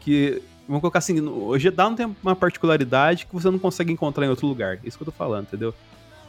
que 0.00 0.42
vamos 0.66 0.82
colocar 0.82 0.98
assim, 0.98 1.18
o 1.18 1.58
Jeddah 1.58 1.88
não 1.88 1.96
tem 1.96 2.14
uma 2.22 2.36
particularidade 2.36 3.24
que 3.24 3.32
você 3.32 3.50
não 3.50 3.58
consegue 3.58 3.90
encontrar 3.90 4.26
em 4.26 4.28
outro 4.28 4.46
lugar. 4.46 4.78
Isso 4.84 4.98
que 4.98 5.02
eu 5.02 5.06
tô 5.06 5.12
falando, 5.12 5.44
entendeu? 5.46 5.74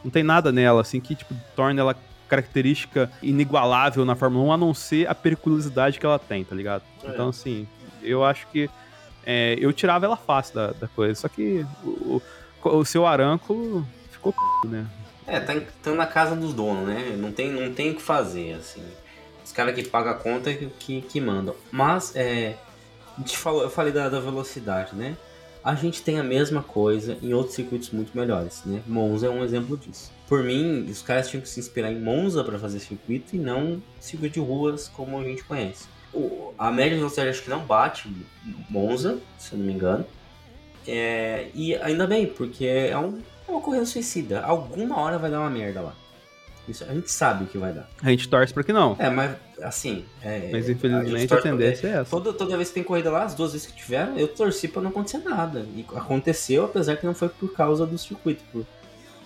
Não 0.02 0.10
tem 0.10 0.22
nada 0.22 0.50
nela, 0.50 0.80
assim, 0.80 0.98
que, 0.98 1.14
tipo, 1.14 1.34
torna 1.54 1.78
ela 1.78 1.94
característica 2.30 3.10
inigualável 3.20 4.04
na 4.04 4.14
Fórmula 4.14 4.44
1, 4.44 4.52
a 4.52 4.56
não 4.56 4.72
ser 4.72 5.08
a 5.08 5.14
periculosidade 5.14 5.98
que 5.98 6.06
ela 6.06 6.18
tem, 6.18 6.44
tá 6.44 6.54
ligado? 6.54 6.84
É. 7.02 7.08
Então, 7.08 7.28
assim, 7.28 7.66
eu 8.00 8.24
acho 8.24 8.46
que 8.46 8.70
é, 9.26 9.56
eu 9.58 9.72
tirava 9.72 10.06
ela 10.06 10.16
fácil 10.16 10.54
da, 10.54 10.66
da 10.68 10.88
coisa. 10.88 11.20
Só 11.20 11.28
que 11.28 11.66
o, 11.84 12.22
o, 12.62 12.68
o 12.68 12.84
seu 12.84 13.04
Aranco 13.04 13.84
ficou 14.10 14.32
p, 14.32 14.68
né? 14.68 14.86
É, 15.26 15.40
tá, 15.40 15.54
tá 15.82 15.90
na 15.92 16.06
casa 16.06 16.34
dos 16.36 16.54
donos, 16.54 16.86
né? 16.86 17.16
Não 17.18 17.32
tem, 17.32 17.50
não 17.50 17.74
tem 17.74 17.90
o 17.90 17.96
que 17.96 18.02
fazer, 18.02 18.54
assim. 18.54 18.82
Os 19.44 19.52
caras 19.52 19.74
que 19.74 19.82
pagam 19.82 20.12
a 20.12 20.14
conta 20.14 20.50
é 20.50 20.54
que, 20.78 21.02
que, 21.02 21.20
mandam. 21.20 21.54
Mas, 21.70 22.14
é. 22.14 22.56
A 23.16 23.20
gente 23.20 23.36
falou, 23.36 23.62
eu 23.62 23.70
falei 23.70 23.92
da, 23.92 24.08
da 24.08 24.20
velocidade, 24.20 24.94
né? 24.94 25.16
A 25.62 25.74
gente 25.74 26.02
tem 26.02 26.18
a 26.18 26.22
mesma 26.22 26.62
coisa 26.62 27.18
em 27.20 27.34
outros 27.34 27.54
circuitos 27.54 27.90
muito 27.90 28.16
melhores, 28.16 28.62
né? 28.64 28.80
Monza 28.86 29.26
é 29.26 29.30
um 29.30 29.44
exemplo 29.44 29.76
disso. 29.76 30.10
Por 30.30 30.42
mim, 30.44 30.86
os 30.88 31.02
caras 31.02 31.28
tinham 31.28 31.42
que 31.42 31.48
se 31.48 31.58
inspirar 31.60 31.90
em 31.92 32.00
Monza 32.00 32.42
para 32.42 32.58
fazer 32.58 32.78
circuito 32.80 33.34
e 33.36 33.38
não 33.38 33.82
circuito 33.98 34.34
de 34.34 34.40
ruas 34.40 34.86
como 34.88 35.18
a 35.20 35.24
gente 35.24 35.44
conhece. 35.44 35.86
O- 36.14 36.54
a 36.56 36.70
média 36.70 36.90
de 36.92 36.96
velocidade 36.98 37.28
acho 37.30 37.42
que 37.42 37.50
não 37.50 37.60
bate 37.60 38.08
Monza, 38.70 39.18
se 39.38 39.52
eu 39.52 39.58
não 39.58 39.66
me 39.66 39.72
engano. 39.72 40.06
É, 40.86 41.48
e 41.54 41.74
ainda 41.76 42.06
bem, 42.06 42.26
porque 42.26 42.64
é, 42.64 42.96
um, 42.96 43.18
é 43.46 43.50
uma 43.50 43.60
corrida 43.60 43.84
suicida. 43.84 44.40
Alguma 44.40 44.98
hora 44.98 45.18
vai 45.18 45.30
dar 45.30 45.40
uma 45.40 45.50
merda 45.50 45.80
lá. 45.80 45.94
Isso 46.68 46.84
a 46.84 46.94
gente 46.94 47.10
sabe 47.10 47.46
que 47.46 47.58
vai 47.58 47.72
dar. 47.72 47.88
A 48.02 48.10
gente 48.10 48.28
torce 48.28 48.54
pra 48.54 48.62
que 48.62 48.72
não. 48.72 48.94
É, 48.98 49.10
mas 49.10 49.34
assim. 49.62 50.04
é, 50.22 50.48
Mas 50.52 50.68
infelizmente 50.68 51.24
a, 51.32 51.36
pra- 51.36 51.42
tendência 51.42 51.88
é 51.88 51.90
essa. 51.92 52.04
Toda, 52.10 52.32
toda 52.32 52.56
vez 52.56 52.68
que 52.68 52.74
tem 52.74 52.84
corrida 52.84 53.10
lá, 53.10 53.24
as 53.24 53.34
duas 53.34 53.52
vezes 53.52 53.66
que 53.66 53.76
tiveram, 53.76 54.16
eu 54.16 54.28
torci 54.28 54.68
pra 54.68 54.80
não 54.80 54.90
acontecer 54.90 55.18
nada. 55.18 55.66
E 55.74 55.84
aconteceu, 55.96 56.64
apesar 56.66 56.96
que 56.96 57.04
não 57.06 57.14
foi 57.14 57.28
por 57.28 57.52
causa 57.52 57.84
do 57.84 57.98
circuito. 57.98 58.42
Por, 58.52 58.64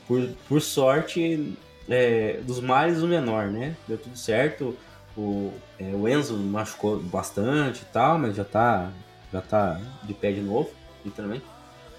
por, 0.06 0.28
por 0.48 0.60
sorte 0.60 1.56
é, 1.88 2.40
dos 2.42 2.60
males 2.60 3.02
o 3.02 3.06
menor, 3.06 3.46
né? 3.48 3.76
Deu 3.86 3.98
tudo 3.98 4.16
certo. 4.16 4.76
O, 5.16 5.52
é, 5.78 5.84
o 5.94 6.08
Enzo 6.08 6.36
machucou 6.36 6.98
bastante 6.98 7.82
e 7.82 7.84
tal, 7.86 8.18
mas 8.18 8.34
já 8.36 8.44
tá, 8.44 8.90
já 9.32 9.40
tá 9.40 9.80
de 10.02 10.12
pé 10.14 10.32
de 10.32 10.40
novo, 10.40 10.70
literalmente. 11.04 11.44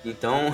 Então, 0.03 0.53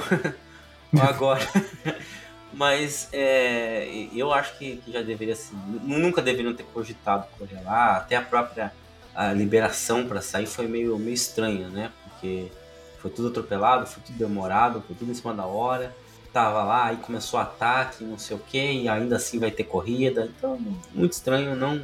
agora. 0.99 1.45
Mas 2.53 3.07
é, 3.14 4.07
eu 4.14 4.34
acho 4.34 4.57
que, 4.57 4.76
que 4.78 4.91
já 4.91 5.02
deveria 5.02 5.36
ser. 5.36 5.56
nu- 5.56 5.98
Nunca 5.99 6.22
deveriam 6.22 6.53
ter 6.53 6.64
cogitado 6.64 7.26
correr 7.40 7.61
lá. 7.64 7.95
Até 7.95 8.18
a 8.18 8.22
própria 8.22 8.73
a 9.15 9.32
liberação 9.32 10.06
para 10.06 10.19
sair 10.22 10.45
foi 10.48 10.68
meio, 10.68 10.98
meio 10.99 11.14
estranha, 11.14 11.69
né? 11.69 11.91
Porque 12.03 12.52
foi 12.99 13.10
tudo 13.10 13.30
atropelado, 13.30 13.86
foi 13.88 14.03
tudo 14.03 14.18
demorado, 14.18 14.84
foi 14.86 14.95
tudo 14.98 15.11
em 15.11 15.14
cima 15.15 15.34
da 15.34 15.45
hora. 15.45 15.95
Tava 16.34 16.64
lá, 16.64 16.86
aí 16.86 16.98
começou 16.98 17.40
ataque, 17.40 18.03
não 18.03 18.18
sei 18.18 18.38
o 18.38 18.40
que, 18.40 18.58
e 18.58 18.88
ainda 18.88 19.18
assim 19.18 19.38
vai 19.38 19.52
ter 19.52 19.66
corrida. 19.66 20.30
Então, 20.38 20.58
muito 20.94 21.12
estranho, 21.12 21.56
não, 21.56 21.84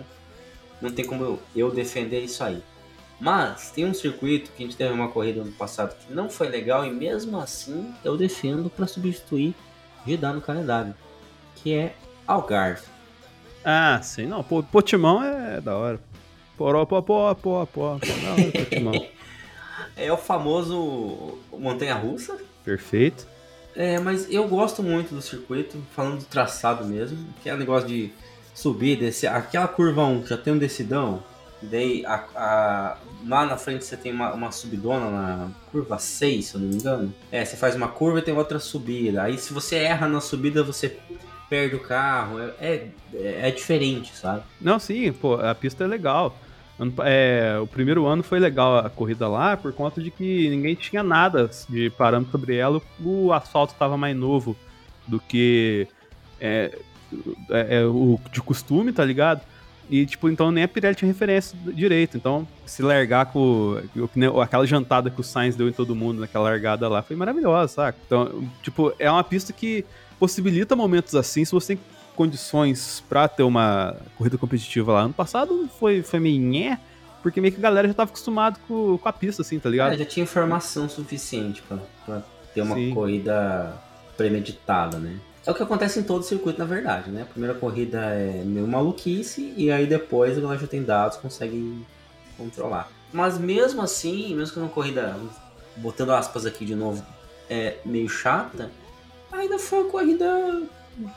não 0.82 0.90
tem 0.90 1.06
como 1.06 1.24
eu, 1.24 1.40
eu 1.56 1.72
defender 1.72 2.22
isso 2.22 2.44
aí. 2.44 2.64
Mas 3.20 3.72
tem 3.72 3.86
um 3.86 3.94
circuito 3.94 4.52
que 4.52 4.64
a 4.64 4.66
gente 4.66 4.78
teve 4.78 4.94
uma 4.94 5.10
corrida 5.10 5.44
no 5.44 5.52
passado 5.52 5.96
que 6.00 6.14
não 6.14 6.30
foi 6.30 6.48
legal 6.50 6.86
e 6.86 6.92
mesmo 6.92 7.40
assim 7.40 7.94
eu 8.04 8.16
defendo 8.16 8.70
para 8.70 8.86
substituir 8.86 9.56
Jeddah 10.06 10.34
no 10.34 10.42
calendário, 10.42 10.94
que 11.56 11.74
é 11.74 11.96
Algarve. 12.26 12.86
Ah, 13.66 14.00
sim. 14.02 14.28
Não, 14.28 14.44
Potimão 14.44 15.22
é 15.24 15.60
da 15.60 15.76
hora. 15.76 16.00
Poró, 16.58 16.86
pó, 16.86 17.02
pó, 17.02 17.34
pó, 17.34 17.66
pó. 17.66 17.98
Da 17.98 18.32
hora, 18.34 18.52
Potimão. 18.52 18.94
É 19.96 20.12
o 20.14 20.18
famoso 20.18 21.40
montanha 21.52 21.96
russa, 21.96 22.38
Perfeito. 22.64 23.28
É, 23.78 24.00
mas 24.00 24.28
eu 24.32 24.48
gosto 24.48 24.82
muito 24.82 25.14
do 25.14 25.22
circuito, 25.22 25.78
falando 25.96 26.20
do 26.20 26.26
traçado 26.26 26.84
mesmo, 26.84 27.18
que 27.44 27.50
é 27.50 27.54
o 27.54 27.58
negócio 27.58 27.88
de 27.88 28.12
subir, 28.54 28.98
descer. 28.98 29.28
Aquela 29.28 29.68
curva 29.68 30.04
1 30.04 30.26
já 30.26 30.36
tem 30.36 30.54
um 30.54 30.58
decidão, 30.58 31.24
e 31.62 31.66
daí 31.68 32.06
a, 32.06 32.24
a- 32.36 32.98
lá 33.28 33.46
na 33.46 33.56
frente 33.56 33.86
você 33.86 33.96
tem 33.96 34.12
uma, 34.12 34.34
uma 34.34 34.52
subidona 34.52 35.10
na 35.12 35.50
curva 35.72 36.00
6, 36.00 36.46
se 36.46 36.56
eu 36.56 36.62
não 36.62 36.68
me 36.70 36.76
engano. 36.76 37.14
É, 37.32 37.46
você 37.46 37.56
faz 37.56 37.76
uma 37.76 37.88
curva 37.88 38.18
e 38.20 38.22
tem 38.24 38.36
outra 38.36 38.60
subida. 38.60 39.22
Aí 39.24 39.38
se 39.38 39.54
você 39.54 39.76
erra 39.76 40.08
na 40.08 40.22
subida, 40.22 40.64
você 40.64 40.98
perde 41.48 41.76
o 41.76 41.80
carro. 41.80 42.40
É, 42.60 42.88
é, 43.14 43.48
é 43.48 43.52
diferente, 43.52 44.12
sabe? 44.16 44.42
Não, 44.60 44.80
sim, 44.80 45.12
pô, 45.14 45.36
a 45.36 45.54
pista 45.54 45.84
é 45.84 45.88
legal. 45.88 46.36
É, 47.04 47.58
o 47.62 47.66
primeiro 47.66 48.06
ano 48.06 48.22
foi 48.22 48.40
legal 48.40 48.78
a 48.78 48.90
corrida 48.90 49.28
lá 49.28 49.58
por 49.58 49.74
conta 49.74 50.00
de 50.00 50.12
que 50.12 50.48
ninguém 50.50 50.76
tinha 50.76 51.02
nada 51.02 51.50
de 51.68 51.90
parâmetro 51.92 52.32
sobre 52.32 52.56
ela. 52.56 52.80
O 53.04 53.34
asfalto 53.34 53.74
estava 53.74 53.98
mais 53.98 54.16
novo 54.16 54.56
do 55.08 55.20
que 55.20 55.88
é, 56.40 56.78
é, 57.50 57.78
é, 57.78 57.86
o 57.86 58.20
de 58.32 58.42
costume, 58.42 58.94
tá 58.94 59.04
ligado? 59.04 59.42
E, 59.90 60.06
tipo, 60.06 60.30
então 60.30 60.52
nem 60.52 60.66
a 60.66 60.68
Pirelli 60.68 60.96
tinha 60.96 61.08
referência 61.08 61.58
direito. 61.74 62.18
Então, 62.18 62.48
se 62.66 62.84
largar 62.84 63.28
com 63.28 63.82
aquela 64.44 64.68
jantada 64.68 65.10
que 65.10 65.20
o 65.20 65.24
Sainz 65.24 65.56
deu 65.56 65.68
em 65.68 65.72
todo 65.72 65.96
mundo 65.96 66.20
naquela 66.20 66.50
largada 66.50 66.88
lá 66.88 67.02
foi 67.02 67.16
maravilhosa, 67.16 67.74
saca? 67.74 67.98
Então, 68.06 68.48
tipo, 68.62 68.94
é 69.00 69.10
uma 69.10 69.24
pista 69.24 69.52
que 69.52 69.86
possibilita 70.20 70.76
momentos 70.76 71.16
assim 71.16 71.46
se 71.46 71.52
você 71.52 71.78
condições 72.18 73.04
pra 73.08 73.28
ter 73.28 73.44
uma 73.44 73.96
corrida 74.18 74.38
competitiva 74.38 74.92
lá. 74.92 75.02
Ano 75.02 75.14
passado 75.14 75.70
foi, 75.80 76.02
foi 76.02 76.20
meio 76.20 76.42
nhé, 76.42 76.80
porque 77.22 77.40
meio 77.40 77.54
que 77.54 77.60
a 77.60 77.62
galera 77.62 77.88
já 77.88 77.94
tava 77.94 78.10
acostumado 78.10 78.60
com, 78.68 78.98
com 78.98 79.08
a 79.08 79.14
pista, 79.14 79.44
assim, 79.44 79.60
tá 79.60 79.70
ligado? 79.70 79.94
É, 79.94 79.98
já 79.98 80.06
tinha 80.06 80.24
informação 80.24 80.90
suficiente 80.90 81.62
pra, 81.62 81.78
pra 82.06 82.24
ter 82.54 82.62
uma 82.62 82.76
Sim. 82.76 82.94
corrida 82.94 83.78
premeditada, 84.18 84.98
né? 84.98 85.20
É 85.46 85.52
o 85.52 85.54
que 85.54 85.64
acontece 85.64 86.00
em 86.00 86.04
todo 86.04 86.24
circuito, 86.24 86.60
na 86.60 86.66
verdade, 86.66 87.10
né? 87.10 87.22
A 87.22 87.26
primeira 87.26 87.54
corrida 87.54 88.00
é 88.00 88.44
meio 88.44 88.68
maluquice 88.68 89.54
e 89.56 89.72
aí 89.72 89.86
depois 89.86 90.38
a 90.38 90.42
galera 90.42 90.60
já 90.60 90.68
tem 90.68 90.84
dados, 90.84 91.18
consegue 91.18 91.86
controlar. 92.36 92.90
Mas 93.14 93.38
mesmo 93.38 93.82
assim, 93.82 94.36
mesmo 94.36 94.54
que 94.54 94.60
uma 94.60 94.68
corrida, 94.68 95.16
botando 95.78 96.12
aspas 96.12 96.46
aqui 96.46 96.66
de 96.66 96.76
novo, 96.76 97.06
é 97.50 97.78
meio 97.86 98.10
chata, 98.10 98.70
ainda 99.32 99.58
foi 99.58 99.80
uma 99.84 99.90
corrida 99.90 100.64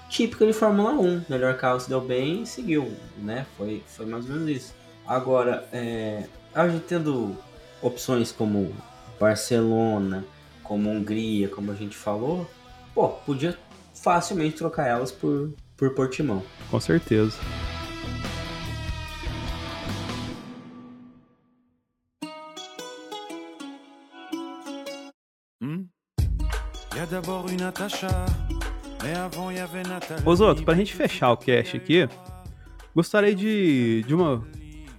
típica 0.09 0.47
de 0.47 0.53
Fórmula 0.53 0.93
1. 0.93 1.25
Melhor 1.29 1.57
carro 1.57 1.81
se 1.81 1.89
deu 1.89 2.01
bem 2.01 2.43
e 2.43 2.47
seguiu, 2.47 2.93
né? 3.19 3.47
Foi, 3.57 3.83
foi 3.87 4.07
mais 4.07 4.25
ou 4.25 4.33
menos 4.33 4.49
isso. 4.49 4.75
Agora, 5.07 5.69
é, 5.73 6.25
a 6.55 6.69
gente 6.69 6.85
tendo 6.85 7.37
opções 7.83 8.31
como 8.33 8.75
Barcelona, 9.19 10.25
como 10.63 10.91
Hungria, 10.91 11.49
como 11.49 11.73
a 11.73 11.75
gente 11.75 11.97
falou, 11.97 12.49
pô, 12.95 13.09
podia 13.09 13.57
facilmente 13.95 14.57
trocar 14.57 14.87
elas 14.87 15.11
por, 15.11 15.53
por 15.77 15.95
Portimão. 15.95 16.43
Com 16.71 16.81
certeza. 16.81 17.39
Y 27.01 27.03
a 27.03 27.07
d'abord 27.07 27.51
une 27.51 27.63
Osoto, 30.27 30.63
pra 30.63 30.75
gente 30.75 30.95
fechar 30.95 31.33
o 31.33 31.37
cast 31.37 31.77
aqui, 31.77 32.09
gostaria 32.95 33.35
de, 33.35 34.03
de 34.07 34.15
uma 34.15 34.43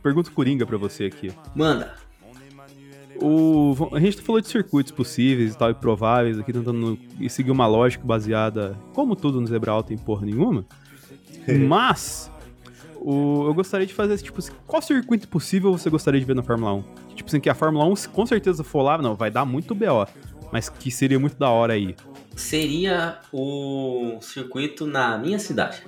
pergunta 0.01 0.29
coringa 0.31 0.65
pra 0.65 0.77
você 0.77 1.05
aqui. 1.05 1.31
Manda! 1.55 1.93
O, 3.23 3.75
a 3.93 3.99
gente 3.99 4.19
falou 4.21 4.41
de 4.41 4.47
circuitos 4.47 4.91
possíveis 4.91 5.53
e 5.53 5.57
tal, 5.57 5.69
e 5.69 5.75
prováveis 5.75 6.39
aqui, 6.39 6.51
tentando 6.51 6.97
seguir 7.29 7.51
uma 7.51 7.67
lógica 7.67 8.03
baseada, 8.03 8.75
como 8.93 9.15
tudo 9.15 9.39
no 9.39 9.45
Zebra 9.45 9.71
Alta, 9.71 9.93
em 9.93 9.97
porra 9.97 10.25
nenhuma. 10.25 10.65
Mas, 11.67 12.31
o- 12.95 13.45
eu 13.45 13.53
gostaria 13.53 13.85
de 13.85 13.93
fazer, 13.93 14.17
tipo 14.17 14.39
assim, 14.39 14.51
qual 14.65 14.81
circuito 14.81 15.27
possível 15.27 15.71
você 15.71 15.87
gostaria 15.89 16.19
de 16.19 16.25
ver 16.25 16.35
na 16.35 16.41
Fórmula 16.41 16.73
1? 16.73 16.83
Tipo 17.15 17.29
assim, 17.29 17.39
que 17.39 17.49
a 17.49 17.53
Fórmula 17.53 17.85
1, 17.85 17.95
se 17.95 18.09
com 18.09 18.25
certeza 18.25 18.63
for 18.63 18.81
lá, 18.81 18.97
não, 18.97 19.13
vai 19.15 19.29
dar 19.29 19.45
muito 19.45 19.75
BO, 19.75 20.07
mas 20.51 20.67
que 20.69 20.89
seria 20.89 21.19
muito 21.19 21.37
da 21.37 21.49
hora 21.49 21.73
aí. 21.73 21.95
Seria 22.35 23.19
o 23.31 24.17
circuito 24.21 24.85
na 24.87 25.17
minha 25.17 25.39
cidade. 25.39 25.83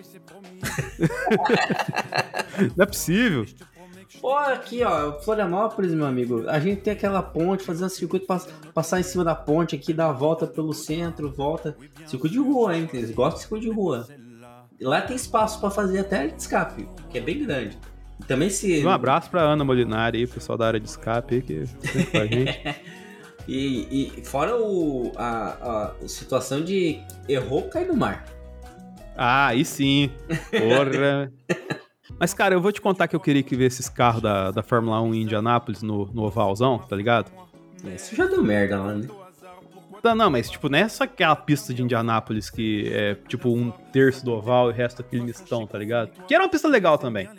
Não 2.76 2.84
é 2.84 2.86
possível. 2.86 3.46
Pô, 4.22 4.36
aqui 4.38 4.84
ó, 4.84 5.20
Florianópolis, 5.22 5.94
meu 5.94 6.06
amigo, 6.06 6.48
a 6.48 6.60
gente 6.60 6.82
tem 6.82 6.94
aquela 6.94 7.22
ponte, 7.22 7.64
fazer 7.64 7.84
um 7.86 7.90
circuito, 7.90 8.26
pass- 8.26 8.48
passar 8.74 9.00
em 9.00 9.04
cima 9.04 9.24
da 9.24 9.36
ponte 9.36 9.76
aqui, 9.76 9.94
dar 9.94 10.10
a 10.10 10.14
volta 10.14 10.48
pelo 10.48 10.74
centro, 10.74 11.32
volta. 11.32 11.76
Circuito 12.06 12.34
de 12.34 12.40
rua, 12.40 12.78
hein? 12.78 12.90
Eles 12.94 13.12
gostam 13.12 13.36
de 13.36 13.40
circuito 13.42 13.66
de 13.66 13.72
rua. 13.72 14.08
Lá 14.80 15.02
tem 15.02 15.16
espaço 15.16 15.60
pra 15.60 15.70
fazer 15.70 16.00
até 16.00 16.28
de 16.28 16.42
escape, 16.42 16.88
que 17.10 17.18
é 17.18 17.22
bem 17.22 17.44
grande. 17.44 17.78
Também 18.28 18.50
se. 18.50 18.86
Um 18.86 18.90
abraço 18.90 19.30
pra 19.30 19.42
Ana 19.42 19.64
Molinari 19.66 20.20
aí, 20.20 20.28
pessoal 20.28 20.58
da 20.58 20.68
área 20.68 20.80
de 20.80 20.88
escape 20.88 21.36
aí, 21.36 21.42
que 21.42 21.66
com 22.12 22.18
a 22.18 22.26
gente. 22.26 22.76
E, 23.48 24.14
e 24.18 24.26
fora 24.26 24.56
o, 24.56 25.12
a, 25.16 25.92
a 26.02 26.08
situação 26.08 26.64
de 26.64 27.00
errou, 27.28 27.64
cai 27.64 27.86
no 27.86 27.96
mar. 27.96 28.26
Ah, 29.16 29.48
aí 29.48 29.64
sim. 29.66 30.12
Porra. 30.50 31.32
Mas, 32.20 32.34
cara, 32.34 32.56
eu 32.56 32.62
vou 32.62 32.72
te 32.72 32.82
contar 32.82 33.08
que 33.08 33.16
eu 33.16 33.20
queria 33.20 33.44
que 33.44 33.56
ver 33.56 33.66
esses 33.66 33.90
carros 33.90 34.22
da, 34.22 34.52
da 34.52 34.64
Fórmula 34.64 35.02
1 35.02 35.14
em 35.14 35.22
Indianápolis 35.24 35.82
no, 35.82 36.06
no 36.14 36.24
ovalzão, 36.24 36.78
tá 36.78 36.96
ligado? 36.96 37.32
Isso 37.96 38.16
já 38.16 38.26
deu 38.26 38.44
merda 38.44 38.80
lá, 38.80 38.94
né? 38.94 39.08
Não, 40.04 40.16
não, 40.16 40.30
mas, 40.30 40.50
tipo, 40.50 40.68
não 40.68 40.80
é 40.80 40.88
só 40.90 41.06
aquela 41.06 41.36
pista 41.36 41.74
de 41.74 41.82
Indianápolis 41.82 42.50
que 42.50 42.92
é, 42.94 43.16
tipo, 43.28 43.50
um 43.50 43.72
terço 43.72 44.24
do 44.26 44.34
oval 44.34 44.70
e 44.70 44.74
o 44.74 44.76
resto 44.76 45.02
aquele 45.02 45.24
mistão, 45.24 45.66
tá 45.66 45.78
ligado? 45.78 46.12
Que 46.28 46.36
era 46.36 46.44
uma 46.44 46.50
pista 46.50 46.68
legal 46.68 46.98
também. 46.98 47.30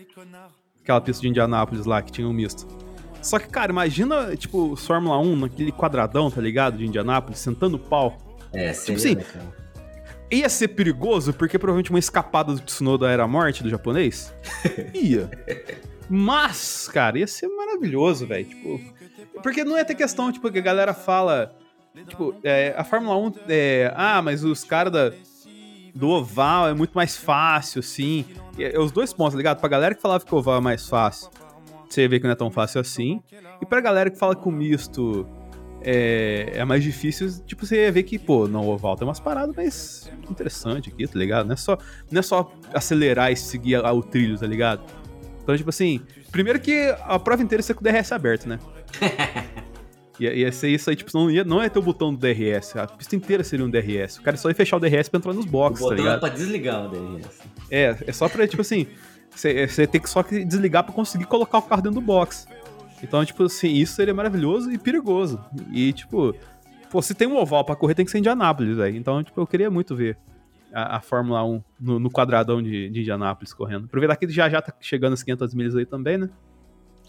Aquela 0.83 1.01
pista 1.01 1.21
de 1.23 1.29
Indianápolis 1.29 1.85
lá, 1.85 2.01
que 2.01 2.11
tinha 2.11 2.27
um 2.27 2.33
misto. 2.33 2.67
Só 3.25 3.39
que, 3.39 3.49
cara, 3.49 3.73
imagina, 3.73 4.37
tipo, 4.37 4.77
Fórmula 4.77 5.19
1 5.19 5.37
naquele 5.37 5.73
quadradão, 5.73 6.31
tá 6.31 6.41
ligado? 6.41 6.79
De 6.79 6.87
Indianápolis, 6.87 7.39
sentando 7.41 7.77
o 7.77 7.79
pau. 7.81 8.17
É, 8.53 8.73
seria, 8.73 8.97
assim, 8.97 9.15
né? 9.17 9.25
Ia 10.31 10.49
ser 10.49 10.69
perigoso, 10.69 11.33
porque 11.33 11.59
provavelmente 11.59 11.91
uma 11.91 11.99
escapada 11.99 12.53
do 12.53 12.61
Tsunoda 12.61 13.09
era 13.11 13.23
a 13.25 13.29
morte 13.29 13.63
do 13.63 13.69
japonês? 13.71 14.33
Ia. 14.95 15.31
Mas, 16.09 16.89
cara, 16.93 17.19
ia 17.19 17.27
ser 17.27 17.49
maravilhoso, 17.49 18.27
velho. 18.27 18.45
Tipo, 18.45 18.81
porque 19.43 19.65
não 19.65 19.77
ia 19.77 19.85
ter 19.85 19.95
questão, 19.95 20.31
tipo, 20.31 20.51
que 20.51 20.59
a 20.59 20.63
galera 20.63 20.93
fala. 20.93 21.55
Tipo, 22.09 22.35
é, 22.43 22.75
a 22.77 22.85
Fórmula 22.85 23.17
1 23.17 23.33
é. 23.49 23.93
Ah, 23.97 24.21
mas 24.21 24.45
os 24.45 24.65
caras 24.65 24.93
da- 24.93 25.13
do 25.95 26.09
oval 26.09 26.69
é 26.69 26.75
muito 26.75 26.93
mais 26.93 27.17
fácil, 27.17 27.79
assim. 27.81 28.25
E 28.59 28.65
é, 28.65 28.79
os 28.79 28.91
dois 28.93 29.13
pontos, 29.13 29.35
tá 29.35 29.39
ligado? 29.39 29.61
Pra 29.61 29.69
galera 29.69 29.95
que 29.95 30.03
falava 30.03 30.25
que 30.25 30.35
o 30.35 30.39
oval 30.39 30.57
é 30.59 30.61
mais 30.61 30.89
fácil, 30.89 31.31
você 31.95 32.09
vê 32.09 32.19
que 32.19 32.25
não 32.25 32.33
é 32.33 32.37
tão 32.37 32.51
fácil 32.51 32.81
assim. 32.81 33.23
E 33.63 33.67
pra 33.67 33.81
galera 33.81 34.11
que 34.11 34.19
fala 34.19 34.35
que 34.35 34.47
o 34.49 34.51
misto 34.51 35.27
é, 35.83 36.51
é 36.55 36.65
mais 36.65 36.83
difícil, 36.83 37.29
tipo, 37.45 37.65
você 37.67 37.91
vê 37.91 38.03
que, 38.03 38.19
pô, 38.19 38.49
não, 38.49 38.63
o 38.63 38.69
oval 38.71 38.97
tem 38.97 39.07
umas 39.07 39.21
paradas 39.21 39.55
mais 39.55 40.11
interessantes 40.31 40.93
aqui, 40.93 41.07
tá 41.07 41.19
ligado? 41.19 41.47
Não 41.47 41.53
é 41.53 41.57
só, 41.57 41.79
não 42.11 42.19
é 42.19 42.23
só 42.23 42.53
acelerar 42.73 43.31
e 43.31 43.37
seguir 43.37 43.77
o 43.77 44.03
trilho, 44.03 44.39
tá 44.39 44.47
ligado? 44.47 44.83
Então, 45.43 45.55
tipo 45.57 45.69
assim, 45.69 46.01
primeiro 46.33 46.59
que 46.59 46.95
a 47.03 47.19
prova 47.19 47.43
inteira 47.43 47.61
ia 47.61 47.65
ser 47.65 47.75
com 47.75 47.81
o 47.81 47.85
DRS 47.85 48.13
aberto, 48.13 48.49
né? 48.49 48.59
Ia, 50.19 50.33
ia 50.35 50.51
ser 50.51 50.69
isso 50.71 50.89
aí, 50.89 50.97
tipo, 50.97 51.11
não 51.13 51.31
ia, 51.31 51.45
não 51.45 51.63
ia 51.63 51.69
ter 51.69 51.79
o 51.79 51.83
botão 51.83 52.15
do 52.15 52.19
DRS, 52.19 52.77
a 52.77 52.87
pista 52.87 53.15
inteira 53.15 53.45
seria 53.45 53.65
um 53.65 53.69
DRS. 53.71 54.17
O 54.17 54.23
cara 54.23 54.39
só 54.39 54.49
ia 54.49 54.55
fechar 54.55 54.79
o 54.79 54.81
DRS 54.81 55.11
pra 55.11 55.19
entrar 55.19 55.35
nos 55.35 55.45
O 55.45 55.49
boxes, 55.49 55.81
tá 55.81 55.91
botão 55.91 55.99
é 55.99 56.07
ligado? 56.07 56.21
pra 56.21 56.29
desligar 56.31 56.87
o 56.87 56.89
DRS. 56.89 57.41
É, 57.71 57.95
é 58.07 58.13
só 58.13 58.27
pra, 58.27 58.49
tipo 58.49 58.63
assim, 58.63 58.87
você 59.37 59.87
tem 59.87 60.01
que 60.01 60.09
só 60.09 60.23
desligar 60.23 60.85
pra 60.85 60.93
conseguir 60.93 61.27
colocar 61.27 61.59
o 61.59 61.63
carro 61.63 61.83
dentro 61.83 62.01
do 62.01 62.07
box. 62.07 62.47
Então, 63.03 63.25
tipo 63.25 63.45
assim, 63.45 63.73
isso 63.73 63.95
seria 63.95 64.15
maravilhoso 64.15 64.73
e 64.73 64.79
perigoso. 64.79 65.39
E, 65.71 65.93
tipo, 65.93 66.35
pô, 66.91 67.03
se 67.03 67.15
tem 67.15 67.29
um 67.29 67.37
oval 67.37 67.65
pra 67.65 67.77
correr, 67.77 67.95
tem 67.95 68.05
que 68.05 68.11
ser 68.11 68.19
em 68.19 68.21
Indianápolis, 68.21 68.77
velho. 68.77 68.97
Então, 68.97 69.23
tipo, 69.23 69.41
eu 69.41 69.47
queria 69.47 69.71
muito 69.71 69.95
ver 69.95 70.17
a, 70.73 70.97
a 70.97 71.01
Fórmula 71.01 71.45
1 71.45 71.63
no, 71.79 71.99
no 71.99 72.11
quadradão 72.11 72.63
de, 72.63 72.89
de 72.89 73.01
Indianápolis 73.01 73.53
correndo. 73.53 73.85
Aproveitar 73.87 74.17
que 74.17 74.29
já 74.29 74.49
já 74.49 74.63
tá 74.63 74.73
chegando 74.81 75.13
as 75.13 75.23
500 75.23 75.55
milhas 75.55 75.77
aí 75.77 75.85
também, 75.85 76.17
né? 76.19 76.31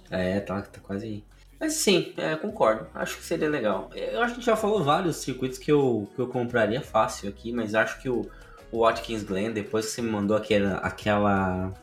É, 0.09 0.39
tá, 0.39 0.61
tá 0.61 0.79
quase 0.81 1.05
aí. 1.05 1.23
Mas 1.59 1.73
sim, 1.73 2.13
é, 2.17 2.35
concordo. 2.35 2.87
Acho 2.93 3.17
que 3.17 3.23
seria 3.23 3.49
legal. 3.49 3.89
Eu 3.95 4.21
acho 4.21 4.33
que 4.33 4.39
a 4.39 4.41
gente 4.41 4.45
já 4.45 4.55
falou 4.55 4.83
vários 4.83 5.17
circuitos 5.17 5.57
que 5.57 5.71
eu, 5.71 6.07
que 6.13 6.21
eu 6.21 6.27
compraria 6.27 6.81
fácil 6.81 7.29
aqui, 7.29 7.51
mas 7.51 7.73
acho 7.73 8.01
que 8.01 8.09
o, 8.09 8.29
o 8.71 8.79
Watkins 8.81 9.23
Glen, 9.23 9.51
depois 9.51 9.85
que 9.85 9.91
você 9.93 10.01
me 10.01 10.11
mandou 10.11 10.35
aquela, 10.35 10.75
aquela, 10.77 11.73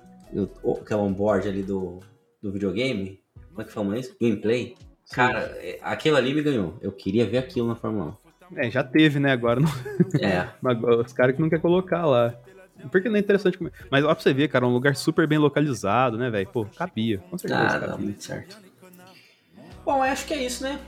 o- 0.63 0.79
aquela 0.81 1.03
onboard 1.03 1.49
ali 1.49 1.63
do, 1.63 2.01
do 2.43 2.53
videogame, 2.53 3.21
como 3.51 3.63
é 3.63 3.65
que 3.65 3.73
fala 3.73 3.99
isso? 3.99 4.15
Gameplay. 4.21 4.75
Cara, 5.13 5.41
é, 5.57 5.79
aquilo 5.83 6.17
ali 6.17 6.33
me 6.35 6.43
ganhou. 6.43 6.77
Eu 6.81 6.91
queria 6.93 7.27
ver 7.27 7.39
aquilo 7.39 7.69
na 7.69 7.75
Fórmula 7.75 8.17
É, 8.57 8.71
já 8.71 8.83
teve, 8.83 9.19
né? 9.19 9.31
Agora 9.33 9.61
não, 9.61 9.69
1. 9.69 9.73
É, 10.25 10.49
os 11.03 11.13
caras 11.13 11.35
que 11.37 11.43
não 11.43 11.49
querem 11.49 11.61
colocar 11.63 12.07
lá. 12.07 12.35
Porque 12.91 13.09
não 13.09 13.17
é 13.17 13.19
interessante. 13.21 13.59
Mas 13.91 14.05
ó 14.05 14.13
pra 14.15 14.23
você 14.23 14.33
ver, 14.33 14.49
cara, 14.49 14.67
um 14.67 14.73
lugar 14.73 14.97
super 14.97 15.27
bem 15.27 15.39
localizado, 15.39 16.17
né, 16.17 16.31
velho? 16.31 16.49
Pô, 16.49 16.65
cabia. 16.65 17.19
Com 17.31 17.37
certeza 17.39 17.63
ah, 17.63 17.81
cabia. 17.81 17.97
muito 17.99 18.25
certo. 18.25 18.57
Bom, 19.85 20.03
acho 20.03 20.27
que 20.27 20.35
é 20.35 20.45
isso, 20.45 20.63
né? 20.65 20.81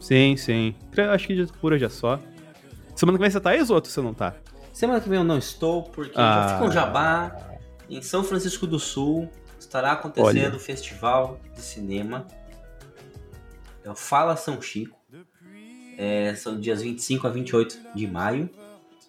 Sim, 0.00 0.36
sim. 0.36 0.74
Acho 1.12 1.26
que 1.26 1.46
por 1.60 1.72
hoje 1.72 1.84
é 1.84 1.88
só. 1.88 2.18
Semana 2.96 3.16
que 3.18 3.22
vem 3.22 3.30
você 3.30 3.40
tá 3.40 3.50
aí, 3.50 3.62
Zoto, 3.62 3.88
ou 3.88 3.92
você 3.92 4.00
não 4.00 4.12
tá? 4.14 4.34
Semana 4.72 5.00
que 5.00 5.08
vem 5.08 5.18
eu 5.18 5.24
não 5.24 5.38
estou, 5.38 5.82
porque 5.84 6.12
Ah. 6.16 6.46
já 6.48 6.54
fica 6.54 6.68
um 6.68 6.72
jabá. 6.72 7.47
Em 7.88 8.02
São 8.02 8.22
Francisco 8.22 8.66
do 8.66 8.78
Sul 8.78 9.28
estará 9.58 9.92
acontecendo 9.92 10.54
o 10.56 10.60
Festival 10.60 11.40
de 11.54 11.60
Cinema. 11.62 12.26
É 13.84 13.90
o 13.90 13.94
Fala 13.94 14.36
São 14.36 14.60
Chico. 14.60 14.98
É, 15.96 16.34
são 16.36 16.60
dias 16.60 16.82
25 16.82 17.26
a 17.26 17.30
28 17.30 17.78
de 17.94 18.06
maio. 18.06 18.48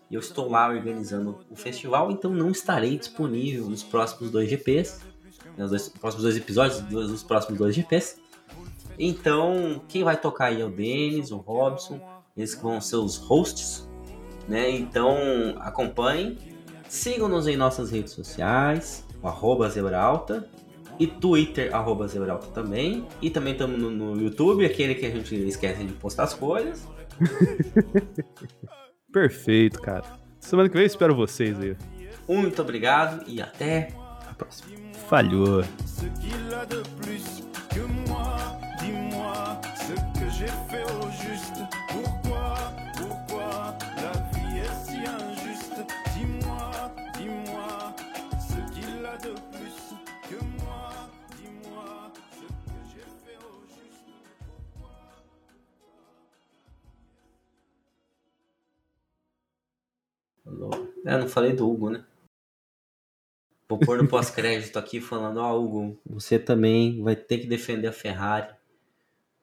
E 0.09 0.15
eu 0.15 0.19
estou 0.19 0.49
lá 0.49 0.67
organizando 0.67 1.45
o 1.51 1.55
festival, 1.55 2.09
então 2.09 2.31
não 2.31 2.49
estarei 2.49 2.97
disponível 2.97 3.69
nos 3.69 3.83
próximos 3.83 4.31
dois 4.31 4.49
GPs. 4.49 5.01
Nos 5.55 5.69
dois- 5.69 5.89
próximos 5.89 6.23
dois 6.23 6.35
episódios 6.35 6.79
dos 6.81 7.11
dos 7.11 7.23
próximos 7.23 7.59
dois 7.59 7.75
GPs. 7.75 8.19
Então, 8.97 9.81
quem 9.87 10.03
vai 10.03 10.17
tocar 10.19 10.45
aí 10.45 10.61
é 10.61 10.65
o 10.65 10.69
Denis, 10.71 11.29
o 11.31 11.37
Robson. 11.37 12.01
Eles 12.35 12.55
que 12.55 12.63
vão 12.63 12.81
ser 12.81 12.95
os 12.95 13.17
hosts 13.17 13.87
né? 14.47 14.67
Então 14.71 15.15
acompanhem, 15.59 16.35
sigam-nos 16.89 17.47
em 17.47 17.55
nossas 17.55 17.91
redes 17.91 18.11
sociais, 18.11 19.05
o 19.21 19.27
arroba 19.27 19.69
Zebralta 19.69 20.49
e 20.99 21.07
Twitter, 21.07 21.73
arroba 21.73 22.07
Zebralta 22.07 22.47
também. 22.47 23.07
E 23.21 23.29
também 23.29 23.53
estamos 23.53 23.79
no, 23.79 23.89
no 23.89 24.21
YouTube, 24.21 24.65
aquele 24.65 24.95
que 24.95 25.05
a 25.05 25.09
gente 25.09 25.33
esquece 25.47 25.85
de 25.85 25.93
postar 25.93 26.23
as 26.23 26.33
coisas. 26.33 26.85
Perfeito, 29.13 29.79
cara. 29.81 30.03
Semana 30.39 30.67
que 30.67 30.73
vem 30.73 30.83
eu 30.83 30.87
espero 30.87 31.15
vocês 31.15 31.57
aí. 31.59 31.75
Muito 32.27 32.61
obrigado 32.61 33.23
e 33.27 33.41
até 33.41 33.93
a 34.29 34.33
próxima. 34.33 34.77
Falhou. 35.07 35.63
Ce 35.85 36.05
qu'il 36.21 36.53
a 36.53 36.65
de 36.65 36.81
plus 37.01 37.43
que 37.69 37.79
moi, 38.09 38.37
dis-moi 38.79 39.61
ce 39.75 39.93
que 40.19 40.29
j'ai 40.29 40.47
fait 40.69 40.98
É, 61.05 61.17
não 61.17 61.27
falei 61.27 61.53
do 61.53 61.69
Hugo, 61.69 61.89
né? 61.89 62.03
Vou 63.67 63.77
pôr 63.77 64.01
no 64.01 64.07
pós-crédito 64.07 64.79
aqui 64.79 64.99
falando, 64.99 65.37
ó, 65.37 65.55
Hugo, 65.55 65.99
você 66.05 66.39
também 66.39 67.01
vai 67.03 67.15
ter 67.15 67.37
que 67.37 67.47
defender 67.47 67.87
a 67.87 67.93
Ferrari. 67.93 68.53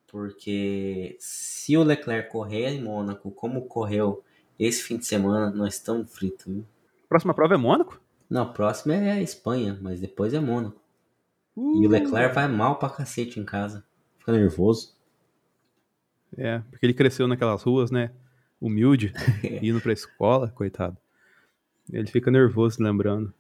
Porque 0.08 1.16
se 1.20 1.76
o 1.76 1.82
Leclerc 1.82 2.30
correr 2.30 2.68
em 2.70 2.82
Mônaco, 2.82 3.30
como 3.30 3.66
correu 3.66 4.22
esse 4.58 4.82
fim 4.82 4.96
de 4.96 5.06
semana, 5.06 5.50
nós 5.50 5.74
estamos 5.74 6.12
fritos, 6.12 6.46
viu? 6.46 6.64
Próxima 7.08 7.34
prova 7.34 7.54
é 7.54 7.56
Mônaco? 7.56 8.00
Não, 8.28 8.42
a 8.42 8.46
próxima 8.46 8.94
é 8.94 9.12
a 9.12 9.22
Espanha, 9.22 9.78
mas 9.80 10.00
depois 10.00 10.34
é 10.34 10.40
Mônaco. 10.40 10.80
Uh, 11.56 11.82
E 11.82 11.86
o 11.86 11.90
Leclerc 11.90 12.34
vai 12.34 12.48
mal 12.48 12.78
pra 12.78 12.90
cacete 12.90 13.38
em 13.38 13.44
casa. 13.44 13.84
Fica 14.18 14.32
nervoso. 14.32 14.96
É, 16.36 16.58
porque 16.70 16.84
ele 16.84 16.94
cresceu 16.94 17.28
naquelas 17.28 17.62
ruas, 17.62 17.90
né? 17.90 18.10
Humilde, 18.60 19.12
indo 19.62 19.80
pra 19.80 19.92
escola, 19.92 20.50
coitado. 20.50 20.96
Ele 21.92 22.06
fica 22.06 22.30
nervoso 22.30 22.82
lembrando. 22.82 23.32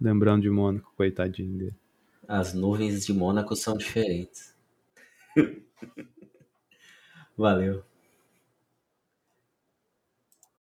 Lembrando 0.00 0.42
de 0.42 0.50
Mônaco, 0.50 0.92
coitadinho 0.96 1.56
dele. 1.56 1.74
As 2.26 2.54
nuvens 2.54 3.04
de 3.04 3.12
Mônaco 3.12 3.54
são 3.54 3.76
diferentes. 3.76 4.54
Valeu. 7.36 7.84